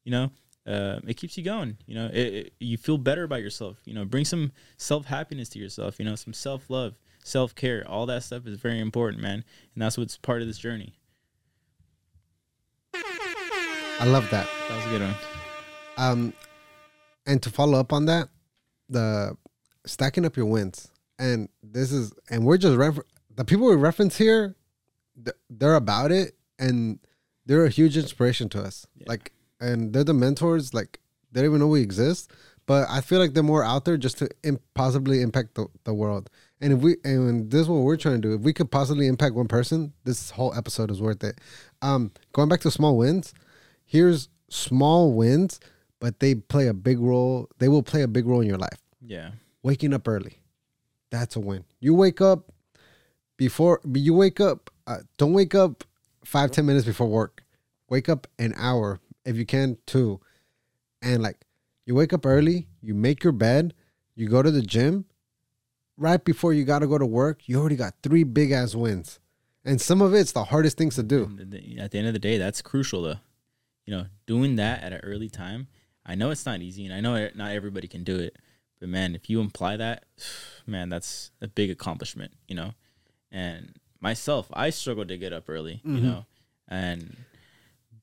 you 0.04 0.12
know, 0.12 0.32
uh, 0.68 1.00
it 1.08 1.16
keeps 1.16 1.38
you 1.38 1.44
going. 1.44 1.78
You 1.86 1.96
know, 1.96 2.06
it, 2.08 2.34
it- 2.34 2.54
you 2.60 2.78
feel 2.78 2.98
better 2.98 3.24
about 3.24 3.42
yourself. 3.42 3.78
You 3.86 3.94
know, 3.94 4.06
bring 4.06 4.26
some 4.26 4.52
self 4.78 5.06
happiness 5.06 5.50
to 5.50 5.60
yourself. 5.60 6.00
You 6.00 6.06
know, 6.06 6.16
some 6.16 6.34
self 6.34 6.70
love, 6.70 6.96
self 7.24 7.54
care. 7.56 7.84
All 7.88 8.06
that 8.08 8.24
stuff 8.24 8.46
is 8.48 8.60
very 8.60 8.80
important, 8.80 9.22
man, 9.24 9.44
and 9.74 9.82
that's 9.82 9.98
what's 9.98 10.18
part 10.18 10.42
of 10.42 10.48
this 10.48 10.58
journey. 10.58 10.94
I 12.94 14.06
love 14.06 14.30
that. 14.32 14.48
That 14.68 14.76
was 14.76 14.86
a 14.86 14.90
good 14.90 15.02
one. 15.02 15.16
Um, 15.98 16.34
and 17.26 17.42
to 17.44 17.50
follow 17.50 17.80
up 17.80 17.94
on 17.94 18.06
that, 18.06 18.30
the 18.90 19.36
stacking 19.86 20.26
up 20.26 20.36
your 20.38 20.46
wins, 20.46 20.90
and 21.18 21.50
this 21.64 21.92
is, 21.92 22.14
and 22.30 22.46
we're 22.46 22.58
just 22.58 22.78
refer- 22.78 23.06
the 23.34 23.46
people 23.46 23.68
we 23.68 23.76
reference 23.76 24.18
here, 24.18 24.56
they're 25.50 25.76
about 25.76 26.12
it, 26.12 26.36
and 26.60 27.00
they're 27.46 27.66
a 27.66 27.70
huge 27.70 27.98
inspiration 27.98 28.50
to 28.50 28.62
us. 28.62 28.88
Yeah. 28.96 29.06
Like, 29.08 29.32
and 29.60 29.94
they're 29.94 30.04
the 30.04 30.14
mentors. 30.14 30.74
Like, 30.74 31.00
they 31.32 31.42
don't 31.42 31.52
even 31.52 31.60
know 31.60 31.68
we 31.68 31.82
exist, 31.82 32.32
but 32.66 32.88
I 32.90 33.02
feel 33.02 33.20
like 33.20 33.34
they're 33.34 33.44
more 33.44 33.64
out 33.64 33.86
there 33.86 33.98
just 33.98 34.18
to 34.20 34.30
Im- 34.44 34.60
possibly 34.74 35.22
impact 35.22 35.56
the, 35.56 35.68
the 35.84 35.94
world. 35.94 36.30
And 36.62 36.74
if 36.74 36.80
we, 36.80 36.96
and 37.04 37.52
this 37.52 37.62
is 37.62 37.70
what 37.70 37.82
we're 37.82 37.98
trying 37.98 38.22
to 38.22 38.28
do. 38.28 38.34
If 38.34 38.42
we 38.42 38.54
could 38.54 38.72
possibly 38.72 39.08
impact 39.08 39.36
one 39.36 39.48
person, 39.48 39.94
this 40.04 40.32
whole 40.32 40.54
episode 40.56 40.92
is 40.92 41.02
worth 41.02 41.24
it. 41.24 41.40
Um, 41.82 42.12
going 42.34 42.50
back 42.50 42.62
to 42.62 42.72
small 42.72 42.98
wins, 42.98 43.34
here's 43.86 44.30
small 44.50 45.14
wins, 45.14 45.60
but 46.00 46.20
they 46.20 46.36
play 46.36 46.68
a 46.68 46.74
big 46.74 47.00
role. 47.00 47.50
They 47.60 47.68
will 47.68 47.84
play 47.84 48.02
a 48.02 48.08
big 48.08 48.26
role 48.26 48.42
in 48.42 48.48
your 48.48 48.58
life. 48.58 48.82
Yeah, 49.02 49.32
Waking 49.64 49.94
up 49.94 50.08
early, 50.08 50.40
that's 51.12 51.36
a 51.36 51.40
win. 51.40 51.64
You 51.80 51.94
wake 51.96 52.22
up 52.22 52.52
before 53.38 53.82
you 53.94 54.14
wake 54.14 54.40
up. 54.40 54.70
Uh, 54.88 54.98
don't 55.18 55.34
wake 55.34 55.56
up 55.56 55.84
five 56.24 56.52
ten 56.52 56.66
minutes 56.66 56.86
before 56.86 57.08
work. 57.08 57.44
Wake 57.90 58.10
up 58.10 58.28
an 58.40 58.54
hour 58.58 59.00
if 59.26 59.36
you 59.36 59.46
can, 59.46 59.78
too, 59.86 60.20
and 61.02 61.22
like 61.24 61.38
you 61.86 61.96
wake 61.96 62.14
up 62.14 62.26
early. 62.26 62.68
You 62.82 62.94
make 62.96 63.24
your 63.24 63.34
bed. 63.34 63.74
You 64.16 64.28
go 64.28 64.42
to 64.42 64.52
the 64.52 64.62
gym. 64.62 65.06
Right 65.98 66.24
before 66.24 66.54
you 66.54 66.66
got 66.66 66.80
to 66.80 66.88
go 66.88 66.98
to 66.98 67.06
work, 67.06 67.48
you 67.48 67.58
already 67.58 67.78
got 67.78 67.94
three 68.04 68.24
big 68.24 68.52
ass 68.52 68.76
wins, 68.76 69.20
and 69.64 69.80
some 69.80 70.02
of 70.02 70.14
it's 70.14 70.34
the 70.34 70.44
hardest 70.44 70.78
things 70.78 70.96
to 70.96 71.04
do. 71.04 71.24
At 71.80 71.92
the 71.92 71.98
end 71.98 72.08
of 72.08 72.14
the 72.14 72.20
day, 72.20 72.38
that's 72.38 72.62
crucial 72.62 73.04
though. 73.04 73.16
You 73.86 73.96
know, 73.96 74.06
doing 74.26 74.58
that 74.58 74.84
at 74.84 74.92
an 74.94 75.00
early 75.04 75.30
time. 75.30 75.68
I 76.06 76.16
know 76.16 76.30
it's 76.30 76.46
not 76.46 76.62
easy, 76.62 76.86
and 76.86 76.94
I 76.94 77.02
know 77.02 77.30
not 77.36 77.52
everybody 77.52 77.88
can 77.88 78.04
do 78.04 78.18
it. 78.18 78.38
But 78.80 78.90
man, 78.90 79.16
if 79.16 79.30
you 79.30 79.40
imply 79.40 79.78
that, 79.78 80.06
man, 80.68 80.90
that's 80.90 81.32
a 81.42 81.48
big 81.48 81.70
accomplishment. 81.70 82.34
You 82.48 82.56
know, 82.56 82.74
and 83.32 83.74
myself, 84.00 84.48
I 84.54 84.70
struggle 84.70 85.06
to 85.06 85.18
get 85.18 85.34
up 85.34 85.50
early. 85.50 85.82
You 85.84 86.02
know, 86.02 86.26
and 86.68 87.16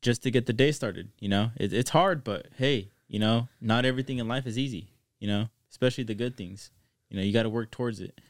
just 0.00 0.22
to 0.24 0.30
get 0.30 0.46
the 0.46 0.52
day 0.52 0.72
started. 0.72 1.10
You 1.20 1.28
know, 1.28 1.50
it, 1.56 1.72
it's 1.72 1.90
hard, 1.90 2.24
but 2.24 2.48
hey, 2.56 2.90
you 3.08 3.18
know, 3.18 3.48
not 3.60 3.84
everything 3.84 4.18
in 4.18 4.28
life 4.28 4.46
is 4.46 4.58
easy. 4.58 4.88
You 5.20 5.28
know, 5.28 5.48
especially 5.70 6.04
the 6.04 6.14
good 6.14 6.36
things. 6.36 6.70
You 7.08 7.16
know, 7.18 7.22
you 7.22 7.32
got 7.32 7.44
to 7.44 7.50
work 7.50 7.70
towards 7.70 8.00
it, 8.00 8.20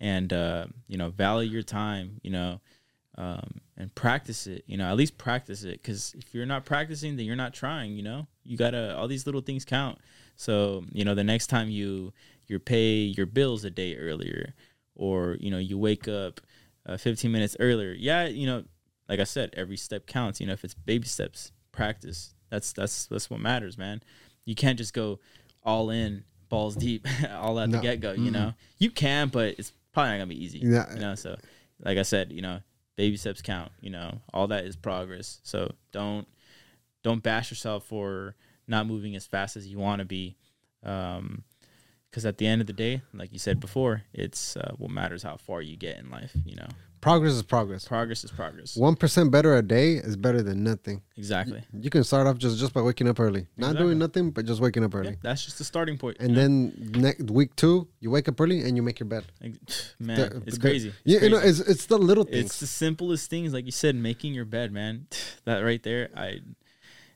and 0.00 0.32
uh, 0.32 0.66
you 0.86 0.96
know, 0.96 1.10
value 1.10 1.50
your 1.50 1.62
time. 1.62 2.20
You 2.22 2.30
know, 2.30 2.60
um, 3.18 3.60
and 3.76 3.94
practice 3.94 4.46
it. 4.46 4.64
You 4.66 4.76
know, 4.78 4.88
at 4.88 4.96
least 4.96 5.18
practice 5.18 5.64
it 5.64 5.82
because 5.82 6.14
if 6.16 6.32
you're 6.32 6.46
not 6.46 6.64
practicing, 6.64 7.16
then 7.16 7.26
you're 7.26 7.36
not 7.36 7.52
trying. 7.52 7.92
You 7.92 8.02
know, 8.04 8.26
you 8.44 8.56
gotta 8.56 8.96
all 8.96 9.08
these 9.08 9.26
little 9.26 9.42
things 9.42 9.64
count. 9.66 9.98
So 10.36 10.84
you 10.92 11.04
know, 11.04 11.14
the 11.14 11.24
next 11.24 11.48
time 11.48 11.68
you 11.68 12.12
you 12.46 12.58
pay 12.58 12.94
your 13.00 13.26
bills 13.26 13.64
a 13.64 13.70
day 13.70 13.96
earlier, 13.96 14.54
or 14.94 15.36
you 15.40 15.50
know, 15.50 15.58
you 15.58 15.76
wake 15.76 16.08
up 16.08 16.40
uh, 16.86 16.96
15 16.96 17.30
minutes 17.30 17.56
earlier. 17.60 17.92
Yeah, 17.92 18.26
you 18.26 18.46
know, 18.46 18.64
like 19.08 19.20
I 19.20 19.24
said, 19.24 19.50
every 19.56 19.76
step 19.76 20.06
counts. 20.06 20.40
You 20.40 20.46
know, 20.46 20.54
if 20.54 20.64
it's 20.64 20.74
baby 20.74 21.06
steps, 21.06 21.52
practice. 21.72 22.34
That's 22.50 22.72
that's 22.72 23.06
that's 23.06 23.28
what 23.28 23.40
matters, 23.40 23.76
man. 23.76 24.00
You 24.46 24.54
can't 24.54 24.78
just 24.78 24.94
go 24.94 25.18
all 25.62 25.90
in, 25.90 26.24
balls 26.48 26.76
deep, 26.76 27.06
all 27.32 27.58
at 27.60 27.68
No. 27.68 27.76
the 27.78 27.82
get 27.82 28.00
go. 28.00 28.12
You 28.12 28.30
know, 28.30 28.54
you 28.78 28.90
can, 28.90 29.28
but 29.28 29.56
it's 29.58 29.72
probably 29.92 30.12
not 30.12 30.16
gonna 30.18 30.26
be 30.28 30.42
easy. 30.44 30.60
Yeah. 30.60 30.92
You 30.94 31.00
know, 31.00 31.14
so 31.14 31.36
like 31.80 31.98
I 31.98 32.02
said, 32.02 32.32
you 32.32 32.40
know, 32.42 32.60
baby 32.98 33.16
steps 33.16 33.40
count. 33.40 33.72
You 33.80 33.88
know, 33.90 34.20
all 34.34 34.48
that 34.48 34.66
is 34.66 34.76
progress. 34.76 35.40
So 35.44 35.72
don't 35.92 36.28
don't 37.02 37.22
bash 37.22 37.50
yourself 37.50 37.86
for 37.86 38.34
not 38.66 38.86
moving 38.86 39.16
as 39.16 39.24
fast 39.24 39.56
as 39.56 39.66
you 39.66 39.78
want 39.78 40.00
to 40.00 40.04
be. 40.04 40.36
Um, 40.82 41.44
because 42.10 42.24
at 42.24 42.38
the 42.38 42.46
end 42.46 42.62
of 42.62 42.66
the 42.66 42.72
day, 42.72 43.02
like 43.12 43.32
you 43.34 43.38
said 43.38 43.60
before, 43.60 44.02
it's 44.14 44.56
uh, 44.56 44.72
what 44.78 44.90
matters 44.90 45.22
how 45.22 45.36
far 45.36 45.60
you 45.60 45.76
get 45.76 45.98
in 45.98 46.10
life. 46.10 46.32
You 46.44 46.56
know, 46.56 46.68
Progress 47.00 47.32
is 47.34 47.42
progress. 47.42 47.84
progress 47.86 48.24
is 48.24 48.30
progress. 48.30 48.76
One 48.76 48.96
percent 48.96 49.30
better 49.30 49.56
a 49.56 49.62
day 49.62 49.94
is 49.94 50.16
better 50.16 50.42
than 50.42 50.64
nothing. 50.64 51.02
Exactly. 51.16 51.62
You 51.72 51.90
can 51.90 52.02
start 52.04 52.26
off 52.26 52.38
just 52.38 52.58
just 52.58 52.72
by 52.72 52.80
waking 52.82 53.08
up 53.08 53.20
early, 53.20 53.46
not 53.56 53.68
Exactly. 53.68 53.86
doing 53.86 53.98
nothing, 53.98 54.30
but 54.30 54.44
just 54.46 54.60
waking 54.60 54.84
up 54.84 54.94
early. 54.94 55.10
Yeah, 55.10 55.16
that's 55.22 55.44
just 55.44 55.58
the 55.58 55.64
starting 55.64 55.96
point. 55.98 56.16
And 56.20 56.34
know? 56.34 56.40
then 56.40 56.90
next 56.96 57.30
week 57.30 57.54
two, 57.56 57.88
you 58.00 58.10
wake 58.10 58.28
up 58.28 58.40
early 58.40 58.62
and 58.62 58.76
you 58.76 58.82
make 58.82 58.98
your 58.98 59.08
bed. 59.08 59.24
Man, 59.98 60.16
The- 60.16 60.42
it's 60.46 60.56
the- 60.56 60.60
crazy. 60.60 60.88
It's 60.88 60.96
yeah, 61.04 61.20
you 61.22 61.30
know, 61.30 61.38
it's 61.38 61.60
it's 61.60 61.86
the 61.86 61.98
little 61.98 62.24
things. 62.24 62.46
it's 62.46 62.60
the 62.60 62.66
simplest 62.66 63.30
things, 63.30 63.52
like 63.52 63.64
you 63.64 63.72
said, 63.72 63.94
making 63.94 64.34
your 64.34 64.44
bed, 64.44 64.72
man. 64.72 65.06
That 65.44 65.60
right 65.60 65.82
there, 65.82 66.10
I, 66.14 66.40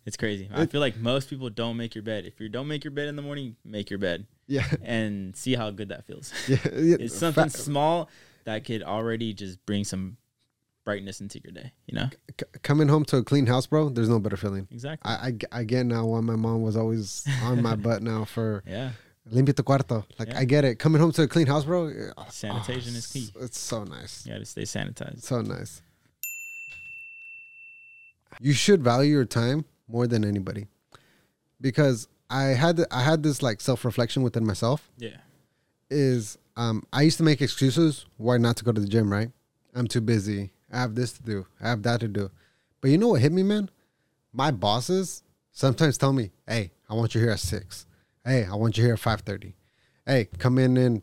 it's 0.07 0.17
crazy. 0.17 0.49
I 0.55 0.65
feel 0.67 0.81
like 0.81 0.97
most 0.97 1.29
people 1.29 1.51
don't 1.51 1.77
make 1.77 1.95
your 1.95 2.03
bed. 2.03 2.25
If 2.25 2.41
you 2.41 2.49
don't 2.49 2.67
make 2.67 2.83
your 2.83 2.93
bed 2.93 3.09
in 3.09 3.17
the 3.17 3.23
morning, 3.23 3.57
make 3.65 3.91
your 3.91 3.99
bed 3.99 4.27
yeah, 4.47 4.65
and 4.83 5.37
see 5.37 5.55
how 5.55 5.71
good 5.71 5.91
that 5.91 6.07
feels. 6.07 6.33
yeah, 6.49 6.57
yeah. 6.73 6.97
it's 7.01 7.15
something 7.17 7.49
Fa- 7.51 7.59
small 7.59 8.09
that 8.45 8.65
could 8.65 8.83
already 8.83 9.33
just 9.35 9.65
bring 9.67 9.85
some 9.85 10.17
brightness 10.85 11.21
into 11.21 11.41
your 11.45 11.53
day. 11.53 11.73
You 11.87 11.95
know, 11.99 12.09
c- 12.41 12.47
coming 12.63 12.89
home 12.89 13.05
to 13.07 13.19
a 13.19 13.23
clean 13.25 13.47
house, 13.47 13.67
bro. 13.67 13.89
There's 13.89 14.09
no 14.09 14.19
better 14.19 14.37
feeling. 14.37 14.67
exactly. 14.71 15.09
I, 15.11 15.29
I 15.53 15.61
I 15.61 15.65
get 15.65 15.87
now 15.87 16.07
why 16.07 16.21
my 16.21 16.37
mom 16.37 16.63
was 16.63 16.77
always 16.77 17.25
on 17.43 17.63
my 17.63 17.77
butt 17.87 18.03
now 18.03 18.25
for 18.25 18.63
yeah, 18.67 18.91
limpia 19.31 19.55
tu 19.55 19.63
cuarto. 19.63 20.05
Like 20.19 20.29
Yeah. 20.29 20.39
I 20.41 20.45
get 20.45 20.65
it. 20.65 20.79
Coming 20.79 21.01
home 21.01 21.13
to 21.13 21.23
a 21.23 21.29
clean 21.29 21.47
house, 21.47 21.65
bro. 21.65 21.91
oh, 22.17 22.27
Sanitation 22.31 22.95
is 22.97 23.07
key. 23.07 23.29
It's 23.41 23.59
so 23.59 23.85
nice. 23.85 24.27
you 24.27 24.33
got 24.33 24.39
to 24.39 24.45
stay 24.45 24.63
sanitized. 24.63 25.23
So 25.23 25.41
nice. 25.43 25.83
You 28.41 28.53
should 28.53 28.83
value 28.83 29.13
your 29.13 29.25
time 29.25 29.65
more 29.89 30.07
than 30.07 30.25
anybody, 30.25 30.67
because 31.61 32.09
I 32.31 32.45
had 32.57 32.81
I 32.91 33.03
had 33.03 33.23
this 33.23 33.43
like 33.43 33.61
self 33.61 33.85
reflection 33.85 34.23
within 34.23 34.45
myself. 34.47 34.91
Yeah, 34.99 35.19
Is 35.91 36.39
um 36.57 36.83
I 36.93 37.03
used 37.03 37.19
to 37.19 37.23
make 37.23 37.41
excuses 37.41 38.07
why 38.17 38.39
not 38.39 38.57
to 38.57 38.65
go 38.65 38.73
to 38.73 38.81
the 38.81 38.89
gym. 38.89 39.13
Right, 39.13 39.31
I'm 39.75 39.87
too 39.87 40.01
busy. 40.01 40.51
I 40.73 40.81
have 40.81 40.95
this 40.95 41.13
to 41.15 41.23
do. 41.23 41.47
I 41.61 41.69
have 41.69 41.83
that 41.83 42.01
to 42.01 42.09
do. 42.09 42.31
But 42.81 42.91
you 42.91 42.99
know 42.99 43.09
what 43.09 43.21
hit 43.21 43.33
me, 43.33 43.43
man? 43.43 43.71
My 44.33 44.51
bosses 44.51 45.23
sometimes 45.53 45.99
tell 45.99 46.13
me, 46.13 46.31
"Hey, 46.47 46.73
I 46.89 46.95
want 46.95 47.15
you 47.15 47.21
here 47.21 47.31
at 47.31 47.41
six. 47.41 47.87
Hey, 48.25 48.45
I 48.45 48.55
want 48.55 48.77
you 48.77 48.85
here 48.85 48.95
at 48.95 49.01
five 49.01 49.21
thirty. 49.21 49.55
Hey, 50.07 50.29
come 50.39 50.59
in 50.59 50.77
and 50.77 51.03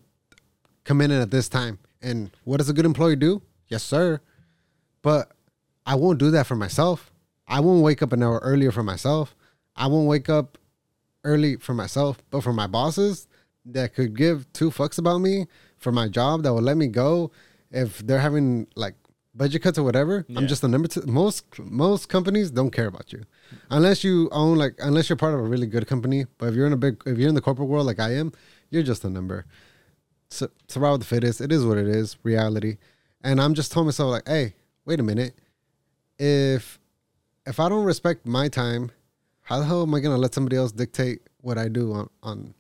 come 0.84 1.02
in 1.02 1.12
at 1.12 1.32
this 1.32 1.50
time." 1.50 1.80
And 2.02 2.32
what 2.44 2.58
does 2.58 2.70
a 2.70 2.74
good 2.74 2.86
employee 2.86 3.16
do? 3.16 3.42
Yes, 3.68 3.84
sir. 3.84 4.22
But 5.02 5.32
I 5.86 5.96
won't 5.96 6.20
do 6.20 6.32
that 6.32 6.48
for 6.48 6.56
myself. 6.56 7.12
I 7.48 7.60
won't 7.60 7.84
wake 7.84 8.02
up 8.02 8.14
an 8.14 8.24
hour 8.24 8.40
earlier 8.40 8.72
for 8.72 8.84
myself. 8.84 9.36
I 9.76 9.88
won't 9.88 10.08
wake 10.08 10.30
up 10.30 10.58
early 11.24 11.56
for 11.58 11.74
myself, 11.74 12.22
but 12.30 12.42
for 12.42 12.54
my 12.54 12.68
bosses 12.68 13.28
that 13.66 13.94
could 13.94 14.16
give 14.16 14.52
two 14.54 14.72
fucks 14.72 14.98
about 14.98 15.20
me 15.20 15.48
for 15.78 15.92
my 15.92 16.08
job 16.08 16.44
that 16.44 16.54
will 16.54 16.62
let 16.62 16.78
me 16.78 16.88
go 16.88 17.32
if 17.72 18.00
they're 18.00 18.20
having 18.20 18.68
like 18.76 18.96
budget 19.36 19.62
cuts 19.62 19.78
or 19.78 19.84
whatever. 19.84 20.26
I'm 20.36 20.48
just 20.48 20.64
a 20.64 20.68
number 20.68 20.88
two. 20.88 21.04
Most 21.06 21.46
most 21.60 22.10
companies 22.10 22.52
don't 22.52 22.72
care 22.72 22.88
about 22.88 23.14
you 23.14 23.24
unless 23.70 24.04
you 24.04 24.30
own 24.32 24.58
like 24.58 24.76
unless 24.80 25.10
you're 25.10 25.18
part 25.18 25.34
of 25.34 25.40
a 25.40 25.44
really 25.44 25.68
good 25.68 25.88
company. 25.88 26.26
But 26.38 26.50
if 26.50 26.56
you're 26.56 26.68
in 26.68 26.74
a 26.74 26.78
big 26.78 27.02
if 27.06 27.18
you're 27.18 27.30
in 27.30 27.36
the 27.36 27.42
corporate 27.42 27.70
world 27.70 27.86
like 27.86 28.00
I 28.00 28.14
am, 28.16 28.32
you're 28.70 28.84
just 28.84 29.04
a 29.04 29.10
number. 29.10 29.46
So 30.30 30.50
survival 30.68 30.98
the 30.98 31.06
fittest. 31.06 31.42
It 31.42 31.52
is 31.52 31.66
what 31.66 31.78
it 31.78 31.88
is. 31.88 32.18
Reality. 32.24 32.78
And 33.24 33.42
I'm 33.42 33.54
just 33.54 33.72
telling 33.72 33.88
myself 33.88 34.12
like, 34.12 34.28
hey, 34.28 34.54
wait 34.86 35.00
a 35.00 35.04
minute. 35.04 35.36
If 36.18 36.80
if 37.46 37.60
I 37.60 37.70
don't 37.70 37.86
respect 37.86 38.26
my 38.26 38.48
time, 38.48 38.92
how 39.42 39.60
the 39.60 39.66
hell 39.66 39.84
am 39.84 39.96
I 39.96 40.00
gonna 40.00 40.18
let 40.18 40.34
somebody 40.34 40.58
else 40.58 40.72
dictate 40.72 41.22
what 41.42 41.58
I 41.58 41.68
do 41.68 41.94
on 41.94 42.10
on 42.22 42.54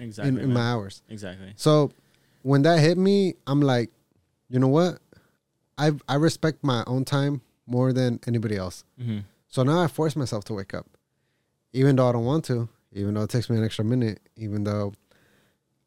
exactly. 0.00 0.40
in, 0.42 0.48
in 0.48 0.52
my 0.52 0.60
hours? 0.72 1.02
exactly. 1.08 1.52
So 1.56 1.90
when 2.42 2.62
that 2.62 2.80
hit 2.80 2.98
me, 2.98 3.34
I'm 3.46 3.60
like, 3.60 3.90
you 4.48 4.58
know 4.58 4.68
what? 4.68 4.98
I 5.78 5.92
I 6.08 6.14
respect 6.16 6.62
my 6.64 6.82
own 6.86 7.04
time 7.04 7.42
more 7.66 7.92
than 7.92 8.20
anybody 8.26 8.56
else. 8.56 8.84
hmm 8.98 9.20
So 9.48 9.62
now 9.62 9.80
I 9.80 9.86
force 9.86 10.16
myself 10.16 10.44
to 10.44 10.54
wake 10.54 10.74
up, 10.74 10.86
even 11.72 11.96
though 11.96 12.08
I 12.08 12.12
don't 12.12 12.24
want 12.24 12.44
to, 12.46 12.68
even 12.92 13.14
though 13.14 13.22
it 13.22 13.30
takes 13.30 13.48
me 13.50 13.56
an 13.56 13.64
extra 13.64 13.84
minute, 13.84 14.20
even 14.36 14.64
though 14.64 14.92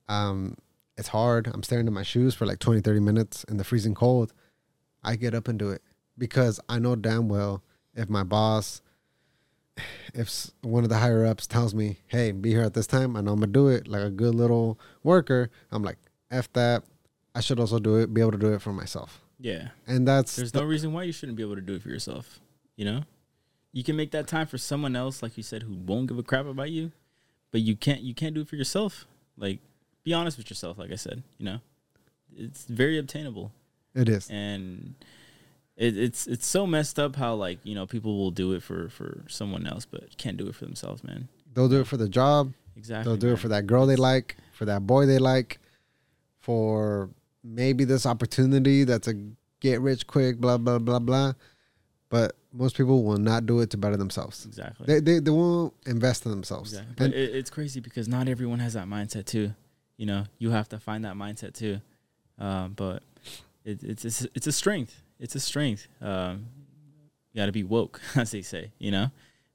um 0.07 0.55
it's 0.97 1.07
hard. 1.07 1.47
I'm 1.51 1.63
staring 1.63 1.87
at 1.87 1.93
my 1.93 2.03
shoes 2.03 2.35
for 2.35 2.45
like 2.45 2.59
20, 2.59 2.81
30 2.81 2.99
minutes 2.99 3.43
in 3.45 3.57
the 3.57 3.63
freezing 3.63 3.95
cold. 3.95 4.31
I 5.03 5.15
get 5.15 5.33
up 5.33 5.47
and 5.47 5.57
do 5.57 5.71
it 5.71 5.81
because 6.19 6.59
I 6.69 6.77
know 6.77 6.95
damn 6.95 7.27
well 7.29 7.63
if 7.95 8.09
my 8.09 8.23
boss, 8.23 8.82
if 10.13 10.51
one 10.61 10.83
of 10.83 10.89
the 10.89 10.97
higher 10.99 11.25
ups 11.25 11.47
tells 11.47 11.73
me, 11.73 11.97
hey, 12.07 12.31
be 12.31 12.51
here 12.51 12.61
at 12.61 12.73
this 12.73 12.87
time, 12.87 13.15
I 13.15 13.21
know 13.21 13.33
I'm 13.33 13.41
to 13.41 13.47
do 13.47 13.67
it 13.67 13.87
like 13.87 14.03
a 14.03 14.09
good 14.09 14.35
little 14.35 14.79
worker. 15.03 15.49
I'm 15.71 15.83
like, 15.83 15.97
F 16.31 16.51
that. 16.53 16.83
I 17.35 17.41
should 17.41 17.59
also 17.59 17.79
do 17.79 17.95
it, 17.95 18.13
be 18.13 18.21
able 18.21 18.31
to 18.33 18.37
do 18.37 18.53
it 18.53 18.61
for 18.61 18.71
myself. 18.73 19.21
Yeah. 19.39 19.69
And 19.87 20.07
that's 20.07 20.35
There's 20.35 20.53
no 20.53 20.63
reason 20.63 20.93
why 20.93 21.03
you 21.03 21.11
shouldn't 21.11 21.35
be 21.35 21.43
able 21.43 21.55
to 21.55 21.61
do 21.61 21.73
it 21.73 21.81
for 21.81 21.89
yourself. 21.89 22.39
You 22.75 22.85
know, 22.85 23.01
You 23.71 23.83
can 23.83 23.95
make 23.95 24.11
that 24.11 24.27
time 24.27 24.45
for 24.47 24.57
someone 24.59 24.95
else, 24.95 25.23
like 25.23 25.35
you 25.35 25.43
said, 25.43 25.63
who 25.63 25.73
won't 25.73 26.07
give 26.07 26.17
a 26.19 26.23
crap 26.23 26.45
about 26.45 26.69
you, 26.69 26.91
but 27.51 27.61
you 27.61 27.75
can't 27.75 28.01
you 28.01 28.13
can't 28.13 28.35
do 28.35 28.41
it 28.41 28.47
for 28.47 28.55
yourself. 28.55 29.07
Like, 29.35 29.59
be 30.03 30.13
honest 30.13 30.37
with 30.37 30.49
yourself. 30.49 30.77
Like 30.77 30.91
I 30.91 30.95
said, 30.95 31.23
you 31.39 31.45
know, 31.45 31.59
it's 32.35 32.65
very 32.65 32.97
obtainable, 32.99 33.51
It 33.95 34.09
is. 34.09 34.29
and 34.29 34.93
it, 35.75 35.97
it's 35.97 36.27
it's 36.27 36.45
so 36.45 36.67
messed 36.67 36.99
up 36.99 37.15
how 37.15 37.33
like 37.35 37.59
you 37.63 37.75
know 37.75 37.85
people 37.87 38.17
will 38.17 38.31
do 38.31 38.53
it 38.53 38.61
for 38.61 38.89
for 38.89 39.23
someone 39.27 39.65
else, 39.65 39.85
but 39.85 40.17
can't 40.17 40.37
do 40.37 40.47
it 40.47 40.55
for 40.55 40.65
themselves, 40.65 41.03
man. 41.03 41.27
They'll 41.53 41.69
do 41.69 41.81
it 41.81 41.87
for 41.87 41.97
the 41.97 42.09
job. 42.09 42.53
Exactly. 42.75 43.09
They'll 43.09 43.19
do 43.19 43.27
man. 43.27 43.35
it 43.35 43.39
for 43.39 43.47
that 43.49 43.67
girl 43.67 43.85
they 43.85 43.95
like, 43.95 44.37
for 44.53 44.65
that 44.65 44.85
boy 44.85 45.05
they 45.05 45.19
like, 45.19 45.59
for 46.39 47.09
maybe 47.43 47.83
this 47.83 48.05
opportunity 48.05 48.83
that's 48.83 49.07
a 49.07 49.13
get 49.59 49.81
rich 49.81 50.07
quick, 50.07 50.39
blah 50.39 50.57
blah 50.57 50.79
blah 50.79 50.99
blah. 50.99 51.33
But 52.09 52.35
most 52.51 52.77
people 52.77 53.03
will 53.03 53.17
not 53.17 53.47
do 53.47 53.59
it 53.61 53.71
to 53.71 53.77
better 53.77 53.97
themselves. 53.97 54.45
Exactly. 54.45 54.85
They 54.85 54.99
they, 54.99 55.19
they 55.19 55.31
won't 55.31 55.73
invest 55.85 56.25
in 56.25 56.31
themselves. 56.31 56.73
Exactly. 56.73 57.05
And 57.05 57.13
it, 57.15 57.35
it's 57.35 57.49
crazy 57.49 57.79
because 57.79 58.07
not 58.07 58.27
everyone 58.27 58.59
has 58.59 58.73
that 58.73 58.87
mindset 58.87 59.25
too. 59.25 59.53
You 59.97 60.05
know, 60.05 60.25
you 60.37 60.51
have 60.51 60.69
to 60.69 60.79
find 60.79 61.05
that 61.05 61.15
mindset 61.15 61.53
too. 61.53 61.81
Um, 62.37 62.73
but 62.73 63.03
it, 63.65 63.83
it's 63.83 64.05
it's 64.05 64.27
it's 64.35 64.47
a 64.47 64.51
strength. 64.51 65.02
It's 65.23 65.35
a 65.35 65.39
strength. 65.39 65.87
Um, 66.01 66.47
you 67.31 67.39
got 67.39 67.45
to 67.45 67.53
be 67.53 67.63
woke, 67.63 68.01
as 68.15 68.31
they 68.31 68.41
say. 68.41 68.71
You 68.77 68.91
know. 68.91 69.11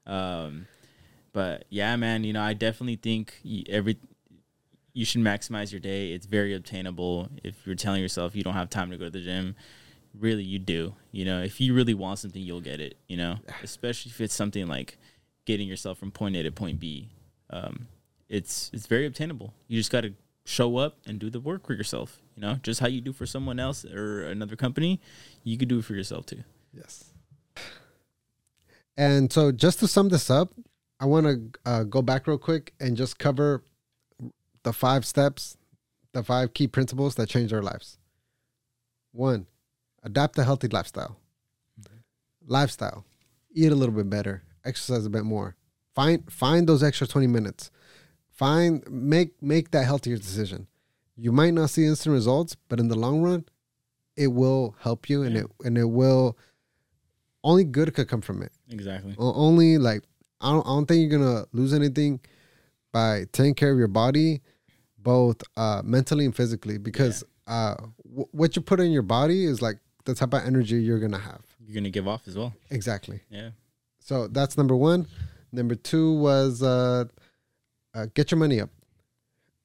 Um, 0.07 0.65
but 1.31 1.65
yeah, 1.69 1.95
man. 1.95 2.23
You 2.23 2.33
know, 2.33 2.41
I 2.41 2.53
definitely 2.53 2.95
think 2.95 3.35
y- 3.45 3.63
every 3.69 3.97
you 4.93 5.05
should 5.05 5.21
maximize 5.21 5.71
your 5.71 5.79
day. 5.79 6.11
It's 6.11 6.25
very 6.25 6.55
obtainable. 6.55 7.29
If 7.43 7.55
you're 7.65 7.75
telling 7.75 8.01
yourself 8.01 8.35
you 8.35 8.41
don't 8.41 8.55
have 8.55 8.71
time 8.71 8.89
to 8.89 8.97
go 8.97 9.05
to 9.05 9.11
the 9.11 9.21
gym, 9.21 9.55
really 10.17 10.43
you 10.43 10.57
do. 10.57 10.95
You 11.11 11.23
know, 11.23 11.41
if 11.43 11.61
you 11.61 11.75
really 11.75 11.93
want 11.93 12.17
something, 12.17 12.41
you'll 12.41 12.61
get 12.61 12.81
it. 12.81 12.97
You 13.07 13.17
know, 13.17 13.37
especially 13.61 14.09
if 14.09 14.19
it's 14.21 14.33
something 14.33 14.67
like 14.67 14.97
getting 15.45 15.67
yourself 15.67 15.99
from 15.99 16.09
point 16.09 16.35
A 16.35 16.41
to 16.41 16.51
point 16.51 16.79
B. 16.79 17.09
Um, 17.51 17.87
it's 18.27 18.71
it's 18.73 18.87
very 18.87 19.05
obtainable. 19.05 19.53
You 19.67 19.79
just 19.79 19.91
got 19.91 20.01
to 20.01 20.13
show 20.49 20.77
up 20.77 20.97
and 21.05 21.19
do 21.19 21.29
the 21.29 21.39
work 21.39 21.67
for 21.67 21.73
yourself. 21.73 22.21
You 22.35 22.41
know, 22.41 22.55
just 22.63 22.79
how 22.79 22.87
you 22.87 23.01
do 23.01 23.13
for 23.13 23.25
someone 23.25 23.59
else 23.59 23.85
or 23.85 24.23
another 24.23 24.55
company, 24.55 24.99
you 25.43 25.57
could 25.57 25.67
do 25.67 25.79
it 25.79 25.85
for 25.85 25.93
yourself 25.93 26.25
too. 26.25 26.43
Yes. 26.73 27.13
And 28.97 29.31
so, 29.31 29.51
just 29.51 29.79
to 29.79 29.87
sum 29.87 30.09
this 30.09 30.29
up, 30.29 30.53
I 30.99 31.05
want 31.05 31.25
to 31.25 31.59
uh, 31.65 31.83
go 31.83 32.01
back 32.01 32.27
real 32.27 32.37
quick 32.37 32.73
and 32.79 32.97
just 32.97 33.17
cover 33.19 33.63
the 34.63 34.73
five 34.73 35.05
steps, 35.05 35.55
the 36.11 36.23
five 36.23 36.53
key 36.53 36.67
principles 36.67 37.15
that 37.15 37.29
change 37.29 37.53
our 37.53 37.61
lives. 37.61 37.97
One, 39.11 39.45
adapt 40.03 40.37
a 40.37 40.43
healthy 40.43 40.67
lifestyle. 40.67 41.17
Lifestyle, 42.45 43.05
eat 43.53 43.71
a 43.71 43.75
little 43.75 43.95
bit 43.95 44.09
better, 44.09 44.43
exercise 44.65 45.05
a 45.05 45.09
bit 45.09 45.23
more. 45.23 45.55
Find 45.93 46.29
find 46.31 46.67
those 46.67 46.83
extra 46.83 47.07
twenty 47.07 47.27
minutes. 47.27 47.69
Find 48.39 48.81
make 48.89 49.31
make 49.43 49.71
that 49.71 49.83
healthier 49.83 50.15
decision. 50.15 50.67
You 51.17 51.33
might 51.33 51.53
not 51.53 51.69
see 51.69 51.83
instant 51.85 52.13
results, 52.13 52.55
but 52.69 52.79
in 52.79 52.87
the 52.87 52.95
long 52.95 53.21
run, 53.21 53.43
it 54.15 54.27
will 54.27 54.75
help 54.79 55.09
you, 55.09 55.23
and 55.23 55.33
Yeah. 55.35 55.41
it 55.41 55.47
and 55.65 55.77
it 55.77 55.89
will. 55.99 56.37
Only 57.43 57.65
good 57.65 57.93
could 57.93 58.07
come 58.07 58.21
from 58.21 58.41
it. 58.41 58.53
Exactly. 58.69 59.13
Only 59.17 59.77
like 59.77 60.03
I 60.39 60.51
don't, 60.53 60.65
I 60.65 60.69
don't 60.69 60.85
think 60.87 60.99
you're 61.01 61.19
gonna 61.19 61.45
lose 61.51 61.73
anything 61.73 62.21
by 62.93 63.25
taking 63.33 63.55
care 63.55 63.71
of 63.73 63.77
your 63.77 63.87
body, 63.89 64.41
both 64.97 65.43
uh, 65.57 65.81
mentally 65.83 66.23
and 66.25 66.33
physically, 66.35 66.77
because 66.77 67.25
uh, 67.45 67.75
w- 68.05 68.27
what 68.31 68.55
you 68.55 68.61
put 68.61 68.79
in 68.79 68.91
your 68.91 69.01
body 69.03 69.43
is 69.43 69.61
like 69.61 69.79
the 70.05 70.15
type 70.15 70.33
of 70.33 70.43
energy 70.45 70.81
you're 70.81 70.99
gonna 70.99 71.17
have. 71.19 71.41
You're 71.65 71.75
gonna 71.75 71.89
give 71.89 72.07
off 72.07 72.25
as 72.27 72.37
well. 72.37 72.53
Exactly. 72.69 73.19
Yeah. 73.29 73.49
So 73.99 74.27
that's 74.27 74.57
number 74.57 74.77
one. 74.77 75.07
Number 75.51 75.75
two 75.75 76.13
was 76.13 76.63
uh, 76.63 77.05
uh, 77.93 78.07
get 78.13 78.31
your 78.31 78.37
money 78.37 78.61
up. 78.61 78.69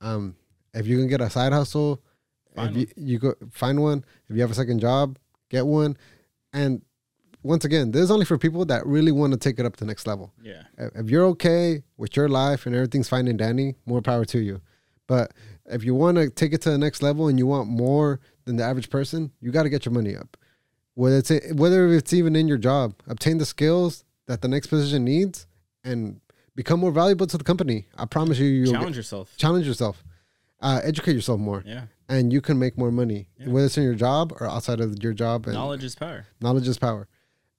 Um, 0.01 0.37
if 0.73 0.87
you 0.87 0.99
can 0.99 1.09
get 1.09 1.21
a 1.21 1.31
side 1.31 1.53
hustle, 1.53 2.03
Find 2.55 2.77
if 2.77 2.93
you, 2.97 3.05
you 3.07 3.19
go 3.19 3.35
find 3.51 3.83
one. 3.83 4.05
If 4.29 4.37
you 4.37 4.43
have 4.43 4.51
a 4.51 4.55
second 4.55 4.81
job, 4.81 5.19
get 5.51 5.67
one. 5.67 5.97
And 6.53 6.83
once 7.43 7.65
again, 7.65 7.91
this 7.91 8.03
is 8.03 8.11
only 8.11 8.25
for 8.25 8.39
people 8.39 8.65
that 8.67 8.87
really 8.87 9.13
want 9.13 9.33
to 9.33 9.39
take 9.39 9.59
it 9.59 9.67
up 9.67 9.77
to 9.77 9.85
the 9.85 9.87
next 9.87 10.07
level. 10.07 10.33
Yeah. 10.43 10.63
If 10.79 11.11
you're 11.11 11.27
okay 11.27 11.83
with 11.97 12.17
your 12.17 12.29
life 12.29 12.67
and 12.67 12.75
everything's 12.75 13.09
fine 13.09 13.29
and 13.29 13.39
dandy, 13.39 13.75
more 13.87 14.03
power 14.03 14.25
to 14.27 14.39
you. 14.39 14.61
But 15.07 15.33
if 15.67 15.85
you 15.85 15.95
want 15.95 16.17
to 16.17 16.31
take 16.31 16.53
it 16.53 16.63
to 16.63 16.71
the 16.71 16.79
next 16.79 17.03
level 17.03 17.29
and 17.29 17.39
you 17.39 17.47
want 17.47 17.69
more 17.69 18.21
than 18.45 18.57
the 18.57 18.65
average 18.65 18.89
person, 18.89 19.33
you 19.41 19.51
got 19.51 19.65
to 19.65 19.69
get 19.69 19.85
your 19.85 19.93
money 19.93 20.17
up. 20.17 20.37
Whether 20.95 21.19
it's 21.19 21.53
whether 21.55 21.89
it's 21.89 22.13
even 22.13 22.37
in 22.37 22.47
your 22.47 22.57
job, 22.57 22.95
obtain 23.09 23.39
the 23.39 23.45
skills 23.45 24.05
that 24.27 24.43
the 24.43 24.49
next 24.49 24.69
position 24.69 25.05
needs, 25.05 25.47
and 25.83 26.21
become 26.55 26.81
more 26.81 26.93
valuable 26.93 27.27
to 27.27 27.39
the 27.39 27.45
company. 27.45 27.87
I 27.97 28.05
promise 28.05 28.39
you, 28.39 28.47
you'll 28.47 28.73
Challenge 28.73 28.91
get- 28.93 28.97
yourself. 28.97 29.35
challenge 29.37 29.67
yourself, 29.67 30.05
uh, 30.61 30.81
educate 30.85 31.15
yourself 31.15 31.41
more, 31.41 31.63
Yeah. 31.67 31.87
and 32.09 32.33
you 32.33 32.41
can 32.41 32.59
make 32.59 32.79
more 32.79 32.91
money, 32.93 33.29
Yeah. 33.39 33.49
whether 33.49 33.67
it's 33.67 33.77
in 33.77 33.83
your 33.85 33.95
job 33.95 34.33
or 34.41 34.47
outside 34.47 34.81
of 34.81 35.03
your 35.03 35.13
job. 35.15 35.47
And 35.47 35.55
Knowledge 35.55 35.85
is 35.85 35.95
power. 35.95 36.27
knowledge 36.41 36.69
is 36.69 36.79
power. 36.79 37.09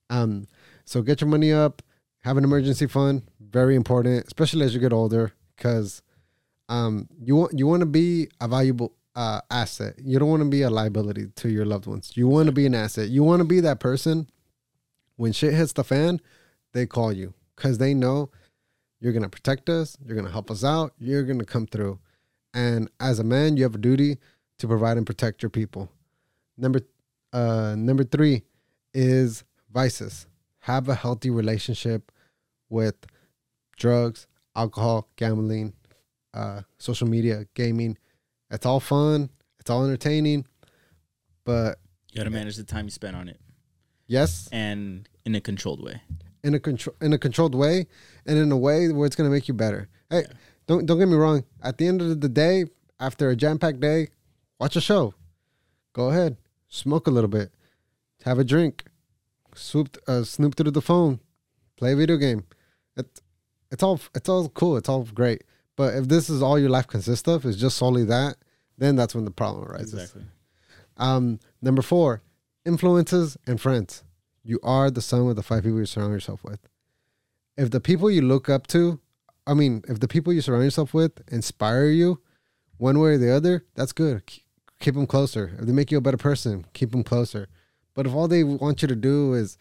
Um, 0.09 0.47
so 0.85 1.01
get 1.01 1.19
your 1.21 1.29
money 1.29 1.51
up, 1.51 1.81
have 2.19 2.37
an 2.37 2.43
emergency 2.43 2.87
fund, 2.87 3.23
very 3.39 3.75
important, 3.75 4.25
especially 4.27 4.65
as 4.65 4.73
you 4.73 4.79
get 4.79 4.93
older, 4.93 5.33
because 5.55 6.01
um, 6.67 7.07
you 7.21 7.35
want 7.35 7.57
you 7.59 7.67
want 7.67 7.81
to 7.81 7.85
be 7.85 8.27
a 8.41 8.47
valuable 8.47 8.93
uh, 9.15 9.39
asset. 9.51 9.93
You 10.03 10.17
don't 10.19 10.29
want 10.29 10.43
to 10.43 10.49
be 10.49 10.63
a 10.63 10.69
liability 10.69 11.27
to 11.35 11.49
your 11.49 11.63
loved 11.65 11.85
ones. 11.85 12.11
You 12.15 12.27
want 12.27 12.47
to 12.47 12.51
be 12.51 12.65
an 12.65 12.73
asset. 12.75 13.09
You 13.09 13.23
want 13.23 13.39
to 13.39 13.45
be 13.45 13.59
that 13.61 13.79
person 13.79 14.27
when 15.15 15.31
shit 15.31 15.53
hits 15.53 15.73
the 15.73 15.83
fan, 15.85 16.19
they 16.73 16.85
call 16.85 17.13
you 17.13 17.33
because 17.55 17.77
they 17.77 17.93
know 17.93 18.29
you're 18.99 19.13
gonna 19.13 19.29
protect 19.29 19.69
us, 19.69 19.97
you're 20.05 20.15
gonna 20.15 20.31
help 20.31 20.49
us 20.49 20.63
out, 20.63 20.93
you're 20.99 21.23
gonna 21.23 21.45
come 21.45 21.67
through. 21.67 21.99
And 22.53 22.89
as 22.99 23.19
a 23.19 23.23
man, 23.23 23.57
you 23.57 23.63
have 23.63 23.75
a 23.75 23.79
duty 23.79 24.17
to 24.59 24.67
provide 24.67 24.97
and 24.97 25.05
protect 25.05 25.43
your 25.43 25.49
people. 25.49 25.89
Number 26.57 26.79
uh, 27.33 27.75
number 27.77 28.03
three 28.03 28.43
is 28.93 29.43
vices. 29.73 30.27
Have 30.59 30.87
a 30.87 30.95
healthy 30.95 31.29
relationship 31.29 32.11
with 32.69 32.95
drugs, 33.77 34.25
alcohol, 34.55 35.09
gambling, 35.17 35.73
uh, 36.33 36.61
social 36.77 37.07
media, 37.07 37.45
gaming. 37.53 37.97
It's 38.49 38.65
all 38.65 38.79
fun. 38.79 39.29
It's 39.59 39.69
all 39.69 39.83
entertaining. 39.83 40.45
But 41.43 41.79
You 42.11 42.17
gotta 42.17 42.29
manage 42.29 42.55
the 42.55 42.63
time 42.63 42.85
you 42.85 42.91
spend 42.91 43.15
on 43.15 43.27
it, 43.27 43.39
yes, 44.07 44.47
and 44.51 45.07
in 45.25 45.35
a 45.35 45.41
controlled 45.41 45.83
way. 45.83 46.01
In 46.45 46.53
a 46.53 46.59
control 46.59 46.95
in 47.01 47.11
a 47.13 47.17
controlled 47.17 47.55
way, 47.55 47.75
and 48.27 48.37
in 48.37 48.51
a 48.51 48.57
way 48.67 48.77
where 48.95 49.05
it's 49.07 49.15
gonna 49.17 49.29
make 49.37 49.47
you 49.49 49.53
better. 49.65 49.81
Hey, 50.09 50.21
Yeah. 50.21 50.33
don't 50.67 50.85
don't 50.85 50.99
get 50.99 51.07
me 51.07 51.15
wrong. 51.23 51.43
At 51.61 51.77
the 51.79 51.87
end 51.87 52.01
of 52.01 52.21
the 52.21 52.29
day, 52.29 52.65
after 52.99 53.29
a 53.29 53.35
jam 53.35 53.57
packed 53.59 53.79
day, 53.79 54.09
watch 54.59 54.75
a 54.75 54.81
show. 54.81 55.13
Go 55.93 56.09
ahead, 56.11 56.37
smoke 56.67 57.07
a 57.07 57.11
little 57.11 57.33
bit, 57.39 57.49
have 58.23 58.37
a 58.39 58.43
drink, 58.43 58.83
swoop 59.55 59.97
uh, 60.07 60.23
snoop 60.23 60.55
through 60.55 60.71
the 60.71 60.81
phone, 60.91 61.19
play 61.77 61.93
a 61.93 61.95
video 61.95 62.17
game. 62.17 62.41
It, 62.95 63.07
it's 63.71 63.83
all 63.83 63.99
it's 64.13 64.29
all 64.29 64.47
cool. 64.49 64.77
It's 64.77 64.89
all 64.89 65.03
great. 65.21 65.43
But 65.75 65.95
if 65.95 66.07
this 66.07 66.29
is 66.29 66.41
all 66.41 66.57
your 66.59 66.69
life 66.69 66.87
consists 66.87 67.27
of, 67.27 67.43
is 67.45 67.57
just 67.57 67.75
solely 67.77 68.05
that, 68.05 68.37
then 68.77 68.95
that's 68.95 69.13
when 69.15 69.25
the 69.25 69.31
problem 69.41 69.65
arises. 69.65 69.93
Exactly. 69.93 70.23
Um, 70.95 71.39
number 71.61 71.81
four, 71.81 72.21
influences 72.65 73.35
and 73.45 73.59
friends. 73.59 74.03
You 74.47 74.59
are 74.61 74.91
the 74.91 75.01
sum 75.01 75.27
of 75.27 75.35
the 75.35 75.41
five 75.41 75.63
people 75.63 75.79
you 75.79 75.87
surround 75.87 76.13
yourself 76.13 76.43
with. 76.43 76.59
If 77.57 77.71
the 77.71 77.79
people 77.79 78.11
you 78.11 78.21
look 78.21 78.47
up 78.47 78.67
to, 78.67 78.99
I 79.47 79.55
mean, 79.55 79.83
if 79.87 79.99
the 79.99 80.07
people 80.07 80.31
you 80.31 80.41
surround 80.41 80.63
yourself 80.63 80.93
with 80.93 81.13
inspire 81.31 81.87
you, 81.87 82.21
one 82.77 82.99
way 82.99 83.11
or 83.11 83.17
the 83.17 83.31
other, 83.31 83.65
that's 83.73 83.91
good. 83.91 84.21
Keep, 84.79 84.93
them 84.93 85.07
closer. 85.07 85.55
If 85.57 85.65
they 85.65 85.71
make 85.71 85.91
you 85.91 85.97
a 85.97 86.01
better 86.01 86.17
person, 86.17 86.65
keep 86.73 86.91
them 86.91 87.03
closer. 87.03 87.47
But 87.95 88.05
if 88.05 88.13
all 88.13 88.27
they 88.27 88.43
want 88.43 88.83
you 88.83 88.87
to 88.87 88.95
do 88.95 89.33
is 89.33 89.57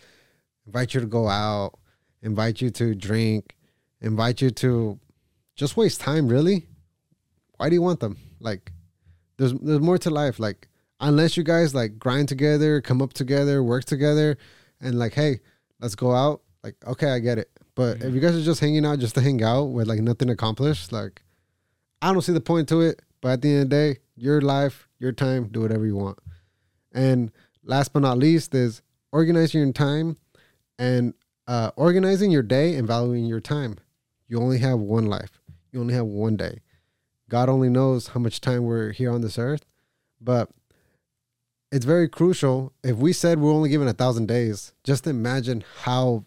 invite 0.66 0.92
you 0.92 1.00
to 1.00 1.06
go 1.06 1.28
out, 1.28 1.78
invite 2.20 2.60
you 2.60 2.68
to 2.70 2.94
drink, 2.94 3.56
invite 4.02 4.42
you 4.42 4.50
to 4.50 4.98
just 5.56 5.78
waste 5.78 6.00
time, 6.00 6.28
really, 6.28 6.66
why 7.56 7.70
do 7.70 7.74
you 7.74 7.82
want 7.82 8.00
them? 8.00 8.18
Like, 8.38 8.72
there's 9.38 9.54
there's 9.54 9.80
more 9.80 9.98
to 9.98 10.10
life. 10.10 10.38
Like, 10.38 10.68
unless 11.00 11.36
you 11.36 11.42
guys 11.42 11.74
like 11.74 11.98
grind 11.98 12.28
together, 12.28 12.80
come 12.80 13.00
up 13.00 13.14
together, 13.14 13.62
work 13.62 13.84
together, 13.84 14.36
and 14.84 14.98
like, 14.98 15.14
hey, 15.14 15.40
let's 15.80 15.94
go 15.94 16.12
out. 16.12 16.42
Like, 16.62 16.76
okay, 16.86 17.10
I 17.10 17.18
get 17.18 17.38
it. 17.38 17.50
But 17.74 18.02
if 18.02 18.14
you 18.14 18.20
guys 18.20 18.36
are 18.36 18.42
just 18.42 18.60
hanging 18.60 18.86
out 18.86 19.00
just 19.00 19.16
to 19.16 19.20
hang 19.20 19.42
out 19.42 19.64
with 19.64 19.88
like 19.88 20.00
nothing 20.00 20.30
accomplished, 20.30 20.92
like, 20.92 21.22
I 22.00 22.12
don't 22.12 22.22
see 22.22 22.32
the 22.32 22.40
point 22.40 22.68
to 22.68 22.80
it. 22.82 23.02
But 23.20 23.32
at 23.32 23.42
the 23.42 23.48
end 23.48 23.62
of 23.62 23.70
the 23.70 23.76
day, 23.76 23.98
your 24.14 24.40
life, 24.40 24.88
your 24.98 25.12
time, 25.12 25.48
do 25.48 25.62
whatever 25.62 25.86
you 25.86 25.96
want. 25.96 26.18
And 26.92 27.32
last 27.64 27.92
but 27.92 28.02
not 28.02 28.18
least 28.18 28.54
is 28.54 28.82
organizing 29.10 29.62
your 29.62 29.72
time 29.72 30.18
and 30.78 31.14
uh, 31.48 31.70
organizing 31.76 32.30
your 32.30 32.42
day 32.42 32.76
and 32.76 32.86
valuing 32.86 33.24
your 33.24 33.40
time. 33.40 33.78
You 34.28 34.40
only 34.40 34.58
have 34.58 34.78
one 34.78 35.06
life. 35.06 35.40
You 35.72 35.80
only 35.80 35.94
have 35.94 36.06
one 36.06 36.36
day. 36.36 36.60
God 37.28 37.48
only 37.48 37.68
knows 37.68 38.08
how 38.08 38.20
much 38.20 38.40
time 38.40 38.64
we're 38.64 38.92
here 38.92 39.10
on 39.10 39.22
this 39.22 39.38
earth, 39.38 39.64
but 40.20 40.50
it's 41.74 41.84
very 41.84 42.08
crucial. 42.08 42.72
If 42.82 42.96
we 42.96 43.12
said 43.12 43.38
we're 43.40 43.52
only 43.58 43.68
given 43.74 43.88
a 43.88 43.92
thousand 44.02 44.26
days, 44.26 44.72
just 44.90 45.06
imagine 45.06 45.64
how 45.82 46.24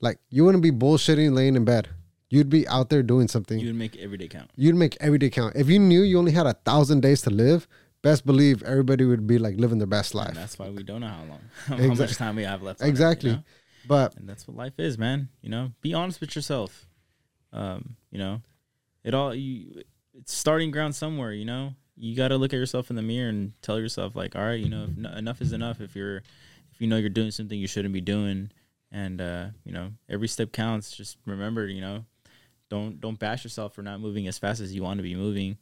Like 0.00 0.18
you 0.30 0.44
wouldn't 0.44 0.62
be 0.62 0.70
bullshitting 0.72 1.32
laying 1.34 1.56
in 1.56 1.64
bed. 1.64 1.88
You'd 2.30 2.50
be 2.50 2.66
out 2.76 2.88
there 2.90 3.02
doing 3.02 3.28
something. 3.28 3.58
You 3.60 3.68
would 3.68 3.76
make 3.84 3.96
every 3.96 4.18
day 4.18 4.28
count. 4.28 4.50
You'd 4.56 4.74
make 4.84 4.96
every 5.00 5.18
day 5.18 5.30
count. 5.30 5.54
If 5.62 5.68
you 5.68 5.78
knew 5.78 6.02
you 6.02 6.18
only 6.18 6.32
had 6.32 6.46
a 6.46 6.54
thousand 6.68 7.00
days 7.00 7.20
to 7.22 7.30
live, 7.30 7.68
best 8.02 8.26
believe 8.26 8.62
everybody 8.64 9.04
would 9.04 9.24
be 9.26 9.38
like 9.38 9.56
living 9.64 9.78
their 9.78 9.86
best 9.98 10.12
And 10.14 10.18
life. 10.24 10.34
that's 10.34 10.58
why 10.58 10.68
we 10.70 10.82
don't 10.82 11.00
know 11.04 11.12
how 11.18 11.24
long, 11.32 11.42
how 11.88 11.94
much 11.94 12.16
time 12.16 12.34
we 12.36 12.44
have 12.44 12.60
left. 12.62 12.80
on 12.80 12.84
it, 12.86 12.88
you 12.88 12.92
Exactly. 12.92 13.32
know? 13.32 13.42
But 13.86 14.16
And 14.16 14.28
that's 14.28 14.48
what 14.48 14.56
life 14.56 14.76
is, 14.78 14.98
man. 14.98 15.28
You 15.44 15.50
know, 15.54 15.64
be 15.80 15.94
honest 15.94 16.20
with 16.20 16.34
yourself. 16.34 16.86
Um, 17.52 17.96
you 18.10 18.18
know, 18.18 18.34
it 19.04 19.14
all 19.14 19.34
you. 19.34 19.82
It's 20.18 20.34
starting 20.34 20.70
ground 20.72 20.94
somewhere. 20.96 21.32
You 21.32 21.44
know, 21.44 21.74
you 21.96 22.16
got 22.16 22.28
to 22.28 22.36
look 22.36 22.52
at 22.52 22.56
yourself 22.56 22.90
in 22.90 22.96
the 22.96 23.02
mirror 23.02 23.28
and 23.28 23.52
tell 23.62 23.78
yourself, 23.78 24.16
like, 24.16 24.34
all 24.36 24.42
right, 24.42 24.60
you 24.60 24.68
know, 24.68 24.88
enough 25.16 25.40
is 25.40 25.52
enough. 25.52 25.80
If 25.80 25.94
you're, 25.94 26.18
if 26.72 26.80
you 26.80 26.86
know 26.86 26.96
you're 26.96 27.08
doing 27.08 27.30
something 27.30 27.58
you 27.58 27.68
shouldn't 27.68 27.94
be 27.94 28.00
doing, 28.00 28.50
and 28.94 29.20
uh, 29.20 29.46
you 29.64 29.72
know, 29.72 29.90
every 30.08 30.28
step 30.28 30.52
counts. 30.52 30.96
Just 30.96 31.18
remember, 31.26 31.66
you 31.66 31.80
know, 31.80 32.04
don't 32.70 33.00
don't 33.00 33.18
bash 33.18 33.44
yourself 33.44 33.74
for 33.74 33.82
not 33.82 34.00
moving 34.00 34.28
as 34.28 34.38
fast 34.38 34.60
as 34.60 34.74
you 34.74 34.82
want 34.82 34.98
to 34.98 35.02
be 35.02 35.14
moving. 35.14 35.58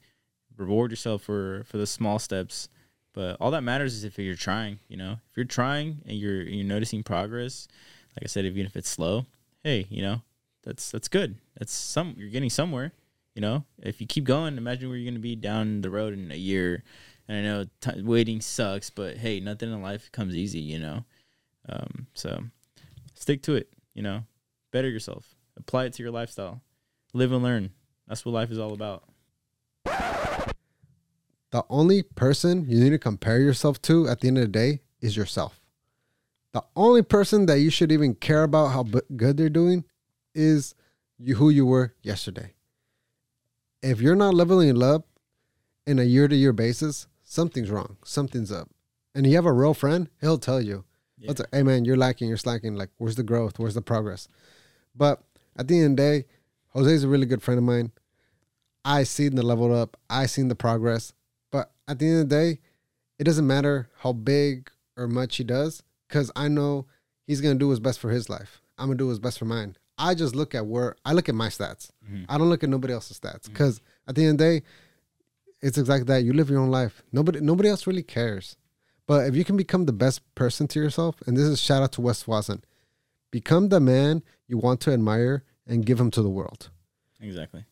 Reward 0.56 0.90
yourself 0.90 1.22
for 1.22 1.64
for 1.64 1.78
the 1.78 1.86
small 1.86 2.18
steps. 2.18 2.68
But 3.14 3.36
all 3.40 3.50
that 3.50 3.62
matters 3.62 3.94
is 3.94 4.04
if 4.04 4.18
you're 4.18 4.34
trying. 4.34 4.78
You 4.88 4.96
know, 4.98 5.12
if 5.30 5.36
you're 5.36 5.44
trying 5.44 6.02
and 6.06 6.16
you're 6.16 6.42
you're 6.42 6.64
noticing 6.64 7.02
progress, 7.02 7.68
like 8.16 8.24
I 8.24 8.26
said, 8.26 8.44
even 8.44 8.66
if 8.66 8.76
it's 8.76 8.88
slow, 8.88 9.26
hey, 9.64 9.86
you 9.88 10.02
know, 10.02 10.22
that's 10.62 10.90
that's 10.90 11.08
good. 11.08 11.36
That's 11.58 11.72
some 11.72 12.14
you're 12.18 12.30
getting 12.30 12.50
somewhere. 12.50 12.92
You 13.34 13.40
know, 13.40 13.64
if 13.78 14.00
you 14.00 14.06
keep 14.06 14.24
going, 14.24 14.58
imagine 14.58 14.88
where 14.88 14.98
you're 14.98 15.10
gonna 15.10 15.20
be 15.20 15.36
down 15.36 15.80
the 15.80 15.90
road 15.90 16.12
in 16.12 16.30
a 16.30 16.36
year. 16.36 16.82
And 17.28 17.38
I 17.38 17.42
know 17.42 17.64
t- 17.80 18.02
waiting 18.02 18.40
sucks, 18.40 18.90
but 18.90 19.16
hey, 19.16 19.40
nothing 19.40 19.72
in 19.72 19.80
life 19.82 20.10
comes 20.12 20.34
easy. 20.34 20.60
You 20.60 20.78
know, 20.80 21.04
um, 21.68 22.06
so 22.14 22.42
stick 23.14 23.42
to 23.44 23.54
it. 23.54 23.72
You 23.94 24.02
know, 24.02 24.24
better 24.70 24.88
yourself. 24.88 25.34
Apply 25.56 25.84
it 25.84 25.92
to 25.94 26.02
your 26.02 26.12
lifestyle. 26.12 26.62
Live 27.14 27.32
and 27.32 27.42
learn. 27.42 27.70
That's 28.08 28.24
what 28.24 28.32
life 28.32 28.50
is 28.50 28.58
all 28.58 28.72
about. 28.72 29.04
the 31.50 31.64
only 31.68 32.02
person 32.02 32.66
you 32.68 32.82
need 32.82 32.90
to 32.90 32.98
compare 32.98 33.38
yourself 33.38 33.80
to 33.82 34.08
at 34.08 34.20
the 34.20 34.28
end 34.28 34.38
of 34.38 34.42
the 34.42 34.48
day 34.48 34.80
is 35.00 35.16
yourself. 35.16 35.60
The 36.52 36.64
only 36.76 37.02
person 37.02 37.46
that 37.46 37.60
you 37.60 37.70
should 37.70 37.92
even 37.92 38.14
care 38.14 38.42
about 38.42 38.68
how 38.68 38.82
good 38.82 39.36
they're 39.36 39.48
doing 39.48 39.84
is 40.34 40.74
you 41.18 41.36
who 41.36 41.48
you 41.50 41.64
were 41.64 41.94
yesterday. 42.02 42.54
If 43.82 44.00
you're 44.00 44.14
not 44.16 44.34
leveling 44.34 44.80
up 44.82 45.06
in 45.86 45.98
a 45.98 46.04
year 46.04 46.28
to 46.28 46.36
year 46.36 46.52
basis, 46.52 47.08
something's 47.24 47.70
wrong. 47.70 47.96
Something's 48.04 48.52
up. 48.52 48.70
And 49.14 49.26
you 49.26 49.34
have 49.34 49.46
a 49.46 49.52
real 49.52 49.74
friend, 49.74 50.08
he'll 50.20 50.38
tell 50.38 50.60
you. 50.60 50.84
Yeah. 51.18 51.32
Like, 51.36 51.40
hey 51.52 51.62
man, 51.62 51.84
you're 51.84 51.96
lacking, 51.96 52.28
you're 52.28 52.36
slacking. 52.36 52.74
Like, 52.76 52.90
where's 52.98 53.16
the 53.16 53.22
growth? 53.22 53.58
Where's 53.58 53.74
the 53.74 53.82
progress? 53.82 54.28
But 54.94 55.22
at 55.56 55.68
the 55.68 55.80
end 55.80 55.84
of 55.92 55.96
the 55.96 56.02
day, 56.02 56.24
Jose's 56.68 57.04
a 57.04 57.08
really 57.08 57.26
good 57.26 57.42
friend 57.42 57.58
of 57.58 57.64
mine. 57.64 57.92
I 58.84 59.02
seen 59.02 59.34
the 59.34 59.42
level 59.42 59.74
up, 59.74 59.96
I 60.08 60.26
seen 60.26 60.48
the 60.48 60.54
progress. 60.54 61.12
But 61.50 61.72
at 61.86 61.98
the 61.98 62.06
end 62.06 62.20
of 62.22 62.28
the 62.28 62.34
day, 62.34 62.60
it 63.18 63.24
doesn't 63.24 63.46
matter 63.46 63.88
how 63.98 64.12
big 64.12 64.70
or 64.96 65.06
much 65.06 65.36
he 65.36 65.44
does, 65.44 65.82
because 66.08 66.30
I 66.34 66.48
know 66.48 66.86
he's 67.26 67.40
gonna 67.40 67.54
do 67.56 67.70
his 67.70 67.80
best 67.80 68.00
for 68.00 68.10
his 68.10 68.28
life. 68.28 68.60
I'm 68.78 68.88
gonna 68.88 68.98
do 68.98 69.08
his 69.08 69.18
best 69.18 69.38
for 69.38 69.44
mine. 69.44 69.76
I 69.98 70.14
just 70.14 70.34
look 70.34 70.54
at 70.54 70.66
where 70.66 70.96
I 71.04 71.12
look 71.12 71.28
at 71.28 71.34
my 71.34 71.48
stats. 71.48 71.90
Mhm. 72.10 72.26
I 72.28 72.38
don't 72.38 72.48
look 72.48 72.62
at 72.64 72.70
nobody 72.70 72.92
else's 72.94 73.18
stats. 73.20 73.46
Because 73.46 73.80
at 74.06 74.14
the 74.14 74.22
end 74.24 74.32
of 74.32 74.38
the 74.38 74.44
day, 74.60 74.66
it's 75.60 75.78
exactly 75.78 76.04
that. 76.06 76.24
You 76.24 76.32
live 76.32 76.50
your 76.50 76.60
own 76.60 76.70
life. 76.70 77.02
Nobody 77.12 77.40
nobody 77.40 77.68
else 77.68 77.86
really 77.86 78.02
cares. 78.02 78.56
But 79.06 79.26
if 79.28 79.34
you 79.36 79.44
can 79.44 79.56
become 79.56 79.84
the 79.86 79.92
best 79.92 80.20
person 80.34 80.66
to 80.68 80.80
yourself, 80.80 81.16
and 81.26 81.36
this 81.36 81.44
is 81.46 81.60
shout 81.60 81.82
out 81.82 81.92
to 81.92 82.00
Wes 82.00 82.26
Watson, 82.26 82.64
become 83.30 83.68
the 83.68 83.80
man 83.80 84.22
you 84.46 84.56
want 84.58 84.80
to 84.82 84.92
admire 84.92 85.42
and 85.66 85.84
give 85.86 86.00
him 86.00 86.10
to 86.12 86.22
the 86.22 86.30
world. 86.30 86.70
Exactly. 87.20 87.64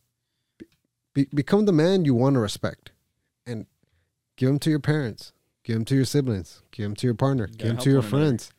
Be- 1.15 1.29
become 1.35 1.65
the 1.65 1.73
man 1.73 2.05
you 2.05 2.15
want 2.15 2.35
to 2.35 2.41
respect 2.41 2.93
and 3.47 3.67
give 4.37 4.49
him 4.49 4.59
to 4.61 4.71
your 4.71 4.79
parents 4.79 5.33
give 5.65 5.75
him 5.77 5.85
to 5.85 5.95
your 5.97 6.05
siblings 6.05 6.63
give 6.71 6.87
him 6.87 6.95
to 6.95 7.07
your 7.07 7.15
partner 7.15 7.47
gotta 7.49 7.59
give 7.59 7.71
him 7.73 7.77
to 7.79 7.91
your 7.91 8.03
friends 8.03 8.53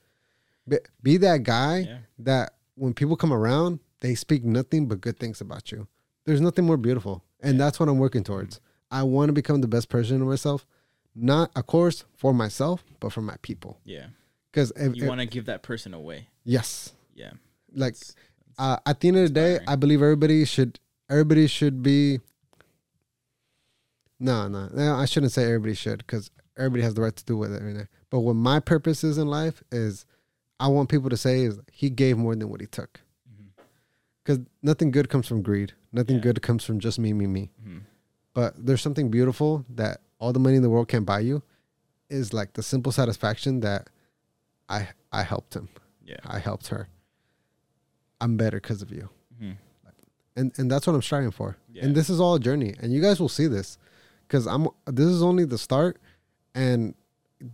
be, 0.67 0.77
be 1.01 1.17
that 1.17 1.43
guy 1.43 1.77
Yeah. 1.79 1.97
that 2.19 2.53
when 2.81 2.93
people 2.95 3.15
come 3.15 3.31
around 3.31 3.79
they 3.99 4.15
speak 4.15 4.43
nothing 4.43 4.87
but 4.87 4.99
good 5.01 5.19
things 5.19 5.39
about 5.39 5.71
you 5.71 5.87
there's 6.25 6.41
nothing 6.41 6.65
more 6.65 6.77
beautiful 6.77 7.23
and 7.41 7.59
that's 7.59 7.79
what 7.79 7.87
i'm 7.87 7.99
working 7.99 8.23
towards 8.23 8.59
i 8.89 9.03
want 9.03 9.29
to 9.29 9.33
become 9.33 9.61
the 9.61 9.67
best 9.67 9.89
version 9.91 10.19
of 10.21 10.27
myself 10.27 10.65
not 11.15 11.51
of 11.55 11.67
course 11.67 12.05
for 12.17 12.33
myself 12.33 12.83
but 12.99 13.11
for 13.13 13.21
my 13.21 13.35
people 13.43 13.77
Yeah. 13.85 14.07
because 14.51 14.71
You 14.95 15.07
want 15.07 15.19
to 15.21 15.27
give 15.27 15.45
that 15.45 15.61
person 15.61 15.93
away. 15.93 16.27
yes 16.43 16.93
Yeah. 17.13 17.33
like 17.73 17.93
It's- 17.93 18.15
uh, 18.57 18.77
at 18.85 18.99
the 18.99 19.07
end 19.09 19.17
of 19.17 19.23
the 19.23 19.29
day. 19.33 19.59
I 19.67 19.75
believe 19.75 20.01
everybody 20.01 20.43
should 20.45 20.79
everybody 21.09 21.47
should 21.47 21.81
be. 21.81 22.19
No, 24.19 24.47
no, 24.47 24.69
no, 24.73 24.95
I 24.95 25.05
shouldn't 25.05 25.31
say 25.31 25.45
everybody 25.45 25.73
should 25.73 25.99
because 25.99 26.29
everybody 26.57 26.83
has 26.83 26.93
the 26.93 27.01
right 27.01 27.15
to 27.15 27.25
do 27.25 27.37
with 27.37 27.53
it. 27.53 27.61
Right 27.63 27.87
But 28.09 28.19
what 28.19 28.35
my 28.35 28.59
purpose 28.59 29.03
is 29.03 29.17
in 29.17 29.27
life 29.27 29.63
is, 29.71 30.05
I 30.61 30.67
want 30.67 30.89
people 30.89 31.09
to 31.09 31.17
say 31.17 31.41
is 31.43 31.59
he 31.71 31.89
gave 31.89 32.17
more 32.17 32.35
than 32.35 32.47
what 32.49 32.61
he 32.61 32.67
took. 32.67 33.01
Because 34.23 34.39
nothing 34.61 34.91
good 34.91 35.09
comes 35.09 35.27
from 35.27 35.41
greed. 35.41 35.73
Nothing 35.91 36.17
Yeah. 36.17 36.21
good 36.27 36.41
comes 36.41 36.63
from 36.63 36.79
just 36.79 36.99
me, 36.99 37.11
me, 37.13 37.25
me. 37.27 37.49
Mhm. 37.65 37.81
But 38.33 38.65
there's 38.65 38.81
something 38.81 39.09
beautiful 39.09 39.65
that 39.69 40.01
all 40.19 40.31
the 40.31 40.39
money 40.39 40.55
in 40.57 40.61
the 40.61 40.69
world 40.69 40.87
can't 40.87 41.05
buy 41.05 41.21
you. 41.21 41.41
Is 42.09 42.31
like 42.33 42.53
the 42.53 42.61
simple 42.63 42.91
satisfaction 42.91 43.61
that 43.61 43.89
I 44.69 44.89
I 45.11 45.23
helped 45.23 45.55
him. 45.55 45.69
Yeah. 46.05 46.19
I 46.23 46.39
helped 46.39 46.67
her. 46.67 46.87
I'm 48.19 48.37
better 48.37 48.59
because 48.61 48.81
of 48.81 48.91
you. 48.91 49.09
Mhm. 49.41 49.57
And 50.35 50.51
and 50.59 50.69
that's 50.71 50.85
what 50.85 50.93
I'm 50.95 51.01
striving 51.01 51.31
for. 51.31 51.57
Yeah. 51.73 51.85
And 51.85 51.95
this 51.95 52.09
is 52.09 52.19
all 52.19 52.35
a 52.35 52.39
journey. 52.39 52.75
And 52.79 52.93
you 52.93 53.01
guys 53.01 53.19
will 53.19 53.29
see 53.29 53.47
this. 53.47 53.77
Cause 54.29 54.45
I'm 54.47 54.67
this 54.85 55.07
is 55.07 55.21
only 55.23 55.45
the 55.45 55.57
start. 55.57 55.97
And 56.53 56.93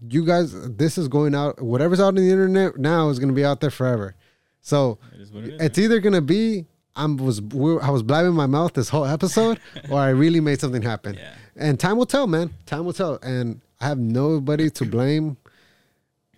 you 0.09 0.25
guys 0.25 0.53
this 0.75 0.97
is 0.97 1.07
going 1.07 1.33
out 1.35 1.61
whatever's 1.61 1.99
out 1.99 2.07
on 2.09 2.15
the 2.15 2.29
internet 2.29 2.77
now 2.77 3.09
is 3.09 3.19
gonna 3.19 3.33
be 3.33 3.45
out 3.45 3.61
there 3.61 3.69
forever. 3.71 4.15
So 4.61 4.97
It 5.15 5.21
is 5.21 5.31
what 5.31 5.43
it 5.45 5.53
is. 5.53 5.61
it's 5.61 5.77
either 5.79 5.99
gonna 5.99 6.21
be 6.21 6.65
I'm 6.95 7.15
was 7.17 7.41
we- 7.41 7.79
I 7.79 7.89
was 7.91 8.01
blabbing 8.03 8.33
my 8.33 8.47
mouth 8.47 8.73
this 8.73 8.89
whole 8.89 9.05
episode, 9.05 9.59
or 9.89 9.99
I 9.99 10.09
really 10.09 10.39
made 10.39 10.59
something 10.59 10.81
happen. 10.81 11.13
Yeah. 11.13 11.33
And 11.55 11.79
time 11.79 11.97
will 11.97 12.07
tell, 12.07 12.25
man. 12.27 12.53
Time 12.65 12.85
will 12.85 12.93
tell. 12.93 13.19
And 13.21 13.61
I 13.79 13.85
have 13.87 13.99
nobody 13.99 14.69
to 14.71 14.85
blame. 14.85 15.37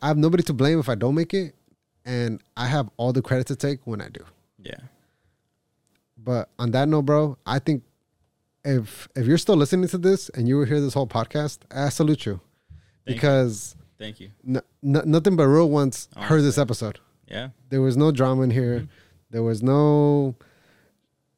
I 0.02 0.08
have 0.10 0.18
nobody 0.18 0.44
to 0.44 0.54
blame 0.54 0.78
if 0.80 0.90
I 0.90 0.96
don't 0.96 1.16
make 1.16 1.34
it, 1.34 1.56
and 2.06 2.42
I 2.58 2.68
have 2.68 2.90
all 2.98 3.14
the 3.14 3.22
credit 3.22 3.48
to 3.48 3.56
take 3.56 3.88
when 3.88 4.02
I 4.02 4.10
do. 4.10 4.24
Yeah. 4.62 4.76
But 6.18 6.50
on 6.60 6.72
that 6.72 6.88
note, 6.90 7.04
bro, 7.04 7.38
I 7.46 7.60
think 7.60 7.84
if 8.66 9.08
if 9.16 9.26
you're 9.26 9.38
still 9.38 9.56
listening 9.56 9.88
to 9.90 9.98
this 9.98 10.28
and 10.30 10.48
you 10.48 10.58
were 10.58 10.66
here 10.66 10.82
this 10.82 10.94
whole 10.94 11.08
podcast, 11.08 11.60
I 11.72 11.88
salute 11.90 12.26
you 12.26 12.42
Thank 13.06 13.08
you. 13.08 13.14
because 13.16 13.76
Thank 13.98 14.20
you. 14.20 14.30
n- 14.48 14.62
n- 14.84 15.04
nothing 15.06 15.36
but 15.36 15.48
real 15.48 15.70
ones 15.70 16.08
heard 16.18 16.42
this 16.42 16.58
episode. 16.58 17.00
Yeah. 17.28 17.50
There 17.70 17.82
was 17.82 17.96
no 17.98 18.12
drama 18.12 18.44
in 18.44 18.52
here. 18.52 18.80
Mm-hmm. 18.80 18.86
There 19.32 19.44
was 19.44 19.62
no 19.62 20.36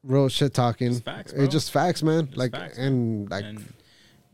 real 0.03 0.29
shit 0.29 0.53
talking. 0.53 0.89
Just 0.89 1.03
facts. 1.05 1.33
It's 1.33 1.51
just 1.51 1.71
facts, 1.71 2.01
man. 2.03 2.25
Just 2.27 2.38
like 2.38 2.51
facts, 2.51 2.77
and 2.77 3.29
like 3.29 3.43
and 3.43 3.73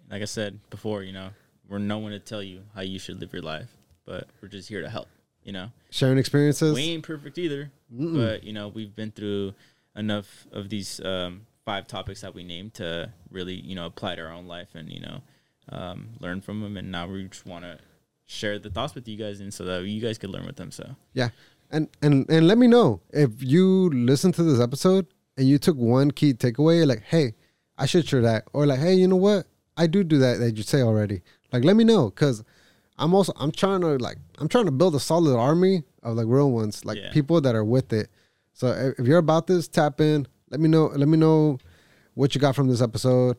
like 0.09 0.21
I 0.21 0.25
said 0.25 0.59
before, 0.69 1.03
you 1.03 1.13
know, 1.13 1.29
we're 1.67 1.79
no 1.79 1.97
one 1.97 2.11
to 2.11 2.19
tell 2.19 2.43
you 2.43 2.61
how 2.75 2.81
you 2.81 2.99
should 2.99 3.19
live 3.19 3.33
your 3.33 3.41
life, 3.41 3.69
but 4.05 4.27
we're 4.41 4.47
just 4.49 4.69
here 4.69 4.81
to 4.81 4.89
help. 4.89 5.07
You 5.43 5.53
know, 5.53 5.69
sharing 5.91 6.17
experiences. 6.17 6.75
we 6.75 6.83
ain't 6.89 7.03
perfect 7.03 7.37
either, 7.37 7.71
but 7.89 8.43
you 8.43 8.51
know, 8.51 8.67
we've 8.67 8.93
been 8.93 9.11
through 9.11 9.53
enough 9.95 10.45
of 10.51 10.67
these 10.69 10.99
um, 10.99 11.47
five 11.65 11.87
topics 11.87 12.19
that 12.21 12.35
we 12.35 12.43
named 12.43 12.73
to 12.75 13.11
really, 13.31 13.53
you 13.55 13.73
know, 13.73 13.85
apply 13.85 14.15
to 14.15 14.21
our 14.23 14.31
own 14.33 14.45
life 14.47 14.75
and 14.75 14.91
you 14.91 14.99
know, 14.99 15.21
um, 15.69 16.09
learn 16.19 16.41
from 16.41 16.61
them. 16.61 16.77
And 16.77 16.91
now 16.91 17.07
we 17.07 17.23
just 17.25 17.45
want 17.45 17.63
to 17.65 17.79
share 18.25 18.59
the 18.59 18.69
thoughts 18.69 18.95
with 18.95 19.07
you 19.07 19.17
guys, 19.17 19.39
and 19.39 19.53
so 19.53 19.63
that 19.65 19.83
you 19.85 20.01
guys 20.01 20.17
could 20.17 20.29
learn 20.29 20.45
with 20.45 20.55
them. 20.57 20.71
So 20.71 20.95
Yeah. 21.13 21.29
And 21.69 21.89
and 22.01 22.25
and 22.29 22.47
let 22.47 22.57
me 22.57 22.67
know 22.67 23.01
if 23.11 23.31
you 23.43 23.89
listen 23.89 24.31
to 24.33 24.43
this 24.43 24.59
episode 24.61 25.05
and 25.37 25.47
you 25.47 25.57
took 25.57 25.75
one 25.77 26.11
key 26.11 26.33
takeaway, 26.33 26.85
like, 26.87 27.03
hey, 27.03 27.35
I 27.77 27.85
should 27.85 28.07
share 28.07 28.21
that. 28.21 28.45
Or 28.53 28.65
like, 28.65 28.79
hey, 28.79 28.93
you 28.95 29.07
know 29.07 29.17
what? 29.17 29.47
I 29.75 29.85
do 29.87 30.03
do 30.03 30.17
that 30.19 30.39
that 30.39 30.55
you 30.57 30.63
say 30.63 30.81
already. 30.81 31.21
Like, 31.51 31.63
let 31.65 31.75
me 31.75 31.83
know. 31.83 32.09
Cause 32.09 32.43
I'm 32.97 33.13
also 33.13 33.33
I'm 33.35 33.51
trying 33.51 33.81
to 33.81 33.97
like 33.97 34.17
I'm 34.39 34.47
trying 34.47 34.65
to 34.65 34.71
build 34.71 34.95
a 34.95 34.99
solid 34.99 35.37
army 35.37 35.83
of 36.03 36.15
like 36.15 36.25
real 36.27 36.51
ones, 36.51 36.85
like 36.85 36.97
Yeah. 36.97 37.11
people 37.11 37.41
that 37.41 37.53
are 37.53 37.65
with 37.65 37.91
it. 37.93 38.09
So 38.53 38.67
if, 38.67 38.99
if 39.01 39.05
you're 39.07 39.19
about 39.19 39.47
this, 39.47 39.67
tap 39.67 39.99
in. 40.01 40.25
Let 40.49 40.59
me 40.61 40.69
know. 40.69 40.85
Let 40.87 41.07
me 41.09 41.17
know 41.17 41.59
what 42.15 42.33
you 42.33 42.41
got 42.41 42.55
from 42.55 42.67
this 42.67 42.81
episode, 42.81 43.37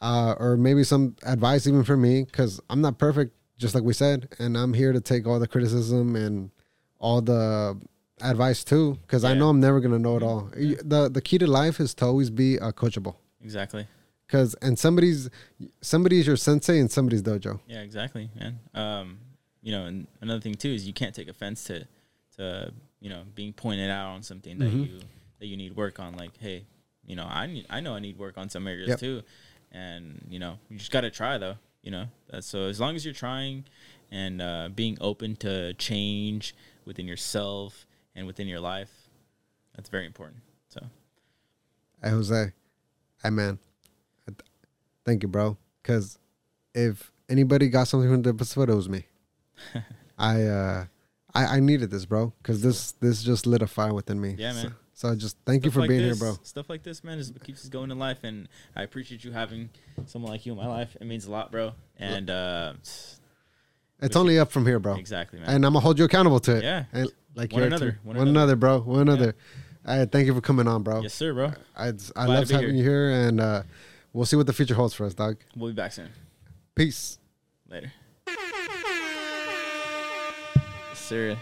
uh, 0.00 0.34
or 0.38 0.56
maybe 0.56 0.84
some 0.84 1.16
advice 1.24 1.66
even 1.66 1.84
for 1.84 1.96
me, 1.96 2.24
because 2.24 2.60
I'm 2.70 2.80
not 2.80 2.98
perfect, 2.98 3.34
just 3.58 3.74
like 3.74 3.84
we 3.84 3.92
said, 3.92 4.28
and 4.38 4.56
I'm 4.56 4.72
here 4.74 4.92
to 4.92 5.00
take 5.00 5.26
all 5.26 5.38
the 5.38 5.48
criticism 5.48 6.14
and 6.16 6.50
all 6.98 7.20
the 7.20 7.80
advice 8.20 8.64
too, 8.64 8.98
because 9.02 9.24
I 9.24 9.34
know 9.34 9.48
I'm 9.48 9.60
never 9.60 9.80
gonna 9.80 9.98
know 9.98 10.16
it 10.16 10.22
all. 10.22 10.50
You- 10.56 10.76
the 10.84 11.08
The 11.08 11.20
key 11.20 11.38
to 11.38 11.46
life 11.46 11.80
is 11.80 11.94
to 11.94 12.04
always 12.06 12.30
be 12.30 12.58
uh, 12.58 12.72
coachable, 12.72 13.16
exactly. 13.42 13.86
because 14.26 14.54
and 14.62 14.78
somebody's 14.78 15.28
somebody's 15.80 16.26
your 16.26 16.36
sensei 16.36 16.78
and 16.80 16.90
somebody's 16.90 17.22
dojo. 17.22 17.60
Yeah, 17.68 17.80
exactly, 17.82 18.30
man. 18.38 18.58
Um, 18.74 19.18
you 19.62 19.72
know, 19.72 19.86
and 19.86 20.06
another 20.20 20.40
thing 20.40 20.54
too 20.54 20.70
is 20.70 20.86
you 20.86 20.92
can't 20.92 21.14
take 21.14 21.28
offense 21.28 21.64
to 21.64 21.86
to 22.36 22.72
you 23.00 23.08
know 23.10 23.22
being 23.34 23.52
pointed 23.52 23.90
out 23.90 24.08
on 24.10 24.22
something 24.22 24.58
that 24.58 24.70
you 24.70 25.00
that 25.40 25.46
you 25.46 25.56
need 25.56 25.76
work 25.76 25.98
on. 26.00 26.16
Like, 26.16 26.36
hey, 26.38 26.64
you 27.06 27.14
know, 27.16 27.26
I 27.28 27.46
need 27.46 27.66
I 27.70 27.80
know 27.80 27.94
I 27.94 28.00
need 28.00 28.18
work 28.18 28.36
on 28.38 28.48
some 28.48 28.66
areas 28.66 28.88
Yep. 28.88 28.98
too, 29.00 29.22
and 29.72 30.24
you 30.28 30.38
know, 30.38 30.58
you 30.68 30.78
just 30.78 30.90
got 30.90 31.02
to 31.02 31.10
try 31.10 31.38
though. 31.38 31.56
You 31.82 31.92
know, 31.92 32.06
so 32.40 32.64
as 32.64 32.80
long 32.80 32.96
as 32.96 33.04
you're 33.04 33.14
trying 33.14 33.64
and 34.10 34.42
uh, 34.42 34.68
being 34.74 34.98
open 35.00 35.36
to 35.36 35.74
change 35.74 36.54
within 36.84 37.06
yourself 37.06 37.86
and 38.14 38.26
within 38.26 38.48
your 38.48 38.60
life, 38.60 38.90
that's 39.74 39.88
very 39.88 40.04
important. 40.04 40.42
So 40.68 40.80
Hey, 42.02 42.10
Jose. 42.10 42.52
Hey, 43.22 43.30
man. 43.30 43.58
Thank 45.04 45.22
you, 45.22 45.28
bro. 45.28 45.56
Because 45.82 46.18
if 46.74 47.10
anybody 47.28 47.68
got 47.68 47.88
something 47.88 48.08
from 48.08 48.22
the 48.22 48.30
episode, 48.30 48.70
it 48.70 48.74
was 48.74 48.88
me. 48.88 49.06
I 50.18 50.42
uh, 50.42 50.84
I, 51.34 51.44
I 51.56 51.60
needed 51.60 51.90
this, 51.90 52.04
bro. 52.04 52.32
Because 52.38 52.62
this 52.62 52.92
this 52.92 53.22
just 53.22 53.46
lit 53.46 53.62
a 53.62 53.66
fire 53.66 53.94
within 53.94 54.20
me. 54.20 54.36
Yeah, 54.38 54.52
man. 54.52 54.62
so 54.62 54.72
just 55.16 55.36
thank 55.46 55.64
you 55.64 55.70
for 55.70 55.80
like 55.80 55.88
being 55.88 56.02
this, 56.02 56.18
here, 56.20 56.32
bro. 56.32 56.38
Stuff 56.42 56.68
like 56.68 56.82
this, 56.82 57.04
man, 57.04 57.18
is 57.18 57.32
what 57.32 57.42
keeps 57.44 57.62
us 57.62 57.68
going 57.68 57.90
in 57.90 57.98
life, 57.98 58.24
and 58.24 58.48
I 58.74 58.82
appreciate 58.82 59.24
you 59.24 59.32
having 59.32 59.70
someone 60.06 60.32
like 60.32 60.44
you 60.46 60.52
in 60.52 60.58
my 60.58 60.66
life. 60.66 60.96
It 61.00 61.06
means 61.06 61.26
a 61.26 61.30
lot, 61.30 61.52
bro. 61.52 61.72
And 61.98 62.30
uh, 62.30 62.72
It's 64.00 64.16
only 64.16 64.38
up 64.38 64.50
from 64.52 64.66
here, 64.66 64.78
bro. 64.78 64.96
exactly, 64.96 65.38
man. 65.40 65.48
And 65.48 65.64
I'm 65.64 65.72
gonna 65.72 65.80
hold 65.82 65.98
you 65.98 66.04
accountable 66.04 66.40
to 66.40 66.56
it. 66.56 66.64
Yeah. 66.64 66.84
And 66.92 67.10
like 67.34 67.52
One 67.52 67.62
another, 67.62 67.98
one 68.02 68.16
One, 68.16 68.28
another. 68.28 68.30
another, 68.30 68.56
bro. 68.56 68.80
One 68.80 69.00
another. 69.08 69.34
Hey, 69.86 70.06
thank 70.10 70.26
you 70.26 70.34
for 70.34 70.40
coming 70.40 70.66
on, 70.68 70.82
bro. 70.82 71.00
yes, 71.00 71.14
sir, 71.14 71.32
bro. 71.32 71.52
I 71.76 71.88
I 71.88 71.92
Glad 71.92 72.28
love 72.28 72.50
having 72.50 72.76
you 72.76 72.82
here, 72.82 73.10
and 73.10 73.40
uh, 73.40 73.62
we'll 74.12 74.26
see 74.26 74.36
what 74.36 74.46
the 74.46 74.52
future 74.52 74.74
holds 74.74 74.94
for 74.94 75.06
us, 75.06 75.14
dog. 75.14 75.36
We'll 75.56 75.70
be 75.70 75.74
back 75.76 75.92
soon. 75.92 76.08
Peace. 76.74 77.18
Later. 77.70 77.92
Yes, 78.26 78.36
sir. 80.94 81.38